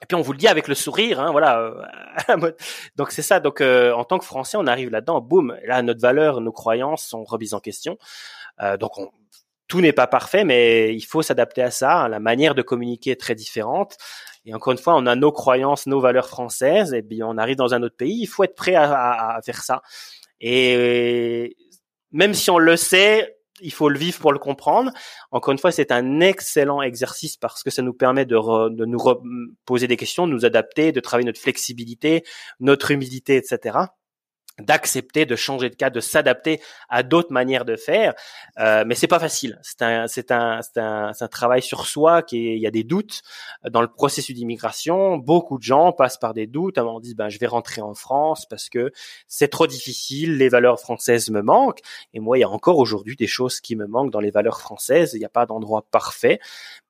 Et 0.02 0.06
puis 0.06 0.14
on 0.14 0.20
vous 0.20 0.32
le 0.32 0.38
dit 0.38 0.48
avec 0.48 0.68
le 0.68 0.74
sourire, 0.74 1.20
hein, 1.20 1.32
voilà. 1.32 1.60
Euh, 2.28 2.52
donc 2.96 3.10
c'est 3.10 3.22
ça. 3.22 3.40
Donc 3.40 3.60
euh, 3.60 3.92
en 3.92 4.04
tant 4.04 4.18
que 4.18 4.24
Français, 4.24 4.56
on 4.58 4.66
arrive 4.66 4.90
là-dedans, 4.90 5.20
boum. 5.20 5.56
Là, 5.64 5.82
notre 5.82 6.00
valeur, 6.00 6.40
nos 6.40 6.52
croyances 6.52 7.04
sont 7.06 7.24
remises 7.24 7.54
en 7.54 7.60
question. 7.60 7.98
donc 8.80 8.98
on, 8.98 9.10
tout 9.68 9.80
n'est 9.80 9.92
pas 9.92 10.06
parfait, 10.06 10.44
mais 10.44 10.94
il 10.94 11.02
faut 11.02 11.22
s'adapter 11.22 11.62
à 11.62 11.70
ça. 11.70 12.08
La 12.08 12.20
manière 12.20 12.54
de 12.54 12.62
communiquer 12.62 13.12
est 13.12 13.20
très 13.20 13.34
différente. 13.34 13.96
Et 14.44 14.54
encore 14.54 14.72
une 14.72 14.78
fois, 14.78 14.94
on 14.96 15.06
a 15.06 15.16
nos 15.16 15.32
croyances, 15.32 15.86
nos 15.86 16.00
valeurs 16.00 16.28
françaises, 16.28 16.94
et 16.94 17.02
bien 17.02 17.26
on 17.26 17.36
arrive 17.36 17.56
dans 17.56 17.74
un 17.74 17.82
autre 17.82 17.96
pays, 17.96 18.20
il 18.22 18.26
faut 18.26 18.44
être 18.44 18.54
prêt 18.54 18.76
à, 18.76 19.36
à 19.36 19.42
faire 19.42 19.62
ça. 19.62 19.82
Et 20.40 21.56
même 22.12 22.34
si 22.34 22.50
on 22.50 22.58
le 22.58 22.76
sait, 22.76 23.35
il 23.60 23.72
faut 23.72 23.88
le 23.88 23.98
vivre 23.98 24.18
pour 24.18 24.32
le 24.32 24.38
comprendre. 24.38 24.92
Encore 25.30 25.52
une 25.52 25.58
fois, 25.58 25.72
c'est 25.72 25.92
un 25.92 26.20
excellent 26.20 26.82
exercice 26.82 27.36
parce 27.36 27.62
que 27.62 27.70
ça 27.70 27.82
nous 27.82 27.94
permet 27.94 28.24
de, 28.24 28.36
de 28.68 28.84
nous 28.84 28.98
poser 29.64 29.86
des 29.86 29.96
questions, 29.96 30.26
de 30.26 30.32
nous 30.32 30.44
adapter, 30.44 30.92
de 30.92 31.00
travailler 31.00 31.26
notre 31.26 31.40
flexibilité, 31.40 32.24
notre 32.60 32.90
humilité, 32.90 33.36
etc 33.36 33.86
d'accepter 34.60 35.26
de 35.26 35.36
changer 35.36 35.68
de 35.68 35.74
cas, 35.74 35.90
de 35.90 36.00
s'adapter 36.00 36.60
à 36.88 37.02
d'autres 37.02 37.32
manières 37.32 37.64
de 37.64 37.76
faire. 37.76 38.14
Euh, 38.58 38.84
mais 38.86 38.94
c'est 38.94 39.06
pas 39.06 39.18
facile. 39.18 39.58
C'est 39.62 39.82
un, 39.82 40.06
c'est 40.06 40.30
un, 40.30 40.60
c'est 40.62 40.80
un, 40.80 41.12
un, 41.18 41.28
travail 41.28 41.60
sur 41.60 41.86
soi 41.86 42.22
qui 42.22 42.54
il 42.54 42.58
y 42.58 42.66
a 42.66 42.70
des 42.70 42.84
doutes 42.84 43.22
dans 43.68 43.82
le 43.82 43.88
processus 43.88 44.34
d'immigration. 44.34 45.18
Beaucoup 45.18 45.58
de 45.58 45.62
gens 45.62 45.92
passent 45.92 46.16
par 46.16 46.32
des 46.32 46.46
doutes. 46.46 46.78
Avant, 46.78 47.00
disent 47.00 47.16
ben 47.16 47.28
je 47.28 47.38
vais 47.38 47.46
rentrer 47.46 47.82
en 47.82 47.94
France 47.94 48.46
parce 48.48 48.68
que 48.68 48.92
c'est 49.28 49.48
trop 49.48 49.66
difficile. 49.66 50.38
Les 50.38 50.48
valeurs 50.48 50.80
françaises 50.80 51.30
me 51.30 51.42
manquent. 51.42 51.80
Et 52.14 52.20
moi, 52.20 52.38
il 52.38 52.40
y 52.40 52.44
a 52.44 52.48
encore 52.48 52.78
aujourd'hui 52.78 53.16
des 53.16 53.26
choses 53.26 53.60
qui 53.60 53.76
me 53.76 53.86
manquent 53.86 54.10
dans 54.10 54.20
les 54.20 54.30
valeurs 54.30 54.60
françaises. 54.60 55.12
Il 55.14 55.18
n'y 55.18 55.26
a 55.26 55.30
pas 55.30 55.44
d'endroit 55.44 55.86
parfait. 55.90 56.40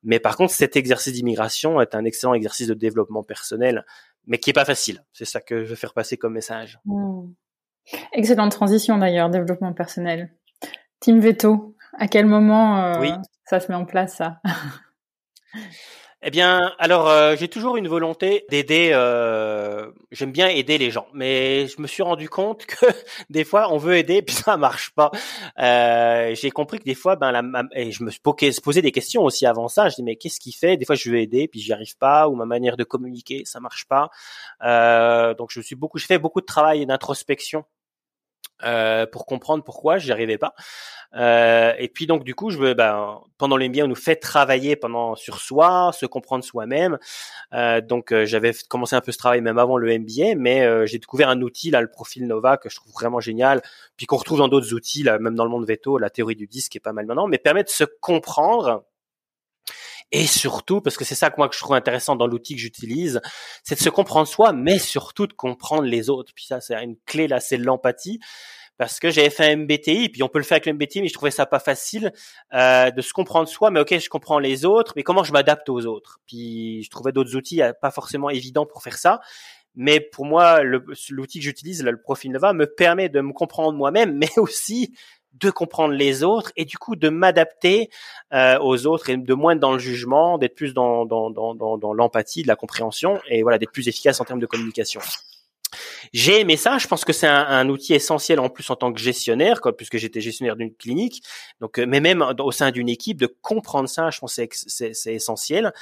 Mais 0.04 0.20
par 0.20 0.36
contre, 0.36 0.52
cet 0.52 0.76
exercice 0.76 1.12
d'immigration 1.12 1.80
est 1.80 1.94
un 1.96 2.04
excellent 2.04 2.34
exercice 2.34 2.68
de 2.68 2.74
développement 2.74 3.24
personnel, 3.24 3.84
mais 4.26 4.38
qui 4.38 4.50
est 4.50 4.52
pas 4.52 4.64
facile. 4.64 5.04
C'est 5.12 5.24
ça 5.24 5.40
que 5.40 5.64
je 5.64 5.70
veux 5.70 5.76
faire 5.76 5.94
passer 5.94 6.16
comme 6.16 6.34
message. 6.34 6.78
Mmh. 6.84 7.26
Excellente 8.12 8.52
transition 8.52 8.98
d'ailleurs, 8.98 9.30
développement 9.30 9.72
personnel. 9.72 10.32
Team 11.00 11.20
Veto, 11.20 11.76
à 11.98 12.08
quel 12.08 12.26
moment 12.26 12.82
euh, 12.82 13.08
ça 13.44 13.60
se 13.60 13.70
met 13.70 13.76
en 13.76 13.84
place 13.84 14.16
ça? 14.16 14.40
Eh 16.28 16.30
bien, 16.32 16.72
alors 16.80 17.08
euh, 17.08 17.36
j'ai 17.36 17.46
toujours 17.46 17.76
une 17.76 17.86
volonté 17.86 18.46
d'aider. 18.50 18.90
Euh, 18.92 19.92
J'aime 20.10 20.32
bien 20.32 20.48
aider 20.48 20.76
les 20.76 20.90
gens, 20.90 21.06
mais 21.14 21.68
je 21.68 21.80
me 21.80 21.86
suis 21.86 22.02
rendu 22.02 22.28
compte 22.28 22.66
que 22.66 22.84
des 23.30 23.44
fois 23.44 23.72
on 23.72 23.78
veut 23.78 23.96
aider 23.96 24.22
puis 24.22 24.34
ça 24.34 24.56
marche 24.56 24.90
pas. 24.90 25.12
Euh, 25.60 26.34
j'ai 26.34 26.50
compris 26.50 26.80
que 26.80 26.84
des 26.84 26.96
fois, 26.96 27.14
ben, 27.14 27.30
la, 27.30 27.44
et 27.76 27.92
je 27.92 28.02
me 28.02 28.10
posé 28.60 28.82
des 28.82 28.90
questions 28.90 29.22
aussi 29.22 29.46
avant 29.46 29.68
ça. 29.68 29.88
Je 29.88 29.94
dis 29.94 30.02
mais 30.02 30.16
qu'est-ce 30.16 30.40
qui 30.40 30.50
fait? 30.50 30.76
Des 30.76 30.84
fois 30.84 30.96
je 30.96 31.08
veux 31.08 31.18
aider 31.20 31.46
puis 31.46 31.60
j'y 31.60 31.72
arrive 31.72 31.96
pas, 31.96 32.28
ou 32.28 32.34
ma 32.34 32.44
manière 32.44 32.76
de 32.76 32.82
communiquer 32.82 33.42
ça 33.44 33.60
marche 33.60 33.84
pas. 33.86 34.10
Donc 35.34 35.52
je 35.52 35.60
me 35.60 35.62
suis 35.62 35.76
beaucoup, 35.76 35.98
j'ai 35.98 36.06
fait 36.06 36.18
beaucoup 36.18 36.40
de 36.40 36.46
travail 36.46 36.84
d'introspection 36.86 37.64
euh, 38.64 39.06
pour 39.06 39.26
comprendre 39.26 39.62
pourquoi 39.62 39.98
j'y 39.98 40.12
arrivais 40.12 40.38
pas. 40.38 40.54
Euh, 41.14 41.72
et 41.78 41.88
puis 41.88 42.06
donc 42.06 42.24
du 42.24 42.34
coup, 42.34 42.50
je 42.50 42.58
veux, 42.58 42.74
ben, 42.74 43.20
pendant 43.38 43.56
les 43.56 43.70
on 43.82 43.88
nous 43.88 43.94
fait 43.94 44.16
travailler 44.16 44.76
pendant 44.76 45.14
sur 45.14 45.38
soi, 45.38 45.90
se 45.92 46.06
comprendre 46.06 46.44
soi-même. 46.44 46.98
Euh, 47.52 47.80
donc 47.80 48.12
euh, 48.12 48.24
j'avais 48.24 48.52
commencé 48.68 48.96
un 48.96 49.00
peu 49.00 49.12
ce 49.12 49.18
travail 49.18 49.40
même 49.40 49.58
avant 49.58 49.76
le 49.76 49.98
MBA, 49.98 50.34
mais 50.36 50.62
euh, 50.62 50.86
j'ai 50.86 50.98
découvert 50.98 51.28
un 51.28 51.40
outil 51.42 51.70
là, 51.70 51.80
le 51.80 51.90
profil 51.90 52.26
Nova 52.26 52.56
que 52.56 52.68
je 52.68 52.76
trouve 52.76 52.92
vraiment 52.92 53.20
génial, 53.20 53.62
puis 53.96 54.06
qu'on 54.06 54.16
retrouve 54.16 54.38
dans 54.38 54.48
d'autres 54.48 54.72
outils, 54.72 55.02
là, 55.02 55.18
même 55.18 55.34
dans 55.34 55.44
le 55.44 55.50
monde 55.50 55.66
veto, 55.66 55.98
la 55.98 56.10
théorie 56.10 56.36
du 56.36 56.46
disque 56.46 56.76
est 56.76 56.80
pas 56.80 56.92
mal 56.92 57.06
maintenant, 57.06 57.26
mais 57.28 57.38
permet 57.38 57.64
de 57.64 57.68
se 57.68 57.84
comprendre 58.00 58.84
et 60.12 60.26
surtout, 60.26 60.80
parce 60.80 60.96
que 60.96 61.04
c'est 61.04 61.14
ça 61.14 61.30
que 61.30 61.36
moi 61.38 61.48
que 61.48 61.54
je 61.54 61.60
trouve 61.60 61.76
intéressant 61.76 62.16
dans 62.16 62.26
l'outil 62.26 62.54
que 62.54 62.60
j'utilise, 62.60 63.20
c'est 63.64 63.74
de 63.74 63.80
se 63.80 63.88
comprendre 63.88 64.28
soi, 64.28 64.52
mais 64.52 64.78
surtout 64.78 65.26
de 65.26 65.32
comprendre 65.32 65.82
les 65.82 66.10
autres. 66.10 66.32
Puis 66.34 66.46
ça, 66.46 66.60
c'est 66.60 66.74
une 66.82 66.96
clé 67.06 67.26
là, 67.26 67.40
c'est 67.40 67.56
l'empathie. 67.56 68.20
Parce 68.78 69.00
que 69.00 69.10
j'avais 69.10 69.30
fait 69.30 69.52
un 69.52 69.56
MBTI, 69.56 70.10
puis 70.10 70.22
on 70.22 70.28
peut 70.28 70.38
le 70.38 70.44
faire 70.44 70.56
avec 70.56 70.66
le 70.66 70.74
MBTI, 70.74 71.00
mais 71.00 71.08
je 71.08 71.14
trouvais 71.14 71.30
ça 71.30 71.46
pas 71.46 71.58
facile 71.58 72.12
euh, 72.52 72.90
de 72.90 73.00
se 73.00 73.14
comprendre 73.14 73.48
soi. 73.48 73.70
Mais 73.70 73.80
ok, 73.80 73.98
je 73.98 74.08
comprends 74.10 74.38
les 74.38 74.66
autres, 74.66 74.92
mais 74.96 75.02
comment 75.02 75.24
je 75.24 75.32
m'adapte 75.32 75.68
aux 75.70 75.86
autres? 75.86 76.20
Puis 76.26 76.82
je 76.82 76.90
trouvais 76.90 77.12
d'autres 77.12 77.36
outils 77.36 77.62
euh, 77.62 77.72
pas 77.72 77.90
forcément 77.90 78.28
évidents 78.28 78.66
pour 78.66 78.82
faire 78.82 78.98
ça. 78.98 79.20
Mais 79.76 80.00
pour 80.00 80.24
moi, 80.24 80.62
l'outil 80.62 81.38
que 81.38 81.44
j'utilise, 81.44 81.82
le 81.82 82.00
profil 82.00 82.32
Nova, 82.32 82.54
me 82.54 82.66
permet 82.66 83.10
de 83.10 83.20
me 83.20 83.32
comprendre 83.32 83.76
moi-même, 83.76 84.14
mais 84.18 84.30
aussi 84.38 84.94
de 85.40 85.50
comprendre 85.50 85.94
les 85.94 86.22
autres 86.22 86.52
et 86.56 86.64
du 86.64 86.78
coup 86.78 86.96
de 86.96 87.08
m'adapter 87.08 87.90
euh, 88.32 88.58
aux 88.60 88.86
autres 88.86 89.10
et 89.10 89.16
de 89.16 89.34
moins 89.34 89.56
dans 89.56 89.72
le 89.72 89.78
jugement, 89.78 90.38
d'être 90.38 90.54
plus 90.54 90.74
dans, 90.74 91.04
dans, 91.04 91.30
dans, 91.30 91.54
dans, 91.54 91.92
l'empathie, 91.92 92.42
de 92.42 92.48
la 92.48 92.56
compréhension 92.56 93.20
et 93.28 93.42
voilà 93.42 93.58
d'être 93.58 93.72
plus 93.72 93.88
efficace 93.88 94.20
en 94.20 94.24
termes 94.24 94.40
de 94.40 94.46
communication. 94.46 95.00
J'ai 96.12 96.40
aimé 96.40 96.56
ça. 96.56 96.78
Je 96.78 96.86
pense 96.86 97.04
que 97.04 97.12
c'est 97.12 97.26
un, 97.26 97.68
outil 97.68 97.94
essentiel 97.94 98.38
en 98.40 98.48
plus 98.48 98.68
en 98.70 98.76
tant 98.76 98.92
que 98.92 99.00
gestionnaire, 99.00 99.60
quoi, 99.60 99.76
puisque 99.76 99.96
j'étais 99.98 100.20
gestionnaire 100.20 100.56
d'une 100.56 100.74
clinique. 100.74 101.22
Donc, 101.60 101.78
euh, 101.78 101.86
mais 101.86 102.00
même 102.00 102.24
au 102.38 102.52
sein 102.52 102.70
d'une 102.70 102.88
équipe, 102.88 103.18
de 103.18 103.26
comprendre 103.26 103.88
ça, 103.88 104.10
je 104.10 104.18
pense 104.20 104.36
que 104.36 104.44
c'est 104.52 105.14
essentiel. 105.14 105.72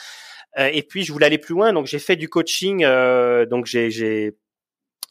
Euh, 0.59 0.71
et 0.73 0.83
puis, 0.83 1.05
je 1.05 1.13
voulais 1.13 1.27
aller 1.27 1.39
plus 1.39 1.55
loin. 1.55 1.73
Donc, 1.73 1.87
j'ai 1.87 1.99
fait 1.99 2.17
du 2.17 2.29
coaching. 2.29 2.85
donc, 3.49 3.67
j'ai 3.67 4.35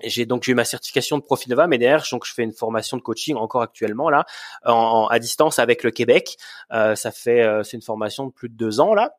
j'ai 0.02 0.26
donc 0.26 0.48
eu 0.48 0.56
ma 0.56 0.66
certification 0.66 1.18
de 1.18 1.24
profil 1.24 1.50
Nova, 1.50 1.68
mais 1.68 1.78
derrière, 1.78 2.04
donc 2.12 2.26
je 2.26 2.34
fais 2.34 2.44
une 2.44 2.54
formation 2.54 2.98
de 2.98 3.02
coaching 3.02 3.36
encore 3.36 3.62
actuellement 3.62 4.10
là, 4.10 4.26
en, 4.66 5.08
à 5.08 5.20
distance 5.20 5.60
avec 5.60 5.84
le 5.84 5.92
Québec. 5.92 6.38
Euh, 6.72 6.96
ça 6.96 7.12
fait, 7.12 7.42
euh, 7.42 7.64
c'est 7.64 7.78
une 7.78 7.84
formation 7.84 8.26
de 8.26 8.32
plus 8.32 8.50
de 8.50 8.56
deux 8.56 8.80
ans 8.80 8.94
là. 8.94 9.16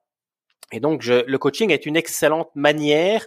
Et 0.72 0.80
donc, 0.80 1.02
je, 1.02 1.24
le 1.26 1.38
coaching 1.38 1.70
est 1.70 1.86
une 1.86 1.96
excellente 1.96 2.50
manière 2.54 3.24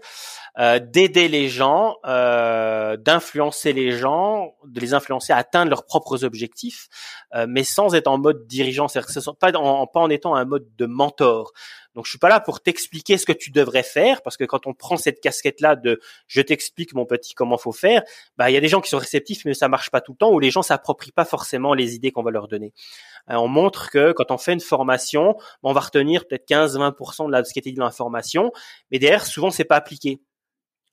euh, 0.59 0.79
d'aider 0.79 1.27
les 1.27 1.49
gens, 1.49 1.97
euh, 2.05 2.97
d'influencer 2.97 3.73
les 3.73 3.91
gens, 3.91 4.55
de 4.65 4.79
les 4.79 4.93
influencer 4.93 5.33
à 5.33 5.37
atteindre 5.37 5.69
leurs 5.69 5.85
propres 5.85 6.23
objectifs, 6.23 6.87
euh, 7.35 7.45
mais 7.47 7.63
sans 7.63 7.93
être 7.93 8.07
en 8.07 8.17
mode 8.17 8.47
dirigeant, 8.47 8.87
c'est-à-dire 8.87 9.35
pas 9.35 9.51
en, 9.53 9.87
pas 9.87 9.99
en 9.99 10.09
étant 10.09 10.35
un 10.35 10.45
mode 10.45 10.67
de 10.75 10.85
mentor. 10.85 11.53
Donc 11.97 12.05
je 12.05 12.11
suis 12.11 12.19
pas 12.19 12.29
là 12.29 12.39
pour 12.39 12.61
t'expliquer 12.61 13.17
ce 13.17 13.25
que 13.25 13.33
tu 13.33 13.49
devrais 13.49 13.81
faire 13.81 14.21
parce 14.21 14.37
que 14.37 14.43
quand 14.43 14.67
on 14.67 14.75
prend 14.75 14.97
cette 14.97 15.19
casquette 15.19 15.61
là 15.61 15.75
de 15.75 15.99
je 16.27 16.41
t'explique 16.41 16.93
mon 16.93 17.07
petit 17.07 17.33
comment 17.33 17.57
faut 17.57 17.71
faire, 17.71 18.03
bah 18.37 18.51
il 18.51 18.53
y 18.53 18.57
a 18.57 18.61
des 18.61 18.67
gens 18.67 18.81
qui 18.81 18.89
sont 18.91 18.99
réceptifs 18.99 19.45
mais 19.45 19.55
ça 19.55 19.67
marche 19.67 19.89
pas 19.89 19.99
tout 19.99 20.11
le 20.11 20.17
temps 20.17 20.31
ou 20.31 20.39
les 20.39 20.51
gens 20.51 20.61
s'approprient 20.61 21.11
pas 21.11 21.25
forcément 21.25 21.73
les 21.73 21.95
idées 21.95 22.11
qu'on 22.11 22.21
va 22.21 22.29
leur 22.29 22.47
donner. 22.47 22.71
Euh, 23.31 23.35
on 23.37 23.47
montre 23.47 23.89
que 23.89 24.11
quand 24.11 24.29
on 24.29 24.37
fait 24.37 24.53
une 24.53 24.59
formation, 24.59 25.37
on 25.63 25.73
va 25.73 25.79
retenir 25.79 26.27
peut-être 26.27 26.47
15-20% 26.47 27.25
de 27.25 27.31
la 27.31 27.43
ce 27.43 27.51
qui 27.51 27.57
était 27.57 27.71
dit 27.71 27.77
dans 27.77 27.85
l'information, 27.85 28.51
mais 28.91 28.99
derrière 28.99 29.25
souvent 29.25 29.49
c'est 29.49 29.65
pas 29.65 29.77
appliqué 29.77 30.21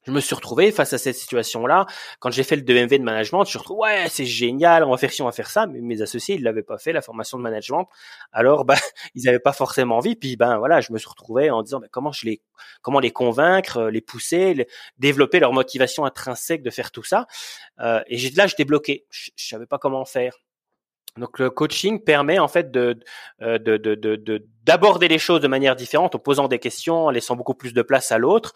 je 0.07 0.13
me 0.13 0.21
suis 0.21 0.35
retrouvé 0.35 0.71
face 0.73 0.93
à 0.93 0.99
cette 0.99 1.17
situation-là. 1.17 1.87
Quand 2.21 2.31
j'ai 2.31 2.43
fait 2.43 2.57
le 2.57 2.63
2MV 2.63 2.99
de 2.99 3.05
management, 3.05 3.45
je 3.45 3.47
me 3.47 3.51
suis 3.51 3.59
retrouvé, 3.59 3.81
ouais, 3.81 4.07
c'est 4.09 4.27
génial, 4.27 4.85
on 4.85 4.91
va 4.91 4.97
faire 4.97 5.13
ci, 5.13 5.23
on 5.23 5.27
va 5.27 5.33
faire 5.33 5.51
ça. 5.51 5.67
Mais 5.67 5.81
mes 5.81 6.03
associés, 6.03 6.37
ils 6.37 6.43
l'avaient 6.43 6.63
pas 6.63 6.79
fait, 6.79 6.93
la 6.93 7.03
formation 7.03 7.39
de 7.39 7.43
management. 7.43 7.89
Alors, 8.33 8.65
bah, 8.65 8.77
ils 9.15 9.29
avaient 9.29 9.39
pas 9.39 9.53
forcément 9.53 9.97
envie. 9.97 10.17
Puis, 10.17 10.37
ben, 10.37 10.59
voilà, 10.59 10.81
je 10.81 10.93
me 10.93 10.99
suis 10.99 11.09
retrouvé 11.09 11.51
en 11.51 11.63
disant, 11.63 11.81
ben, 11.81 11.89
comment 11.91 12.13
je 12.13 12.27
les, 12.27 12.43
comment 12.83 13.01
les 13.01 13.11
convaincre, 13.11 13.85
les 13.85 14.01
pousser, 14.01 14.67
développer 14.99 15.41
leur 15.41 15.53
motivation 15.53 16.05
intrinsèque 16.05 16.63
de 16.63 16.71
faire 16.71 16.91
tout 16.91 17.05
ça. 17.05 17.27
Euh, 17.81 18.03
et 18.07 18.31
là, 18.31 18.47
j'étais 18.47 18.65
bloqué. 18.65 19.07
Je, 19.11 19.31
je 19.37 19.49
savais 19.49 19.67
pas 19.67 19.79
comment 19.79 20.05
faire. 20.05 20.35
Donc 21.17 21.39
le 21.39 21.49
coaching 21.49 22.03
permet 22.03 22.41
en 22.41 22.49
fait 22.49 22.73
de 22.73 22.99
euh, 23.41 23.59
de, 23.59 24.45
d'aborder 24.65 25.07
les 25.07 25.19
choses 25.19 25.41
de 25.41 25.47
manière 25.47 25.77
différente 25.77 26.17
en 26.17 26.19
posant 26.19 26.49
des 26.49 26.59
questions, 26.59 27.07
en 27.07 27.11
laissant 27.11 27.37
beaucoup 27.37 27.55
plus 27.55 27.73
de 27.73 27.83
place 27.83 28.11
à 28.11 28.19
l'autre 28.19 28.53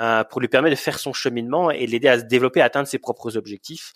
euh, 0.00 0.24
pour 0.24 0.40
lui 0.40 0.48
permettre 0.48 0.74
de 0.74 0.80
faire 0.80 0.98
son 0.98 1.12
cheminement 1.12 1.70
et 1.70 1.86
l'aider 1.86 2.08
à 2.08 2.18
se 2.18 2.24
développer, 2.24 2.62
à 2.62 2.64
atteindre 2.64 2.88
ses 2.88 2.98
propres 2.98 3.36
objectifs. 3.36 3.92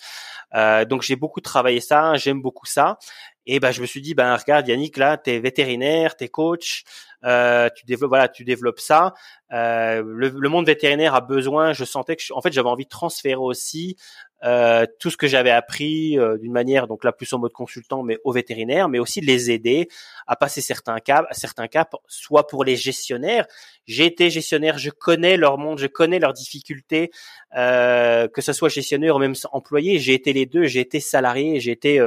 Euh, 0.54 0.84
donc 0.84 1.02
j'ai 1.02 1.16
beaucoup 1.16 1.40
travaillé 1.40 1.80
ça, 1.80 2.14
j'aime 2.14 2.40
beaucoup 2.40 2.66
ça. 2.66 2.98
Et 3.46 3.58
ben 3.58 3.72
je 3.72 3.80
me 3.80 3.86
suis 3.86 4.00
dit 4.00 4.14
ben 4.14 4.36
regarde 4.36 4.68
Yannick 4.68 4.96
là 4.96 5.16
t'es 5.16 5.40
vétérinaire, 5.40 6.16
t'es 6.16 6.28
coach, 6.28 6.84
euh, 7.24 7.68
tu 7.74 7.86
développes 7.86 8.10
voilà 8.10 8.28
tu 8.28 8.44
développes 8.44 8.80
ça. 8.80 9.14
Euh, 9.52 10.02
le, 10.04 10.28
le, 10.28 10.48
monde 10.48 10.66
vétérinaire 10.66 11.14
a 11.14 11.20
besoin. 11.20 11.72
Je 11.72 11.84
sentais 11.84 12.16
que 12.16 12.22
en 12.32 12.40
fait 12.40 12.52
j'avais 12.52 12.68
envie 12.68 12.84
de 12.84 12.90
transférer 12.90 13.36
aussi 13.36 13.96
euh, 14.44 14.84
tout 15.00 15.08
ce 15.08 15.16
que 15.16 15.26
j'avais 15.26 15.50
appris 15.50 16.18
euh, 16.18 16.36
d'une 16.36 16.52
manière, 16.52 16.86
donc 16.86 17.02
là 17.02 17.12
plus 17.12 17.32
en 17.32 17.38
mode 17.38 17.52
consultant, 17.52 18.02
mais 18.02 18.18
au 18.24 18.32
vétérinaire, 18.32 18.90
mais 18.90 18.98
aussi 18.98 19.22
de 19.22 19.26
les 19.26 19.50
aider 19.50 19.88
à 20.26 20.36
passer 20.36 20.60
certains 20.60 20.98
caps, 20.98 21.26
certains 21.32 21.66
caps, 21.66 21.96
soit 22.08 22.46
pour 22.46 22.62
les 22.62 22.76
gestionnaires. 22.76 23.46
J'ai 23.86 24.04
été 24.04 24.28
gestionnaire, 24.28 24.76
je 24.76 24.90
connais 24.90 25.38
leur 25.38 25.56
monde, 25.56 25.78
je 25.78 25.86
connais 25.86 26.18
leurs 26.18 26.34
difficultés, 26.34 27.10
euh, 27.56 28.28
que 28.28 28.42
ce 28.42 28.52
soit 28.52 28.68
gestionnaire 28.68 29.16
ou 29.16 29.18
même 29.18 29.34
employé. 29.52 29.98
J'ai 29.98 30.12
été 30.12 30.34
les 30.34 30.44
deux, 30.44 30.64
j'ai 30.64 30.80
été 30.80 31.00
salarié, 31.00 31.58
j'ai 31.60 31.70
été 31.70 32.04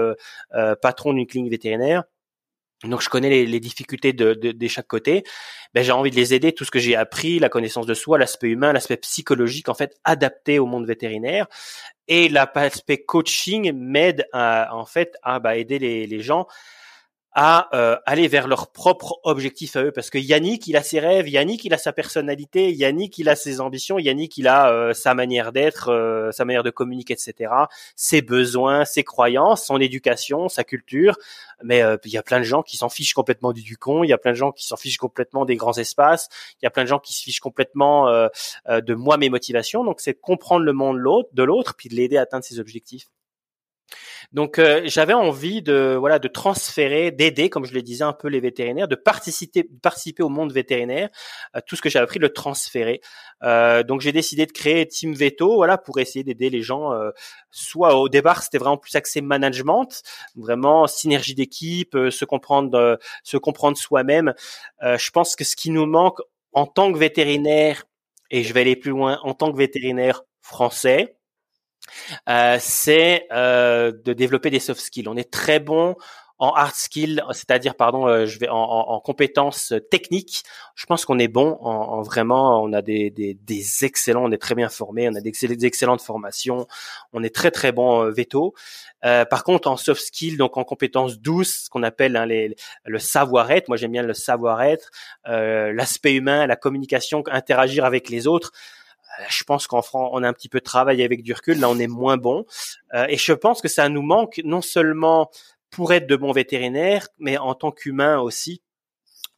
patron 0.82 1.14
d'une 1.14 1.26
clinique 1.26 1.52
vétérinaire. 1.52 2.04
Donc 2.84 3.02
je 3.02 3.10
connais 3.10 3.46
les, 3.46 3.60
difficultés 3.60 4.14
de, 4.14 4.34
de, 4.34 4.68
chaque 4.68 4.88
côté. 4.88 5.24
Ben, 5.74 5.84
j'ai 5.84 5.92
envie 5.92 6.12
de 6.12 6.16
les 6.16 6.36
aider, 6.36 6.54
tout 6.54 6.64
ce 6.64 6.70
que 6.70 6.78
j'ai 6.78 6.96
appris, 6.96 7.40
la 7.40 7.50
connaissance 7.50 7.88
de 7.88 7.96
soi, 7.96 8.20
l'aspect 8.20 8.50
humain, 8.50 8.72
l'aspect 8.72 8.98
psychologique, 8.98 9.68
en 9.68 9.74
fait, 9.74 9.98
adapté 10.04 10.60
au 10.60 10.68
monde 10.68 10.86
vétérinaire. 10.86 11.48
Et 12.08 12.30
l'aspect 12.30 13.04
coaching 13.04 13.72
m'aide 13.74 14.28
à, 14.32 14.76
en 14.76 14.86
fait, 14.86 15.16
à 15.24 15.40
bah, 15.40 15.58
aider 15.58 15.80
les, 15.80 16.06
les 16.06 16.20
gens 16.22 16.48
à 17.40 17.70
euh, 17.76 17.96
aller 18.08 18.28
vers 18.28 18.48
leur 18.48 18.72
propre 18.72 19.20
objectif 19.24 19.76
à 19.76 19.84
eux 19.84 19.92
parce 19.92 20.10
que 20.10 20.18
Yannick 20.18 20.66
il 20.66 20.76
a 20.76 20.82
ses 20.82 21.00
rêves, 21.00 21.30
Yannick 21.30 21.64
il 21.66 21.74
a 21.76 21.78
sa 21.78 21.94
personnalité, 21.94 22.74
Yannick 22.74 23.16
il 23.20 23.30
a 23.30 23.36
ses 23.36 23.62
ambitions, 23.62 24.00
Yannick 24.00 24.38
il 24.38 24.48
a 24.48 24.72
euh, 24.72 24.94
sa 24.96 25.14
manière 25.14 25.52
d'être, 25.52 25.90
euh, 25.90 26.32
sa 26.32 26.46
manière 26.46 26.64
de 26.64 26.72
communiquer, 26.72 27.14
etc. 27.14 27.54
Ses 27.96 28.24
besoins, 28.24 28.86
ses 28.86 29.04
croyances, 29.04 29.66
son 29.68 29.80
éducation, 29.80 30.50
sa 30.50 30.64
culture. 30.64 31.16
Mais 31.62 31.84
il 32.06 32.12
y 32.12 32.18
a 32.18 32.24
plein 32.24 32.40
de 32.40 32.44
gens 32.44 32.64
qui 32.64 32.76
s'en 32.76 32.90
fichent 32.90 33.14
complètement 33.14 33.54
du 33.54 33.62
Ducon, 33.62 34.04
il 34.04 34.10
y 34.10 34.14
a 34.14 34.18
plein 34.18 34.32
de 34.32 34.38
gens 34.38 34.52
qui 34.52 34.66
s'en 34.66 34.76
fichent 34.76 34.98
complètement 34.98 35.46
des 35.46 35.56
grands 35.56 35.78
espaces, 35.78 36.30
il 36.62 36.66
y 36.66 36.68
a 36.68 36.72
plein 36.72 36.84
de 36.84 36.88
gens 36.88 37.00
qui 37.00 37.14
se 37.14 37.24
fichent 37.24 37.40
complètement 37.40 38.08
de 38.08 38.94
moi 38.94 39.18
mes 39.18 39.30
motivations. 39.30 39.84
Donc 39.84 40.00
c'est 40.02 40.16
comprendre 40.16 40.66
le 40.66 40.74
monde 40.74 40.98
de 41.34 41.44
l'autre 41.44 41.76
puis 41.76 41.90
de 41.90 41.96
l'aider 41.96 42.18
à 42.18 42.22
atteindre 42.22 42.44
ses 42.44 42.60
objectifs. 42.60 43.08
Donc 44.34 44.60
euh, 44.60 44.82
j'avais 44.86 45.14
envie 45.14 45.62
de 45.62 45.96
voilà 45.98 46.20
de 46.20 46.28
transférer, 46.28 47.12
d'aider, 47.12 47.50
comme 47.50 47.66
je 47.66 47.74
le 47.74 47.82
disais 47.82 48.04
un 48.04 48.14
peu 48.14 48.28
les 48.28 48.42
vétérinaires, 48.42 48.88
de 48.88 48.96
participer 48.96 49.64
participer 49.82 50.22
au 50.22 50.30
monde 50.30 50.52
vétérinaire, 50.52 51.10
euh, 51.56 51.60
tout 51.66 51.76
ce 51.76 51.82
que 51.82 51.90
j'ai 51.90 52.00
appris, 52.00 52.20
le 52.20 52.34
transférer. 52.34 53.02
Euh, 53.44 53.84
donc 53.84 54.02
j'ai 54.02 54.12
décidé 54.12 54.46
de 54.46 54.52
créer 54.52 54.86
Team 54.86 55.14
Veto, 55.14 55.56
voilà, 55.56 55.78
pour 55.78 56.00
essayer 56.00 56.24
d'aider 56.24 56.50
les 56.50 56.62
gens. 56.62 56.92
soit 57.52 57.96
au 57.96 58.10
départ 58.10 58.44
c'était 58.44 58.58
vraiment 58.58 58.78
plus 58.78 58.96
axé 58.96 59.22
management, 59.22 60.02
vraiment 60.36 60.88
synergie 60.88 61.36
d'équipe, 61.36 61.98
se 62.10 62.26
comprendre, 62.26 63.00
se 63.24 63.38
comprendre 63.38 63.78
soi-même. 63.78 64.34
je 64.82 65.10
pense 65.12 65.36
que 65.36 65.44
ce 65.44 65.56
qui 65.56 65.70
nous 65.70 65.86
manque 65.86 66.20
en 66.54 66.66
tant 66.66 66.92
que 66.92 66.98
vétérinaire, 66.98 67.86
et 68.32 68.44
je 68.44 68.54
vais 68.54 68.62
aller 68.62 68.76
plus 68.76 68.92
loin, 68.92 69.20
en 69.24 69.34
tant 69.34 69.52
que 69.52 69.58
vétérinaire 69.58 70.24
français, 70.42 71.18
euh, 72.30 72.58
c'est 72.60 73.28
euh, 73.32 73.92
de 74.04 74.14
développer 74.14 74.50
des 74.50 74.60
soft 74.60 74.82
skills. 74.82 75.08
On 75.08 75.18
est 75.18 75.32
très 75.32 75.60
bon 75.60 75.96
en 76.40 76.52
hard 76.52 76.76
skills, 76.76 77.22
c'est-à-dire 77.32 77.76
pardon, 77.76 78.08
euh, 78.08 78.26
je 78.28 78.38
vais 78.38 78.48
en, 78.48 78.56
en, 78.56 79.00
compétences 79.00 79.74
techniques. 79.90 80.44
Je 80.76 80.86
pense 80.86 81.04
qu'on 81.04 81.18
est 81.18 81.28
bon 81.28 81.58
en, 81.62 81.72
en, 81.72 82.02
vraiment, 82.04 82.62
on 82.62 82.74
a 82.74 82.82
des, 82.84 83.10
des, 83.10 83.34
des, 83.34 83.86
excellents, 83.86 84.26
on 84.26 84.32
est 84.32 84.38
très 84.38 84.54
bien 84.54 84.70
formés, 84.70 85.10
on 85.10 85.16
a 85.16 85.22
des, 85.22 85.66
excellentes 85.66 86.02
formations, 86.02 86.68
on 87.12 87.24
est 87.24 87.34
très 87.34 87.50
très 87.50 87.72
bon 87.72 88.04
euh, 88.04 88.12
veto. 88.12 88.54
Euh, 89.04 89.26
par 89.26 89.44
contre, 89.44 89.68
en 89.68 89.78
soft 89.78 90.02
skills, 90.02 90.38
donc 90.38 90.58
en 90.58 90.64
compétences 90.64 91.20
douces, 91.20 91.64
ce 91.66 91.70
qu'on 91.70 91.84
appelle 91.84 92.16
hein, 92.16 92.28
les, 92.28 92.56
le 92.86 93.00
savoir-être. 93.00 93.68
Moi, 93.68 93.78
j'aime 93.78 93.92
bien 93.92 94.04
le 94.04 94.14
savoir-être, 94.14 94.92
euh, 95.28 95.74
l'aspect 95.74 96.14
humain, 96.14 96.46
la 96.46 96.56
communication, 96.56 97.24
interagir 97.32 97.84
avec 97.84 98.10
les 98.10 98.28
autres. 98.28 98.52
Euh, 99.20 99.24
je 99.30 99.44
pense 99.44 99.68
qu'en 99.68 99.82
France, 99.82 100.10
on 100.14 100.24
a 100.24 100.28
un 100.28 100.34
petit 100.34 100.50
peu 100.50 100.60
de 100.60 100.64
travail 100.64 101.04
avec 101.04 101.24
du 101.24 101.34
recul. 101.34 101.60
Là, 101.60 101.70
on 101.70 101.80
est 101.80 101.88
moins 101.88 102.18
bon. 102.18 102.46
Euh, 102.94 103.06
et 103.10 103.18
je 103.18 103.34
pense 103.34 103.62
que 103.62 103.68
ça 103.68 103.90
nous 103.90 104.02
manque 104.02 104.42
non 104.44 104.62
seulement 104.62 105.30
pour 105.70 105.94
être 105.94 106.08
de 106.08 106.16
bons 106.16 106.32
vétérinaires, 106.32 107.08
mais 107.20 107.38
en 107.38 107.56
tant 107.56 107.72
qu'humains 107.72 108.20
aussi. 108.20 108.62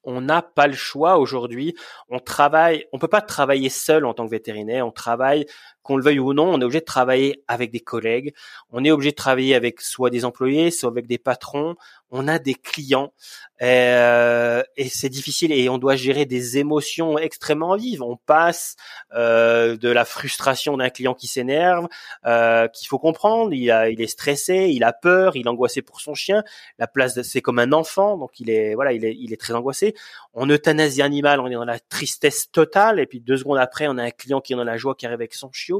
On 0.03 0.21
n'a 0.21 0.41
pas 0.41 0.67
le 0.67 0.73
choix 0.73 1.17
aujourd'hui. 1.17 1.75
On 2.07 2.19
travaille, 2.19 2.85
on 2.93 2.99
peut 2.99 3.09
pas 3.09 3.21
travailler 3.21 3.69
seul 3.69 4.05
en 4.05 4.13
tant 4.13 4.25
que 4.25 4.31
vétérinaire. 4.31 4.87
On 4.87 4.91
travaille, 4.91 5.45
qu'on 5.89 5.97
le 5.97 6.03
veuille 6.03 6.19
ou 6.19 6.35
non, 6.35 6.53
on 6.53 6.61
est 6.61 6.63
obligé 6.63 6.81
de 6.81 6.85
travailler 6.85 7.43
avec 7.47 7.71
des 7.71 7.79
collègues. 7.79 8.35
On 8.71 8.85
est 8.85 8.91
obligé 8.91 9.09
de 9.09 9.15
travailler 9.15 9.55
avec 9.55 9.81
soit 9.81 10.11
des 10.11 10.23
employés, 10.23 10.69
soit 10.69 10.91
avec 10.91 11.07
des 11.07 11.17
patrons 11.17 11.75
on 12.11 12.27
a 12.27 12.39
des 12.39 12.55
clients 12.55 13.13
euh, 13.61 14.63
et 14.77 14.87
c'est 14.87 15.09
difficile 15.09 15.51
et 15.51 15.67
on 15.69 15.77
doit 15.77 15.95
gérer 15.95 16.25
des 16.25 16.57
émotions 16.57 17.17
extrêmement 17.17 17.75
vives. 17.75 18.01
On 18.01 18.15
passe 18.15 18.77
euh, 19.13 19.75
de 19.75 19.89
la 19.89 20.05
frustration 20.05 20.77
d'un 20.77 20.89
client 20.89 21.13
qui 21.13 21.27
s'énerve, 21.27 21.87
euh, 22.25 22.67
qu'il 22.69 22.87
faut 22.87 22.99
comprendre, 22.99 23.53
il, 23.53 23.69
a, 23.69 23.89
il 23.89 24.01
est 24.01 24.07
stressé, 24.07 24.69
il 24.69 24.83
a 24.83 24.93
peur, 24.93 25.35
il 25.35 25.45
est 25.45 25.49
angoissé 25.49 25.81
pour 25.81 25.99
son 25.99 26.13
chien. 26.13 26.43
La 26.77 26.87
place, 26.87 27.21
c'est 27.21 27.41
comme 27.41 27.59
un 27.59 27.73
enfant, 27.73 28.17
donc 28.17 28.39
il 28.39 28.49
est 28.49 28.75
voilà, 28.75 28.93
il 28.93 29.03
est, 29.03 29.15
il 29.19 29.33
est 29.33 29.39
très 29.39 29.53
angoissé. 29.53 29.93
On 30.33 30.49
euthanasie 30.49 31.01
animal, 31.01 31.39
on 31.41 31.47
est 31.47 31.55
dans 31.55 31.65
la 31.65 31.79
tristesse 31.79 32.49
totale 32.51 32.99
et 32.99 33.05
puis 33.05 33.19
deux 33.19 33.37
secondes 33.37 33.57
après, 33.57 33.87
on 33.87 33.97
a 33.97 34.03
un 34.03 34.11
client 34.11 34.39
qui 34.41 34.53
est 34.53 34.55
dans 34.55 34.63
la 34.63 34.77
joie, 34.77 34.95
qui 34.95 35.05
arrive 35.05 35.15
avec 35.15 35.33
son 35.33 35.51
chiot. 35.51 35.78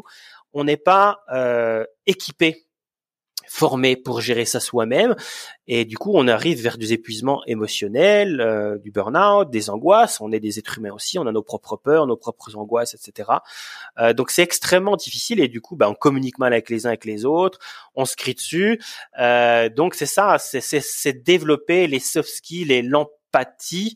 On 0.54 0.64
n'est 0.64 0.78
pas 0.78 1.20
équipé 2.06 2.70
formé 3.50 3.96
pour 3.96 4.22
gérer 4.22 4.46
ça 4.46 4.60
soi-même. 4.60 5.16
Et 5.68 5.84
du 5.84 5.98
coup, 5.98 6.12
on 6.14 6.28
arrive 6.28 6.62
vers 6.62 6.78
des 6.78 6.94
épuisements 6.94 7.42
émotionnels, 7.48 8.40
euh, 8.42 8.78
du 8.78 8.92
burn-out, 8.92 9.50
des 9.50 9.70
angoisses. 9.70 10.22
On 10.22 10.32
est 10.32 10.40
des 10.40 10.60
êtres 10.60 10.78
humains 10.78 10.94
aussi, 10.94 11.18
on 11.18 11.26
a 11.26 11.32
nos 11.32 11.42
propres 11.42 11.76
peurs, 11.76 12.06
nos 12.06 12.16
propres 12.16 12.56
angoisses, 12.56 12.94
etc. 12.94 13.30
Euh, 13.98 14.14
donc 14.14 14.30
c'est 14.30 14.44
extrêmement 14.44 14.96
difficile 14.96 15.40
et 15.40 15.48
du 15.48 15.62
coup, 15.62 15.76
bah, 15.76 15.90
on 15.90 15.96
communique 15.96 16.38
mal 16.38 16.54
avec 16.54 16.70
les 16.70 16.86
uns 16.86 16.90
avec 16.90 17.06
les 17.06 17.26
autres, 17.26 17.60
on 17.96 18.06
se 18.06 18.16
crie 18.16 18.36
dessus. 18.36 18.80
Euh, 19.20 19.70
donc 19.70 19.96
c'est 19.96 20.06
ça, 20.06 20.38
c'est 20.38 21.24
développer 21.24 21.88
les 21.88 22.00
soft 22.00 22.30
skills 22.30 22.72
et 22.72 22.84
l'empathie. 22.84 23.96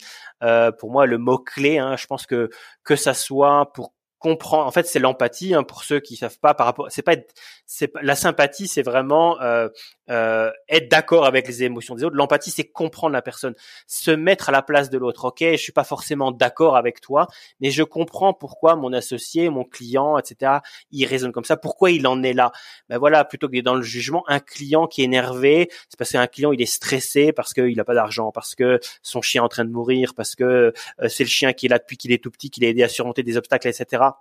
pour 0.79 0.91
moi, 0.91 1.05
le 1.05 1.17
mot 1.17 1.37
clé. 1.37 1.77
Hein, 1.77 1.95
je 1.95 2.07
pense 2.07 2.25
que 2.25 2.49
que 2.83 2.95
ça 2.95 3.13
soit 3.13 3.71
pour 3.73 3.93
comprend. 4.23 4.65
En 4.65 4.71
fait, 4.71 4.87
c'est 4.87 4.99
l'empathie 4.99 5.53
hein, 5.53 5.63
pour 5.63 5.83
ceux 5.83 5.99
qui 5.99 6.15
savent 6.15 6.39
pas 6.39 6.53
par 6.53 6.65
rapport. 6.65 6.87
C'est 6.89 7.01
pas, 7.01 7.17
c'est 7.65 7.91
la 8.01 8.15
sympathie, 8.15 8.69
c'est 8.69 8.81
vraiment 8.81 9.39
euh, 9.41 9.67
euh, 10.09 10.49
être 10.69 10.89
d'accord 10.89 11.25
avec 11.25 11.45
les 11.45 11.63
émotions 11.63 11.93
des 11.93 12.05
autres. 12.05 12.15
L'empathie, 12.15 12.49
c'est 12.49 12.63
comprendre 12.63 13.11
la 13.11 13.21
personne, 13.21 13.53
se 13.85 14.11
mettre 14.11 14.47
à 14.47 14.53
la 14.53 14.61
place 14.61 14.89
de 14.89 14.97
l'autre. 14.97 15.25
Ok, 15.25 15.39
je 15.41 15.57
suis 15.57 15.73
pas 15.73 15.83
forcément 15.83 16.31
d'accord 16.31 16.77
avec 16.77 17.01
toi, 17.01 17.27
mais 17.59 17.69
je 17.69 17.83
comprends 17.83 18.33
pourquoi 18.33 18.77
mon 18.77 18.93
associé, 18.93 19.49
mon 19.49 19.65
client, 19.65 20.17
etc. 20.17 20.59
Il 20.91 21.05
raisonne 21.05 21.33
comme 21.33 21.43
ça. 21.43 21.57
Pourquoi 21.57 21.91
il 21.91 22.07
en 22.07 22.23
est 22.23 22.33
là? 22.33 22.53
Ben 22.87 22.97
voilà, 22.97 23.25
plutôt 23.25 23.49
que 23.49 23.59
dans 23.59 23.75
le 23.75 23.81
jugement, 23.81 24.23
un 24.29 24.39
client 24.39 24.87
qui 24.87 25.01
est 25.01 25.05
énervé, 25.05 25.69
c'est 25.89 25.97
parce 25.97 26.13
qu'un 26.13 26.27
client 26.27 26.53
il 26.53 26.61
est 26.61 26.65
stressé 26.65 27.33
parce 27.33 27.53
qu'il 27.53 27.77
a 27.77 27.83
pas 27.83 27.93
d'argent, 27.93 28.31
parce 28.31 28.55
que 28.55 28.79
son 29.01 29.21
chien 29.21 29.41
est 29.41 29.45
en 29.45 29.49
train 29.49 29.65
de 29.65 29.71
mourir, 29.71 30.13
parce 30.15 30.35
que 30.35 30.43
euh, 30.43 30.71
c'est 31.09 31.25
le 31.25 31.29
chien 31.29 31.51
qui 31.51 31.65
est 31.65 31.69
là 31.69 31.79
depuis 31.79 31.97
qu'il 31.97 32.13
est 32.13 32.23
tout 32.23 32.31
petit, 32.31 32.49
qu'il 32.49 32.63
a 32.63 32.69
aidé 32.69 32.83
à 32.83 32.87
surmonter 32.87 33.23
des 33.23 33.35
obstacles, 33.35 33.67
etc. 33.67 34.12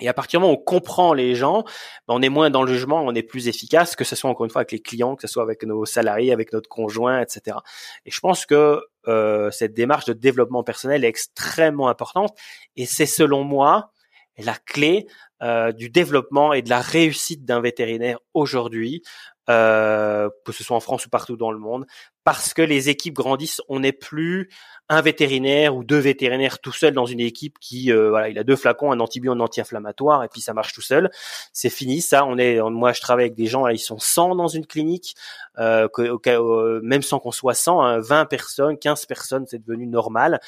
Et 0.00 0.08
à 0.08 0.14
partir 0.14 0.38
du 0.38 0.42
moment 0.42 0.54
où 0.54 0.60
on 0.60 0.64
comprend 0.64 1.14
les 1.14 1.34
gens, 1.34 1.64
ben, 2.06 2.14
on 2.14 2.22
est 2.22 2.28
moins 2.28 2.50
dans 2.50 2.62
le 2.62 2.72
jugement, 2.72 3.02
on 3.02 3.14
est 3.14 3.22
plus 3.22 3.48
efficace, 3.48 3.96
que 3.96 4.04
ce 4.04 4.14
soit 4.14 4.28
encore 4.28 4.44
une 4.44 4.50
fois 4.50 4.60
avec 4.60 4.72
les 4.72 4.80
clients, 4.80 5.16
que 5.16 5.22
ce 5.26 5.32
soit 5.32 5.42
avec 5.42 5.62
nos 5.64 5.86
salariés, 5.86 6.32
avec 6.32 6.52
notre 6.52 6.68
conjoint, 6.68 7.20
etc. 7.20 7.56
Et 8.04 8.10
je 8.10 8.20
pense 8.20 8.44
que 8.44 8.80
euh, 9.08 9.50
cette 9.50 9.72
démarche 9.72 10.04
de 10.04 10.12
développement 10.12 10.62
personnel 10.64 11.04
est 11.04 11.08
extrêmement 11.08 11.88
importante, 11.88 12.36
et 12.76 12.84
c'est 12.86 13.06
selon 13.06 13.44
moi 13.44 13.92
la 14.38 14.54
clé 14.54 15.06
euh, 15.42 15.72
du 15.72 15.88
développement 15.88 16.52
et 16.52 16.62
de 16.62 16.70
la 16.70 16.80
réussite 16.80 17.44
d'un 17.44 17.60
vétérinaire 17.60 18.18
aujourd'hui, 18.34 19.02
euh, 19.48 20.28
que 20.44 20.52
ce 20.52 20.64
soit 20.64 20.76
en 20.76 20.80
France 20.80 21.06
ou 21.06 21.08
partout 21.08 21.36
dans 21.36 21.52
le 21.52 21.58
monde, 21.58 21.86
parce 22.26 22.54
que 22.54 22.62
les 22.62 22.88
équipes 22.88 23.14
grandissent. 23.14 23.62
On 23.68 23.78
n'est 23.78 23.92
plus 23.92 24.50
un 24.88 25.00
vétérinaire 25.00 25.76
ou 25.76 25.84
deux 25.84 25.98
vétérinaires 25.98 26.58
tout 26.58 26.72
seul 26.72 26.92
dans 26.92 27.06
une 27.06 27.20
équipe 27.20 27.56
qui, 27.60 27.92
euh, 27.92 28.10
voilà, 28.10 28.28
il 28.28 28.36
a 28.36 28.42
deux 28.42 28.56
flacons, 28.56 28.90
un 28.90 28.98
antibiotique, 28.98 29.38
un 29.38 29.40
anti-inflammatoire, 29.40 30.24
et 30.24 30.28
puis 30.28 30.40
ça 30.40 30.52
marche 30.52 30.72
tout 30.72 30.82
seul. 30.82 31.08
C'est 31.52 31.70
fini, 31.70 32.00
ça. 32.00 32.26
On 32.26 32.36
est, 32.36 32.60
moi, 32.62 32.92
je 32.92 33.00
travaille 33.00 33.26
avec 33.26 33.36
des 33.36 33.46
gens, 33.46 33.64
là, 33.64 33.72
ils 33.72 33.78
sont 33.78 34.00
100 34.00 34.34
dans 34.34 34.48
une 34.48 34.66
clinique, 34.66 35.14
euh, 35.60 35.86
euh 36.00 36.80
même 36.82 37.02
sans 37.02 37.20
qu'on 37.20 37.30
soit 37.30 37.54
100, 37.54 38.00
20 38.00 38.20
hein, 38.20 38.26
personnes, 38.26 38.76
15 38.76 39.06
personnes, 39.06 39.46
c'est 39.46 39.64
devenu 39.64 39.86
normal. 39.86 40.40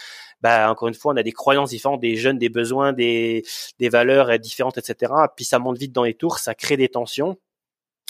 Bah, 0.43 0.68
encore 0.72 0.89
une 0.89 0.95
fois, 0.95 1.12
on 1.12 1.16
a 1.16 1.22
des 1.22 1.33
croyances 1.33 1.70
différentes, 1.70 2.01
des 2.01 2.16
jeunes, 2.16 2.39
des 2.39 2.49
besoins, 2.49 2.93
des, 2.93 3.45
des 3.79 3.89
valeurs 3.89 4.37
différentes, 4.41 4.79
etc. 4.79 5.12
Puis 5.37 5.45
ça 5.45 5.61
monte 5.61 5.79
vite 5.79 5.93
dans 5.93 6.03
les 6.03 6.14
tours, 6.14 6.41
ça 6.41 6.57
crée 6.57 6.76
des 6.76 6.89
tensions. 6.89 7.39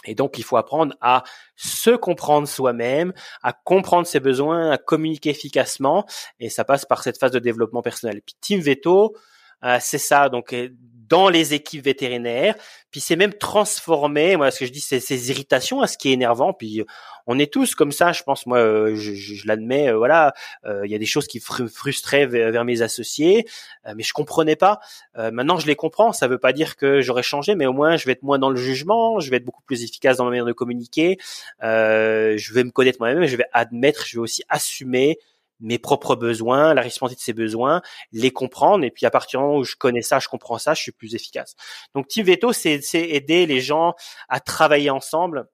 Et 0.04 0.14
donc, 0.14 0.38
il 0.38 0.44
faut 0.44 0.56
apprendre 0.56 0.94
à 1.00 1.24
se 1.56 1.90
comprendre 1.90 2.46
soi-même, 2.46 3.12
à 3.42 3.52
comprendre 3.52 4.06
ses 4.06 4.20
besoins, 4.20 4.70
à 4.70 4.78
communiquer 4.78 5.30
efficacement. 5.30 6.06
Et 6.38 6.50
ça 6.50 6.64
passe 6.64 6.84
par 6.84 7.02
cette 7.02 7.18
phase 7.18 7.32
de 7.32 7.38
développement 7.38 7.82
personnel. 7.82 8.18
Et 8.18 8.20
puis, 8.20 8.36
Team 8.40 8.60
Veto, 8.60 9.16
euh, 9.64 9.78
c'est 9.80 9.98
ça. 9.98 10.28
Donc, 10.28 10.52
euh, 10.52 10.68
dans 11.08 11.28
les 11.28 11.54
équipes 11.54 11.84
vétérinaires. 11.84 12.54
Puis 12.90 13.00
c'est 13.00 13.16
même 13.16 13.34
transformé, 13.34 14.36
moi 14.36 14.50
ce 14.50 14.60
que 14.60 14.66
je 14.66 14.72
dis, 14.72 14.80
c'est 14.80 15.00
ces 15.00 15.30
irritations, 15.30 15.82
à 15.82 15.86
ce 15.86 15.98
qui 15.98 16.08
est 16.08 16.12
énervant. 16.12 16.52
Puis 16.52 16.82
on 17.30 17.38
est 17.38 17.52
tous 17.52 17.74
comme 17.74 17.92
ça, 17.92 18.12
je 18.12 18.22
pense. 18.22 18.46
Moi, 18.46 18.58
euh, 18.58 18.96
je, 18.96 19.12
je, 19.12 19.46
l'admets. 19.46 19.90
Euh, 19.90 19.98
voilà, 19.98 20.32
euh, 20.64 20.86
il 20.86 20.90
y 20.90 20.94
a 20.94 20.98
des 20.98 21.06
choses 21.06 21.26
qui 21.26 21.40
frustraient 21.40 22.26
vers, 22.26 22.64
mes 22.64 22.80
associés, 22.82 23.46
mais 23.94 24.02
je 24.02 24.12
comprenais 24.12 24.56
pas. 24.56 24.80
maintenant, 25.14 25.58
je 25.58 25.66
les 25.66 25.76
comprends. 25.76 26.12
Ça 26.12 26.26
veut 26.26 26.38
pas 26.38 26.52
dire 26.52 26.76
que 26.76 27.00
j'aurais 27.00 27.22
changé, 27.22 27.54
mais 27.54 27.66
au 27.66 27.72
moins 27.72 27.96
je 27.96 28.06
vais 28.06 28.12
être 28.12 28.22
moins 28.22 28.38
dans 28.38 28.50
le 28.50 28.56
jugement. 28.56 29.20
Je 29.20 29.30
vais 29.30 29.36
être 29.36 29.44
beaucoup 29.44 29.62
plus 29.62 29.84
efficace 29.84 30.16
dans 30.16 30.24
ma 30.24 30.30
manière 30.30 30.46
de 30.46 30.52
communiquer. 30.52 31.18
je 31.60 32.52
vais 32.54 32.64
me 32.64 32.70
connaître 32.70 32.98
moi-même. 33.00 33.26
Je 33.26 33.36
vais 33.36 33.46
admettre. 33.52 34.06
Je 34.06 34.16
vais 34.16 34.22
aussi 34.22 34.42
assumer 34.48 35.18
mes 35.60 35.78
propres 35.78 36.16
besoins, 36.16 36.74
la 36.74 36.82
responsabilité 36.82 37.20
de 37.20 37.24
ces 37.24 37.32
besoins, 37.32 37.82
les 38.12 38.30
comprendre, 38.30 38.84
et 38.84 38.90
puis 38.90 39.06
à 39.06 39.10
partir 39.10 39.40
du 39.40 39.46
moment 39.46 39.58
où 39.58 39.64
je 39.64 39.76
connais 39.76 40.02
ça, 40.02 40.18
je 40.18 40.28
comprends 40.28 40.58
ça, 40.58 40.74
je 40.74 40.82
suis 40.82 40.92
plus 40.92 41.14
efficace. 41.14 41.54
Donc 41.94 42.08
Team 42.08 42.26
Veto, 42.26 42.52
c'est 42.52 42.80
aider 42.94 43.46
les 43.46 43.60
gens 43.60 43.94
à 44.28 44.40
travailler 44.40 44.90
ensemble 44.90 45.48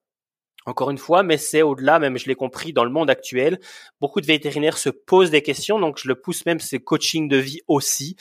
encore 0.65 0.89
une 0.91 0.97
fois, 0.97 1.23
mais 1.23 1.37
c'est 1.37 1.61
au-delà, 1.61 1.99
même 1.99 2.17
je 2.17 2.27
l'ai 2.27 2.35
compris, 2.35 2.73
dans 2.73 2.83
le 2.83 2.91
monde 2.91 3.09
actuel, 3.09 3.59
beaucoup 4.01 4.21
de 4.21 4.25
vétérinaires 4.25 4.77
se 4.77 4.89
posent 4.89 5.31
des 5.31 5.41
questions, 5.41 5.79
donc 5.79 5.99
je 5.99 6.07
le 6.07 6.15
pousse 6.15 6.45
même, 6.45 6.59
c'est 6.59 6.79
coaching 6.79 7.27
de 7.27 7.37
vie 7.37 7.61
aussi. 7.67 8.15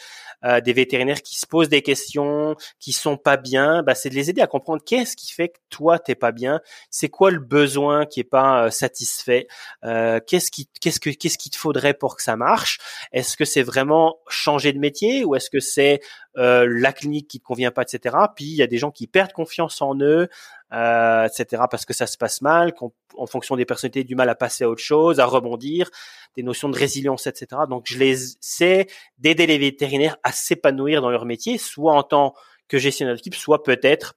euh, 0.45 0.61
des 0.61 0.73
vétérinaires 0.73 1.23
qui 1.23 1.39
se 1.39 1.47
posent 1.47 1.69
des 1.69 1.83
questions, 1.83 2.57
qui 2.79 2.93
sont 2.93 3.17
pas 3.17 3.37
bien, 3.37 3.83
bah, 3.83 3.95
c'est 3.95 4.11
de 4.11 4.15
les 4.15 4.31
aider 4.31 4.43
à 4.43 4.47
comprendre 4.47 4.83
qu'est-ce 4.85 5.17
qui 5.17 5.33
fait 5.33 5.49
que 5.49 5.59
toi 5.71 5.99
t'es 5.99 6.15
pas 6.15 6.33
bien, 6.33 6.61
c'est 6.91 7.09
quoi 7.09 7.31
le 7.31 7.41
besoin 7.41 8.07
qui 8.07 8.21
est 8.21 8.25
pas 8.25 8.67
euh, 8.67 8.71
satisfait, 8.71 9.47
euh, 9.85 10.21
qu'est-ce 10.27 10.51
qui 10.51 10.69
qu'est-ce 10.81 11.01
que 11.01 11.11
qu'est-ce 11.11 11.39
qu'il 11.39 11.53
te 11.53 11.57
faudrait 11.57 11.95
pour 11.95 12.17
que 12.17 12.23
ça 12.23 12.37
marche, 12.37 12.79
est-ce 13.13 13.37
que 13.37 13.45
c'est 13.45 13.63
vraiment 13.63 14.19
changer 14.29 14.73
de 14.73 14.79
métier 14.79 15.25
ou 15.25 15.35
est-ce 15.35 15.51
que 15.51 15.61
c'est 15.61 16.01
euh, 16.37 16.67
la 16.69 16.93
clinique 16.93 17.29
qui 17.29 17.41
te 17.41 17.45
convient 17.45 17.71
pas, 17.71 17.83
etc. 17.83 18.17
Puis 18.35 18.47
il 18.47 18.57
y 18.57 18.63
a 18.63 18.67
des 18.67 18.79
gens 18.79 18.91
qui 18.91 19.07
perdent 19.07 19.33
confiance 19.33 19.81
en 19.81 19.99
eux, 20.01 20.29
euh, 20.75 21.27
etc. 21.27 21.63
Parce 21.71 21.85
que 21.85 21.93
ça 21.93 22.07
se 22.07 22.19
passe 22.19 22.41
mal, 22.43 22.75
qu'en 22.75 22.93
fonction 23.27 23.57
des 23.57 23.65
personnalités, 23.65 24.05
du 24.05 24.15
mal 24.15 24.29
à 24.29 24.35
passer 24.35 24.65
à 24.65 24.69
autre 24.69 24.83
chose, 24.83 25.21
à 25.21 25.27
rebondir, 25.27 25.91
des 26.37 26.43
notions 26.43 26.69
de 26.69 26.77
résilience, 26.77 27.27
etc. 27.27 27.63
Donc 27.69 27.85
je 27.87 27.99
les 27.99 28.17
sais 28.41 28.89
d'aider 29.19 29.47
les 29.47 29.59
vétérinaires 29.59 30.17
à 30.23 30.33
s'épanouir 30.33 31.01
dans 31.01 31.11
leur 31.11 31.27
métier, 31.27 31.59
soit 31.59 31.95
en 31.95 32.03
tant 32.03 32.35
que 32.69 32.79
gestionnaire 32.79 33.15
d'équipe, 33.15 33.35
soit 33.35 33.63
peut-être 33.63 34.15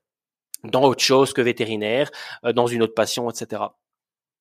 dans 0.63 0.83
autre 0.83 1.03
chose 1.03 1.33
que 1.33 1.41
vétérinaire, 1.41 2.09
euh, 2.43 2.53
dans 2.53 2.67
une 2.67 2.81
autre 2.81 2.95
passion, 2.95 3.29
etc. 3.29 3.61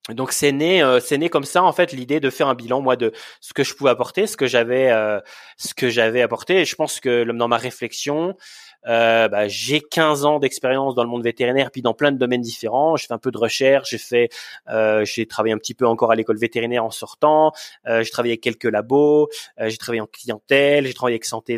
Donc 0.09 0.33
c'est 0.33 0.53
né, 0.53 0.83
euh, 0.83 1.01
c'est 1.01 1.19
né 1.19 1.29
comme 1.29 1.45
ça 1.45 1.65
en 1.65 1.73
fait 1.73 1.93
l'idée 1.93 2.21
de 2.21 2.31
faire 2.31 2.47
un 2.47 2.55
bilan 2.55 2.81
moi 2.81 2.95
de 2.95 3.13
ce 3.41 3.53
que 3.53 3.65
je 3.65 3.75
pouvais 3.75 3.91
apporter, 3.91 4.27
ce 4.29 4.37
que 4.37 4.47
j'avais, 4.47 4.91
euh, 4.93 5.21
ce 5.57 5.75
que 5.75 5.91
j'avais 5.91 6.23
apporté. 6.23 6.61
Et 6.61 6.65
je 6.65 6.77
pense 6.77 7.01
que 7.01 7.25
dans 7.25 7.49
ma 7.49 7.57
réflexion, 7.57 8.37
euh, 8.87 9.29
bah, 9.29 9.49
j'ai 9.49 9.81
15 9.81 10.25
ans 10.25 10.39
d'expérience 10.39 10.95
dans 10.95 11.03
le 11.03 11.09
monde 11.09 11.23
vétérinaire, 11.23 11.71
puis 11.71 11.83
dans 11.83 11.95
plein 11.95 12.13
de 12.13 12.19
domaines 12.19 12.41
différents. 12.41 12.97
J'ai 12.97 13.07
fait 13.07 13.15
un 13.15 13.19
peu 13.19 13.31
de 13.31 13.39
recherche, 13.39 13.91
j'ai 13.91 13.99
fait, 13.99 14.29
euh, 14.69 15.05
j'ai 15.05 15.27
travaillé 15.27 15.55
un 15.55 15.59
petit 15.59 15.75
peu 15.75 15.87
encore 15.87 16.13
à 16.13 16.15
l'école 16.15 16.39
vétérinaire 16.39 16.85
en 16.85 16.91
sortant. 16.91 17.53
Euh, 17.87 18.03
j'ai 18.03 18.11
travaillé 18.11 18.33
avec 18.33 18.43
quelques 18.43 18.65
labos, 18.65 19.29
j'ai 19.59 19.77
travaillé 19.77 20.01
en 20.01 20.07
clientèle, 20.07 20.87
j'ai 20.87 20.95
travaillé 20.95 21.15
avec 21.15 21.25
Santé. 21.25 21.57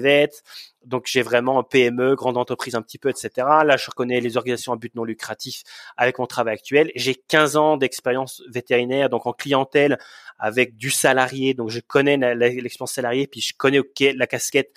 Donc 0.85 1.05
j'ai 1.07 1.23
vraiment 1.23 1.59
un 1.59 1.63
PME, 1.63 2.15
grande 2.15 2.37
entreprise 2.37 2.75
un 2.75 2.83
petit 2.83 2.99
peu, 2.99 3.11
etc. 3.11 3.31
Là, 3.37 3.77
je 3.77 3.87
reconnais 3.87 4.21
les 4.21 4.37
organisations 4.37 4.73
à 4.73 4.77
but 4.77 4.95
non 4.95 5.05
lucratif 5.05 5.63
avec 5.97 6.19
mon 6.19 6.27
travail 6.27 6.55
actuel. 6.55 6.91
J'ai 6.95 7.15
15 7.15 7.57
ans 7.57 7.77
d'expérience 7.77 8.43
vétérinaire, 8.49 9.11
donc 9.11 9.27
en 9.27 9.33
clientèle 9.33 9.99
avec 10.39 10.77
du 10.77 10.91
salarié. 10.91 11.53
Donc 11.53 11.69
je 11.69 11.81
connais 11.81 12.17
l'expérience 12.17 12.93
salariée, 12.93 13.27
puis 13.27 13.41
je 13.41 13.55
connais 13.57 13.81
la 14.15 14.27
casquette 14.27 14.73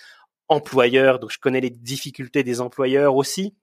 employeur, 0.51 1.19
donc 1.19 1.31
je 1.31 1.39
connais 1.39 1.61
les 1.61 1.69
difficultés 1.69 2.43
des 2.43 2.61
employeurs 2.61 3.15
aussi 3.15 3.55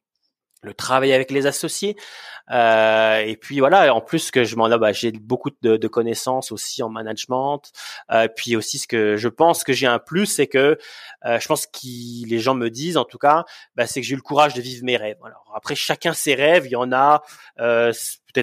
le 0.63 0.75
travail 0.75 1.13
avec 1.13 1.31
les 1.31 1.47
associés 1.47 1.97
euh, 2.51 3.19
et 3.19 3.37
puis 3.37 3.61
voilà 3.61 3.95
en 3.95 4.01
plus 4.01 4.31
que 4.31 4.43
je 4.45 4.57
m'en 4.57 4.69
bah, 4.79 4.93
j'ai 4.93 5.13
beaucoup 5.13 5.51
de, 5.63 5.89
connaissances 5.89 6.51
aussi 6.51 6.83
en 6.83 6.89
management 6.89 7.63
euh, 8.11 8.27
puis 8.35 8.57
aussi 8.57 8.79
ce 8.79 8.89
que 8.89 9.17
je 9.17 9.29
pense 9.29 9.63
que 9.63 9.73
j'ai 9.73 9.87
un 9.87 9.99
plus 9.99 10.27
c'est 10.27 10.49
que 10.49 10.79
euh, 11.25 11.39
je 11.39 11.47
pense 11.47 11.67
que 11.67 12.27
les 12.27 12.39
gens 12.41 12.55
me 12.55 12.71
disent 12.71 12.97
en 12.97 13.05
tout 13.05 13.19
cas 13.19 13.45
bah, 13.77 13.87
c'est 13.87 14.01
que 14.01 14.07
j'ai 14.07 14.15
eu 14.15 14.17
le 14.17 14.23
courage 14.23 14.55
de 14.55 14.61
vivre 14.61 14.85
mes 14.85 14.97
rêves. 14.97 15.19
Alors 15.25 15.53
après 15.55 15.75
chacun 15.77 16.13
ses 16.13 16.35
rêves 16.35 16.67
il 16.67 16.73
y 16.73 16.77
en 16.77 16.93
a 16.93 17.23
euh, 17.61 17.93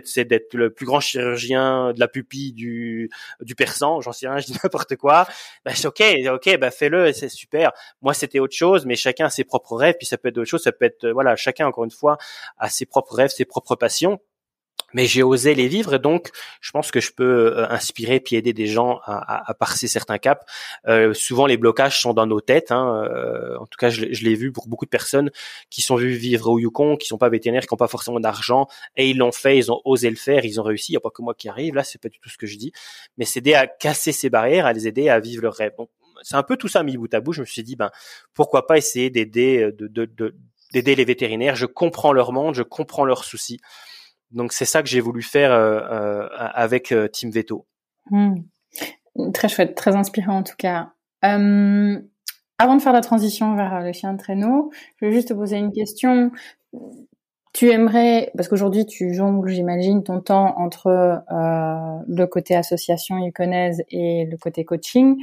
c'est 0.06 0.26
d'être 0.26 0.54
le 0.54 0.74
plus 0.74 0.86
grand 0.86 1.00
chirurgien 1.00 1.94
de 1.94 2.00
la 2.00 2.08
pupille 2.08 2.54
du 2.54 3.10
du 3.42 3.56
persan, 3.56 4.02
j'en 4.02 4.12
sais 4.12 4.28
rien, 4.28 4.38
je 4.40 4.48
dis 4.48 4.58
n'importe 4.64 4.96
quoi. 4.96 5.28
Bah, 5.64 5.72
c'est 5.74 5.88
ok, 5.88 6.04
ok, 6.32 6.58
bah 6.58 6.72
fais-le, 6.72 7.14
c'est 7.14 7.30
super. 7.30 7.72
Moi, 8.02 8.14
c'était 8.14 8.40
autre 8.40 8.56
chose, 8.56 8.86
mais 8.86 8.96
chacun 8.96 9.26
a 9.26 9.30
ses 9.30 9.44
propres 9.44 9.76
rêves, 9.76 9.96
puis 9.98 10.08
ça 10.08 10.18
peut 10.18 10.30
être 10.30 10.38
autre 10.38 10.50
chose, 10.50 10.64
ça 10.64 10.72
peut 10.72 10.86
être 10.86 11.08
voilà, 11.10 11.36
chacun 11.36 11.68
encore 11.68 11.84
une 11.84 11.92
fois 11.92 12.18
a 12.58 12.70
ses 12.70 12.86
propres 12.86 13.16
rêves, 13.16 13.30
ses 13.30 13.46
propres 13.46 13.76
passions 13.76 14.20
mais 14.96 15.08
j'ai 15.08 15.24
osé 15.24 15.56
les 15.56 15.68
vivre 15.68 15.96
et 15.96 16.00
donc 16.00 16.32
je 16.62 16.72
pense 16.72 16.90
que 16.90 17.02
je 17.02 17.12
peux 17.12 17.58
euh, 17.58 17.70
inspirer 17.70 18.22
puis 18.22 18.38
aider 18.38 18.54
des 18.54 18.66
gens 18.66 19.02
à, 19.04 19.50
à, 19.50 19.54
passer 19.54 19.88
certains 19.88 20.18
caps. 20.18 20.42
Euh, 20.88 21.14
souvent 21.14 21.46
les 21.46 21.58
blocages 21.58 22.00
sont 22.00 22.14
dans 22.14 22.26
nos 22.26 22.40
têtes. 22.40 22.72
Hein. 22.72 23.04
Euh, 23.12 23.58
en 23.58 23.66
tout 23.66 23.78
cas, 23.78 23.90
je, 23.90 24.06
l'ai 24.06 24.36
vu 24.36 24.54
pour 24.54 24.68
beaucoup 24.68 24.86
de 24.86 24.90
personnes 24.90 25.32
qui 25.70 25.82
sont 25.82 25.98
vues 25.98 26.14
vivre 26.14 26.50
au 26.50 26.60
Yukon, 26.60 26.96
qui 26.96 27.08
sont 27.08 27.18
pas 27.18 27.28
vétérinaires, 27.28 27.64
qui 27.64 27.74
n'ont 27.74 27.78
pas 27.78 27.90
forcément 27.90 28.22
d'argent 28.22 28.68
et 28.96 29.10
ils 29.10 29.18
l'ont 29.18 29.34
fait, 29.34 29.58
ils 29.58 29.70
ont 29.70 29.82
osé 29.84 30.10
le 30.10 30.16
faire, 30.16 30.46
ils 30.46 30.62
ont 30.62 30.64
réussi. 30.64 30.94
Il 30.94 30.96
n'y 30.96 30.98
a 30.98 31.02
pas 31.02 31.10
que 31.10 31.22
moi 31.22 31.34
qui 31.34 31.50
arrive 31.50 31.76
là, 31.76 31.84
c'est 31.84 32.02
pas 32.02 32.10
du 32.10 32.20
tout 32.20 32.30
ce 32.30 32.38
que 32.38 32.48
je 32.48 32.58
dis, 32.58 32.72
mais 33.18 33.26
c'est 33.26 33.40
aider 33.40 33.54
à 33.54 33.68
casser 33.68 34.14
ces 34.14 34.30
barrières, 34.30 34.66
à 34.66 34.72
les 34.72 34.88
aider 34.88 35.10
à 35.10 35.20
vivre 35.20 35.44
leur 35.44 35.56
rêve. 35.56 35.74
C'est 36.24 36.36
un 36.36 36.44
peu 36.44 36.56
tout 36.56 36.70
ça 36.70 36.84
mis 36.84 36.96
bout 36.96 37.14
à 37.14 37.20
bout. 37.20 37.34
Je 37.34 37.42
me 37.42 37.46
suis 37.46 37.64
dit 37.64 37.76
ben 37.76 37.92
pourquoi 38.34 38.66
pas 38.66 38.78
essayer 38.78 39.10
d'aider 39.10 39.72
de, 39.78 39.88
de, 39.88 40.36
d'aider 40.72 40.96
les 40.96 41.04
vétérinaires. 41.06 41.58
Je 41.58 41.66
comprends 41.66 42.14
leur 42.14 42.32
monde, 42.32 42.56
je 42.56 42.64
comprends 42.64 43.04
leurs 43.04 43.26
soucis. 43.26 43.60
Donc 44.32 44.54
c'est 44.54 44.66
ça 44.66 44.82
que 44.82 44.90
j'ai 44.90 45.00
voulu 45.00 45.22
faire 45.22 45.52
euh, 45.52 45.80
euh, 45.92 46.28
avec 46.32 46.92
euh, 46.92 47.08
Team 47.08 47.32
Veto. 47.32 47.66
Hmm. 48.10 48.36
Très 49.34 49.48
chouette, 49.48 49.76
très 49.76 49.96
inspirant 49.96 50.38
en 50.38 50.44
tout 50.44 50.56
cas. 50.58 50.92
avant 51.22 52.76
de 52.76 52.82
faire 52.82 52.94
la 52.94 53.02
transition 53.02 53.56
vers 53.56 53.82
le 53.82 53.94
chien 53.94 54.14
de 54.14 54.18
traîneau, 54.18 54.72
je 54.98 55.06
vais 55.06 55.12
juste 55.14 55.30
te 55.30 55.34
poser 55.34 55.58
une 55.58 55.72
question. 55.72 56.32
Tu 57.54 57.70
aimerais, 57.70 58.32
parce 58.36 58.50
qu'aujourd'hui 58.50 58.86
tu 58.86 59.14
jongles, 59.14 59.50
j'imagine, 59.50 60.04
ton 60.04 60.20
temps 60.20 60.54
entre 60.58 61.24
le 62.08 62.26
côté 62.26 62.56
association 62.56 63.18
iconaise 63.18 63.84
et 63.90 64.26
le 64.26 64.38
côté 64.38 64.66
coaching. 64.66 65.18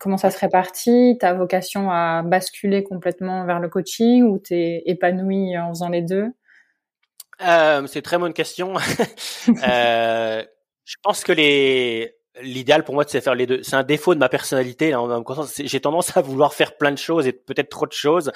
Comment 0.00 0.16
ça 0.16 0.30
se 0.30 0.38
répartit 0.40 1.16
Ta 1.20 1.34
vocation 1.34 1.92
à 1.92 2.22
basculer 2.24 2.82
complètement 2.82 3.46
vers 3.46 3.60
le 3.60 3.68
coaching 3.68 4.24
ou 4.24 4.38
t'es 4.38 4.82
épanoui 4.86 5.56
en 5.56 5.68
faisant 5.68 5.88
les 5.88 6.02
deux? 6.02 6.32
Euh, 7.42 7.86
c'est 7.86 7.98
une 7.98 8.02
très 8.02 8.18
bonne 8.18 8.32
question. 8.32 8.74
euh, 9.68 10.44
je 10.84 10.94
pense 11.02 11.24
que 11.24 11.32
les 11.32 12.14
l'idéal 12.42 12.82
pour 12.82 12.94
moi 12.94 13.04
c'est 13.06 13.20
faire 13.20 13.36
les 13.36 13.46
deux. 13.46 13.62
C'est 13.62 13.76
un 13.76 13.84
défaut 13.84 14.12
de 14.14 14.18
ma 14.18 14.28
personnalité. 14.28 14.92
J'ai 15.60 15.80
tendance 15.80 16.16
à 16.16 16.20
vouloir 16.20 16.52
faire 16.52 16.76
plein 16.76 16.90
de 16.90 16.98
choses 16.98 17.28
et 17.28 17.32
peut-être 17.32 17.68
trop 17.68 17.86
de 17.86 17.92
choses 17.92 18.32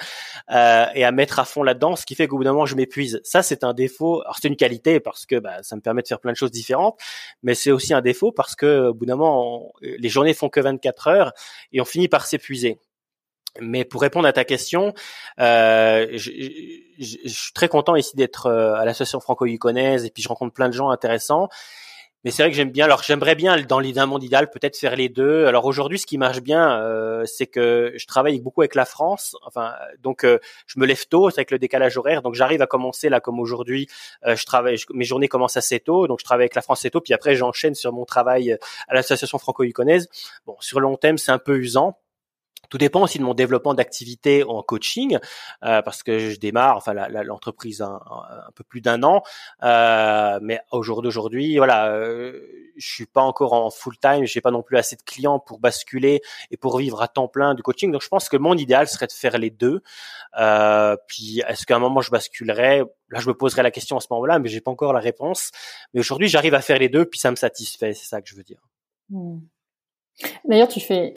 euh, 0.51 0.85
et 0.95 1.03
à 1.03 1.11
mettre 1.11 1.39
à 1.39 1.43
fond 1.43 1.63
là-dedans, 1.63 1.97
ce 1.97 2.05
qui 2.05 2.15
fait 2.15 2.27
qu'au 2.27 2.37
bout 2.37 2.45
d'un 2.45 2.53
moment 2.53 2.65
je 2.65 2.75
m'épuise. 2.75 3.19
Ça 3.23 3.43
c'est 3.43 3.65
un 3.65 3.73
défaut. 3.73 4.21
Alors 4.21 4.37
c'est 4.41 4.47
une 4.47 4.55
qualité 4.55 5.01
parce 5.01 5.25
que 5.25 5.37
bah, 5.37 5.61
ça 5.63 5.75
me 5.75 5.81
permet 5.81 6.01
de 6.01 6.07
faire 6.07 6.21
plein 6.21 6.31
de 6.31 6.37
choses 6.37 6.51
différentes, 6.51 6.97
mais 7.43 7.55
c'est 7.55 7.71
aussi 7.71 7.93
un 7.93 8.01
défaut 8.01 8.31
parce 8.31 8.55
que 8.55 8.87
au 8.87 8.93
bout 8.93 9.05
d'un 9.05 9.17
moment 9.17 9.73
les 9.81 10.09
journées 10.09 10.33
font 10.33 10.49
que 10.49 10.61
24 10.61 11.07
heures 11.07 11.33
et 11.73 11.81
on 11.81 11.85
finit 11.85 12.07
par 12.07 12.25
s'épuiser. 12.25 12.79
Mais 13.59 13.85
pour 13.85 14.01
répondre 14.01 14.27
à 14.27 14.33
ta 14.33 14.45
question, 14.45 14.93
euh, 15.39 16.07
je, 16.13 16.31
je, 16.99 17.27
suis 17.27 17.53
très 17.53 17.67
content 17.67 17.95
ici 17.95 18.15
d'être 18.15 18.45
euh, 18.45 18.75
à 18.75 18.85
l'association 18.85 19.19
franco-yukonaise 19.19 20.05
et 20.05 20.11
puis 20.11 20.21
je 20.21 20.29
rencontre 20.29 20.53
plein 20.53 20.69
de 20.69 20.73
gens 20.73 20.89
intéressants. 20.89 21.49
Mais 22.25 22.31
c'est 22.31 22.43
vrai 22.43 22.49
que 22.49 22.57
j'aime 22.57 22.71
bien. 22.71 22.83
Alors 22.83 23.01
j'aimerais 23.01 23.35
bien 23.35 23.55
dans 23.61 23.79
d'un 23.79 24.05
monde 24.05 24.23
idéal 24.23 24.49
peut-être 24.49 24.77
faire 24.77 24.95
les 24.97 25.07
deux. 25.07 25.45
Alors 25.45 25.63
aujourd'hui, 25.65 25.97
ce 25.99 26.05
qui 26.05 26.17
marche 26.17 26.41
bien, 26.41 26.77
euh, 26.81 27.23
c'est 27.25 27.47
que 27.47 27.93
je 27.95 28.05
travaille 28.07 28.41
beaucoup 28.41 28.61
avec 28.61 28.75
la 28.75 28.83
France. 28.83 29.37
Enfin, 29.45 29.73
donc 29.99 30.25
euh, 30.25 30.37
je 30.67 30.79
me 30.79 30.85
lève 30.85 31.07
tôt, 31.07 31.29
c'est 31.29 31.39
avec 31.39 31.51
le 31.51 31.59
décalage 31.59 31.97
horaire. 31.97 32.21
Donc 32.21 32.35
j'arrive 32.35 32.61
à 32.61 32.67
commencer 32.67 33.07
là 33.07 33.21
comme 33.21 33.39
aujourd'hui. 33.39 33.87
je 34.25 34.45
travaille, 34.45 34.75
mes 34.93 35.05
journées 35.05 35.29
commencent 35.29 35.57
assez 35.57 35.79
tôt, 35.79 36.07
donc 36.07 36.19
je 36.19 36.25
travaille 36.25 36.43
avec 36.43 36.55
la 36.55 36.61
France 36.61 36.81
assez 36.81 36.91
tôt. 36.91 36.99
Puis 36.99 37.13
après, 37.13 37.35
j'enchaîne 37.35 37.73
sur 37.73 37.93
mon 37.93 38.03
travail 38.03 38.57
à 38.89 38.93
l'association 38.93 39.39
franco-yukonaise. 39.39 40.09
Bon, 40.45 40.57
sur 40.59 40.81
long 40.81 40.97
terme, 40.97 41.17
c'est 41.17 41.31
un 41.31 41.39
peu 41.39 41.57
usant 41.57 41.97
tout 42.69 42.77
dépend 42.77 43.01
aussi 43.03 43.19
de 43.19 43.23
mon 43.23 43.33
développement 43.33 43.73
d'activité 43.73 44.43
en 44.43 44.61
coaching, 44.61 45.17
euh, 45.63 45.81
parce 45.81 46.03
que 46.03 46.19
je 46.19 46.39
démarre, 46.39 46.77
enfin 46.77 46.93
l'entreprise 46.93 47.81
un, 47.81 47.99
un, 48.05 48.51
peu 48.55 48.63
plus 48.63 48.81
d'un 48.81 49.03
an, 49.03 49.23
euh, 49.63 50.39
mais 50.41 50.61
au 50.71 50.83
jour 50.83 51.01
d'aujourd'hui, 51.01 51.57
voilà, 51.57 51.91
euh, 51.91 52.41
je 52.77 52.87
suis 52.87 53.05
pas 53.05 53.21
encore 53.21 53.53
en 53.53 53.69
full 53.69 53.97
time, 53.97 54.25
j'ai 54.25 54.41
pas 54.41 54.51
non 54.51 54.61
plus 54.61 54.77
assez 54.77 54.95
de 54.95 55.01
clients 55.01 55.39
pour 55.39 55.59
basculer 55.59 56.21
et 56.51 56.57
pour 56.57 56.77
vivre 56.77 57.01
à 57.01 57.07
temps 57.07 57.27
plein 57.27 57.53
du 57.55 57.63
coaching. 57.63 57.91
Donc 57.91 58.01
je 58.01 58.07
pense 58.07 58.29
que 58.29 58.37
mon 58.37 58.55
idéal 58.55 58.87
serait 58.87 59.07
de 59.07 59.11
faire 59.11 59.37
les 59.37 59.49
deux. 59.49 59.81
Euh, 60.39 60.95
puis 61.07 61.41
est-ce 61.47 61.65
qu'à 61.65 61.75
un 61.75 61.79
moment 61.79 62.01
je 62.01 62.11
basculerai 62.11 62.83
Là, 63.11 63.19
je 63.19 63.27
me 63.27 63.33
poserai 63.33 63.63
la 63.63 63.71
question 63.71 63.97
à 63.97 64.01
ce 64.01 64.07
moment-là, 64.11 64.37
mais 64.37 64.49
j'ai 64.49 64.61
pas 64.61 64.69
encore 64.69 64.93
la 64.93 64.99
réponse. 64.99 65.49
Mais 65.93 65.99
aujourd'hui, 65.99 66.27
j'arrive 66.27 66.53
à 66.53 66.61
faire 66.61 66.77
les 66.77 66.89
deux, 66.89 67.05
puis 67.05 67.19
ça 67.19 67.31
me 67.31 67.35
satisfait. 67.35 67.93
C'est 67.93 68.05
ça 68.05 68.21
que 68.21 68.29
je 68.29 68.35
veux 68.35 68.43
dire. 68.43 68.61
Hmm. 69.09 69.39
D'ailleurs, 70.45 70.67
tu 70.67 70.79
fais 70.79 71.13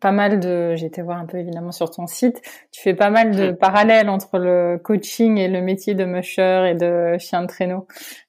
pas 0.00 0.12
mal 0.12 0.40
de, 0.40 0.74
j'ai 0.76 0.86
été 0.86 1.02
voir 1.02 1.18
un 1.18 1.26
peu 1.26 1.38
évidemment 1.38 1.72
sur 1.72 1.90
ton 1.90 2.06
site, 2.06 2.40
tu 2.72 2.80
fais 2.82 2.94
pas 2.94 3.10
mal 3.10 3.34
de 3.34 3.50
parallèles 3.50 4.08
entre 4.08 4.38
le 4.38 4.78
coaching 4.82 5.38
et 5.38 5.48
le 5.48 5.60
métier 5.60 5.94
de 5.94 6.04
musher 6.04 6.70
et 6.70 6.74
de 6.74 7.16
chien 7.18 7.42
de 7.42 7.46
traîneau. 7.46 7.86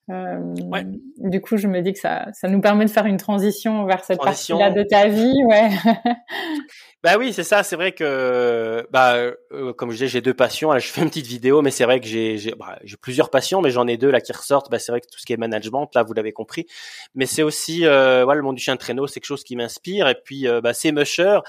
Euh, 0.09 0.39
ouais. 0.63 0.85
Du 1.17 1.41
coup, 1.41 1.57
je 1.57 1.67
me 1.67 1.81
dis 1.81 1.91
que 1.91 1.99
ça, 1.99 2.27
ça 2.31 2.47
nous 2.47 2.61
permet 2.61 2.85
de 2.85 2.89
faire 2.89 3.05
une 3.05 3.17
transition 3.17 3.85
vers 3.85 4.05
cette 4.05 4.21
partie-là 4.21 4.71
de 4.71 4.83
ta 4.83 5.07
vie, 5.07 5.35
ouais. 5.45 5.69
bah 7.03 7.17
oui, 7.19 7.33
c'est 7.33 7.43
ça. 7.43 7.61
C'est 7.63 7.75
vrai 7.75 7.91
que, 7.91 8.87
bah, 8.89 9.15
euh, 9.51 9.73
comme 9.73 9.89
je 9.89 9.95
disais, 9.95 10.07
j'ai 10.07 10.21
deux 10.21 10.33
passions. 10.33 10.71
Là, 10.71 10.79
je 10.79 10.87
fais 10.87 11.01
une 11.01 11.09
petite 11.09 11.27
vidéo, 11.27 11.61
mais 11.61 11.71
c'est 11.71 11.83
vrai 11.83 11.99
que 11.99 12.07
j'ai, 12.07 12.37
j'ai, 12.37 12.51
bah, 12.55 12.79
j'ai 12.83 12.95
plusieurs 12.95 13.29
passions, 13.29 13.61
mais 13.61 13.69
j'en 13.69 13.85
ai 13.85 13.97
deux 13.97 14.09
là 14.09 14.21
qui 14.21 14.31
ressortent. 14.31 14.71
Bah, 14.71 14.79
c'est 14.79 14.93
vrai 14.93 15.01
que 15.01 15.07
tout 15.07 15.19
ce 15.19 15.25
qui 15.25 15.33
est 15.33 15.37
management, 15.37 15.89
là, 15.93 16.03
vous 16.03 16.13
l'avez 16.13 16.31
compris. 16.31 16.67
Mais 17.13 17.25
c'est 17.25 17.43
aussi, 17.43 17.85
euh, 17.85 18.23
voilà, 18.23 18.37
le 18.37 18.43
monde 18.45 18.55
du 18.55 18.63
chien 18.63 18.75
de 18.75 18.79
traîneau, 18.79 19.07
c'est 19.07 19.19
quelque 19.19 19.27
chose 19.27 19.43
qui 19.43 19.57
m'inspire. 19.57 20.07
Et 20.07 20.15
puis, 20.15 20.47
euh, 20.47 20.61
bah, 20.61 20.73
ces 20.73 20.93
mushers 20.93 21.39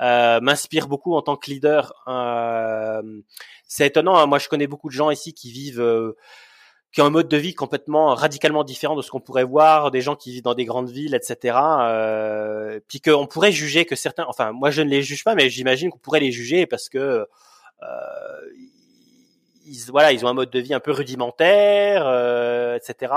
euh, 0.00 0.40
m'inspirent 0.40 0.86
beaucoup 0.86 1.16
en 1.16 1.22
tant 1.22 1.34
que 1.34 1.50
leader. 1.50 1.92
C'est 3.66 3.88
étonnant. 3.88 4.16
Hein. 4.16 4.26
Moi, 4.26 4.38
je 4.38 4.48
connais 4.48 4.68
beaucoup 4.68 4.88
de 4.88 4.94
gens 4.94 5.10
ici 5.10 5.34
qui 5.34 5.50
vivent 5.50 5.82
qui 6.94 7.02
ont 7.02 7.06
un 7.06 7.10
mode 7.10 7.28
de 7.28 7.36
vie 7.36 7.54
complètement 7.54 8.14
radicalement 8.14 8.62
différent 8.62 8.94
de 8.94 9.02
ce 9.02 9.10
qu'on 9.10 9.20
pourrait 9.20 9.42
voir, 9.42 9.90
des 9.90 10.00
gens 10.00 10.14
qui 10.14 10.30
vivent 10.30 10.44
dans 10.44 10.54
des 10.54 10.64
grandes 10.64 10.90
villes, 10.90 11.16
etc. 11.16 11.58
Euh, 11.80 12.78
puis 12.86 13.00
qu'on 13.00 13.26
pourrait 13.26 13.50
juger 13.50 13.84
que 13.84 13.96
certains, 13.96 14.24
enfin 14.28 14.52
moi 14.52 14.70
je 14.70 14.80
ne 14.80 14.88
les 14.88 15.02
juge 15.02 15.24
pas, 15.24 15.34
mais 15.34 15.50
j'imagine 15.50 15.90
qu'on 15.90 15.98
pourrait 15.98 16.20
les 16.20 16.30
juger 16.30 16.66
parce 16.66 16.88
que 16.88 16.98
euh, 16.98 17.86
ils, 19.66 19.90
voilà, 19.90 20.12
ils 20.12 20.24
ont 20.24 20.28
un 20.28 20.34
mode 20.34 20.50
de 20.50 20.60
vie 20.60 20.72
un 20.72 20.78
peu 20.78 20.92
rudimentaire, 20.92 22.06
euh, 22.06 22.76
etc. 22.76 23.12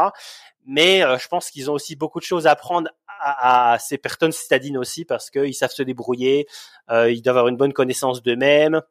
Mais 0.65 1.03
euh, 1.03 1.19
je 1.19 1.27
pense 1.27 1.51
qu'ils 1.51 1.69
ont 1.69 1.73
aussi 1.75 1.95
beaucoup 1.95 2.19
de 2.19 2.25
choses 2.25 2.47
à 2.47 2.51
apprendre 2.51 2.89
à, 3.19 3.73
à 3.73 3.79
ces 3.79 3.99
personnes 3.99 4.31
citadines 4.31 4.77
aussi 4.77 5.05
parce 5.05 5.29
qu'ils 5.29 5.53
savent 5.53 5.71
se 5.71 5.83
débrouiller, 5.83 6.47
euh, 6.89 7.11
ils 7.11 7.21
doivent 7.21 7.37
avoir 7.37 7.49
une 7.49 7.57
bonne 7.57 7.73
connaissance 7.73 8.23
d'eux-mêmes 8.23 8.81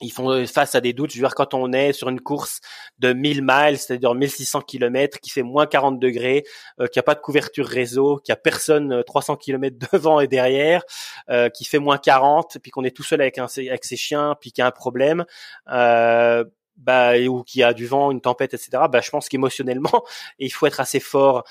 ils 0.00 0.12
font 0.12 0.46
face 0.46 0.74
à 0.74 0.80
des 0.80 0.92
doutes. 0.92 1.10
Je 1.10 1.16
veux 1.16 1.26
dire, 1.26 1.34
quand 1.34 1.54
on 1.54 1.72
est 1.72 1.92
sur 1.92 2.08
une 2.08 2.20
course 2.20 2.60
de 2.98 3.12
1000 3.12 3.42
miles, 3.42 3.78
c'est-à-dire 3.78 4.14
1600 4.14 4.62
km, 4.62 5.18
qui 5.20 5.30
fait 5.30 5.42
moins 5.42 5.66
40 5.66 5.98
degrés, 5.98 6.44
euh, 6.80 6.86
qui 6.86 6.98
a 6.98 7.02
pas 7.02 7.14
de 7.14 7.20
couverture 7.20 7.66
réseau, 7.66 8.20
qui 8.22 8.32
a 8.32 8.36
personne 8.36 9.02
300 9.04 9.34
euh, 9.34 9.36
km 9.36 9.76
devant 9.92 10.20
et 10.20 10.28
derrière, 10.28 10.82
euh, 11.30 11.48
qui 11.48 11.64
fait 11.64 11.78
moins 11.78 11.98
40, 11.98 12.58
puis 12.62 12.70
qu'on 12.70 12.84
est 12.84 12.94
tout 12.94 13.02
seul 13.02 13.20
avec, 13.20 13.38
un, 13.38 13.46
avec 13.56 13.84
ses 13.84 13.96
chiens, 13.96 14.36
puis 14.40 14.52
qu'il 14.52 14.62
y 14.62 14.64
a 14.64 14.68
un 14.68 14.72
problème, 14.72 15.24
euh, 15.70 16.44
bah, 16.76 17.18
ou 17.18 17.42
qu'il 17.42 17.60
y 17.60 17.64
a 17.64 17.72
du 17.72 17.86
vent, 17.86 18.10
une 18.12 18.20
tempête, 18.20 18.54
etc. 18.54 18.84
Bah, 18.90 19.00
je 19.00 19.10
pense 19.10 19.28
qu'émotionnellement, 19.28 20.04
il 20.38 20.52
faut 20.52 20.66
être 20.66 20.80
assez 20.80 21.00
fort. 21.00 21.44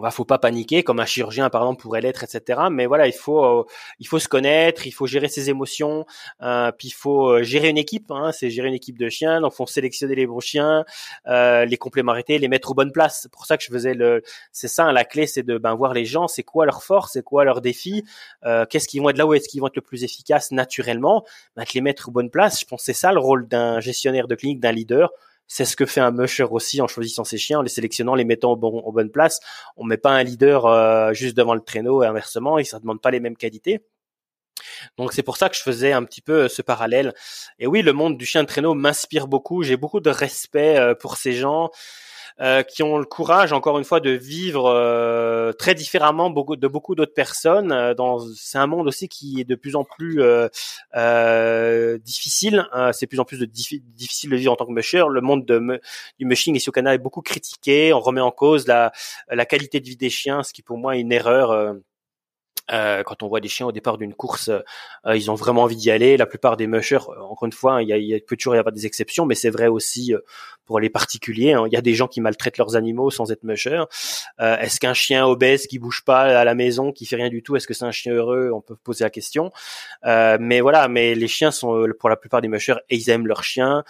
Bah, 0.00 0.12
faut 0.12 0.24
pas 0.24 0.38
paniquer 0.38 0.84
comme 0.84 1.00
un 1.00 1.06
chirurgien 1.06 1.50
par 1.50 1.62
exemple 1.62 1.82
pourrait 1.82 2.00
l'être, 2.00 2.22
etc. 2.22 2.60
Mais 2.70 2.86
voilà, 2.86 3.08
il 3.08 3.12
faut 3.12 3.44
euh, 3.44 3.64
il 3.98 4.06
faut 4.06 4.20
se 4.20 4.28
connaître, 4.28 4.86
il 4.86 4.92
faut 4.92 5.06
gérer 5.06 5.28
ses 5.28 5.50
émotions, 5.50 6.06
euh, 6.40 6.70
puis 6.70 6.88
il 6.88 6.92
faut 6.92 7.30
euh, 7.30 7.42
gérer 7.42 7.68
une 7.68 7.78
équipe. 7.78 8.10
Hein, 8.10 8.30
c'est 8.32 8.48
gérer 8.48 8.68
une 8.68 8.74
équipe 8.74 8.96
de 8.96 9.08
chiens, 9.08 9.40
donc 9.40 9.54
faut 9.54 9.66
sélectionner 9.66 10.14
les 10.14 10.26
bons 10.26 10.38
chiens, 10.40 10.84
euh, 11.26 11.64
les 11.64 11.76
complémenter, 11.76 12.38
les 12.38 12.46
mettre 12.48 12.70
aux 12.70 12.74
bonnes 12.74 12.92
places. 12.92 13.20
C'est 13.22 13.32
pour 13.32 13.46
ça 13.46 13.56
que 13.56 13.64
je 13.64 13.70
faisais 13.70 13.94
le, 13.94 14.22
c'est 14.52 14.68
ça 14.68 14.86
hein, 14.86 14.92
la 14.92 15.04
clé, 15.04 15.26
c'est 15.26 15.42
de 15.42 15.58
ben 15.58 15.74
voir 15.74 15.94
les 15.94 16.04
gens, 16.04 16.28
c'est 16.28 16.44
quoi 16.44 16.64
leur 16.64 16.84
force, 16.84 17.14
c'est 17.14 17.24
quoi 17.24 17.44
leurs 17.44 17.60
défis, 17.60 18.04
euh, 18.44 18.66
qu'est-ce 18.66 18.86
qu'ils 18.86 19.02
vont 19.02 19.10
être 19.10 19.18
là 19.18 19.26
où 19.26 19.34
est-ce 19.34 19.48
qu'ils 19.48 19.60
vont 19.60 19.66
être 19.66 19.76
le 19.76 19.82
plus 19.82 20.04
efficaces 20.04 20.52
naturellement, 20.52 21.24
ben, 21.56 21.64
les 21.74 21.80
mettre 21.80 22.08
aux 22.08 22.12
bonnes 22.12 22.30
places. 22.30 22.60
Je 22.60 22.66
pense 22.66 22.82
c'est 22.84 22.92
ça 22.92 23.12
le 23.12 23.18
rôle 23.18 23.48
d'un 23.48 23.80
gestionnaire 23.80 24.28
de 24.28 24.36
clinique, 24.36 24.60
d'un 24.60 24.72
leader 24.72 25.10
c'est 25.48 25.64
ce 25.64 25.74
que 25.74 25.86
fait 25.86 26.00
un 26.00 26.10
musher 26.10 26.44
aussi 26.44 26.80
en 26.80 26.86
choisissant 26.86 27.24
ses 27.24 27.38
chiens, 27.38 27.58
en 27.60 27.62
les 27.62 27.70
sélectionnant, 27.70 28.14
les 28.14 28.24
mettant 28.24 28.52
au 28.52 28.56
bon, 28.56 28.80
aux 28.80 28.92
bonnes 28.92 29.10
places. 29.10 29.40
On 29.76 29.84
met 29.84 29.96
pas 29.96 30.10
un 30.10 30.22
leader 30.22 30.66
euh, 30.66 31.12
juste 31.14 31.36
devant 31.36 31.54
le 31.54 31.60
traîneau 31.60 32.02
et 32.02 32.06
inversement, 32.06 32.58
et 32.58 32.64
ça 32.64 32.78
demande 32.78 33.00
pas 33.00 33.10
les 33.10 33.20
mêmes 33.20 33.36
qualités. 33.36 33.80
Donc 34.96 35.12
c'est 35.12 35.22
pour 35.22 35.36
ça 35.36 35.48
que 35.48 35.56
je 35.56 35.62
faisais 35.62 35.92
un 35.92 36.04
petit 36.04 36.20
peu 36.20 36.44
euh, 36.44 36.48
ce 36.48 36.62
parallèle. 36.62 37.14
Et 37.58 37.66
oui, 37.66 37.82
le 37.82 37.92
monde 37.92 38.18
du 38.18 38.26
chien 38.26 38.42
de 38.42 38.48
traîneau 38.48 38.74
m'inspire 38.74 39.26
beaucoup. 39.26 39.62
J'ai 39.62 39.76
beaucoup 39.76 40.00
de 40.00 40.10
respect 40.10 40.78
euh, 40.78 40.94
pour 40.94 41.16
ces 41.16 41.32
gens. 41.32 41.70
Euh, 42.40 42.62
qui 42.62 42.84
ont 42.84 42.98
le 42.98 43.04
courage, 43.04 43.52
encore 43.52 43.78
une 43.78 43.84
fois, 43.84 43.98
de 43.98 44.10
vivre 44.10 44.66
euh, 44.66 45.52
très 45.52 45.74
différemment 45.74 46.30
de 46.30 46.68
beaucoup 46.68 46.94
d'autres 46.94 47.12
personnes. 47.12 47.72
Euh, 47.72 47.94
dans, 47.94 48.20
c'est 48.36 48.58
un 48.58 48.68
monde 48.68 48.86
aussi 48.86 49.08
qui 49.08 49.40
est 49.40 49.44
de 49.44 49.56
plus 49.56 49.74
en 49.74 49.82
plus 49.82 50.22
difficile. 52.04 52.64
c'est 52.92 53.06
de 53.06 53.08
plus 53.08 53.18
en 53.18 53.24
plus 53.24 53.44
difficile 53.44 54.30
de 54.30 54.36
vivre 54.36 54.52
en 54.52 54.56
tant 54.56 54.66
que 54.66 54.72
musher. 54.72 55.02
Le 55.10 55.20
monde 55.20 55.44
de, 55.46 55.80
du 56.20 56.26
mushing 56.26 56.54
ici 56.54 56.68
au 56.68 56.72
Canada 56.72 56.94
est 56.94 56.98
beaucoup 56.98 57.22
critiqué. 57.22 57.92
On 57.92 58.00
remet 58.00 58.20
en 58.20 58.30
cause 58.30 58.68
la, 58.68 58.92
la 59.28 59.44
qualité 59.44 59.80
de 59.80 59.86
vie 59.86 59.96
des 59.96 60.10
chiens, 60.10 60.44
ce 60.44 60.52
qui 60.52 60.62
pour 60.62 60.78
moi 60.78 60.96
est 60.96 61.00
une 61.00 61.12
erreur. 61.12 61.74
Euh, 62.72 63.02
quand 63.02 63.22
on 63.22 63.28
voit 63.28 63.40
des 63.40 63.48
chiens 63.48 63.66
au 63.66 63.72
départ 63.72 63.98
d'une 63.98 64.14
course, 64.14 64.48
euh, 64.48 65.16
ils 65.16 65.30
ont 65.30 65.34
vraiment 65.34 65.62
envie 65.62 65.76
d'y 65.76 65.90
aller. 65.90 66.16
La 66.16 66.26
plupart 66.26 66.56
des 66.56 66.66
mushers, 66.66 67.08
encore 67.20 67.46
une 67.46 67.52
fois, 67.52 67.82
il, 67.82 67.88
y 67.88 67.92
a, 67.92 67.96
il 67.96 68.20
peut 68.22 68.36
toujours 68.36 68.54
y 68.54 68.58
avoir 68.58 68.72
des 68.72 68.86
exceptions, 68.86 69.26
mais 69.26 69.34
c'est 69.34 69.50
vrai 69.50 69.68
aussi 69.68 70.14
pour 70.68 70.78
les 70.78 70.90
particuliers. 70.90 71.54
Hein. 71.54 71.64
Il 71.66 71.72
y 71.72 71.76
a 71.76 71.80
des 71.80 71.94
gens 71.94 72.06
qui 72.06 72.20
maltraitent 72.20 72.58
leurs 72.58 72.76
animaux 72.76 73.10
sans 73.10 73.32
être 73.32 73.42
musher. 73.42 73.82
Euh, 74.38 74.58
est-ce 74.58 74.78
qu'un 74.78 74.92
chien 74.92 75.26
obèse 75.26 75.66
qui 75.66 75.78
bouge 75.78 76.04
pas 76.04 76.20
à 76.20 76.44
la 76.44 76.54
maison, 76.54 76.92
qui 76.92 77.06
fait 77.06 77.16
rien 77.16 77.30
du 77.30 77.42
tout, 77.42 77.56
est-ce 77.56 77.66
que 77.66 77.74
c'est 77.74 77.86
un 77.86 77.90
chien 77.90 78.12
heureux? 78.12 78.50
On 78.52 78.60
peut 78.60 78.76
poser 78.76 79.02
la 79.02 79.10
question. 79.10 79.50
Euh, 80.04 80.36
mais 80.38 80.60
voilà, 80.60 80.86
mais 80.88 81.14
les 81.14 81.26
chiens 81.26 81.50
sont 81.50 81.74
euh, 81.74 81.96
pour 81.98 82.10
la 82.10 82.16
plupart 82.16 82.42
des 82.42 82.48
mushers 82.48 82.76
ils 82.90 83.08
aiment 83.10 83.26
leurs 83.26 83.44
chiens. 83.44 83.82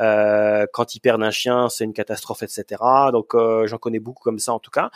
Euh, 0.00 0.66
quand 0.72 0.94
ils 0.94 1.00
perdent 1.00 1.22
un 1.22 1.30
chien, 1.30 1.68
c'est 1.70 1.84
une 1.84 1.94
catastrophe, 1.94 2.42
etc. 2.42 2.82
Donc 3.12 3.34
euh, 3.34 3.66
j'en 3.66 3.78
connais 3.78 3.98
beaucoup 3.98 4.22
comme 4.22 4.38
ça 4.38 4.52
en 4.52 4.58
tout 4.58 4.70
cas. 4.70 4.90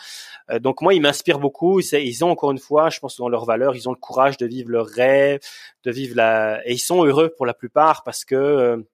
Euh, 0.51 0.59
donc 0.59 0.81
moi, 0.81 0.93
ils 0.93 1.01
m'inspirent 1.01 1.39
beaucoup. 1.39 1.79
Ils 1.79 2.23
ont 2.23 2.29
encore 2.29 2.51
une 2.51 2.59
fois, 2.59 2.89
je 2.89 2.99
pense 2.99 3.17
dans 3.17 3.29
leurs 3.31 3.45
valeurs, 3.45 3.75
ils 3.75 3.89
ont 3.89 3.93
le 3.93 3.97
courage 3.97 4.37
de 4.37 4.45
vivre 4.45 4.69
leur 4.69 4.87
rêve, 4.87 5.39
de 5.83 5.91
vivre 5.91 6.15
la 6.15 6.61
et 6.67 6.73
ils 6.73 6.79
sont 6.79 7.03
heureux 7.05 7.33
pour 7.35 7.45
la 7.45 7.53
plupart 7.53 8.03
parce 8.03 8.25
que 8.25 8.85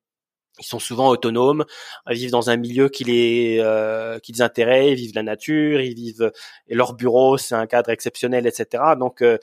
ils 0.59 0.65
sont 0.65 0.80
souvent 0.80 1.09
autonomes, 1.09 1.65
ils 2.09 2.18
vivent 2.18 2.31
dans 2.31 2.49
un 2.49 2.57
milieu 2.57 2.89
qui 2.89 3.03
les 3.03 3.57
euh, 3.59 4.19
qui 4.19 4.31
les 4.34 4.41
intéresse, 4.41 4.91
ils 4.91 4.95
vivent 4.95 5.15
la 5.15 5.23
nature, 5.23 5.81
ils 5.81 5.95
vivent 5.95 6.31
et 6.68 6.76
leur 6.76 6.93
bureau 6.93 7.38
c'est 7.38 7.55
un 7.55 7.68
cadre 7.68 7.89
exceptionnel, 7.89 8.47
etc. 8.47 8.84
Donc 8.99 9.22
euh, 9.22 9.38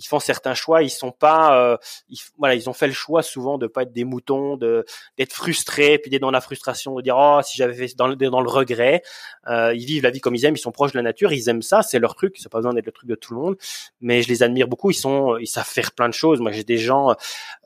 ils 0.00 0.06
font 0.06 0.18
certains 0.18 0.54
choix, 0.54 0.82
ils 0.82 0.90
sont 0.90 1.12
pas, 1.12 1.58
euh, 1.58 1.76
ils, 2.08 2.18
voilà, 2.38 2.54
ils 2.54 2.68
ont 2.70 2.72
fait 2.72 2.86
le 2.86 2.92
choix 2.92 3.22
souvent 3.22 3.58
de 3.58 3.66
pas 3.66 3.82
être 3.82 3.92
des 3.92 4.04
moutons, 4.04 4.56
de 4.56 4.84
d'être 5.18 5.32
frustrés, 5.32 5.98
puis 5.98 6.10
d'être 6.10 6.22
dans 6.22 6.30
la 6.30 6.40
frustration, 6.40 6.94
de 6.96 7.02
dire 7.02 7.16
oh 7.18 7.40
si 7.44 7.56
j'avais 7.58 7.74
fait 7.74 7.94
dans 7.96 8.06
le 8.06 8.16
dans 8.16 8.40
le 8.40 8.48
regret. 8.48 9.02
Euh, 9.46 9.74
ils 9.74 9.84
vivent 9.84 10.02
la 10.02 10.10
vie 10.10 10.20
comme 10.20 10.34
ils 10.34 10.44
aiment, 10.44 10.56
ils 10.56 10.58
sont 10.58 10.72
proches 10.72 10.92
de 10.92 10.98
la 10.98 11.02
nature, 11.02 11.32
ils 11.32 11.48
aiment 11.48 11.62
ça, 11.62 11.82
c'est 11.82 11.98
leur 11.98 12.14
truc, 12.14 12.36
c'est 12.38 12.50
pas 12.50 12.58
besoin 12.58 12.72
d'être 12.72 12.86
le 12.86 12.92
truc 12.92 13.08
de 13.08 13.14
tout 13.14 13.34
le 13.34 13.40
monde, 13.40 13.56
mais 14.00 14.22
je 14.22 14.28
les 14.28 14.42
admire 14.42 14.68
beaucoup, 14.68 14.90
ils 14.90 14.94
sont, 14.94 15.36
ils 15.36 15.46
savent 15.46 15.66
faire 15.66 15.92
plein 15.92 16.08
de 16.08 16.14
choses. 16.14 16.40
Moi 16.40 16.52
j'ai 16.52 16.64
des 16.64 16.78
gens, 16.78 17.14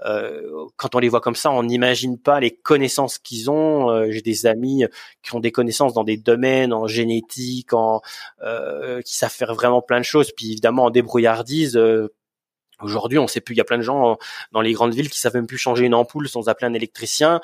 euh, 0.05 0.67
quand 0.77 0.95
on 0.95 0.99
les 0.99 1.09
voit 1.09 1.21
comme 1.21 1.37
ça, 1.37 1.53
on 1.53 1.63
n'imagine 1.63 2.19
pas 2.19 2.41
les 2.41 2.51
connaissances 2.51 3.19
qu'ils 3.19 3.51
ont. 3.51 3.91
Euh, 3.91 4.11
j'ai 4.11 4.23
des 4.23 4.47
amis 4.47 4.85
qui 5.23 5.35
ont 5.35 5.41
des 5.41 5.53
connaissances 5.53 5.95
dans 5.95 6.05
des 6.05 6.17
domaines 6.17 6.73
en 6.73 6.87
génétique, 6.89 7.73
en 7.73 8.01
euh, 8.43 9.03
qui 9.03 9.17
savent 9.17 9.31
faire 9.33 9.55
vraiment 9.55 9.83
plein 9.83 9.99
de 9.99 10.05
choses, 10.05 10.33
puis 10.33 10.53
évidemment 10.53 10.85
en 10.85 10.91
débrouillardise 10.91 11.79
Aujourd'hui, 12.83 13.19
on 13.19 13.27
sait 13.27 13.41
plus. 13.41 13.55
Il 13.55 13.59
y 13.59 13.61
a 13.61 13.65
plein 13.65 13.79
de 13.79 13.83
gens 13.83 14.19
dans 14.53 14.61
les 14.61 14.73
grandes 14.73 14.95
villes 14.95 15.11
qui 15.11 15.19
savent 15.19 15.35
même 15.35 15.47
plus 15.47 15.59
changer 15.59 15.85
une 15.85 15.95
ampoule 15.95 16.29
sans 16.29 16.49
appeler 16.49 16.67
un 16.67 16.75
électricien. 16.75 17.41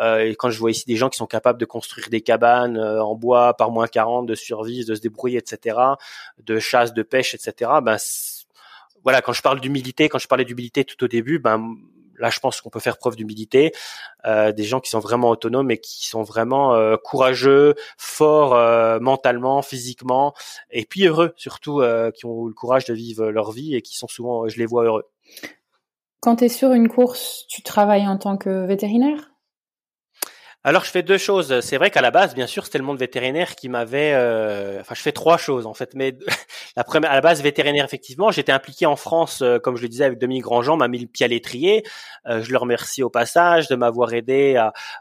Euh, 0.00 0.20
et 0.20 0.36
quand 0.36 0.50
je 0.50 0.58
vois 0.58 0.70
ici 0.70 0.84
des 0.86 0.96
gens 0.96 1.08
qui 1.08 1.18
sont 1.18 1.26
capables 1.26 1.58
de 1.58 1.64
construire 1.64 2.08
des 2.08 2.20
cabanes 2.20 2.76
euh, 2.76 3.02
en 3.02 3.14
bois 3.14 3.54
par 3.54 3.70
moins 3.70 3.86
40, 3.86 4.26
de 4.26 4.34
survie, 4.34 4.84
de 4.84 4.94
se 4.94 5.00
débrouiller, 5.00 5.38
etc., 5.38 5.78
de 6.38 6.58
chasse, 6.58 6.94
de 6.94 7.02
pêche, 7.02 7.34
etc. 7.34 7.70
Ben 7.82 7.96
voilà, 9.02 9.22
quand 9.22 9.32
je 9.32 9.42
parle 9.42 9.60
d'humilité, 9.60 10.08
quand 10.08 10.18
je 10.18 10.28
parlais 10.28 10.44
d'humilité 10.44 10.84
tout 10.84 11.02
au 11.02 11.08
début, 11.08 11.38
ben 11.38 11.76
là, 12.18 12.30
je 12.30 12.40
pense 12.40 12.60
qu'on 12.60 12.70
peut 12.70 12.80
faire 12.80 12.98
preuve 12.98 13.16
d'humilité. 13.16 13.72
Euh, 14.24 14.52
des 14.52 14.64
gens 14.64 14.80
qui 14.80 14.90
sont 14.90 14.98
vraiment 14.98 15.30
autonomes 15.30 15.70
et 15.70 15.78
qui 15.78 16.06
sont 16.06 16.22
vraiment 16.22 16.74
euh, 16.74 16.96
courageux, 16.96 17.74
forts 17.96 18.54
euh, 18.54 18.98
mentalement, 19.00 19.62
physiquement, 19.62 20.34
et 20.70 20.84
puis 20.84 21.06
heureux 21.06 21.32
surtout, 21.36 21.82
qui 22.14 22.26
ont 22.26 22.46
le 22.46 22.54
courage 22.54 22.84
de 22.84 22.94
vivre 22.94 23.30
leur 23.30 23.52
vie 23.52 23.74
et 23.74 23.82
qui 23.82 23.96
sont 23.96 24.08
souvent, 24.08 24.48
je 24.48 24.58
les 24.58 24.66
vois 24.66 24.84
heureux. 24.84 25.04
Quand 26.20 26.36
tu 26.36 26.44
es 26.44 26.48
sur 26.48 26.72
une 26.72 26.88
course, 26.88 27.46
tu 27.48 27.62
travailles 27.62 28.08
en 28.08 28.18
tant 28.18 28.36
que 28.36 28.66
vétérinaire? 28.66 29.30
Alors 30.68 30.84
je 30.84 30.90
fais 30.90 31.02
deux 31.02 31.16
choses. 31.16 31.60
C'est 31.60 31.78
vrai 31.78 31.90
qu'à 31.90 32.02
la 32.02 32.10
base, 32.10 32.34
bien 32.34 32.46
sûr, 32.46 32.66
c'était 32.66 32.76
le 32.76 32.84
monde 32.84 32.98
vétérinaire 32.98 33.56
qui 33.56 33.70
m'avait. 33.70 34.12
Euh... 34.12 34.78
Enfin, 34.82 34.94
je 34.94 35.00
fais 35.00 35.12
trois 35.12 35.38
choses 35.38 35.64
en 35.64 35.72
fait. 35.72 35.94
Mais 35.94 36.18
la 36.76 36.84
première, 36.84 37.10
à 37.10 37.14
la 37.14 37.22
base, 37.22 37.42
vétérinaire 37.42 37.86
effectivement, 37.86 38.30
j'étais 38.30 38.52
impliqué 38.52 38.84
en 38.84 38.94
France, 38.94 39.40
euh, 39.40 39.58
comme 39.58 39.76
je 39.76 39.82
le 39.82 39.88
disais 39.88 40.04
avec 40.04 40.18
Dominique 40.18 40.42
Grandjean, 40.42 40.76
m'a 40.76 40.88
mis 40.88 40.98
le 40.98 41.06
pied 41.06 41.24
à 41.24 41.28
l'étrier. 41.28 41.84
Euh, 42.26 42.42
je 42.42 42.52
le 42.52 42.58
remercie 42.58 43.02
au 43.02 43.08
passage 43.08 43.68
de 43.68 43.76
m'avoir 43.76 44.12
aidé 44.12 44.56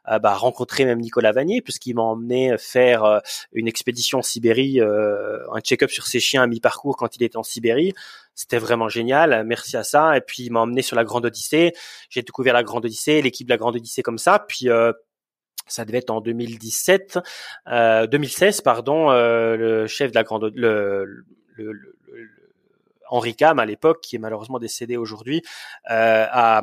à, 0.05 0.19
bah, 0.19 0.35
rencontrer 0.35 0.85
même 0.85 1.01
Nicolas 1.01 1.33
Vanier, 1.33 1.61
puisqu'il 1.61 1.95
m'a 1.95 2.03
emmené 2.03 2.55
faire 2.57 3.03
euh, 3.03 3.19
une 3.51 3.67
expédition 3.67 4.19
en 4.19 4.23
Sibérie, 4.23 4.79
un 4.79 5.59
check-up 5.59 5.89
sur 5.89 6.07
ses 6.07 6.21
chiens 6.21 6.43
à 6.43 6.47
mi-parcours 6.47 6.95
quand 6.95 7.17
il 7.17 7.23
était 7.23 7.35
en 7.35 7.43
Sibérie. 7.43 7.93
C'était 8.35 8.59
vraiment 8.59 8.87
génial. 8.87 9.43
Merci 9.45 9.75
à 9.75 9.83
ça. 9.83 10.15
Et 10.15 10.21
puis 10.21 10.43
il 10.43 10.51
m'a 10.53 10.61
emmené 10.61 10.81
sur 10.81 10.95
la 10.95 11.03
Grande 11.03 11.25
Odyssée. 11.25 11.73
J'ai 12.09 12.21
découvert 12.21 12.53
la 12.53 12.63
Grande 12.63 12.85
Odyssée, 12.85 13.21
l'équipe 13.21 13.47
de 13.47 13.53
la 13.53 13.57
Grande 13.57 13.75
Odyssée 13.75 14.03
comme 14.03 14.19
ça. 14.19 14.39
Puis 14.47 14.69
ça 15.67 15.85
devait 15.85 15.99
être 15.99 16.09
en 16.09 16.21
2017, 16.21 17.19
euh, 17.67 18.07
2016 18.07 18.61
pardon, 18.61 19.11
euh, 19.11 19.55
le 19.57 19.87
chef 19.87 20.11
de 20.11 20.15
la 20.15 20.23
grande, 20.23 20.51
le, 20.55 21.25
le, 21.55 21.71
le, 21.71 21.97
Henri 23.09 23.35
Cam 23.35 23.59
à 23.59 23.65
l'époque, 23.65 24.01
qui 24.01 24.15
est 24.15 24.19
malheureusement 24.19 24.59
décédé 24.59 24.97
aujourd'hui, 24.97 25.41
euh, 25.89 26.25
a, 26.29 26.61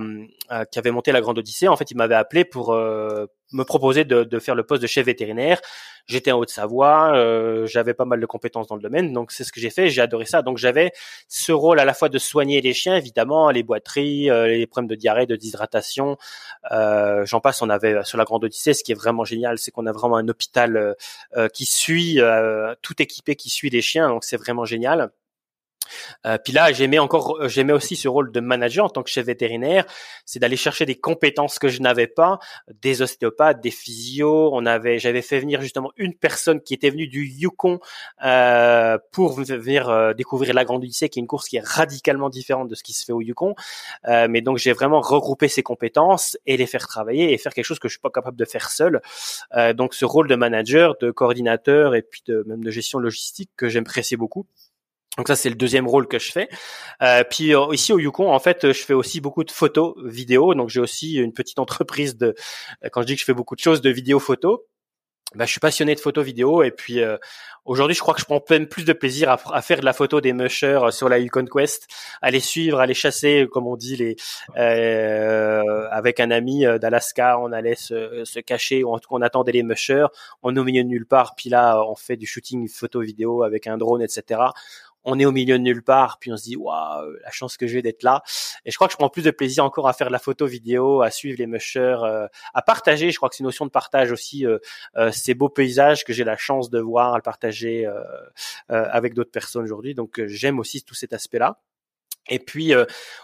euh, 0.52 0.64
qui 0.64 0.78
avait 0.78 0.90
monté 0.90 1.12
la 1.12 1.20
Grande 1.20 1.38
Odyssée. 1.38 1.68
En 1.68 1.76
fait, 1.76 1.90
il 1.90 1.96
m'avait 1.96 2.14
appelé 2.14 2.44
pour 2.44 2.72
euh, 2.72 3.26
me 3.54 3.64
proposer 3.64 4.04
de, 4.04 4.38
faire 4.38 4.54
le 4.54 4.64
poste 4.64 4.82
de 4.82 4.86
chef 4.86 5.06
vétérinaire. 5.06 5.60
J'étais 6.06 6.32
en 6.32 6.38
Haute-Savoie, 6.38 7.16
euh, 7.16 7.66
j'avais 7.66 7.94
pas 7.94 8.04
mal 8.04 8.20
de 8.20 8.26
compétences 8.26 8.66
dans 8.66 8.76
le 8.76 8.82
domaine, 8.82 9.12
donc 9.12 9.32
c'est 9.32 9.44
ce 9.44 9.52
que 9.52 9.60
j'ai 9.60 9.70
fait. 9.70 9.88
J'ai 9.88 10.02
adoré 10.02 10.26
ça. 10.26 10.42
Donc 10.42 10.58
j'avais 10.58 10.92
ce 11.28 11.52
rôle 11.52 11.80
à 11.80 11.86
la 11.86 11.94
fois 11.94 12.10
de 12.10 12.18
soigner 12.18 12.60
les 12.60 12.74
chiens, 12.74 12.96
évidemment, 12.96 13.50
les 13.50 13.62
boiteries, 13.62 14.28
euh, 14.30 14.48
les 14.48 14.66
problèmes 14.66 14.88
de 14.88 14.96
diarrhée, 14.96 15.26
de 15.26 15.36
déshydratation. 15.36 16.18
Euh, 16.72 17.24
J'en 17.24 17.40
passe. 17.40 17.62
On 17.62 17.70
avait 17.70 18.04
sur 18.04 18.18
la 18.18 18.24
Grande 18.24 18.44
Odyssée, 18.44 18.74
ce 18.74 18.84
qui 18.84 18.92
est 18.92 18.96
vraiment 18.96 19.24
génial, 19.24 19.58
c'est 19.58 19.70
qu'on 19.70 19.86
a 19.86 19.92
vraiment 19.92 20.16
un 20.16 20.28
hôpital 20.28 20.94
qui 21.52 21.64
suit, 21.64 22.20
tout 22.82 23.00
équipé, 23.00 23.36
qui 23.36 23.48
suit 23.48 23.70
les 23.70 23.82
chiens. 23.82 24.08
Donc 24.08 24.24
c'est 24.24 24.36
vraiment 24.36 24.64
génial. 24.64 25.10
Euh, 26.26 26.38
puis 26.42 26.52
là, 26.52 26.72
j'aimais 26.72 26.98
encore, 26.98 27.38
euh, 27.40 27.48
j'aimais 27.48 27.72
aussi 27.72 27.96
ce 27.96 28.08
rôle 28.08 28.32
de 28.32 28.40
manager 28.40 28.86
en 28.86 28.88
tant 28.88 29.02
que 29.02 29.10
chef 29.10 29.26
vétérinaire, 29.26 29.84
c'est 30.24 30.38
d'aller 30.38 30.56
chercher 30.56 30.86
des 30.86 30.96
compétences 30.96 31.58
que 31.58 31.68
je 31.68 31.80
n'avais 31.80 32.06
pas, 32.06 32.38
des 32.82 33.02
ostéopathes, 33.02 33.60
des 33.60 33.70
physios. 33.70 34.50
On 34.52 34.66
avait, 34.66 34.98
j'avais 34.98 35.22
fait 35.22 35.40
venir 35.40 35.60
justement 35.60 35.92
une 35.96 36.14
personne 36.14 36.60
qui 36.60 36.74
était 36.74 36.90
venue 36.90 37.08
du 37.08 37.26
Yukon 37.26 37.80
euh, 38.24 38.98
pour 39.12 39.32
venir 39.34 39.88
euh, 39.88 40.12
découvrir 40.14 40.54
la 40.54 40.64
Grande 40.64 40.82
Odyssée, 40.82 41.08
qui 41.08 41.18
est 41.18 41.22
une 41.22 41.26
course 41.26 41.48
qui 41.48 41.56
est 41.56 41.66
radicalement 41.66 42.30
différente 42.30 42.68
de 42.68 42.74
ce 42.74 42.82
qui 42.82 42.92
se 42.92 43.04
fait 43.04 43.12
au 43.12 43.20
Yukon. 43.20 43.54
Euh, 44.06 44.26
mais 44.28 44.40
donc 44.40 44.58
j'ai 44.58 44.72
vraiment 44.72 45.00
regroupé 45.00 45.48
ces 45.48 45.62
compétences 45.62 46.36
et 46.46 46.56
les 46.56 46.66
faire 46.66 46.86
travailler 46.86 47.32
et 47.32 47.38
faire 47.38 47.52
quelque 47.52 47.64
chose 47.64 47.78
que 47.78 47.88
je 47.88 47.94
suis 47.94 48.00
pas 48.00 48.10
capable 48.10 48.36
de 48.36 48.44
faire 48.44 48.70
seul. 48.70 49.00
donc 49.74 49.94
ce 49.94 50.04
rôle 50.04 50.28
de 50.28 50.34
manager, 50.34 50.96
de 51.00 51.10
coordinateur 51.10 51.94
et 51.94 52.02
puis 52.02 52.22
de 52.26 52.44
même 52.46 52.62
de 52.62 52.70
gestion 52.70 52.98
logistique 52.98 53.50
que 53.56 53.68
j'appréciais 53.68 54.16
beaucoup. 54.16 54.46
Donc 55.16 55.28
ça 55.28 55.36
c'est 55.36 55.48
le 55.48 55.54
deuxième 55.54 55.86
rôle 55.86 56.08
que 56.08 56.18
je 56.18 56.32
fais. 56.32 56.48
Euh, 57.02 57.22
puis 57.28 57.54
euh, 57.54 57.72
ici 57.72 57.92
au 57.92 57.98
Yukon 57.98 58.32
en 58.32 58.38
fait 58.40 58.72
je 58.72 58.84
fais 58.84 58.94
aussi 58.94 59.20
beaucoup 59.20 59.44
de 59.44 59.50
photos, 59.50 59.94
vidéos. 60.04 60.54
Donc 60.54 60.70
j'ai 60.70 60.80
aussi 60.80 61.14
une 61.14 61.32
petite 61.32 61.58
entreprise 61.58 62.16
de 62.16 62.34
quand 62.92 63.02
je 63.02 63.06
dis 63.06 63.14
que 63.14 63.20
je 63.20 63.24
fais 63.24 63.34
beaucoup 63.34 63.54
de 63.54 63.60
choses 63.60 63.80
de 63.80 63.90
vidéos 63.90 64.18
photos. 64.18 64.60
Bah, 65.34 65.46
je 65.46 65.50
suis 65.50 65.60
passionné 65.60 65.96
de 65.96 66.00
photos 66.00 66.24
vidéo 66.24 66.62
et 66.62 66.70
puis 66.70 67.00
euh, 67.00 67.16
aujourd'hui 67.64 67.96
je 67.96 68.00
crois 68.00 68.14
que 68.14 68.20
je 68.20 68.24
prends 68.24 68.40
même 68.50 68.68
plus 68.68 68.84
de 68.84 68.92
plaisir 68.92 69.30
à, 69.30 69.62
faire 69.62 69.80
de 69.80 69.84
la 69.84 69.92
photo 69.92 70.20
des 70.20 70.32
mushers 70.32 70.78
euh, 70.84 70.90
sur 70.92 71.08
la 71.08 71.18
Yukon 71.18 71.46
Quest, 71.46 71.88
à 72.22 72.30
les 72.30 72.38
suivre, 72.38 72.78
à 72.78 72.86
les 72.86 72.94
chasser 72.94 73.48
comme 73.50 73.66
on 73.66 73.76
dit 73.76 73.96
les 73.96 74.16
euh, 74.56 75.88
avec 75.90 76.20
un 76.20 76.30
ami 76.30 76.64
d'Alaska, 76.80 77.40
on 77.40 77.50
allait 77.50 77.74
se, 77.74 78.22
se 78.24 78.38
cacher, 78.38 78.84
on, 78.84 79.00
on 79.10 79.22
attendait 79.22 79.50
les 79.50 79.64
mushers, 79.64 80.06
on 80.44 80.54
est 80.54 80.58
au 80.60 80.64
de 80.64 80.70
nulle 80.70 81.06
part, 81.06 81.34
puis 81.34 81.50
là 81.50 81.82
on 81.84 81.96
fait 81.96 82.16
du 82.16 82.26
shooting 82.26 82.68
photo 82.68 83.00
vidéo 83.00 83.42
avec 83.42 83.66
un 83.66 83.76
drone 83.76 84.02
etc 84.02 84.40
on 85.04 85.18
est 85.18 85.24
au 85.24 85.32
milieu 85.32 85.58
de 85.58 85.62
nulle 85.62 85.82
part, 85.82 86.18
puis 86.18 86.32
on 86.32 86.36
se 86.36 86.44
dit 86.44 86.56
waouh, 86.56 87.12
la 87.22 87.30
chance 87.30 87.56
que 87.56 87.66
j'ai 87.66 87.82
d'être 87.82 88.02
là. 88.02 88.22
Et 88.64 88.70
je 88.70 88.76
crois 88.76 88.88
que 88.88 88.92
je 88.92 88.96
prends 88.96 89.08
plus 89.08 89.22
de 89.22 89.30
plaisir 89.30 89.64
encore 89.64 89.88
à 89.88 89.92
faire 89.92 90.08
de 90.08 90.12
la 90.12 90.18
photo 90.18 90.46
vidéo, 90.46 91.02
à 91.02 91.10
suivre 91.10 91.38
les 91.38 91.46
mushers, 91.46 91.98
euh, 92.02 92.26
à 92.54 92.62
partager. 92.62 93.10
Je 93.10 93.16
crois 93.16 93.28
que 93.28 93.36
c'est 93.36 93.40
une 93.40 93.46
notion 93.46 93.66
de 93.66 93.70
partage 93.70 94.12
aussi 94.12 94.46
euh, 94.46 94.58
euh, 94.96 95.10
ces 95.12 95.34
beaux 95.34 95.48
paysages 95.48 96.04
que 96.04 96.12
j'ai 96.12 96.24
la 96.24 96.36
chance 96.36 96.70
de 96.70 96.80
voir, 96.80 97.14
à 97.14 97.16
le 97.16 97.22
partager 97.22 97.86
avec 98.68 99.14
d'autres 99.14 99.30
personnes 99.30 99.64
aujourd'hui. 99.64 99.94
Donc 99.94 100.20
j'aime 100.26 100.58
aussi 100.58 100.82
tout 100.82 100.94
cet 100.94 101.12
aspect-là. 101.12 101.60
Et 102.28 102.38
puis 102.38 102.72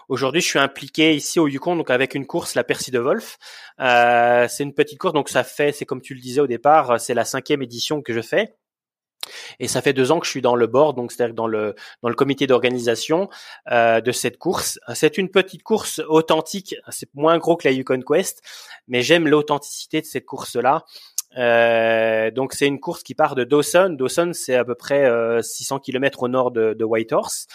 aujourd'hui, 0.07 0.41
je 0.41 0.47
suis 0.47 0.59
impliqué 0.59 1.15
ici 1.15 1.39
au 1.39 1.47
Yukon, 1.47 1.75
donc 1.75 1.89
avec 1.89 2.13
une 2.13 2.27
course, 2.27 2.55
la 2.55 2.63
Percy 2.63 2.91
de 2.91 2.99
Wolf. 2.99 3.37
c'est 3.77 4.63
une 4.63 4.73
petite 4.73 4.99
course, 4.99 5.13
donc 5.13 5.29
ça 5.29 5.43
fait, 5.43 5.71
c'est 5.71 5.85
comme 5.85 6.01
tu 6.01 6.13
le 6.13 6.21
disais 6.21 6.41
au 6.41 6.47
départ, 6.47 6.99
c'est 6.99 7.13
la 7.13 7.25
cinquième 7.25 7.61
édition 7.61 8.01
que 8.01 8.13
je 8.13 8.21
fais. 8.21 8.55
Et 9.59 9.67
ça 9.67 9.81
fait 9.81 9.93
deux 9.93 10.11
ans 10.11 10.19
que 10.19 10.25
je 10.25 10.31
suis 10.31 10.41
dans 10.41 10.55
le 10.55 10.67
board, 10.67 10.95
donc 10.95 11.11
c'est-à-dire 11.11 11.35
dans 11.35 11.47
le 11.47 11.75
dans 12.01 12.09
le 12.09 12.15
comité 12.15 12.47
d'organisation 12.47 13.29
euh, 13.71 14.01
de 14.01 14.11
cette 14.11 14.37
course. 14.37 14.79
C'est 14.93 15.17
une 15.17 15.29
petite 15.29 15.63
course 15.63 16.01
authentique. 16.07 16.75
C'est 16.89 17.13
moins 17.15 17.37
gros 17.37 17.57
que 17.57 17.67
la 17.67 17.73
Yukon 17.73 18.01
Quest, 18.01 18.41
mais 18.87 19.01
j'aime 19.01 19.27
l'authenticité 19.27 20.01
de 20.01 20.05
cette 20.05 20.25
course-là. 20.25 20.85
Euh, 21.37 22.31
donc 22.31 22.53
c'est 22.53 22.67
une 22.67 22.79
course 22.79 23.03
qui 23.03 23.15
part 23.15 23.35
de 23.35 23.43
Dawson. 23.43 23.95
Dawson, 23.97 24.31
c'est 24.33 24.55
à 24.55 24.65
peu 24.65 24.75
près 24.75 25.09
600 25.41 25.75
euh, 25.75 25.79
km 25.79 26.23
au 26.23 26.27
nord 26.27 26.51
de, 26.51 26.73
de 26.73 26.83
Whitehorse. 26.83 27.47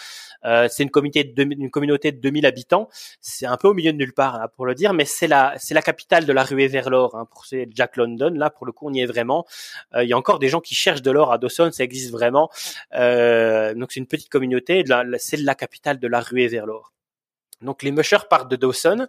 Euh, 0.45 0.69
c'est 0.71 0.83
une 0.83 0.91
communauté 0.91 1.25
de 1.25 1.43
une 1.43 1.71
communauté 1.71 2.13
de 2.13 2.21
2000 2.21 2.47
habitants. 2.47 2.89
C'est 3.21 3.47
un 3.47 3.57
peu 3.57 3.69
au 3.69 3.75
milieu 3.75 3.93
de 3.93 3.99
nulle 3.99 4.13
part 4.13 4.37
hein, 4.37 4.49
pour 4.55 4.67
le 4.67 4.75
dire, 4.75 4.93
mais 4.93 5.05
c'est 5.05 5.27
la 5.27 5.55
la 5.71 5.83
capitale 5.83 6.25
de 6.27 6.33
la 6.33 6.45
ruée 6.45 6.69
vers 6.69 6.91
l'or. 6.91 7.17
Hein, 7.17 7.27
pour 7.31 7.47
c'est 7.47 7.69
Jack 7.75 7.97
London. 7.97 8.33
Là, 8.35 8.51
pour 8.51 8.67
le 8.67 8.73
coup, 8.73 8.89
on 8.89 8.93
y 8.93 9.01
est 9.01 9.07
vraiment. 9.07 9.47
Euh, 9.95 10.05
il 10.05 10.09
y 10.09 10.13
a 10.13 10.19
encore 10.19 10.39
des 10.39 10.49
gens 10.49 10.61
qui 10.61 10.75
cherchent 10.75 11.03
de 11.03 11.11
l'or 11.11 11.33
à 11.33 11.39
Dawson. 11.39 11.71
Ça 11.73 11.85
existe 11.85 12.11
vraiment. 12.13 12.51
Euh, 12.95 13.75
donc 13.75 13.93
c'est 13.93 14.01
une 14.01 14.07
petite 14.07 14.29
communauté. 14.29 14.85
C'est 15.19 15.39
la 15.39 15.55
capitale 15.55 15.99
de 15.99 16.09
la 16.09 16.21
ruée 16.21 16.49
vers 16.49 16.67
l'or. 16.67 16.96
Donc 17.63 17.83
les 17.83 17.91
mushers 17.91 18.29
partent 18.29 18.51
de 18.51 18.57
Dawson 18.57 19.07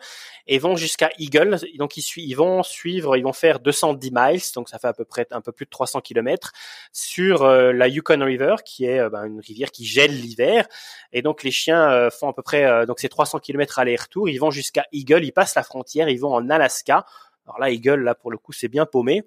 et 0.47 0.57
vont 0.57 0.77
jusqu'à 0.77 1.09
Eagle. 1.17 1.59
Donc 1.77 1.97
ils, 1.97 2.03
ils, 2.17 2.33
vont 2.33 2.63
suivre, 2.63 3.17
ils 3.17 3.23
vont 3.23 3.33
faire 3.33 3.59
210 3.59 4.11
miles, 4.13 4.41
donc 4.55 4.69
ça 4.69 4.79
fait 4.79 4.87
à 4.87 4.93
peu 4.93 5.03
près 5.03 5.27
un 5.31 5.41
peu 5.41 5.51
plus 5.51 5.65
de 5.65 5.69
300 5.69 5.99
km 6.01 6.53
sur 6.93 7.43
euh, 7.43 7.73
la 7.73 7.89
Yukon 7.89 8.23
River, 8.23 8.55
qui 8.65 8.85
est 8.85 8.99
euh, 8.99 9.09
ben, 9.09 9.25
une 9.25 9.41
rivière 9.41 9.71
qui 9.71 9.85
gèle 9.85 10.11
l'hiver. 10.11 10.65
Et 11.11 11.21
donc 11.21 11.43
les 11.43 11.51
chiens 11.51 11.91
euh, 11.91 12.09
font 12.09 12.29
à 12.29 12.33
peu 12.33 12.41
près 12.41 12.85
donc 12.85 12.99
c'est 12.99 13.09
300 13.09 13.39
km 13.39 13.79
aller-retour. 13.79 14.29
Ils 14.29 14.37
vont 14.37 14.51
jusqu'à 14.51 14.85
Eagle, 14.93 15.25
ils 15.25 15.33
passent 15.33 15.55
la 15.55 15.63
frontière, 15.63 16.07
ils 16.09 16.19
vont 16.19 16.33
en 16.33 16.49
Alaska. 16.49 17.05
Alors 17.45 17.59
là, 17.59 17.69
Eagle, 17.69 18.01
là 18.01 18.15
pour 18.15 18.31
le 18.31 18.37
coup, 18.37 18.53
c'est 18.53 18.67
bien 18.67 18.85
paumé. 18.85 19.23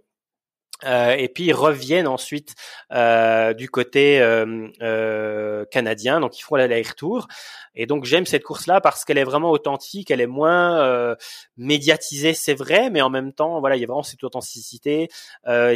Euh, 0.84 1.10
et 1.12 1.28
puis 1.28 1.44
ils 1.44 1.52
reviennent 1.52 2.06
ensuite 2.06 2.54
euh, 2.92 3.52
du 3.54 3.68
côté 3.68 4.20
euh, 4.20 4.68
euh 4.82 5.64
canadien, 5.70 6.20
donc 6.20 6.38
ils 6.38 6.42
font 6.42 6.56
l'aller-retour. 6.56 7.28
Et 7.74 7.86
donc 7.86 8.04
j'aime 8.04 8.26
cette 8.26 8.42
course-là 8.42 8.80
parce 8.80 9.04
qu'elle 9.04 9.18
est 9.18 9.24
vraiment 9.24 9.50
authentique, 9.50 10.10
elle 10.10 10.20
est 10.20 10.26
moins 10.26 10.80
euh, 10.80 11.14
médiatisée, 11.56 12.34
c'est 12.34 12.54
vrai, 12.54 12.90
mais 12.90 13.00
en 13.00 13.10
même 13.10 13.32
temps, 13.32 13.60
voilà, 13.60 13.76
il 13.76 13.80
y 13.80 13.84
a 13.84 13.86
vraiment 13.86 14.02
cette 14.02 14.24
authenticité. 14.24 15.08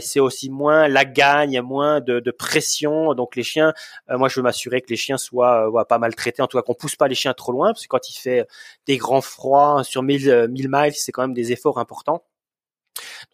c'est 0.01 0.21
aussi 0.21 0.51
moins 0.51 0.89
la 0.89 1.05
gagne, 1.05 1.61
moins 1.61 2.01
de, 2.01 2.21
de 2.21 2.31
pression. 2.31 3.15
Donc 3.15 3.37
les 3.37 3.43
chiens, 3.43 3.73
moi 4.09 4.29
je 4.29 4.41
veux 4.41 4.43
m'assurer 4.43 4.81
que 4.81 4.91
les 4.91 4.97
chiens 4.97 5.19
soient 5.19 5.87
pas 5.89 5.99
maltraités, 5.99 6.43
en 6.43 6.47
tout 6.47 6.59
cas 6.59 6.63
qu'on 6.63 6.75
pousse 6.75 6.97
pas 6.97 7.09
les 7.09 7.15
chiens 7.15 7.35
trop 7.35 7.53
loin, 7.53 7.69
parce 7.69 7.83
que 7.83 7.89
quand 7.89 8.09
il 8.11 8.15
fait 8.19 8.47
des 8.87 8.97
grands 8.97 9.21
froids 9.21 9.83
sur 9.85 10.03
1000 10.03 10.49
1000 10.51 10.69
miles, 10.71 10.95
c'est 10.95 11.13
quand 11.13 11.23
même 11.23 11.35
des 11.35 11.53
efforts 11.53 11.79
importants. 11.79 12.25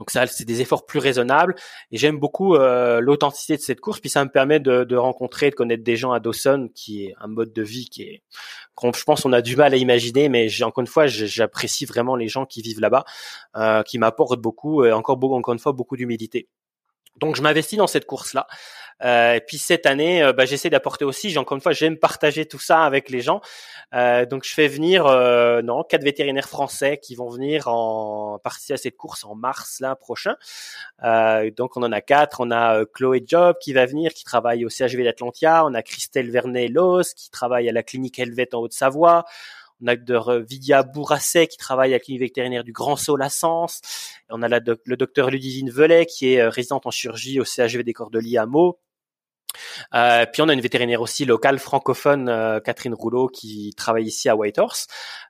Donc 0.00 0.10
ça, 0.10 0.26
c'est 0.26 0.46
des 0.46 0.62
efforts 0.62 0.86
plus 0.86 0.98
raisonnables. 0.98 1.54
Et 1.92 1.98
j'aime 1.98 2.18
beaucoup 2.18 2.54
euh, 2.54 3.00
l'authenticité 3.00 3.56
de 3.58 3.62
cette 3.62 3.80
course. 3.80 4.00
Puis 4.00 4.08
ça 4.08 4.24
me 4.24 4.30
permet 4.30 4.58
de, 4.58 4.82
de, 4.84 4.96
rencontrer, 4.96 5.50
de 5.50 5.54
connaître 5.54 5.84
des 5.84 5.96
gens 5.96 6.12
à 6.12 6.20
Dawson, 6.20 6.70
qui 6.74 7.04
est 7.04 7.14
un 7.20 7.26
mode 7.28 7.52
de 7.52 7.62
vie 7.62 7.88
qui 7.90 8.02
est, 8.02 8.22
je 8.82 9.04
pense, 9.04 9.26
on 9.26 9.32
a 9.34 9.42
du 9.42 9.56
mal 9.56 9.74
à 9.74 9.76
imaginer. 9.76 10.30
Mais 10.30 10.48
encore 10.62 10.80
une 10.80 10.88
fois, 10.88 11.06
j'apprécie 11.06 11.84
vraiment 11.84 12.16
les 12.16 12.28
gens 12.28 12.46
qui 12.46 12.62
vivent 12.62 12.80
là-bas, 12.80 13.04
euh, 13.56 13.82
qui 13.82 13.98
m'apportent 13.98 14.40
beaucoup 14.40 14.84
et 14.84 14.92
encore 14.92 15.18
beaucoup, 15.18 15.34
encore 15.36 15.52
une 15.52 15.60
fois, 15.60 15.72
beaucoup 15.72 15.98
d'humilité. 15.98 16.48
Donc 17.16 17.36
je 17.36 17.42
m'investis 17.42 17.76
dans 17.76 17.86
cette 17.86 18.06
course-là. 18.06 18.46
Euh, 19.02 19.34
et 19.34 19.40
puis 19.40 19.58
cette 19.58 19.86
année, 19.86 20.22
euh, 20.22 20.32
bah, 20.32 20.44
j'essaie 20.44 20.70
d'apporter 20.70 21.04
aussi. 21.04 21.36
Encore 21.38 21.56
une 21.56 21.62
fois, 21.62 21.72
j'aime 21.72 21.96
partager 21.96 22.46
tout 22.46 22.58
ça 22.58 22.84
avec 22.84 23.10
les 23.10 23.20
gens. 23.20 23.40
Euh, 23.92 24.24
donc 24.24 24.44
je 24.44 24.54
fais 24.54 24.68
venir 24.68 25.06
euh, 25.06 25.62
non 25.62 25.82
quatre 25.82 26.04
vétérinaires 26.04 26.48
français 26.48 26.98
qui 27.02 27.16
vont 27.16 27.28
venir 27.28 27.66
en 27.66 28.38
participer 28.38 28.74
à 28.74 28.76
cette 28.76 28.96
course 28.96 29.24
en 29.24 29.34
mars 29.34 29.80
là 29.80 29.96
prochain. 29.96 30.36
Euh, 31.02 31.50
donc 31.50 31.76
on 31.76 31.82
en 31.82 31.92
a 31.92 32.00
quatre. 32.00 32.40
On 32.40 32.50
a 32.50 32.84
Chloé 32.84 33.22
Job 33.26 33.56
qui 33.60 33.72
va 33.72 33.86
venir, 33.86 34.12
qui 34.12 34.24
travaille 34.24 34.64
au 34.64 34.68
CHV 34.68 35.04
d'Atlantia. 35.04 35.64
On 35.64 35.74
a 35.74 35.82
Christelle 35.82 36.30
Vernet-Los 36.30 37.14
qui 37.16 37.30
travaille 37.30 37.68
à 37.68 37.72
la 37.72 37.82
clinique 37.82 38.18
Helvet 38.18 38.54
en 38.54 38.58
Haute-Savoie. 38.60 39.24
On 39.82 39.86
a 39.86 39.96
de 39.96 40.44
Vidia 40.46 40.82
Bourasset 40.82 41.46
qui 41.46 41.56
travaille 41.56 41.92
à 41.92 41.96
la 41.96 42.00
clinique 42.00 42.20
vétérinaire 42.20 42.64
du 42.64 42.72
Grand 42.72 42.96
Sault 42.96 43.20
à 43.20 43.30
Sens. 43.30 43.80
On 44.28 44.42
a 44.42 44.48
le 44.48 44.96
docteur 44.96 45.30
Ludivine 45.30 45.70
Velay 45.70 46.04
qui 46.04 46.34
est 46.34 46.46
résidente 46.46 46.84
en 46.86 46.90
chirurgie 46.90 47.40
au 47.40 47.44
CHV 47.44 47.82
des 47.82 47.94
Cordeliers 47.94 48.36
à 48.36 48.44
Meaux. 48.44 48.78
Euh, 49.94 50.26
puis 50.32 50.42
on 50.42 50.48
a 50.48 50.52
une 50.52 50.60
vétérinaire 50.60 51.00
aussi 51.00 51.24
locale 51.24 51.58
francophone, 51.58 52.28
euh, 52.28 52.60
Catherine 52.60 52.94
Rouleau, 52.94 53.28
qui 53.28 53.72
travaille 53.76 54.04
ici 54.04 54.28
à 54.28 54.36
Whitehorse. 54.36 54.86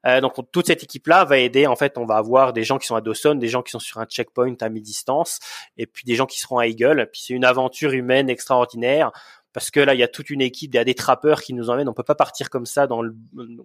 Euh, 0.06 0.20
donc 0.20 0.34
toute 0.52 0.66
cette 0.66 0.82
équipe-là 0.82 1.24
va 1.24 1.38
aider. 1.38 1.66
En 1.66 1.76
fait, 1.76 1.98
on 1.98 2.04
va 2.04 2.16
avoir 2.16 2.52
des 2.52 2.64
gens 2.64 2.78
qui 2.78 2.86
sont 2.86 2.96
à 2.96 3.00
Dawson, 3.00 3.34
des 3.34 3.48
gens 3.48 3.62
qui 3.62 3.70
sont 3.70 3.78
sur 3.78 3.98
un 3.98 4.06
checkpoint 4.06 4.54
à 4.60 4.68
mi-distance, 4.68 5.38
et 5.76 5.86
puis 5.86 6.04
des 6.04 6.14
gens 6.14 6.26
qui 6.26 6.40
seront 6.40 6.58
à 6.58 6.66
Eagle. 6.66 7.08
Puis 7.12 7.22
c'est 7.26 7.34
une 7.34 7.44
aventure 7.44 7.92
humaine 7.92 8.30
extraordinaire 8.30 9.12
parce 9.52 9.70
que 9.70 9.80
là, 9.80 9.94
il 9.94 10.00
y 10.00 10.02
a 10.02 10.08
toute 10.08 10.30
une 10.30 10.40
équipe, 10.40 10.72
il 10.74 10.76
y 10.76 10.80
a 10.80 10.84
des 10.84 10.94
trappeurs 10.94 11.42
qui 11.42 11.54
nous 11.54 11.70
emmènent. 11.70 11.88
On 11.88 11.94
peut 11.94 12.02
pas 12.02 12.14
partir 12.14 12.50
comme 12.50 12.66
ça 12.66 12.86
dans 12.86 13.02
le, 13.02 13.14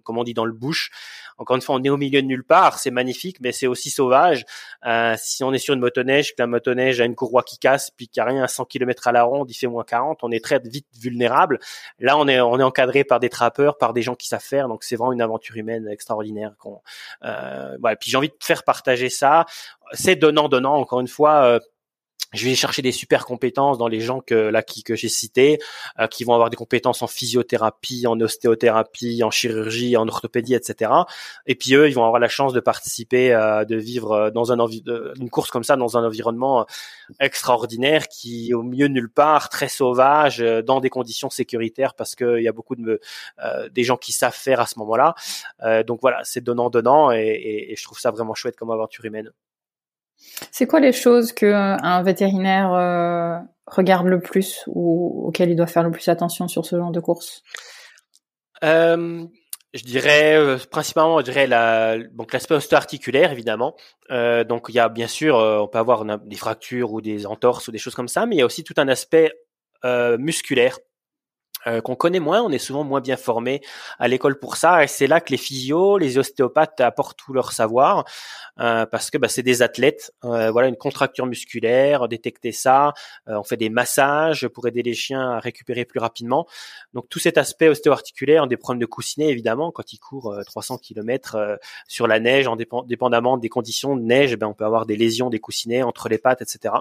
comme 0.02 0.18
on 0.18 0.24
dit, 0.24 0.34
dans 0.34 0.44
le 0.44 0.52
bush. 0.52 0.90
Encore 1.38 1.56
une 1.56 1.62
fois, 1.62 1.76
on 1.76 1.82
est 1.82 1.88
au 1.88 1.96
milieu 1.96 2.22
de 2.22 2.26
nulle 2.26 2.44
part. 2.44 2.78
C'est 2.78 2.90
magnifique, 2.90 3.38
mais 3.40 3.52
c'est 3.52 3.66
aussi 3.66 3.90
sauvage. 3.90 4.44
Euh, 4.86 5.14
si 5.18 5.44
on 5.44 5.52
est 5.52 5.58
sur 5.58 5.74
une 5.74 5.80
motoneige, 5.80 6.30
que 6.30 6.36
la 6.38 6.46
motoneige 6.46 7.00
a 7.00 7.04
une 7.04 7.14
courroie 7.14 7.42
qui 7.42 7.58
casse, 7.58 7.90
puis 7.90 8.08
qu'il 8.08 8.22
n'y 8.22 8.28
a 8.28 8.32
rien 8.32 8.42
à 8.42 8.48
100 8.48 8.64
km 8.64 9.06
à 9.08 9.12
la 9.12 9.22
ronde, 9.22 9.50
il 9.50 9.54
fait 9.54 9.66
moins 9.66 9.84
40, 9.84 10.24
on 10.24 10.30
est 10.30 10.42
très 10.42 10.58
vite 10.58 10.86
vulnérable. 10.98 11.58
Là, 12.00 12.16
on 12.18 12.26
est, 12.26 12.40
on 12.40 12.58
est 12.58 12.64
encadré 12.64 13.04
par 13.04 13.20
des 13.20 13.28
trappeurs, 13.28 13.78
par 13.78 13.92
des 13.92 14.02
gens 14.02 14.14
qui 14.14 14.28
savent 14.28 14.40
faire. 14.40 14.68
Donc, 14.68 14.82
c'est 14.82 14.96
vraiment 14.96 15.12
une 15.12 15.22
aventure 15.22 15.56
humaine 15.56 15.88
extraordinaire. 15.88 16.52
Qu'on, 16.58 16.80
euh. 17.24 17.76
Puis 18.00 18.10
j'ai 18.10 18.16
envie 18.16 18.28
de 18.28 18.34
faire 18.40 18.64
partager 18.64 19.10
ça. 19.10 19.46
C'est 19.92 20.16
donnant, 20.16 20.48
donnant. 20.48 20.74
Encore 20.74 21.00
une 21.00 21.08
fois. 21.08 21.44
Euh, 21.44 21.58
je 22.36 22.48
vais 22.48 22.54
chercher 22.54 22.82
des 22.82 22.92
super 22.92 23.24
compétences 23.24 23.78
dans 23.78 23.88
les 23.88 24.00
gens 24.00 24.20
que 24.20 24.34
là 24.34 24.62
qui, 24.62 24.82
que 24.82 24.94
j'ai 24.94 25.08
cités, 25.08 25.58
euh, 25.98 26.06
qui 26.06 26.24
vont 26.24 26.34
avoir 26.34 26.50
des 26.50 26.56
compétences 26.56 27.02
en 27.02 27.06
physiothérapie, 27.06 28.06
en 28.06 28.20
ostéothérapie, 28.20 29.22
en 29.24 29.30
chirurgie, 29.30 29.96
en 29.96 30.06
orthopédie, 30.06 30.54
etc. 30.54 30.90
Et 31.46 31.54
puis 31.54 31.74
eux, 31.74 31.88
ils 31.88 31.94
vont 31.94 32.04
avoir 32.04 32.20
la 32.20 32.28
chance 32.28 32.52
de 32.52 32.60
participer, 32.60 33.32
euh, 33.32 33.64
de 33.64 33.76
vivre 33.76 34.12
euh, 34.12 34.30
dans 34.30 34.52
un 34.52 34.56
une 34.66 35.30
course 35.30 35.50
comme 35.50 35.64
ça 35.64 35.76
dans 35.76 35.96
un 35.96 36.04
environnement 36.04 36.66
extraordinaire, 37.20 38.08
qui 38.08 38.50
est 38.50 38.54
au 38.54 38.62
milieu 38.62 38.88
de 38.88 38.94
nulle 38.94 39.10
part, 39.10 39.48
très 39.48 39.68
sauvage, 39.68 40.38
dans 40.38 40.80
des 40.80 40.90
conditions 40.90 41.30
sécuritaires, 41.30 41.94
parce 41.94 42.14
qu'il 42.14 42.42
y 42.42 42.48
a 42.48 42.52
beaucoup 42.52 42.74
de 42.74 43.00
des 43.70 43.84
gens 43.84 43.96
qui 43.96 44.12
savent 44.12 44.34
faire 44.34 44.60
à 44.60 44.66
ce 44.66 44.78
moment-là. 44.78 45.14
donc 45.84 46.00
voilà, 46.00 46.20
c'est 46.24 46.42
donnant 46.42 46.70
donnant, 46.70 47.12
et, 47.12 47.68
et 47.70 47.76
je 47.76 47.84
trouve 47.84 47.98
ça 47.98 48.10
vraiment 48.10 48.34
chouette 48.34 48.56
comme 48.56 48.70
aventure 48.70 49.04
humaine. 49.04 49.30
C'est 50.50 50.66
quoi 50.66 50.80
les 50.80 50.92
choses 50.92 51.32
que 51.32 51.46
euh, 51.46 51.76
un 51.82 52.02
vétérinaire 52.02 52.72
euh, 52.72 53.38
regarde 53.66 54.06
le 54.06 54.20
plus 54.20 54.64
ou 54.66 55.26
auxquelles 55.26 55.50
il 55.50 55.56
doit 55.56 55.66
faire 55.66 55.82
le 55.82 55.90
plus 55.90 56.08
attention 56.08 56.48
sur 56.48 56.66
ce 56.66 56.76
genre 56.76 56.92
de 56.92 57.00
course? 57.00 57.42
Euh, 58.64 59.24
je 59.74 59.82
dirais 59.82 60.56
principalement, 60.70 61.18
je 61.18 61.24
dirais 61.24 61.46
la, 61.46 61.98
donc 61.98 62.32
l'aspect 62.32 62.54
osteoarticulaire 62.54 63.32
évidemment. 63.32 63.76
Donc 64.08 64.66
il 64.68 64.74
y 64.74 64.78
a 64.78 64.88
bien 64.88 65.08
sûr, 65.08 65.36
on 65.36 65.68
peut 65.68 65.78
avoir 65.78 66.04
des 66.04 66.36
fractures 66.36 66.92
ou 66.92 67.02
des 67.02 67.26
entorses 67.26 67.68
ou 67.68 67.72
des 67.72 67.78
choses 67.78 67.94
comme 67.94 68.08
ça, 68.08 68.24
mais 68.24 68.36
il 68.36 68.38
y 68.38 68.42
a 68.42 68.46
aussi 68.46 68.64
tout 68.64 68.72
un 68.78 68.88
aspect 68.88 69.30
musculaire 70.18 70.78
euh, 71.66 71.80
qu'on 71.80 71.96
connaît 71.96 72.20
moins, 72.20 72.42
on 72.42 72.50
est 72.50 72.58
souvent 72.58 72.84
moins 72.84 73.00
bien 73.00 73.16
formé 73.16 73.60
à 73.98 74.08
l'école 74.08 74.38
pour 74.38 74.56
ça, 74.56 74.84
et 74.84 74.86
c'est 74.86 75.06
là 75.06 75.20
que 75.20 75.30
les 75.30 75.36
physios, 75.36 75.98
les 75.98 76.18
ostéopathes 76.18 76.80
apportent 76.80 77.18
tout 77.18 77.32
leur 77.32 77.52
savoir, 77.52 78.04
euh, 78.60 78.86
parce 78.86 79.10
que 79.10 79.18
bah, 79.18 79.28
c'est 79.28 79.42
des 79.42 79.62
athlètes. 79.62 80.12
Euh, 80.24 80.50
voilà, 80.50 80.68
une 80.68 80.76
contracture 80.76 81.26
musculaire, 81.26 82.08
détecter 82.08 82.52
ça, 82.52 82.94
on 83.26 83.42
fait 83.42 83.56
des 83.56 83.70
massages 83.70 84.48
pour 84.48 84.66
aider 84.68 84.82
les 84.82 84.94
chiens 84.94 85.32
à 85.32 85.40
récupérer 85.40 85.84
plus 85.84 86.00
rapidement. 86.00 86.46
Donc 86.94 87.08
tout 87.08 87.18
cet 87.18 87.38
aspect 87.38 87.68
ostéo-articulaire, 87.68 88.46
des 88.46 88.56
problèmes 88.56 88.80
de 88.80 88.86
coussinet 88.86 89.28
évidemment, 89.28 89.72
quand 89.72 89.92
ils 89.92 89.98
courent 89.98 90.36
300 90.46 90.78
km 90.78 91.58
sur 91.88 92.06
la 92.06 92.20
neige, 92.20 92.46
en 92.46 92.56
dépendamment 92.56 93.38
des 93.38 93.48
conditions 93.48 93.96
de 93.96 94.02
neige, 94.02 94.32
eh 94.32 94.36
ben, 94.36 94.46
on 94.46 94.54
peut 94.54 94.64
avoir 94.64 94.86
des 94.86 94.96
lésions 94.96 95.30
des 95.30 95.40
coussinets 95.40 95.82
entre 95.82 96.08
les 96.08 96.18
pattes, 96.18 96.42
etc 96.42 96.74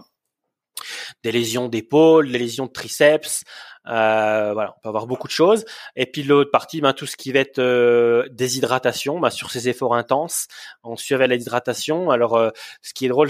des 1.23 1.31
lésions 1.31 1.67
d'épaule, 1.67 2.31
des 2.31 2.37
lésions 2.37 2.65
de 2.65 2.71
triceps, 2.71 3.43
euh, 3.87 4.51
voilà, 4.53 4.75
on 4.77 4.79
peut 4.81 4.89
avoir 4.89 5.07
beaucoup 5.07 5.27
de 5.27 5.33
choses. 5.33 5.65
Et 5.95 6.05
puis 6.05 6.23
l'autre 6.23 6.51
partie, 6.51 6.81
ben, 6.81 6.93
tout 6.93 7.05
ce 7.05 7.15
qui 7.15 7.31
va 7.31 7.39
être 7.39 7.59
euh, 7.59 8.27
déshydratation, 8.31 9.19
ben, 9.19 9.29
sur 9.29 9.51
ces 9.51 9.69
efforts 9.69 9.95
intenses, 9.95 10.47
on 10.83 10.95
surveille 10.95 11.29
la. 11.29 12.09
Alors, 12.11 12.35
euh, 12.35 12.49
ce 12.81 12.93
qui 12.93 13.05
est 13.05 13.09
drôle, 13.09 13.29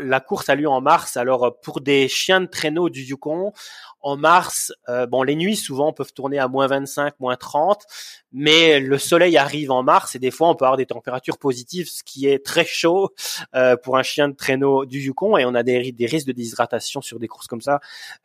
la 0.00 0.20
course 0.20 0.48
a 0.48 0.54
lieu 0.54 0.68
en 0.68 0.80
mars. 0.80 1.16
Alors, 1.16 1.58
pour 1.60 1.80
des 1.80 2.08
chiens 2.08 2.40
de 2.40 2.46
traîneau 2.46 2.88
du 2.88 3.02
Yukon, 3.02 3.52
en 4.00 4.16
mars, 4.16 4.72
bon, 5.08 5.24
les 5.24 5.34
nuits 5.34 5.56
souvent 5.56 5.92
peuvent 5.92 6.12
tourner 6.12 6.38
à 6.38 6.46
moins 6.46 6.68
25, 6.68 7.18
moins 7.18 7.34
30, 7.34 7.84
mais 8.38 8.80
le 8.80 8.98
soleil 8.98 9.36
arrive 9.38 9.70
en 9.70 9.82
mars 9.82 10.14
et 10.14 10.18
des 10.18 10.30
fois 10.30 10.48
on 10.48 10.54
peut 10.54 10.66
avoir 10.66 10.76
des 10.76 10.86
températures 10.86 11.38
positives, 11.38 11.88
ce 11.88 12.02
qui 12.04 12.28
est 12.28 12.44
très 12.44 12.64
chaud 12.64 13.14
pour 13.82 13.96
un 13.96 14.02
chien 14.02 14.28
de 14.28 14.34
traîneau 14.34 14.84
du 14.84 15.00
Yukon 15.00 15.38
et 15.38 15.44
on 15.46 15.54
a 15.54 15.62
des, 15.62 15.94
risques 16.00 16.26
de 16.26 16.32
déshydratation 16.32 17.00
sur 17.00 17.18
des 17.18 17.28
courses 17.28 17.46
comme 17.46 17.62
ça 17.62 17.80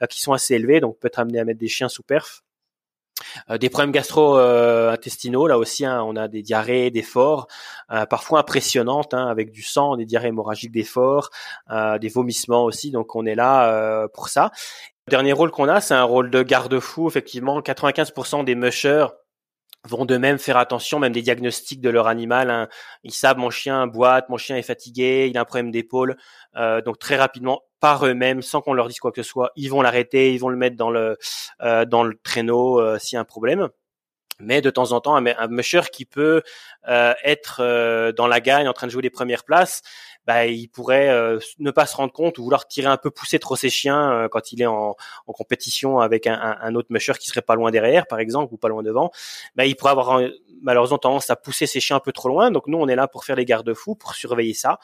qui 0.09 0.21
sont 0.21 0.33
assez 0.33 0.55
élevés, 0.55 0.81
donc 0.81 0.99
peut 0.99 1.07
être 1.07 1.19
amené 1.19 1.39
à 1.39 1.45
mettre 1.45 1.59
des 1.59 1.67
chiens 1.67 1.89
sous 1.89 2.03
perf. 2.03 2.43
Euh, 3.49 3.57
des 3.57 3.69
problèmes 3.69 3.91
gastro-intestinaux, 3.91 5.47
là 5.47 5.57
aussi, 5.57 5.85
hein, 5.85 6.03
on 6.05 6.15
a 6.15 6.27
des 6.27 6.41
diarrhées 6.41 6.91
d'effort, 6.91 7.47
euh, 7.91 8.05
parfois 8.05 8.39
impressionnantes, 8.39 9.13
hein, 9.13 9.27
avec 9.27 9.51
du 9.51 9.63
sang, 9.63 9.97
des 9.97 10.05
diarrhées 10.05 10.29
hémorragiques 10.29 10.71
d'effort, 10.71 11.29
euh, 11.69 11.97
des 11.97 12.09
vomissements 12.09 12.63
aussi, 12.63 12.91
donc 12.91 13.15
on 13.15 13.25
est 13.25 13.35
là 13.35 14.07
pour 14.13 14.29
ça. 14.29 14.51
Le 15.07 15.11
dernier 15.11 15.33
rôle 15.33 15.51
qu'on 15.51 15.67
a, 15.67 15.81
c'est 15.81 15.93
un 15.93 16.03
rôle 16.03 16.29
de 16.29 16.43
garde-fou, 16.43 17.07
effectivement, 17.07 17.59
95% 17.61 18.43
des 18.43 18.55
mushers 18.55 19.07
vont 19.87 20.05
de 20.05 20.17
même 20.17 20.37
faire 20.37 20.57
attention, 20.57 20.99
même 20.99 21.11
des 21.11 21.21
diagnostics 21.21 21.81
de 21.81 21.89
leur 21.89 22.07
animal. 22.07 22.49
Hein. 22.49 22.67
Ils 23.03 23.13
savent 23.13 23.37
mon 23.37 23.49
chien 23.49 23.87
boite, 23.87 24.29
mon 24.29 24.37
chien 24.37 24.57
est 24.57 24.61
fatigué, 24.61 25.27
il 25.29 25.37
a 25.37 25.41
un 25.41 25.45
problème 25.45 25.71
d'épaule. 25.71 26.17
Euh, 26.55 26.81
donc 26.81 26.99
très 26.99 27.15
rapidement, 27.15 27.63
par 27.79 28.05
eux-mêmes, 28.05 28.41
sans 28.41 28.61
qu'on 28.61 28.73
leur 28.73 28.87
dise 28.87 28.99
quoi 28.99 29.11
que 29.11 29.23
ce 29.23 29.29
soit, 29.29 29.51
ils 29.55 29.69
vont 29.69 29.81
l'arrêter, 29.81 30.33
ils 30.33 30.37
vont 30.37 30.49
le 30.49 30.57
mettre 30.57 30.75
dans 30.75 30.91
le 30.91 31.17
euh, 31.61 31.85
dans 31.85 32.03
le 32.03 32.15
traîneau 32.23 32.79
euh, 32.79 32.99
s'il 32.99 33.15
y 33.15 33.17
a 33.17 33.21
un 33.21 33.25
problème. 33.25 33.69
Mais 34.39 34.61
de 34.61 34.71
temps 34.71 34.91
en 34.91 35.01
temps, 35.01 35.15
un, 35.15 35.25
un 35.25 35.47
musher 35.47 35.81
qui 35.91 36.05
peut 36.05 36.41
être 36.87 38.11
dans 38.13 38.25
la 38.25 38.39
gagne, 38.39 38.67
en 38.67 38.73
train 38.73 38.87
de 38.87 38.91
jouer 38.91 39.03
les 39.03 39.11
premières 39.11 39.43
places, 39.43 39.83
bah, 40.27 40.45
il 40.45 40.67
pourrait 40.67 41.09
euh, 41.09 41.39
ne 41.59 41.71
pas 41.71 41.85
se 41.85 41.95
rendre 41.95 42.13
compte 42.13 42.37
ou 42.37 42.43
vouloir 42.43 42.67
tirer 42.67 42.87
un 42.87 42.97
peu 42.97 43.09
pousser 43.09 43.39
trop 43.39 43.55
ses 43.55 43.69
chiens 43.69 44.11
euh, 44.11 44.27
quand 44.27 44.51
il 44.51 44.61
est 44.61 44.67
en, 44.67 44.95
en 45.27 45.33
compétition 45.33 45.99
avec 45.99 46.27
un, 46.27 46.57
un, 46.61 46.75
autre 46.75 46.89
musher 46.91 47.13
qui 47.19 47.27
serait 47.27 47.41
pas 47.41 47.55
loin 47.55 47.71
derrière, 47.71 48.05
par 48.07 48.19
exemple, 48.19 48.53
ou 48.53 48.57
pas 48.57 48.67
loin 48.67 48.83
devant. 48.83 49.11
Bah, 49.55 49.65
il 49.65 49.75
pourrait 49.75 49.91
avoir 49.91 50.21
malheureusement 50.61 50.99
tendance 50.99 51.29
à 51.29 51.35
pousser 51.35 51.65
ses 51.65 51.79
chiens 51.79 51.97
un 51.97 52.01
peu 52.01 52.11
trop 52.11 52.29
loin. 52.29 52.51
Donc 52.51 52.67
nous, 52.67 52.77
on 52.77 52.87
est 52.87 52.95
là 52.95 53.07
pour 53.07 53.25
faire 53.25 53.35
les 53.35 53.45
garde-fous, 53.45 53.95
pour 53.95 54.13
surveiller 54.13 54.53
ça. 54.53 54.79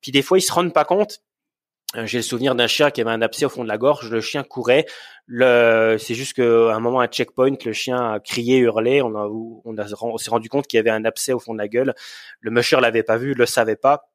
Puis 0.00 0.12
des 0.12 0.22
fois, 0.22 0.38
ils 0.38 0.42
se 0.42 0.52
rendent 0.52 0.74
pas 0.74 0.84
compte. 0.84 1.22
Euh, 1.96 2.06
j'ai 2.06 2.18
le 2.18 2.22
souvenir 2.22 2.54
d'un 2.54 2.66
chien 2.66 2.90
qui 2.90 3.00
avait 3.00 3.10
un 3.10 3.22
abcès 3.22 3.46
au 3.46 3.48
fond 3.48 3.62
de 3.62 3.68
la 3.68 3.78
gorge. 3.78 4.10
Le 4.10 4.20
chien 4.20 4.42
courait. 4.42 4.86
Le, 5.26 5.96
c'est 5.98 6.14
juste 6.14 6.34
qu'à 6.34 6.74
un 6.74 6.80
moment, 6.80 7.00
un 7.00 7.06
checkpoint, 7.06 7.56
le 7.64 7.72
chien 7.72 8.14
a 8.14 8.20
crié, 8.20 8.58
hurlé. 8.58 9.02
On 9.02 9.14
a, 9.16 9.28
on, 9.64 9.76
a, 9.78 9.86
on 10.02 10.18
s'est 10.18 10.30
rendu 10.30 10.48
compte 10.48 10.66
qu'il 10.66 10.76
y 10.76 10.80
avait 10.80 10.90
un 10.90 11.04
abcès 11.04 11.32
au 11.32 11.38
fond 11.38 11.54
de 11.54 11.58
la 11.58 11.68
gueule. 11.68 11.94
Le 12.40 12.50
musher 12.50 12.80
l'avait 12.80 13.02
pas 13.02 13.16
vu, 13.16 13.34
le 13.34 13.46
savait 13.46 13.76
pas. 13.76 14.10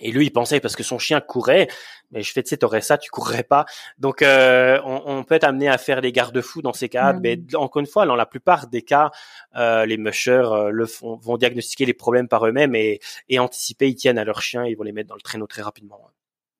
Et 0.00 0.10
lui, 0.10 0.26
il 0.26 0.30
pensait 0.30 0.58
parce 0.58 0.74
que 0.74 0.82
son 0.82 0.98
chien 0.98 1.20
courait, 1.20 1.68
mais 2.10 2.22
je 2.22 2.32
fais, 2.32 2.42
tu 2.42 2.48
sais, 2.48 2.56
t'aurais 2.56 2.80
ça, 2.80 2.98
tu 2.98 3.10
courrais 3.10 3.44
pas. 3.44 3.64
Donc, 3.98 4.22
euh, 4.22 4.80
on, 4.84 5.22
peut 5.22 5.36
être 5.36 5.44
amené 5.44 5.68
à 5.68 5.78
faire 5.78 6.00
des 6.00 6.10
garde-fous 6.10 6.62
dans 6.62 6.72
ces 6.72 6.88
cas. 6.88 7.12
Mais 7.12 7.36
mmh. 7.36 7.56
encore 7.56 7.80
une 7.80 7.86
fois, 7.86 8.04
dans 8.04 8.16
la 8.16 8.26
plupart 8.26 8.66
des 8.66 8.82
cas, 8.82 9.12
euh, 9.54 9.86
les 9.86 9.96
mushers 9.96 10.48
euh, 10.50 10.70
le 10.70 10.86
font, 10.86 11.16
vont 11.16 11.36
diagnostiquer 11.36 11.86
les 11.86 11.94
problèmes 11.94 12.26
par 12.26 12.44
eux-mêmes 12.44 12.74
et, 12.74 12.98
et 13.28 13.38
anticiper. 13.38 13.88
Ils 13.88 13.94
tiennent 13.94 14.18
à 14.18 14.24
leur 14.24 14.42
chien, 14.42 14.64
ils 14.64 14.76
vont 14.76 14.82
les 14.82 14.92
mettre 14.92 15.08
dans 15.08 15.14
le 15.14 15.20
traîneau 15.20 15.46
très 15.46 15.62
rapidement. 15.62 16.00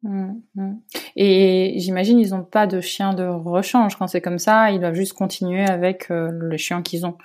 Mmh, 0.04 0.32
mmh. 0.54 0.72
Et 1.16 1.74
j'imagine 1.78 2.20
ils 2.20 2.30
n'ont 2.30 2.44
pas 2.44 2.66
de 2.66 2.80
chien 2.80 3.14
de 3.14 3.24
rechange 3.24 3.96
quand 3.96 4.06
c'est 4.06 4.20
comme 4.20 4.38
ça. 4.38 4.70
Ils 4.70 4.78
doivent 4.78 4.94
juste 4.94 5.14
continuer 5.14 5.64
avec 5.64 6.06
le 6.08 6.56
chien 6.56 6.82
qu'ils 6.82 7.04
ont. 7.04 7.16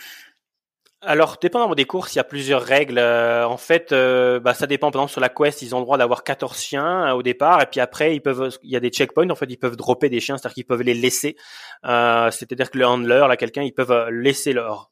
Alors, 1.02 1.38
dépendamment 1.42 1.76
des 1.76 1.86
courses, 1.86 2.14
il 2.14 2.18
y 2.18 2.20
a 2.20 2.26
plusieurs 2.26 2.62
règles. 2.62 2.98
Euh, 2.98 3.48
en 3.48 3.56
fait, 3.56 3.94
euh, 3.94 4.42
bah, 4.42 4.54
ça 4.54 4.68
dépend. 4.68 4.92
Par 4.92 5.02
exemple, 5.02 5.14
sur 5.14 5.22
la 5.22 5.30
quest, 5.30 5.62
ils 5.62 5.74
ont 5.74 5.80
le 5.80 5.86
droit 5.86 5.98
d'avoir 5.98 6.26
14 6.26 6.60
chiens 6.60 7.08
euh, 7.08 7.14
au 7.14 7.24
départ, 7.24 7.62
et 7.62 7.68
puis 7.68 7.80
après, 7.80 8.16
ils 8.16 8.20
peuvent, 8.20 8.58
il 8.64 8.70
y 8.70 8.76
a 8.76 8.82
des 8.82 8.90
checkpoints. 8.90 9.30
En 9.30 9.36
fait, 9.36 9.46
ils 9.50 9.58
peuvent 9.58 9.78
dropper 9.78 10.10
des 10.10 10.20
chiens, 10.20 10.38
c'est-à-dire 10.38 10.56
qu'ils 10.56 10.66
peuvent 10.66 10.82
les 10.82 10.94
laisser. 10.94 11.38
c'est-à-dire 11.84 12.70
que 12.70 12.78
le 12.78 12.86
handler, 12.86 13.26
là, 13.30 13.38
quelqu'un, 13.38 13.64
ils 13.64 13.74
peuvent 13.74 14.10
laisser 14.10 14.52
leur. 14.54 14.92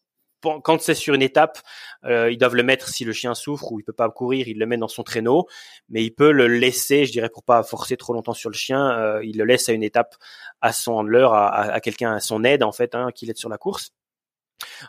Quand 0.64 0.80
c'est 0.82 0.94
sur 0.94 1.14
une 1.16 1.24
étape, 1.24 1.60
ils 2.06 2.38
doivent 2.38 2.56
le 2.56 2.64
mettre 2.64 2.88
si 2.88 3.04
le 3.04 3.12
chien 3.12 3.34
souffre 3.34 3.72
ou 3.72 3.80
il 3.80 3.84
peut 3.84 3.92
pas 3.92 4.10
courir, 4.10 4.48
il 4.48 4.60
le 4.60 4.66
met 4.68 4.78
dans 4.78 4.88
son 4.88 5.04
traîneau, 5.04 5.48
mais 5.90 6.04
il 6.04 6.12
peut 6.12 6.32
le 6.32 6.48
laisser, 6.48 7.06
je 7.06 7.12
dirais, 7.12 7.30
pour 7.30 7.44
pas 7.44 7.64
forcer 7.64 7.98
trop 7.98 8.14
longtemps 8.14 8.36
sur 8.36 8.50
le 8.52 8.56
chien, 8.56 9.20
il 9.24 9.38
le 9.38 9.46
laisse 9.46 9.68
à 9.68 9.74
une 9.74 9.84
étape 9.84 10.16
à 10.62 10.74
son 10.74 10.94
handler, 10.94 11.28
à, 11.32 11.74
à 11.74 11.80
quelqu'un 11.82 12.14
à 12.14 12.20
son 12.20 12.44
aide 12.44 12.64
en 12.64 12.72
fait, 12.72 12.96
hein, 12.96 13.10
qui 13.14 13.26
l'aide 13.26 13.38
sur 13.38 13.50
la 13.50 13.58
course. 13.58 13.92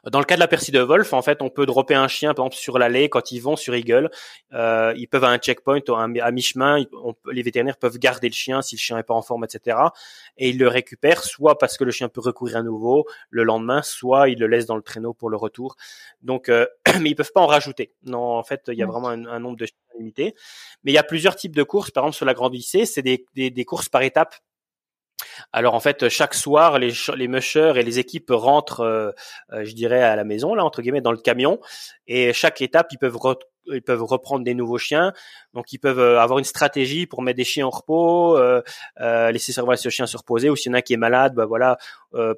Dans 0.04 0.18
le 0.18 0.24
cas 0.24 0.34
de 0.34 0.40
la 0.40 0.48
Percy 0.48 0.70
de 0.70 0.80
Wolf, 0.80 1.12
en 1.12 1.22
fait, 1.22 1.42
on 1.42 1.50
peut 1.50 1.66
dropper 1.66 1.94
un 1.94 2.08
chien, 2.08 2.34
par 2.34 2.46
exemple, 2.46 2.60
sur 2.60 2.78
l'allée 2.78 3.08
quand 3.08 3.32
ils 3.32 3.40
vont 3.40 3.56
sur 3.56 3.74
Eagle. 3.74 4.10
Euh, 4.52 4.94
ils 4.96 5.08
peuvent 5.08 5.24
à 5.24 5.28
un 5.28 5.38
checkpoint, 5.38 5.80
à 5.88 6.30
mi-chemin, 6.30 6.84
les 7.30 7.42
vétérinaires 7.42 7.76
peuvent 7.76 7.98
garder 7.98 8.28
le 8.28 8.34
chien 8.34 8.62
si 8.62 8.76
le 8.76 8.80
chien 8.80 8.96
n'est 8.96 9.02
pas 9.02 9.14
en 9.14 9.22
forme, 9.22 9.44
etc. 9.44 9.78
Et 10.36 10.50
ils 10.50 10.58
le 10.58 10.68
récupèrent, 10.68 11.22
soit 11.22 11.58
parce 11.58 11.76
que 11.76 11.84
le 11.84 11.90
chien 11.90 12.08
peut 12.08 12.20
recourir 12.20 12.56
à 12.56 12.62
nouveau 12.62 13.06
le 13.30 13.44
lendemain, 13.44 13.82
soit 13.82 14.28
ils 14.28 14.38
le 14.38 14.46
laissent 14.46 14.66
dans 14.66 14.76
le 14.76 14.82
traîneau 14.82 15.12
pour 15.12 15.30
le 15.30 15.36
retour. 15.36 15.76
Donc, 16.22 16.48
euh, 16.48 16.66
mais 17.00 17.10
ils 17.10 17.14
peuvent 17.14 17.32
pas 17.32 17.40
en 17.40 17.46
rajouter. 17.46 17.92
Non, 18.04 18.36
en 18.36 18.44
fait, 18.44 18.62
il 18.68 18.78
y 18.78 18.82
a 18.82 18.86
vraiment 18.86 19.08
un, 19.08 19.40
nombre 19.40 19.56
de 19.56 19.66
chiens 19.66 19.76
limité. 19.98 20.34
Mais 20.84 20.92
il 20.92 20.94
y 20.94 20.98
a 20.98 21.02
plusieurs 21.02 21.36
types 21.36 21.56
de 21.56 21.62
courses. 21.62 21.90
Par 21.90 22.04
exemple, 22.04 22.16
sur 22.16 22.26
la 22.26 22.34
Grande 22.34 22.54
Lycée, 22.54 22.86
c'est 22.86 23.02
des, 23.02 23.26
des, 23.34 23.50
des 23.50 23.64
courses 23.64 23.88
par 23.88 24.02
étapes 24.02 24.36
alors 25.52 25.74
en 25.74 25.80
fait, 25.80 26.08
chaque 26.08 26.34
soir, 26.34 26.78
les, 26.78 26.92
les 27.16 27.28
mushers 27.28 27.74
et 27.76 27.82
les 27.82 27.98
équipes 27.98 28.30
rentrent, 28.30 28.80
euh, 28.80 29.10
euh, 29.52 29.64
je 29.64 29.74
dirais, 29.74 30.02
à 30.02 30.16
la 30.16 30.24
maison, 30.24 30.54
là, 30.54 30.64
entre 30.64 30.82
guillemets, 30.82 31.00
dans 31.00 31.12
le 31.12 31.18
camion. 31.18 31.60
Et 32.06 32.32
chaque 32.32 32.60
étape, 32.62 32.88
ils 32.92 32.98
peuvent, 32.98 33.18
ils 33.66 33.82
peuvent 33.82 34.02
reprendre 34.02 34.44
des 34.44 34.54
nouveaux 34.54 34.78
chiens. 34.78 35.12
Donc 35.54 35.72
ils 35.72 35.78
peuvent 35.78 35.98
euh, 35.98 36.20
avoir 36.20 36.38
une 36.38 36.44
stratégie 36.44 37.06
pour 37.06 37.22
mettre 37.22 37.36
des 37.36 37.44
chiens 37.44 37.66
en 37.66 37.70
repos, 37.70 38.36
euh, 38.36 38.62
laisser 39.30 39.52
ce 39.52 39.88
chien 39.88 40.06
se 40.06 40.16
reposer. 40.16 40.50
Ou 40.50 40.56
s'il 40.56 40.72
y 40.72 40.74
en 40.74 40.78
a 40.78 40.82
qui 40.82 40.94
est 40.94 40.98
malade, 40.98 41.34
bah 41.34 41.46
voilà, 41.46 41.78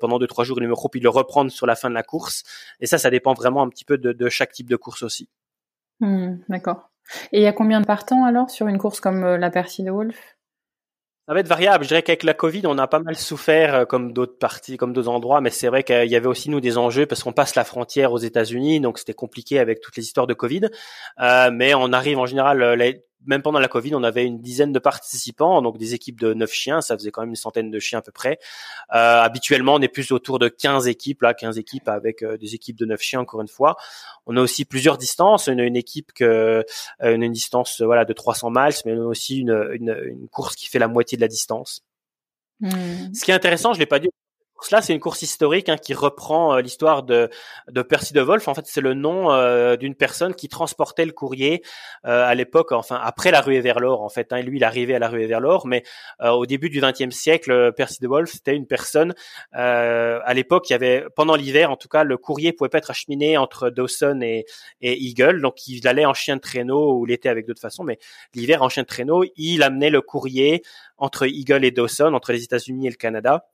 pendant 0.00 0.18
deux 0.18 0.26
trois 0.26 0.44
jours, 0.44 0.58
il 0.60 0.66
le 0.66 0.72
repos, 0.72 0.88
puis 0.88 1.00
le 1.00 1.08
reprendre 1.08 1.50
sur 1.50 1.66
la 1.66 1.76
fin 1.76 1.88
de 1.88 1.94
la 1.94 2.02
course. 2.02 2.44
Et 2.80 2.86
ça, 2.86 2.98
ça 2.98 3.10
dépend 3.10 3.34
vraiment 3.34 3.62
un 3.62 3.68
petit 3.68 3.84
peu 3.84 3.98
de, 3.98 4.28
chaque 4.28 4.52
type 4.52 4.68
de 4.68 4.76
course 4.76 5.02
aussi. 5.02 5.28
Mmh, 6.00 6.36
d'accord. 6.48 6.90
Et 7.32 7.38
il 7.38 7.42
y 7.42 7.46
a 7.46 7.52
combien 7.52 7.80
de 7.80 7.86
partants 7.86 8.24
alors 8.24 8.50
sur 8.50 8.68
une 8.68 8.78
course 8.78 9.00
comme 9.00 9.24
la 9.36 9.50
Percy 9.50 9.82
de 9.82 9.90
Wolf? 9.90 10.36
Ça 11.30 11.34
va 11.34 11.38
être 11.38 11.46
variable. 11.46 11.84
Je 11.84 11.88
dirais 11.90 12.02
qu'avec 12.02 12.24
la 12.24 12.34
Covid, 12.34 12.62
on 12.64 12.76
a 12.76 12.88
pas 12.88 12.98
mal 12.98 13.14
souffert 13.14 13.72
euh, 13.72 13.84
comme 13.84 14.12
d'autres 14.12 14.36
parties, 14.36 14.76
comme 14.76 14.92
d'autres 14.92 15.10
endroits, 15.10 15.40
mais 15.40 15.50
c'est 15.50 15.68
vrai 15.68 15.84
qu'il 15.84 16.08
y 16.08 16.16
avait 16.16 16.26
aussi 16.26 16.50
nous 16.50 16.60
des 16.60 16.76
enjeux 16.76 17.06
parce 17.06 17.22
qu'on 17.22 17.32
passe 17.32 17.54
la 17.54 17.62
frontière 17.62 18.12
aux 18.12 18.18
États-Unis, 18.18 18.80
donc 18.80 18.98
c'était 18.98 19.14
compliqué 19.14 19.60
avec 19.60 19.80
toutes 19.80 19.96
les 19.96 20.02
histoires 20.02 20.26
de 20.26 20.34
Covid. 20.34 20.62
Euh, 21.20 21.52
mais 21.52 21.72
on 21.72 21.92
arrive 21.92 22.18
en 22.18 22.26
général, 22.26 22.60
euh, 22.64 22.92
même 23.26 23.42
pendant 23.42 23.58
la 23.58 23.68
Covid, 23.68 23.94
on 23.94 24.02
avait 24.02 24.24
une 24.24 24.40
dizaine 24.40 24.72
de 24.72 24.78
participants, 24.78 25.60
donc 25.62 25.78
des 25.78 25.94
équipes 25.94 26.20
de 26.20 26.34
neuf 26.34 26.52
chiens, 26.52 26.80
ça 26.80 26.96
faisait 26.96 27.10
quand 27.10 27.22
même 27.22 27.30
une 27.30 27.36
centaine 27.36 27.70
de 27.70 27.78
chiens 27.78 27.98
à 27.98 28.02
peu 28.02 28.12
près. 28.12 28.38
Euh, 28.94 29.20
habituellement, 29.20 29.74
on 29.74 29.80
est 29.80 29.88
plus 29.88 30.12
autour 30.12 30.38
de 30.38 30.48
15 30.48 30.88
équipes, 30.88 31.22
là, 31.22 31.34
15 31.34 31.58
équipes 31.58 31.88
avec 31.88 32.22
euh, 32.22 32.36
des 32.38 32.54
équipes 32.54 32.76
de 32.76 32.86
neuf 32.86 33.00
chiens, 33.00 33.20
encore 33.20 33.40
une 33.40 33.48
fois. 33.48 33.76
On 34.26 34.36
a 34.36 34.40
aussi 34.40 34.64
plusieurs 34.64 34.98
distances, 34.98 35.48
une, 35.48 35.60
une 35.60 35.76
équipe 35.76 36.12
que 36.12 36.24
euh, 36.24 36.62
une, 37.14 37.22
une 37.22 37.32
distance 37.32 37.80
voilà 37.82 38.04
de 38.04 38.12
300 38.12 38.50
miles, 38.50 38.74
mais 38.84 38.92
on 38.92 39.02
a 39.02 39.06
aussi 39.06 39.38
une, 39.38 39.68
une, 39.72 39.96
une, 40.04 40.28
course 40.28 40.54
qui 40.54 40.66
fait 40.66 40.78
la 40.78 40.88
moitié 40.88 41.16
de 41.16 41.22
la 41.22 41.28
distance. 41.28 41.82
Hmm. 42.60 43.12
Ce 43.14 43.24
qui 43.24 43.30
est 43.30 43.34
intéressant, 43.34 43.72
je 43.72 43.78
l'ai 43.78 43.86
pas 43.86 43.98
dit 43.98 44.08
course-là, 44.60 44.82
c'est 44.82 44.92
une 44.92 45.00
course 45.00 45.22
historique 45.22 45.70
hein, 45.70 45.78
qui 45.78 45.94
reprend 45.94 46.54
euh, 46.54 46.60
l'histoire 46.60 47.02
de, 47.02 47.30
Percy 47.88 48.12
de 48.12 48.20
Wolf. 48.20 48.46
En 48.46 48.54
fait, 48.54 48.66
c'est 48.66 48.82
le 48.82 48.92
nom 48.92 49.32
euh, 49.32 49.76
d'une 49.76 49.94
personne 49.94 50.34
qui 50.34 50.48
transportait 50.48 51.06
le 51.06 51.12
courrier 51.12 51.62
euh, 52.04 52.24
à 52.26 52.34
l'époque, 52.34 52.72
enfin 52.72 53.00
après 53.02 53.30
la 53.30 53.40
ruée 53.40 53.60
vers 53.60 53.80
l'or. 53.80 54.02
En 54.02 54.10
fait, 54.10 54.32
hein. 54.34 54.42
lui, 54.42 54.58
il 54.58 54.64
arrivait 54.64 54.94
à 54.94 54.98
la 54.98 55.08
ruée 55.08 55.26
vers 55.26 55.40
l'or, 55.40 55.66
mais 55.66 55.82
au 56.22 56.44
début 56.44 56.68
du 56.68 56.80
XXe 56.80 57.14
siècle, 57.14 57.72
Percy 57.72 58.00
de 58.02 58.08
Wolf, 58.08 58.30
c'était 58.30 58.54
une 58.54 58.66
personne. 58.66 59.14
à 59.52 60.34
l'époque, 60.34 60.68
y 60.68 60.74
avait 60.74 61.06
pendant 61.16 61.36
l'hiver, 61.36 61.70
en 61.70 61.76
tout 61.76 61.88
cas, 61.88 62.04
le 62.04 62.16
courrier 62.18 62.52
pouvait 62.52 62.68
pas 62.68 62.78
être 62.78 62.90
acheminé 62.90 63.38
entre 63.38 63.70
Dawson 63.70 64.20
et, 64.22 64.44
et 64.82 65.02
Eagle, 65.02 65.40
donc 65.40 65.66
il 65.66 65.86
allait 65.88 66.04
en 66.04 66.14
chien 66.14 66.36
de 66.36 66.40
traîneau 66.40 66.94
ou 66.94 67.06
l'été 67.06 67.28
avec 67.28 67.46
d'autres 67.46 67.60
façons, 67.60 67.84
mais 67.84 67.98
l'hiver 68.34 68.62
en 68.62 68.68
chien 68.68 68.82
de 68.82 68.88
traîneau, 68.88 69.24
il 69.36 69.62
amenait 69.62 69.90
le 69.90 70.02
courrier 70.02 70.62
entre 70.98 71.26
Eagle 71.26 71.64
et 71.64 71.70
Dawson, 71.70 72.12
entre 72.12 72.32
les 72.32 72.44
États-Unis 72.44 72.86
et 72.86 72.90
le 72.90 72.96
Canada. 72.96 73.46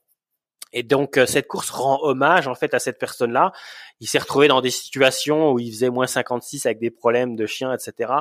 Et 0.73 0.83
donc 0.83 1.19
cette 1.25 1.47
course 1.47 1.69
rend 1.69 1.99
hommage 2.03 2.47
en 2.47 2.55
fait 2.55 2.73
à 2.73 2.79
cette 2.79 2.99
personne-là 2.99 3.51
il 3.99 4.07
s'est 4.07 4.19
retrouvé 4.19 4.47
dans 4.47 4.61
des 4.61 4.69
situations 4.69 5.51
où 5.51 5.59
il 5.59 5.71
faisait 5.71 5.89
moins 5.89 6.07
56 6.07 6.65
avec 6.65 6.79
des 6.79 6.91
problèmes 6.91 7.35
de 7.35 7.45
chiens, 7.45 7.73
etc. 7.73 8.11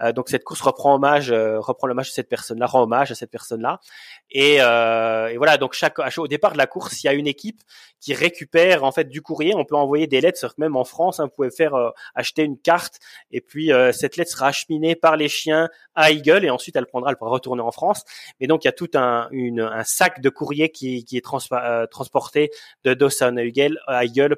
Euh, 0.00 0.12
donc 0.12 0.28
cette 0.28 0.44
course 0.44 0.60
reprend 0.60 0.94
hommage, 0.94 1.30
euh, 1.30 1.58
reprend 1.60 1.86
l'hommage 1.86 2.08
de 2.08 2.14
cette 2.14 2.28
personne-là, 2.28 2.66
rend 2.66 2.82
hommage 2.82 3.10
à 3.10 3.14
cette 3.14 3.30
personne-là. 3.30 3.80
Et, 4.30 4.58
euh, 4.60 5.28
et, 5.28 5.36
voilà, 5.36 5.56
donc 5.56 5.72
chaque 5.72 5.98
au 6.18 6.28
départ 6.28 6.52
de 6.52 6.58
la 6.58 6.66
course, 6.66 7.02
il 7.02 7.06
y 7.06 7.10
a 7.10 7.14
une 7.14 7.26
équipe 7.26 7.62
qui 8.04 8.12
récupère 8.12 8.84
en 8.84 8.92
fait 8.92 9.08
du 9.08 9.22
courrier. 9.22 9.54
On 9.54 9.64
peut 9.64 9.76
envoyer 9.76 10.06
des 10.06 10.20
lettres, 10.20 10.54
même 10.58 10.76
en 10.76 10.84
France, 10.84 11.20
hein, 11.20 11.24
vous 11.24 11.30
pouvez 11.30 11.50
faire 11.50 11.74
euh, 11.74 11.90
acheter 12.14 12.42
une 12.42 12.58
carte 12.58 12.98
et 13.30 13.40
puis 13.40 13.72
euh, 13.72 13.92
cette 13.92 14.16
lettre 14.16 14.30
sera 14.30 14.48
acheminée 14.48 14.94
par 14.94 15.16
les 15.16 15.28
chiens 15.28 15.70
à 15.94 16.10
Eagle 16.10 16.44
et 16.44 16.50
ensuite 16.50 16.76
elle 16.76 16.86
prendra, 16.86 17.10
elle 17.10 17.16
pourra 17.16 17.30
retourner 17.30 17.62
en 17.62 17.72
France. 17.72 18.04
Mais 18.40 18.46
donc 18.46 18.64
il 18.64 18.66
y 18.66 18.68
a 18.68 18.72
tout 18.72 18.90
un, 18.94 19.28
une, 19.30 19.60
un 19.60 19.84
sac 19.84 20.20
de 20.20 20.28
courrier 20.28 20.70
qui, 20.70 21.04
qui 21.04 21.16
est 21.16 21.24
trans, 21.24 21.38
transporté 21.90 22.50
de 22.84 22.92
Dawson 22.92 23.36
à 23.38 23.42
Eagle, 23.42 23.80
à 23.86 24.04
Eagle 24.04 24.36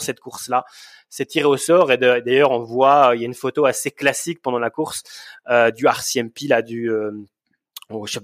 cette 0.00 0.20
course-là. 0.20 0.64
C'est 1.08 1.26
tiré 1.26 1.46
au 1.46 1.56
sort 1.56 1.92
et 1.92 1.98
d'ailleurs 1.98 2.50
on 2.50 2.62
voit, 2.62 3.12
il 3.14 3.20
y 3.20 3.24
a 3.24 3.26
une 3.26 3.34
photo 3.34 3.64
assez 3.64 3.90
classique 3.90 4.42
pendant 4.42 4.58
la 4.58 4.70
course 4.70 5.02
euh, 5.48 5.70
du 5.70 5.86
RCMP 5.86 6.48
là, 6.48 6.62
du 6.62 6.90
euh, 6.90 7.12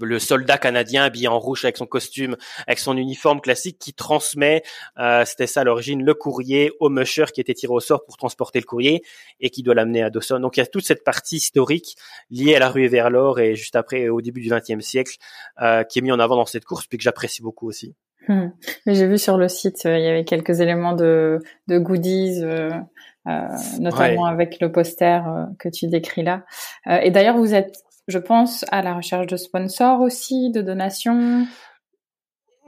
le 0.01 0.19
soldat 0.19 0.57
canadien 0.57 1.03
habillé 1.03 1.27
en 1.27 1.39
rouge 1.39 1.63
avec 1.63 1.77
son 1.77 1.85
costume, 1.85 2.35
avec 2.65 2.79
son 2.79 2.97
uniforme 2.97 3.39
classique, 3.39 3.77
qui 3.77 3.93
transmet, 3.93 4.63
euh, 4.97 5.23
c'était 5.23 5.45
ça 5.45 5.61
à 5.61 5.63
l'origine, 5.63 6.03
le 6.03 6.13
courrier 6.15 6.71
au 6.79 6.89
musher 6.89 7.25
qui 7.31 7.41
était 7.41 7.53
tiré 7.53 7.71
au 7.71 7.79
sort 7.79 8.03
pour 8.03 8.17
transporter 8.17 8.59
le 8.59 8.65
courrier 8.65 9.03
et 9.39 9.51
qui 9.51 9.61
doit 9.61 9.75
l'amener 9.75 10.01
à 10.01 10.09
Dawson. 10.09 10.39
Donc 10.39 10.57
il 10.57 10.61
y 10.61 10.63
a 10.63 10.65
toute 10.65 10.85
cette 10.85 11.03
partie 11.03 11.37
historique 11.37 11.95
liée 12.31 12.55
à 12.55 12.59
la 12.59 12.69
rue 12.69 12.87
vers 12.87 13.11
l'or 13.11 13.39
et 13.39 13.55
juste 13.55 13.75
après 13.75 14.09
au 14.09 14.21
début 14.21 14.41
du 14.41 14.49
XXe 14.49 14.83
siècle 14.83 15.17
qui 15.89 15.99
est 15.99 16.01
mis 16.01 16.11
en 16.11 16.19
avant 16.19 16.35
dans 16.35 16.45
cette 16.47 16.65
course, 16.65 16.87
puis 16.87 16.97
que 16.97 17.03
j'apprécie 17.03 17.43
beaucoup 17.43 17.67
aussi. 17.67 17.95
Hmm. 18.27 18.49
J'ai 18.85 19.07
vu 19.07 19.17
sur 19.17 19.37
le 19.37 19.47
site, 19.47 19.85
euh, 19.85 19.97
il 19.97 20.03
y 20.03 20.07
avait 20.07 20.25
quelques 20.25 20.59
éléments 20.59 20.93
de, 20.93 21.39
de 21.67 21.79
goodies, 21.79 22.43
euh, 22.43 22.69
euh 23.27 23.47
notamment 23.79 24.25
avec 24.25 24.59
le 24.61 24.71
poster 24.71 25.21
que 25.59 25.69
tu 25.69 25.87
décris 25.87 26.23
là. 26.23 26.43
et 26.87 27.11
d'ailleurs, 27.11 27.37
vous 27.37 27.53
êtes, 27.53 27.77
je 28.07 28.19
pense, 28.19 28.65
à 28.71 28.81
la 28.81 28.93
recherche 28.93 29.27
de 29.27 29.37
sponsors 29.37 30.01
aussi, 30.01 30.51
de 30.51 30.61
donations? 30.61 31.45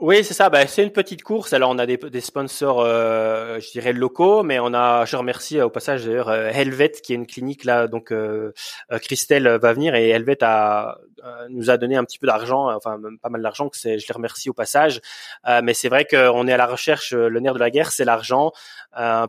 Oui, 0.00 0.24
c'est 0.24 0.34
ça. 0.34 0.50
Bah, 0.50 0.66
c'est 0.66 0.82
une 0.82 0.90
petite 0.90 1.22
course. 1.22 1.52
Alors, 1.52 1.70
on 1.70 1.78
a 1.78 1.86
des, 1.86 1.96
des 1.96 2.20
sponsors, 2.20 2.80
euh, 2.80 3.60
je 3.60 3.70
dirais 3.70 3.92
locaux, 3.92 4.42
mais 4.42 4.58
on 4.58 4.74
a. 4.74 5.04
Je 5.04 5.16
remercie 5.16 5.58
euh, 5.60 5.66
au 5.66 5.70
passage 5.70 6.04
d'ailleurs 6.04 6.28
euh, 6.28 6.50
Helvet, 6.50 6.90
qui 6.90 7.12
est 7.12 7.16
une 7.16 7.28
clinique 7.28 7.64
là. 7.64 7.86
Donc, 7.86 8.10
euh, 8.10 8.52
Christelle 9.02 9.46
va 9.48 9.72
venir 9.72 9.94
et 9.94 10.08
Helvet 10.10 10.42
a 10.42 10.98
nous 11.48 11.70
a 11.70 11.78
donné 11.78 11.96
un 11.96 12.04
petit 12.04 12.18
peu 12.18 12.26
d'argent, 12.26 12.70
enfin 12.74 13.00
pas 13.22 13.30
mal 13.30 13.40
d'argent. 13.40 13.70
Que 13.70 13.78
c'est, 13.78 13.98
je 13.98 14.06
les 14.06 14.12
remercie 14.12 14.50
au 14.50 14.52
passage. 14.52 15.00
mais 15.62 15.72
c'est 15.72 15.88
vrai 15.88 16.04
qu'on 16.04 16.46
est 16.46 16.52
à 16.52 16.58
la 16.58 16.66
recherche. 16.66 17.14
Le 17.14 17.40
nerf 17.40 17.54
de 17.54 17.58
la 17.60 17.70
guerre, 17.70 17.92
c'est 17.92 18.04
l'argent. 18.04 18.52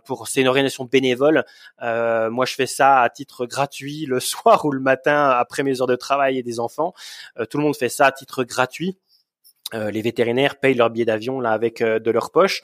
pour 0.04 0.28
c'est 0.28 0.42
une 0.42 0.50
organisation 0.50 0.84
bénévole. 0.84 1.46
moi, 1.82 2.46
je 2.46 2.54
fais 2.54 2.66
ça 2.66 3.00
à 3.00 3.10
titre 3.10 3.46
gratuit 3.46 4.06
le 4.08 4.20
soir 4.32 4.66
ou 4.66 4.72
le 4.72 4.82
matin 4.82 5.30
après 5.30 5.64
mes 5.64 5.80
heures 5.80 5.88
de 5.88 5.96
travail 5.96 6.38
et 6.38 6.44
des 6.44 6.60
enfants. 6.60 6.94
tout 7.50 7.58
le 7.58 7.64
monde 7.64 7.78
fait 7.78 7.88
ça 7.88 8.08
à 8.08 8.12
titre 8.12 8.44
gratuit. 8.44 8.98
Euh, 9.76 9.92
les 9.92 10.02
vétérinaires 10.02 10.58
payent 10.58 10.74
leur 10.74 10.90
billet 10.90 11.06
d'avion 11.06 11.40
là 11.40 11.52
avec 11.52 11.82
euh, 11.82 12.00
de 12.00 12.10
leur 12.12 12.32
poche, 12.32 12.62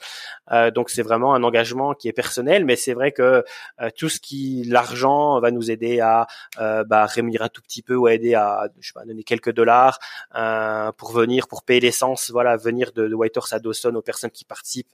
euh, 0.50 0.70
donc 0.70 0.88
c'est 0.88 1.02
vraiment 1.02 1.34
un 1.34 1.42
engagement 1.42 1.94
qui 1.94 2.08
est 2.08 2.12
personnel. 2.12 2.64
Mais 2.64 2.76
c'est 2.76 2.94
vrai 2.94 3.12
que 3.12 3.44
tout 3.96 4.08
ce 4.08 4.18
qui 4.20 4.64
l'argent 4.68 5.40
va 5.40 5.50
nous 5.50 5.70
aider 5.70 6.00
à 6.00 6.26
bah, 6.58 7.06
rémunérer 7.06 7.44
un 7.44 7.48
tout 7.48 7.62
petit 7.62 7.82
peu 7.82 7.94
ou 7.94 8.06
à 8.06 8.14
aider 8.14 8.34
à 8.34 8.68
je 8.80 8.88
sais 8.88 8.92
pas 8.94 9.04
donner 9.04 9.24
quelques 9.24 9.52
dollars 9.52 9.98
pour 10.96 11.12
venir 11.12 11.48
pour 11.48 11.62
payer 11.62 11.80
l'essence, 11.80 12.30
voilà 12.30 12.56
venir 12.56 12.92
de, 12.92 13.08
de 13.08 13.14
Whitehorse 13.14 13.52
à 13.52 13.58
Dawson 13.58 13.94
aux 13.94 14.02
personnes 14.02 14.30
qui 14.30 14.44
participent 14.44 14.92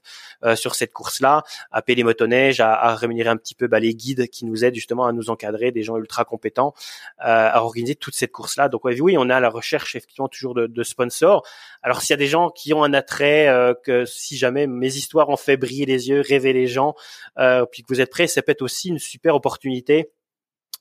sur 0.55 0.75
cette 0.75 0.93
course 0.93 1.19
là, 1.21 1.43
à 1.71 1.81
payer 1.81 1.97
les 1.97 2.03
motoneiges, 2.03 2.59
à, 2.59 2.73
à 2.73 2.95
rémunérer 2.95 3.29
un 3.29 3.37
petit 3.37 3.55
peu 3.55 3.67
bah, 3.67 3.79
les 3.79 3.93
guides 3.93 4.27
qui 4.27 4.45
nous 4.45 4.63
aident 4.65 4.75
justement 4.75 5.05
à 5.05 5.11
nous 5.11 5.29
encadrer, 5.29 5.71
des 5.71 5.83
gens 5.83 5.97
ultra 5.97 6.25
compétents 6.25 6.73
à 7.19 7.61
organiser 7.61 7.95
toute 7.95 8.15
cette 8.15 8.31
course 8.31 8.57
là. 8.57 8.69
Donc 8.69 8.81
oui, 8.85 9.17
on 9.17 9.29
à 9.29 9.39
la 9.39 9.49
recherche 9.49 9.95
effectivement 9.95 10.27
toujours 10.27 10.53
de, 10.53 10.67
de 10.67 10.83
sponsors. 10.83 11.45
Alors 11.81 12.01
s'il 12.09 12.15
y 12.15 12.17
a 12.21 12.25
des 12.25 12.27
gens 12.27 12.49
qui 12.49 12.73
ont 12.73 12.83
un 12.83 12.95
attrait, 12.95 13.49
euh, 13.49 13.75
que 13.75 14.03
si 14.05 14.35
jamais 14.35 14.65
mes 14.65 14.95
histoires 14.95 15.29
ont 15.29 15.37
fait 15.37 15.57
briller 15.57 15.85
les 15.85 16.09
yeux, 16.09 16.21
rêver 16.21 16.53
les 16.53 16.65
gens, 16.65 16.95
euh, 17.37 17.67
puis 17.71 17.83
que 17.83 17.87
vous 17.89 18.01
êtes 18.01 18.09
prêts, 18.09 18.25
ça 18.25 18.41
peut 18.41 18.51
être 18.51 18.63
aussi 18.63 18.89
une 18.89 18.97
super 18.97 19.35
opportunité 19.35 20.09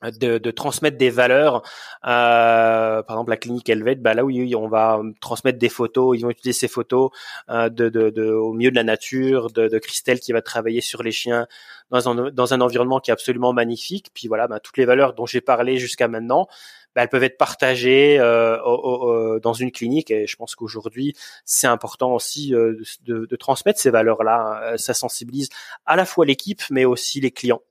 de, 0.03 0.51
transmettre 0.51 0.97
des 0.97 1.11
valeurs. 1.11 1.63
Euh, 2.07 3.03
par 3.03 3.17
exemple, 3.17 3.31
la 3.31 3.37
clinique 3.37 3.69
Helvet, 3.69 3.97
bah 3.97 4.15
là 4.15 4.25
oui, 4.25 4.55
on 4.55 4.69
va 4.69 5.01
transmettre 5.21 5.59
des 5.59 5.69
photos. 5.69 6.17
Ils 6.17 6.23
vont 6.23 6.31
utiliser 6.31 6.59
ces 6.59 6.69
photos 6.69 7.11
euh, 7.51 7.69
de, 7.69 8.33
au 8.33 8.53
milieu 8.53 8.71
de 8.71 8.77
la 8.77 8.85
nature, 8.85 9.51
de, 9.51 9.69
de 9.69 9.79
Christelle 9.79 10.21
qui 10.21 10.33
va 10.33 10.43
travailler 10.43 10.81
sur 10.81 11.03
les 11.03 11.13
chiens 11.13 11.47
dans 11.91 12.09
un, 12.09 12.31
dans 12.31 12.55
un 12.55 12.61
environnement 12.61 13.01
qui 13.01 13.11
est 13.11 13.13
absolument 13.13 13.53
magnifique. 13.53 14.09
Puis 14.15 14.29
voilà, 14.29 14.47
bah, 14.47 14.61
toutes 14.61 14.77
les 14.77 14.85
valeurs 14.85 15.15
dont 15.15 15.27
j'ai 15.27 15.41
parlé 15.41 15.79
jusqu'à 15.79 16.09
maintenant, 16.09 16.47
bah, 16.95 17.03
elles 17.03 17.09
peuvent 17.09 17.25
être 17.25 17.39
partagées 17.39 18.19
euh, 18.21 19.41
dans 19.41 19.53
une 19.53 19.73
clinique. 19.73 20.11
Et 20.11 20.27
je 20.27 20.37
pense 20.37 20.55
qu'aujourd'hui, 20.55 21.15
c'est 21.45 21.67
important 21.67 22.13
aussi 22.13 22.55
euh, 22.55 22.81
de, 23.05 23.27
de, 23.27 23.37
transmettre 23.37 23.81
ces 23.81 23.91
valeurs-là. 23.91 24.75
Ça 24.77 24.95
sensibilise 24.95 25.49
à 25.87 25.97
la 25.97 26.05
fois 26.05 26.25
l'équipe, 26.25 26.63
mais 26.71 26.85
aussi 26.85 27.21
les 27.21 27.31
clients. 27.31 27.63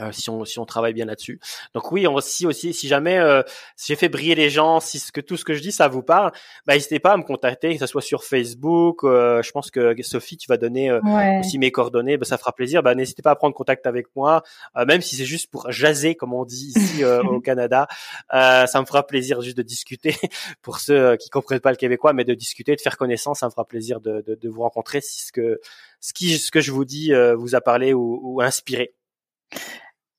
Euh, 0.00 0.12
si 0.12 0.30
on 0.30 0.44
si 0.44 0.58
on 0.58 0.64
travaille 0.64 0.92
bien 0.92 1.06
là-dessus. 1.06 1.40
Donc 1.74 1.90
oui, 1.90 2.06
on 2.06 2.14
aussi 2.14 2.46
aussi 2.46 2.72
si 2.72 2.88
jamais 2.88 3.18
euh, 3.18 3.42
si 3.76 3.92
j'ai 3.92 3.96
fait 3.96 4.08
briller 4.08 4.34
les 4.34 4.50
gens, 4.50 4.80
si 4.80 4.98
ce 4.98 5.10
que 5.10 5.20
tout 5.20 5.36
ce 5.36 5.44
que 5.44 5.54
je 5.54 5.60
dis 5.60 5.72
ça 5.72 5.88
vous 5.88 6.02
parle, 6.02 6.32
bah 6.66 6.74
n'hésitez 6.74 7.00
pas 7.00 7.12
à 7.12 7.16
me 7.16 7.22
contacter, 7.22 7.74
que 7.74 7.80
ce 7.80 7.86
soit 7.86 8.02
sur 8.02 8.24
Facebook. 8.24 9.02
Euh, 9.02 9.42
je 9.42 9.50
pense 9.50 9.70
que 9.70 9.94
Sophie, 10.02 10.36
tu 10.36 10.46
vas 10.48 10.56
donner 10.56 10.92
aussi 11.40 11.58
mes 11.58 11.72
coordonnées, 11.72 12.16
bah, 12.16 12.24
ça 12.24 12.38
fera 12.38 12.52
plaisir. 12.52 12.82
Bah 12.82 12.94
n'hésitez 12.94 13.22
pas 13.22 13.32
à 13.32 13.36
prendre 13.36 13.54
contact 13.54 13.86
avec 13.86 14.06
moi, 14.14 14.42
même 14.86 15.00
si 15.00 15.16
c'est 15.16 15.24
juste 15.24 15.50
pour 15.50 15.70
jaser 15.70 16.14
comme 16.14 16.32
on 16.32 16.44
dit 16.44 16.72
ici 16.76 17.04
au 17.30 17.40
Canada. 17.40 17.88
ça 18.30 18.80
me 18.80 18.86
fera 18.86 19.06
plaisir 19.06 19.40
juste 19.40 19.56
de 19.56 19.62
discuter 19.62 20.14
pour 20.62 20.78
ceux 20.78 21.16
qui 21.16 21.28
comprennent 21.30 21.60
pas 21.60 21.70
le 21.70 21.76
québécois, 21.76 22.12
mais 22.12 22.24
de 22.24 22.34
discuter, 22.34 22.76
de 22.76 22.80
faire 22.80 22.96
connaissance, 22.96 23.40
ça 23.40 23.46
me 23.46 23.50
fera 23.50 23.64
plaisir 23.64 24.00
de, 24.00 24.22
de, 24.26 24.34
de 24.34 24.48
vous 24.48 24.62
rencontrer 24.62 25.00
si 25.00 25.26
ce 25.26 25.32
que 25.32 25.60
ce 26.00 26.12
qui 26.12 26.38
ce 26.38 26.50
que 26.50 26.60
je 26.60 26.70
vous 26.70 26.84
dis 26.84 27.12
vous 27.36 27.54
a 27.54 27.60
parlé 27.60 27.92
ou, 27.92 28.20
ou 28.22 28.40
inspiré. 28.40 28.94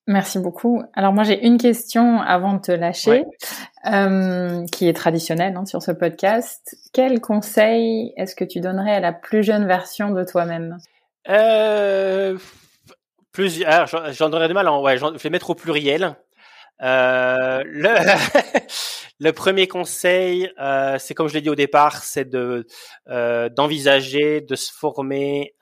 Merci 0.10 0.40
beaucoup. 0.40 0.82
Alors 0.96 1.14
moi 1.14 1.24
j'ai 1.24 1.46
une 1.46 1.60
question 1.60 2.20
avant 2.20 2.56
de 2.56 2.62
te 2.62 2.72
lâcher, 2.72 3.26
euh, 3.86 4.66
qui 4.72 4.90
est 4.90 4.94
traditionnelle 4.94 5.56
hein, 5.56 5.68
sur 5.68 5.84
ce 5.84 5.92
podcast. 5.92 6.76
Quel 6.94 7.22
conseil 7.22 8.12
est-ce 8.18 8.36
que 8.36 8.44
tu 8.44 8.60
donnerais 8.60 8.96
à 8.96 9.00
la 9.00 9.14
plus 9.14 9.44
jeune 9.44 9.68
version 9.68 10.10
de 10.10 10.24
toi-même? 10.24 10.80
Euh, 11.30 12.40
Plusieurs. 13.32 13.86
J'en 13.86 14.30
donnerais 14.30 14.48
du 14.48 14.56
mal. 14.56 14.68
En, 14.68 14.82
ouais, 14.82 14.98
je 14.98 15.06
vais 15.06 15.30
mettre 15.30 15.52
au 15.52 15.56
pluriel. 15.56 16.16
Euh, 16.82 17.62
le, 17.64 17.90
le, 19.20 19.32
premier 19.32 19.68
conseil, 19.68 20.52
euh, 20.60 20.98
c'est 20.98 21.14
comme 21.14 21.28
je 21.28 21.36
l'ai 21.36 21.42
dit 21.42 21.52
au 21.52 21.56
départ, 21.56 22.04
c'est 22.04 22.28
de 22.28 22.66
euh, 23.10 23.48
d'envisager 23.50 24.42
de 24.42 24.56
se 24.56 24.72
former 24.74 25.54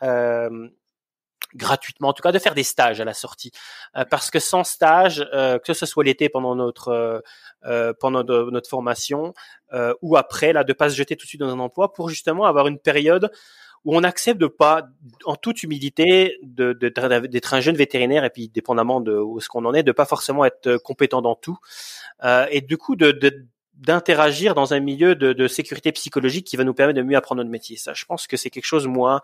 gratuitement, 1.58 2.10
en 2.10 2.14
tout 2.14 2.22
cas 2.22 2.32
de 2.32 2.40
faire 2.40 2.56
des 2.56 2.64
stages 2.64 3.02
à 3.02 3.06
la 3.06 3.14
sortie, 3.14 3.52
euh, 3.98 4.06
parce 4.10 4.32
que 4.32 4.40
sans 4.40 4.64
stage, 4.64 5.28
euh, 5.34 5.60
que 5.60 5.74
ce 5.74 5.86
soit 5.86 6.04
l'été 6.04 6.30
pendant 6.30 6.56
notre 6.56 7.24
euh, 7.66 7.94
pendant 8.00 8.24
notre 8.24 8.70
formation 8.70 9.34
ou 10.02 10.16
après, 10.16 10.54
là, 10.54 10.64
de 10.64 10.72
pas 10.72 10.90
se 10.90 10.96
jeter 10.96 11.18
tout 11.18 11.26
de 11.26 11.30
suite 11.30 11.42
dans 11.42 11.50
un 11.50 11.60
emploi 11.60 11.92
pour 11.92 12.08
justement 12.08 12.46
avoir 12.46 12.68
une 12.68 12.80
période 12.80 13.32
où 13.84 13.96
on 13.96 14.04
accepte 14.04 14.40
de 14.40 14.48
pas, 14.48 14.88
en 15.26 15.36
toute 15.36 15.64
humilité, 15.64 16.38
de, 16.44 16.72
d'être 16.74 17.54
un 17.54 17.60
jeune 17.60 17.76
vétérinaire 17.76 18.24
et 18.24 18.30
puis 18.30 18.48
dépendamment 18.48 19.02
de 19.02 19.18
où 19.18 19.40
ce 19.42 19.50
qu'on 19.50 19.66
en 19.66 19.74
est, 19.74 19.84
de 19.84 19.92
pas 19.92 20.06
forcément 20.06 20.46
être 20.46 20.78
compétent 20.78 21.22
dans 21.22 21.36
tout, 21.36 21.58
et 22.50 22.62
du 22.62 22.78
coup 22.78 22.96
de, 22.96 23.12
de 23.12 23.48
d'interagir 23.78 24.56
dans 24.56 24.74
un 24.74 24.80
milieu 24.80 25.16
de, 25.16 25.48
sécurité 25.48 25.91
psychologique 25.91 26.48
qui 26.48 26.58
va 26.58 26.64
nous 26.64 26.74
permettre 26.74 26.98
de 26.98 27.04
mieux 27.04 27.16
apprendre 27.16 27.40
notre 27.40 27.52
métier. 27.52 27.78
Ça, 27.78 27.94
je 27.94 28.06
pense 28.06 28.28
que 28.28 28.36
c'est 28.36 28.49
quelque 28.49 28.66
chose 28.66 28.88
moi 28.88 29.22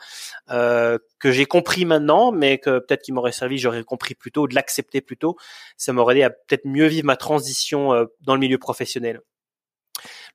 euh, 0.51 0.97
que 1.19 1.31
j'ai 1.31 1.45
compris 1.45 1.85
maintenant, 1.85 2.31
mais 2.31 2.59
que 2.59 2.79
peut-être 2.79 3.01
qu'il 3.01 3.13
m'aurait 3.13 3.31
servi, 3.31 3.57
j'aurais 3.57 3.83
compris 3.83 4.15
plus 4.15 4.31
tôt, 4.31 4.47
de 4.47 4.55
l'accepter 4.55 5.01
plus 5.01 5.17
tôt. 5.17 5.37
Ça 5.77 5.91
m'aurait 5.91 6.15
aidé 6.15 6.23
à 6.23 6.29
peut-être 6.29 6.65
mieux 6.65 6.87
vivre 6.87 7.05
ma 7.05 7.17
transition 7.17 7.93
euh, 7.93 8.05
dans 8.21 8.35
le 8.35 8.39
milieu 8.39 8.57
professionnel. 8.57 9.21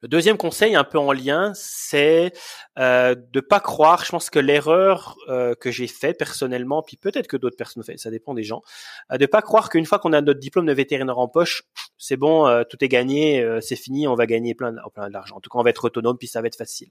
Le 0.01 0.07
deuxième 0.07 0.37
conseil, 0.37 0.77
un 0.77 0.85
peu 0.85 0.99
en 0.99 1.11
lien, 1.11 1.53
c'est 1.55 2.33
euh, 2.79 3.17
de 3.17 3.41
pas 3.41 3.59
croire. 3.59 4.05
Je 4.05 4.11
pense 4.11 4.31
que 4.31 4.39
l'erreur 4.39 5.17
euh, 5.29 5.57
que 5.57 5.73
j'ai 5.73 5.89
fait 5.89 6.15
personnellement, 6.15 6.83
puis 6.83 6.97
peut-être 6.97 7.27
que 7.27 7.37
d'autres 7.37 7.57
personnes 7.57 7.83
fait, 7.83 7.97
ça 7.97 8.11
dépend 8.11 8.33
des 8.33 8.45
gens, 8.45 8.63
euh, 9.11 9.19
de 9.19 9.27
pas 9.27 9.43
croire 9.43 9.69
qu'une 9.71 9.87
fois 9.87 9.99
qu'on 9.99 10.13
a 10.13 10.21
notre 10.21 10.39
diplôme 10.39 10.67
de 10.67 10.73
vétérinaire 10.73 11.19
en 11.19 11.27
poche, 11.27 11.65
c'est 11.97 12.17
bon, 12.17 12.47
euh, 12.47 12.63
tout 12.63 12.77
est 12.85 12.89
gagné, 12.89 13.43
euh, 13.43 13.61
c'est 13.61 13.75
fini, 13.75 14.07
on 14.07 14.15
va 14.15 14.27
gagner 14.27 14.55
plein, 14.55 14.73
plein 14.95 15.11
d'argent. 15.11 15.37
En 15.37 15.41
tout 15.41 15.51
cas, 15.51 15.59
on 15.59 15.63
va 15.65 15.71
être 15.71 15.85
autonome, 15.85 16.17
puis 16.17 16.29
ça 16.29 16.41
va 16.43 16.47
être 16.47 16.57
facile. 16.57 16.91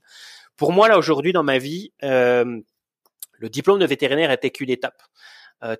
Pour 0.56 0.72
moi, 0.72 0.88
là 0.88 0.98
aujourd'hui 0.98 1.32
dans 1.32 1.44
ma 1.44 1.56
vie, 1.56 1.92
le 2.02 3.48
diplôme 3.48 3.78
de 3.78 3.86
vétérinaire 3.86 4.30
était 4.30 4.50
qu'une 4.50 4.70
étape. 4.70 5.00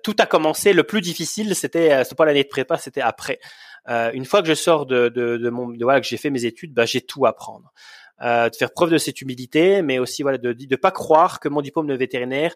Tout 0.03 0.15
a 0.19 0.25
commencé. 0.25 0.73
Le 0.73 0.83
plus 0.83 1.01
difficile, 1.01 1.55
c'était, 1.55 2.03
c'est 2.03 2.15
pas 2.15 2.25
l'année 2.25 2.43
de 2.43 2.49
prépa, 2.49 2.77
c'était 2.77 3.01
après. 3.01 3.39
Euh, 3.87 4.11
une 4.13 4.25
fois 4.25 4.41
que 4.41 4.47
je 4.47 4.53
sors 4.53 4.85
de, 4.85 5.09
de, 5.09 5.37
de 5.37 5.49
mon, 5.49 5.69
de, 5.69 5.83
voilà, 5.83 6.01
que 6.01 6.07
j'ai 6.07 6.17
fait 6.17 6.29
mes 6.29 6.45
études, 6.45 6.73
bah, 6.73 6.85
j'ai 6.85 7.01
tout 7.01 7.25
à 7.25 7.29
apprendre. 7.29 7.73
Euh, 8.21 8.49
de 8.49 8.55
faire 8.55 8.71
preuve 8.71 8.89
de 8.89 8.97
cette 8.97 9.21
humilité, 9.21 9.81
mais 9.81 9.97
aussi 9.97 10.23
voilà 10.23 10.37
de 10.37 10.53
ne 10.53 10.75
pas 10.75 10.91
croire 10.91 11.39
que 11.39 11.47
mon 11.47 11.61
diplôme 11.61 11.87
de 11.87 11.93
vétérinaire 11.93 12.53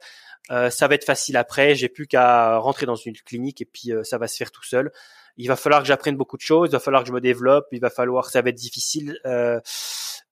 euh, 0.52 0.70
ça 0.70 0.88
va 0.88 0.96
être 0.96 1.06
facile 1.06 1.38
après. 1.38 1.76
J'ai 1.76 1.90
plus 1.90 2.08
qu'à 2.08 2.58
rentrer 2.58 2.86
dans 2.86 2.96
une 2.96 3.16
clinique 3.16 3.62
et 3.62 3.66
puis 3.66 3.92
euh, 3.92 4.04
ça 4.04 4.18
va 4.18 4.28
se 4.28 4.38
faire 4.38 4.52
tout 4.52 4.64
seul. 4.64 4.92
Il 5.38 5.48
va 5.48 5.56
falloir 5.56 5.82
que 5.82 5.88
j'apprenne 5.88 6.16
beaucoup 6.16 6.38
de 6.38 6.42
choses. 6.42 6.70
Il 6.70 6.74
va 6.74 6.80
falloir 6.80 7.04
que 7.04 7.10
je 7.10 7.14
me 7.14 7.22
développe. 7.22 7.66
Il 7.72 7.80
va 7.80 7.90
falloir, 7.90 8.30
ça 8.30 8.42
va 8.42 8.50
être 8.50 8.56
difficile. 8.56 9.20
Euh, 9.26 9.60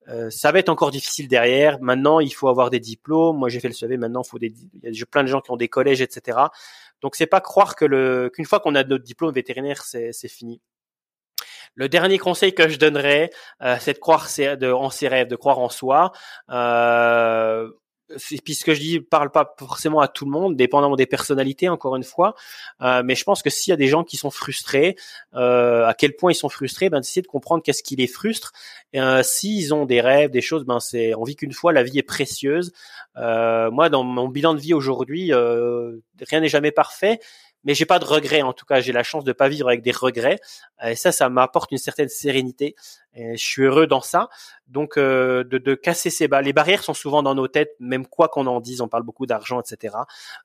euh, 0.08 0.30
ça 0.30 0.52
va 0.52 0.60
être 0.60 0.70
encore 0.70 0.92
difficile 0.92 1.28
derrière. 1.28 1.80
Maintenant, 1.82 2.20
il 2.20 2.34
faut 2.34 2.50
avoir 2.50 2.70
des 2.70 2.80
diplômes. 2.80 3.38
Moi, 3.38 3.50
j'ai 3.50 3.60
fait 3.60 3.68
le 3.68 3.74
CV. 3.74 3.98
Maintenant, 3.98 4.22
il 4.26 4.30
faut 4.30 4.40
des, 4.40 4.54
il 4.84 4.98
y 4.98 5.02
a 5.02 5.06
plein 5.06 5.24
de 5.24 5.28
gens 5.28 5.42
qui 5.42 5.52
ont 5.52 5.58
des 5.58 5.70
collèges, 5.70 6.02
etc. 6.02 6.38
Donc, 7.02 7.16
c'est 7.16 7.28
pas 7.28 7.42
croire 7.42 7.76
que 7.76 7.86
le 7.86 8.30
qu'une 8.34 8.46
fois 8.46 8.60
qu'on 8.60 8.76
a 8.76 8.84
notre 8.84 9.04
diplôme 9.04 9.34
vétérinaire, 9.34 9.84
c'est 9.84 10.28
fini. 10.28 10.62
Le 11.76 11.88
dernier 11.88 12.18
conseil 12.18 12.54
que 12.54 12.68
je 12.68 12.78
donnerais, 12.78 13.30
euh, 13.62 13.78
c'est 13.80 13.94
de 13.94 14.00
croire 14.00 14.28
de, 14.38 14.72
en 14.72 14.90
ses 14.90 15.08
rêves, 15.08 15.28
de 15.28 15.36
croire 15.36 15.60
en 15.60 15.70
soi. 15.70 16.12
Euh, 16.50 17.70
puisque 18.44 18.74
je 18.74 18.80
dis 18.80 19.00
parle 19.00 19.32
pas 19.32 19.56
forcément 19.58 20.00
à 20.00 20.08
tout 20.08 20.26
le 20.26 20.32
monde, 20.32 20.56
dépendamment 20.56 20.96
des 20.96 21.06
personnalités 21.06 21.70
encore 21.70 21.96
une 21.96 22.04
fois, 22.04 22.36
euh, 22.82 23.02
mais 23.04 23.16
je 23.16 23.24
pense 23.24 23.42
que 23.42 23.50
s'il 23.50 23.72
y 23.72 23.74
a 23.74 23.78
des 23.78 23.88
gens 23.88 24.04
qui 24.04 24.18
sont 24.18 24.32
frustrés, 24.32 24.96
euh, 25.36 25.86
à 25.86 25.94
quel 25.94 26.16
point 26.16 26.32
ils 26.32 26.36
sont 26.36 26.50
frustrés, 26.50 26.90
ben 26.90 27.00
d'essayer 27.00 27.22
de 27.22 27.28
comprendre 27.28 27.64
qu'est-ce 27.64 27.84
qui 27.84 27.96
les 27.96 28.08
frustre. 28.08 28.54
Euh, 28.96 29.24
S'ils 29.24 29.74
ont 29.74 29.86
des 29.86 30.02
rêves, 30.02 30.32
des 30.32 30.42
choses, 30.42 30.66
ben 30.66 30.80
c'est 30.80 31.16
on 31.16 31.24
vit 31.24 31.36
qu'une 31.36 31.54
fois, 31.54 31.74
la 31.74 31.84
vie 31.84 32.00
est 32.00 32.04
précieuse. 32.04 32.74
Euh, 33.18 33.72
moi, 33.72 33.90
dans 33.90 34.04
mon 34.04 34.28
bilan 34.28 34.54
de 34.54 34.60
vie 34.60 34.74
aujourd'hui, 34.74 35.34
euh, 35.34 35.98
rien 36.22 36.40
n'est 36.40 36.50
jamais 36.50 36.72
parfait, 36.72 37.20
mais 37.64 37.74
j'ai 37.74 37.86
pas 37.86 38.00
de 38.00 38.06
regrets 38.06 38.42
en 38.42 38.54
tout 38.54 38.66
cas 38.66 38.82
j'ai 38.82 38.92
la 38.92 39.04
chance 39.04 39.24
de 39.24 39.34
pas 39.34 39.50
vivre 39.50 39.68
avec 39.68 39.82
des 39.82 39.92
regrets. 39.92 40.40
Et 40.84 40.96
ça 40.96 41.12
ça 41.12 41.30
m'apporte 41.30 41.72
une 41.72 41.78
certaine 41.78 42.10
sérénité. 42.10 42.76
Je 43.14 43.36
suis 43.36 43.64
heureux 43.64 43.88
dans 43.88 44.02
ça. 44.02 44.30
Donc 44.68 44.98
euh, 44.98 45.44
de, 45.44 45.58
de, 45.58 45.76
casser 45.76 46.10
ces 46.10 46.30
barrières 46.30 46.46
les 46.46 46.54
barrières 46.54 46.84
sont 46.84 46.94
souvent 46.94 47.22
dans 47.22 47.36
nos 47.36 47.50
têtes 47.50 47.76
même 47.82 48.08
quoi 48.08 48.30
qu'on 48.30 48.48
en 48.48 48.62
dise 48.62 48.80
on 48.80 48.88
parle 48.88 49.04
beaucoup 49.04 49.26
d'argent 49.26 49.60
etc 49.60 49.96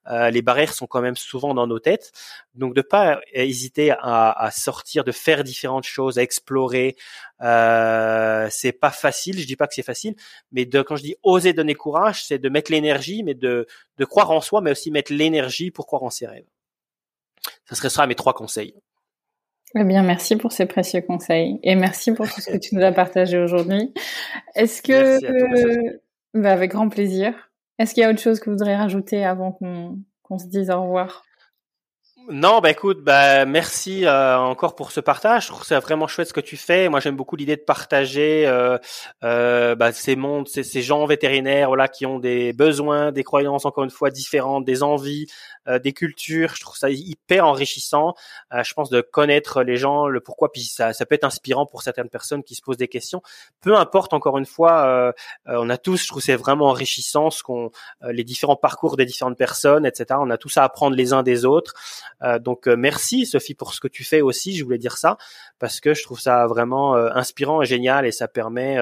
euh, 0.09 0.31
les 0.31 0.43
barrières 0.43 0.73
sont 0.75 0.89
quand 0.89 1.01
même 1.01 1.15
souvent 1.15 1.55
dans 1.55 1.69
nos 1.69 1.79
têtes. 1.79 2.11
Donc 2.57 2.75
de 2.75 2.83
pas 2.83 3.21
hésiter 3.33 3.93
à, 3.93 4.33
à 4.33 4.51
sortir 4.51 5.05
de 5.05 5.13
faire 5.13 5.45
différentes 5.45 5.85
choses 5.85 6.19
à 6.19 6.23
explorer 6.23 6.97
euh, 7.43 8.49
c'est 8.51 8.73
pas 8.73 8.91
facile. 8.91 9.39
Je 9.39 9.47
dis 9.47 9.57
pas 9.57 9.69
que 9.69 9.75
c'est 9.75 9.83
facile 9.83 10.17
mais 10.51 10.65
de, 10.67 10.83
quand 10.83 10.97
je 10.97 11.03
dis 11.03 11.17
oser 11.23 11.53
donner 11.53 11.75
courage 11.75 12.25
c'est 12.25 12.39
de 12.39 12.49
mettre 12.49 12.73
l'énergie 12.73 13.23
mais 13.23 13.35
de 13.35 13.67
de 13.99 14.05
croire 14.05 14.33
en 14.33 14.41
soi 14.41 14.61
mais 14.61 14.73
aussi 14.73 14.91
mettre 14.91 15.13
l'énergie 15.13 15.71
pour 15.71 15.87
croire 15.87 16.03
en 16.03 16.11
ses 16.11 16.27
rêves 16.27 16.47
ça 17.69 17.75
serait 17.75 17.91
ça 17.91 18.07
mes 18.07 18.15
trois 18.15 18.35
conseils. 18.35 18.75
Eh 19.75 19.85
bien, 19.85 20.03
merci 20.03 20.37
pour 20.37 20.53
ces 20.53 20.67
précieux 20.67 21.03
conseils 21.03 21.59
et 21.63 21.75
merci 21.75 22.13
pour 22.13 22.27
tout 22.31 22.41
ce 22.41 22.51
que 22.51 22.57
tu 22.57 22.75
nous 22.75 22.83
as 22.83 22.93
partagé 22.93 23.39
aujourd'hui. 23.39 23.93
Est-ce 24.55 24.81
que, 24.81 26.01
bah, 26.33 26.53
avec 26.53 26.71
grand 26.71 26.89
plaisir. 26.89 27.51
Est-ce 27.79 27.93
qu'il 27.93 28.03
y 28.03 28.07
a 28.07 28.11
autre 28.11 28.21
chose 28.21 28.41
que 28.41 28.47
vous 28.47 28.57
voudriez 28.57 28.77
rajouter 28.77 29.25
avant 29.25 29.53
qu'on 29.53 30.39
se 30.39 30.47
dise 30.47 30.71
au 30.71 30.83
revoir? 30.83 31.26
Non, 32.29 32.59
bah 32.59 32.71
écoute, 32.71 33.03
bah 33.03 33.45
merci 33.45 34.05
euh, 34.05 34.37
encore 34.37 34.75
pour 34.75 34.91
ce 34.91 34.99
partage. 34.99 35.45
Je 35.45 35.49
trouve 35.49 35.65
c'est 35.65 35.79
vraiment 35.79 36.09
chouette 36.09 36.27
ce 36.27 36.33
que 36.33 36.41
tu 36.41 36.57
fais. 36.57 36.89
Moi, 36.89 36.99
j'aime 36.99 37.15
beaucoup 37.15 37.37
l'idée 37.37 37.55
de 37.55 37.61
partager 37.61 38.47
euh, 38.49 38.79
euh, 39.23 39.77
bah, 39.77 39.93
ces 39.93 40.17
mondes, 40.17 40.49
ces, 40.49 40.83
gens 40.83 41.07
vétérinaires, 41.07 41.69
voilà, 41.69 41.87
qui 41.87 42.05
ont 42.05 42.19
des 42.19 42.53
besoins, 42.53 43.13
des 43.13 43.23
croyances 43.23 43.65
encore 43.65 43.85
une 43.85 43.91
fois 43.91 44.11
différentes, 44.11 44.65
des 44.65 44.83
envies, 44.83 45.27
euh, 45.69 45.79
des 45.79 45.93
cultures. 45.93 46.57
Je 46.57 46.63
trouve 46.63 46.77
ça 46.77 46.91
hyper 46.91 47.47
enrichissant. 47.47 48.15
Je 48.51 48.75
pense 48.75 48.91
de 48.91 49.01
connaître 49.03 49.63
les 49.63 49.77
gens, 49.77 50.09
le 50.09 50.21
pourquoi, 50.21 50.51
puis 50.51 50.63
ça, 50.63 50.93
ça 50.93 51.07
peut 51.07 51.15
être 51.15 51.25
inspirant 51.25 51.65
pour 51.65 51.83
certaines 51.83 52.09
personnes 52.09 52.43
qui 52.43 52.57
se 52.57 52.63
posent 52.63 52.77
des 52.77 52.89
questions. 52.89 53.23
Peu 53.61 53.77
importe, 53.77 54.15
encore 54.15 54.39
une 54.39 54.47
fois, 54.47 55.13
on 55.47 55.71
a 55.71 55.79
tous, 55.79 56.03
je 56.03 56.09
trouve 56.09 56.23
c'est 56.23 56.37
vraiment 56.37 56.67
enrichissant 56.67 57.31
ce 57.31 57.43
qu'on, 57.43 57.71
les 58.03 58.25
différents 58.25 58.57
parcours 58.57 58.97
des 58.97 59.05
différentes 59.05 59.39
personnes, 59.39 59.87
etc. 59.87 60.19
On 60.21 60.31
a 60.31 60.39
tous 60.39 60.57
à 60.57 60.65
apprendre 60.65 60.97
les 60.97 61.13
uns 61.13 61.23
des 61.23 61.45
autres. 61.45 61.75
Donc 62.41 62.67
merci 62.67 63.27
Sophie 63.27 63.55
pour 63.55 63.75
ce 63.75 63.81
que 63.81 63.89
tu 63.89 64.05
fais 64.05 64.21
aussi. 64.21 64.57
Je 64.57 64.65
voulais 64.65 64.79
dire 64.79 64.97
ça 64.97 65.17
parce 65.59 65.81
que 65.81 65.95
je 65.95 66.03
trouve 66.03 66.21
ça 66.21 66.47
vraiment 66.47 66.95
inspirant 66.95 67.63
et 67.63 67.67
génial 67.67 68.07
et 68.07 68.13
ça 68.13 68.29
permet 68.29 68.79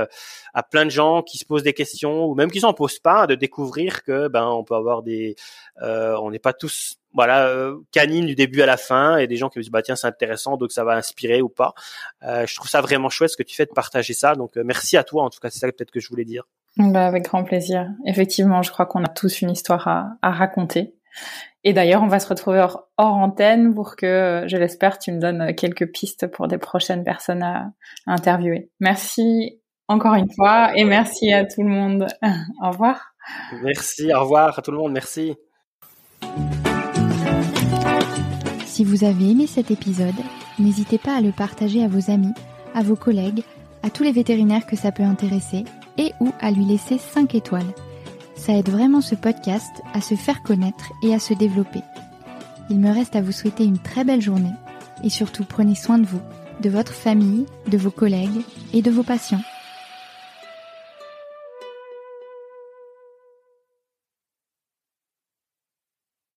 à 0.53 0.63
plein 0.63 0.85
de 0.85 0.91
gens 0.91 1.23
qui 1.23 1.39
se 1.39 1.45
posent 1.45 1.63
des 1.63 1.73
questions 1.73 2.25
ou 2.27 2.35
même 2.35 2.51
qui 2.51 2.61
s'en 2.61 2.75
posent 2.75 3.01
pas 3.01 3.27
de 3.27 3.35
découvrir 3.35 4.03
que 4.03 4.29
ben 4.29 4.47
on 4.47 4.65
peut 4.65 4.75
avoir 4.75 5.03
des, 5.03 5.37
on 5.81 6.31
n'est 6.31 6.39
pas 6.39 6.53
tous 6.53 6.99
voilà 7.15 7.47
euh, 7.47 7.79
canine 7.93 8.27
du 8.27 8.35
début 8.35 8.61
à 8.61 8.67
la 8.67 8.77
fin 8.77 9.17
et 9.17 9.27
des 9.27 9.37
gens 9.37 9.49
qui 9.49 9.59
me 9.59 9.63
disent 9.63 9.71
bah 9.71 9.83
tiens 9.83 9.97
c'est 9.97 10.09
intéressant 10.09 10.57
donc 10.57 10.73
ça 10.73 10.85
va 10.85 10.93
inspirer 10.95 11.41
ou 11.41 11.49
pas. 11.49 11.73
Euh, 12.25 12.45
je 12.47 12.55
trouve 12.55 12.69
ça 12.69 12.81
vraiment 12.81 13.09
chouette 13.09 13.31
ce 13.31 13.37
que 13.37 13.43
tu 13.43 13.55
fais 13.55 13.65
de 13.65 13.71
partager 13.71 14.13
ça 14.13 14.35
donc 14.35 14.57
euh, 14.57 14.63
merci 14.65 14.97
à 14.97 15.05
toi 15.05 15.23
en 15.23 15.31
tout 15.31 15.39
cas 15.41 15.49
c'est 15.49 15.61
ça 15.61 15.69
peut-être 15.69 15.93
que 15.93 16.01
je 16.01 16.09
voulais 16.09 16.25
dire. 16.25 16.45
Bah, 16.77 17.07
avec 17.07 17.27
grand 17.27 17.45
plaisir. 17.45 17.89
Effectivement, 18.05 18.63
je 18.63 18.73
crois 18.73 18.87
qu'on 18.87 19.05
a 19.05 19.09
tous 19.09 19.43
une 19.43 19.51
histoire 19.51 19.87
à, 19.87 20.09
à 20.23 20.33
raconter. 20.33 20.97
Et 21.63 21.73
d'ailleurs, 21.73 22.03
on 22.03 22.09
va 22.09 22.21
se 22.21 22.29
retrouver 22.29 22.61
hors, 22.61 22.89
hors, 22.99 23.17
antenne 23.17 23.75
pour 23.75 23.97
que, 23.97 24.45
je 24.47 24.57
l'espère, 24.57 24.99
tu 24.99 25.13
me 25.13 25.21
donnes 25.21 25.55
quelques 25.55 25.91
pistes 25.91 26.27
pour 26.27 26.47
des 26.47 26.59
prochaines 26.59 27.05
personnes 27.05 27.43
à, 27.43 27.73
à 28.07 28.13
interviewer. 28.13 28.71
Merci 28.81 29.61
encore 29.89 30.15
une 30.15 30.31
fois 30.35 30.73
et 30.77 30.85
merci 30.85 31.33
à 31.33 31.45
tout 31.45 31.63
le 31.63 31.69
monde. 31.69 32.07
au 32.63 32.71
revoir. 32.71 33.15
Merci, 33.63 34.13
au 34.13 34.21
revoir 34.21 34.59
à 34.59 34.63
tout 34.63 34.71
le 34.71 34.79
monde, 34.79 34.93
merci. 34.93 35.35
Si 38.67 38.85
vous 38.85 39.05
avez 39.05 39.31
aimé 39.31 39.47
cet 39.47 39.71
épisode, 39.71 40.15
n'hésitez 40.59 40.99
pas 40.99 41.17
à 41.17 41.21
le 41.21 41.33
partager 41.33 41.85
à 41.85 41.89
vos 41.89 42.11
amis, 42.11 42.35
à 42.75 42.83
vos 42.83 42.97
collègues, 42.97 43.43
à 43.83 43.91
tous 43.91 44.03
les 44.03 44.13
vétérinaires 44.13 44.67
que 44.67 44.77
ça 44.77 44.93
peut 44.93 45.03
intéresser 45.03 45.65
et 45.97 46.13
ou 46.21 46.33
à 46.41 46.51
lui 46.51 46.65
laisser 46.65 46.99
5 46.99 47.35
étoiles. 47.35 47.73
Ça 48.45 48.53
aide 48.53 48.69
vraiment 48.69 49.01
ce 49.01 49.15
podcast 49.15 49.81
à 49.95 50.03
se 50.03 50.17
faire 50.17 50.43
connaître 50.43 50.93
et 51.03 51.15
à 51.15 51.19
se 51.19 51.33
développer. 51.33 51.81
Il 52.69 52.79
me 52.79 52.93
reste 52.93 53.17
à 53.17 53.23
vous 53.23 53.33
souhaiter 53.33 53.65
une 53.65 53.79
très 53.79 54.05
belle 54.05 54.21
journée 54.21 54.53
et 55.03 55.09
surtout 55.09 55.45
prenez 55.45 55.75
soin 55.75 55.97
de 55.97 56.05
vous, 56.05 56.21
de 56.61 56.69
votre 56.69 56.93
famille, 56.93 57.47
de 57.69 57.79
vos 57.79 57.91
collègues 57.91 58.43
et 58.75 58.83
de 58.83 58.91
vos 58.91 59.03
patients. 59.03 59.41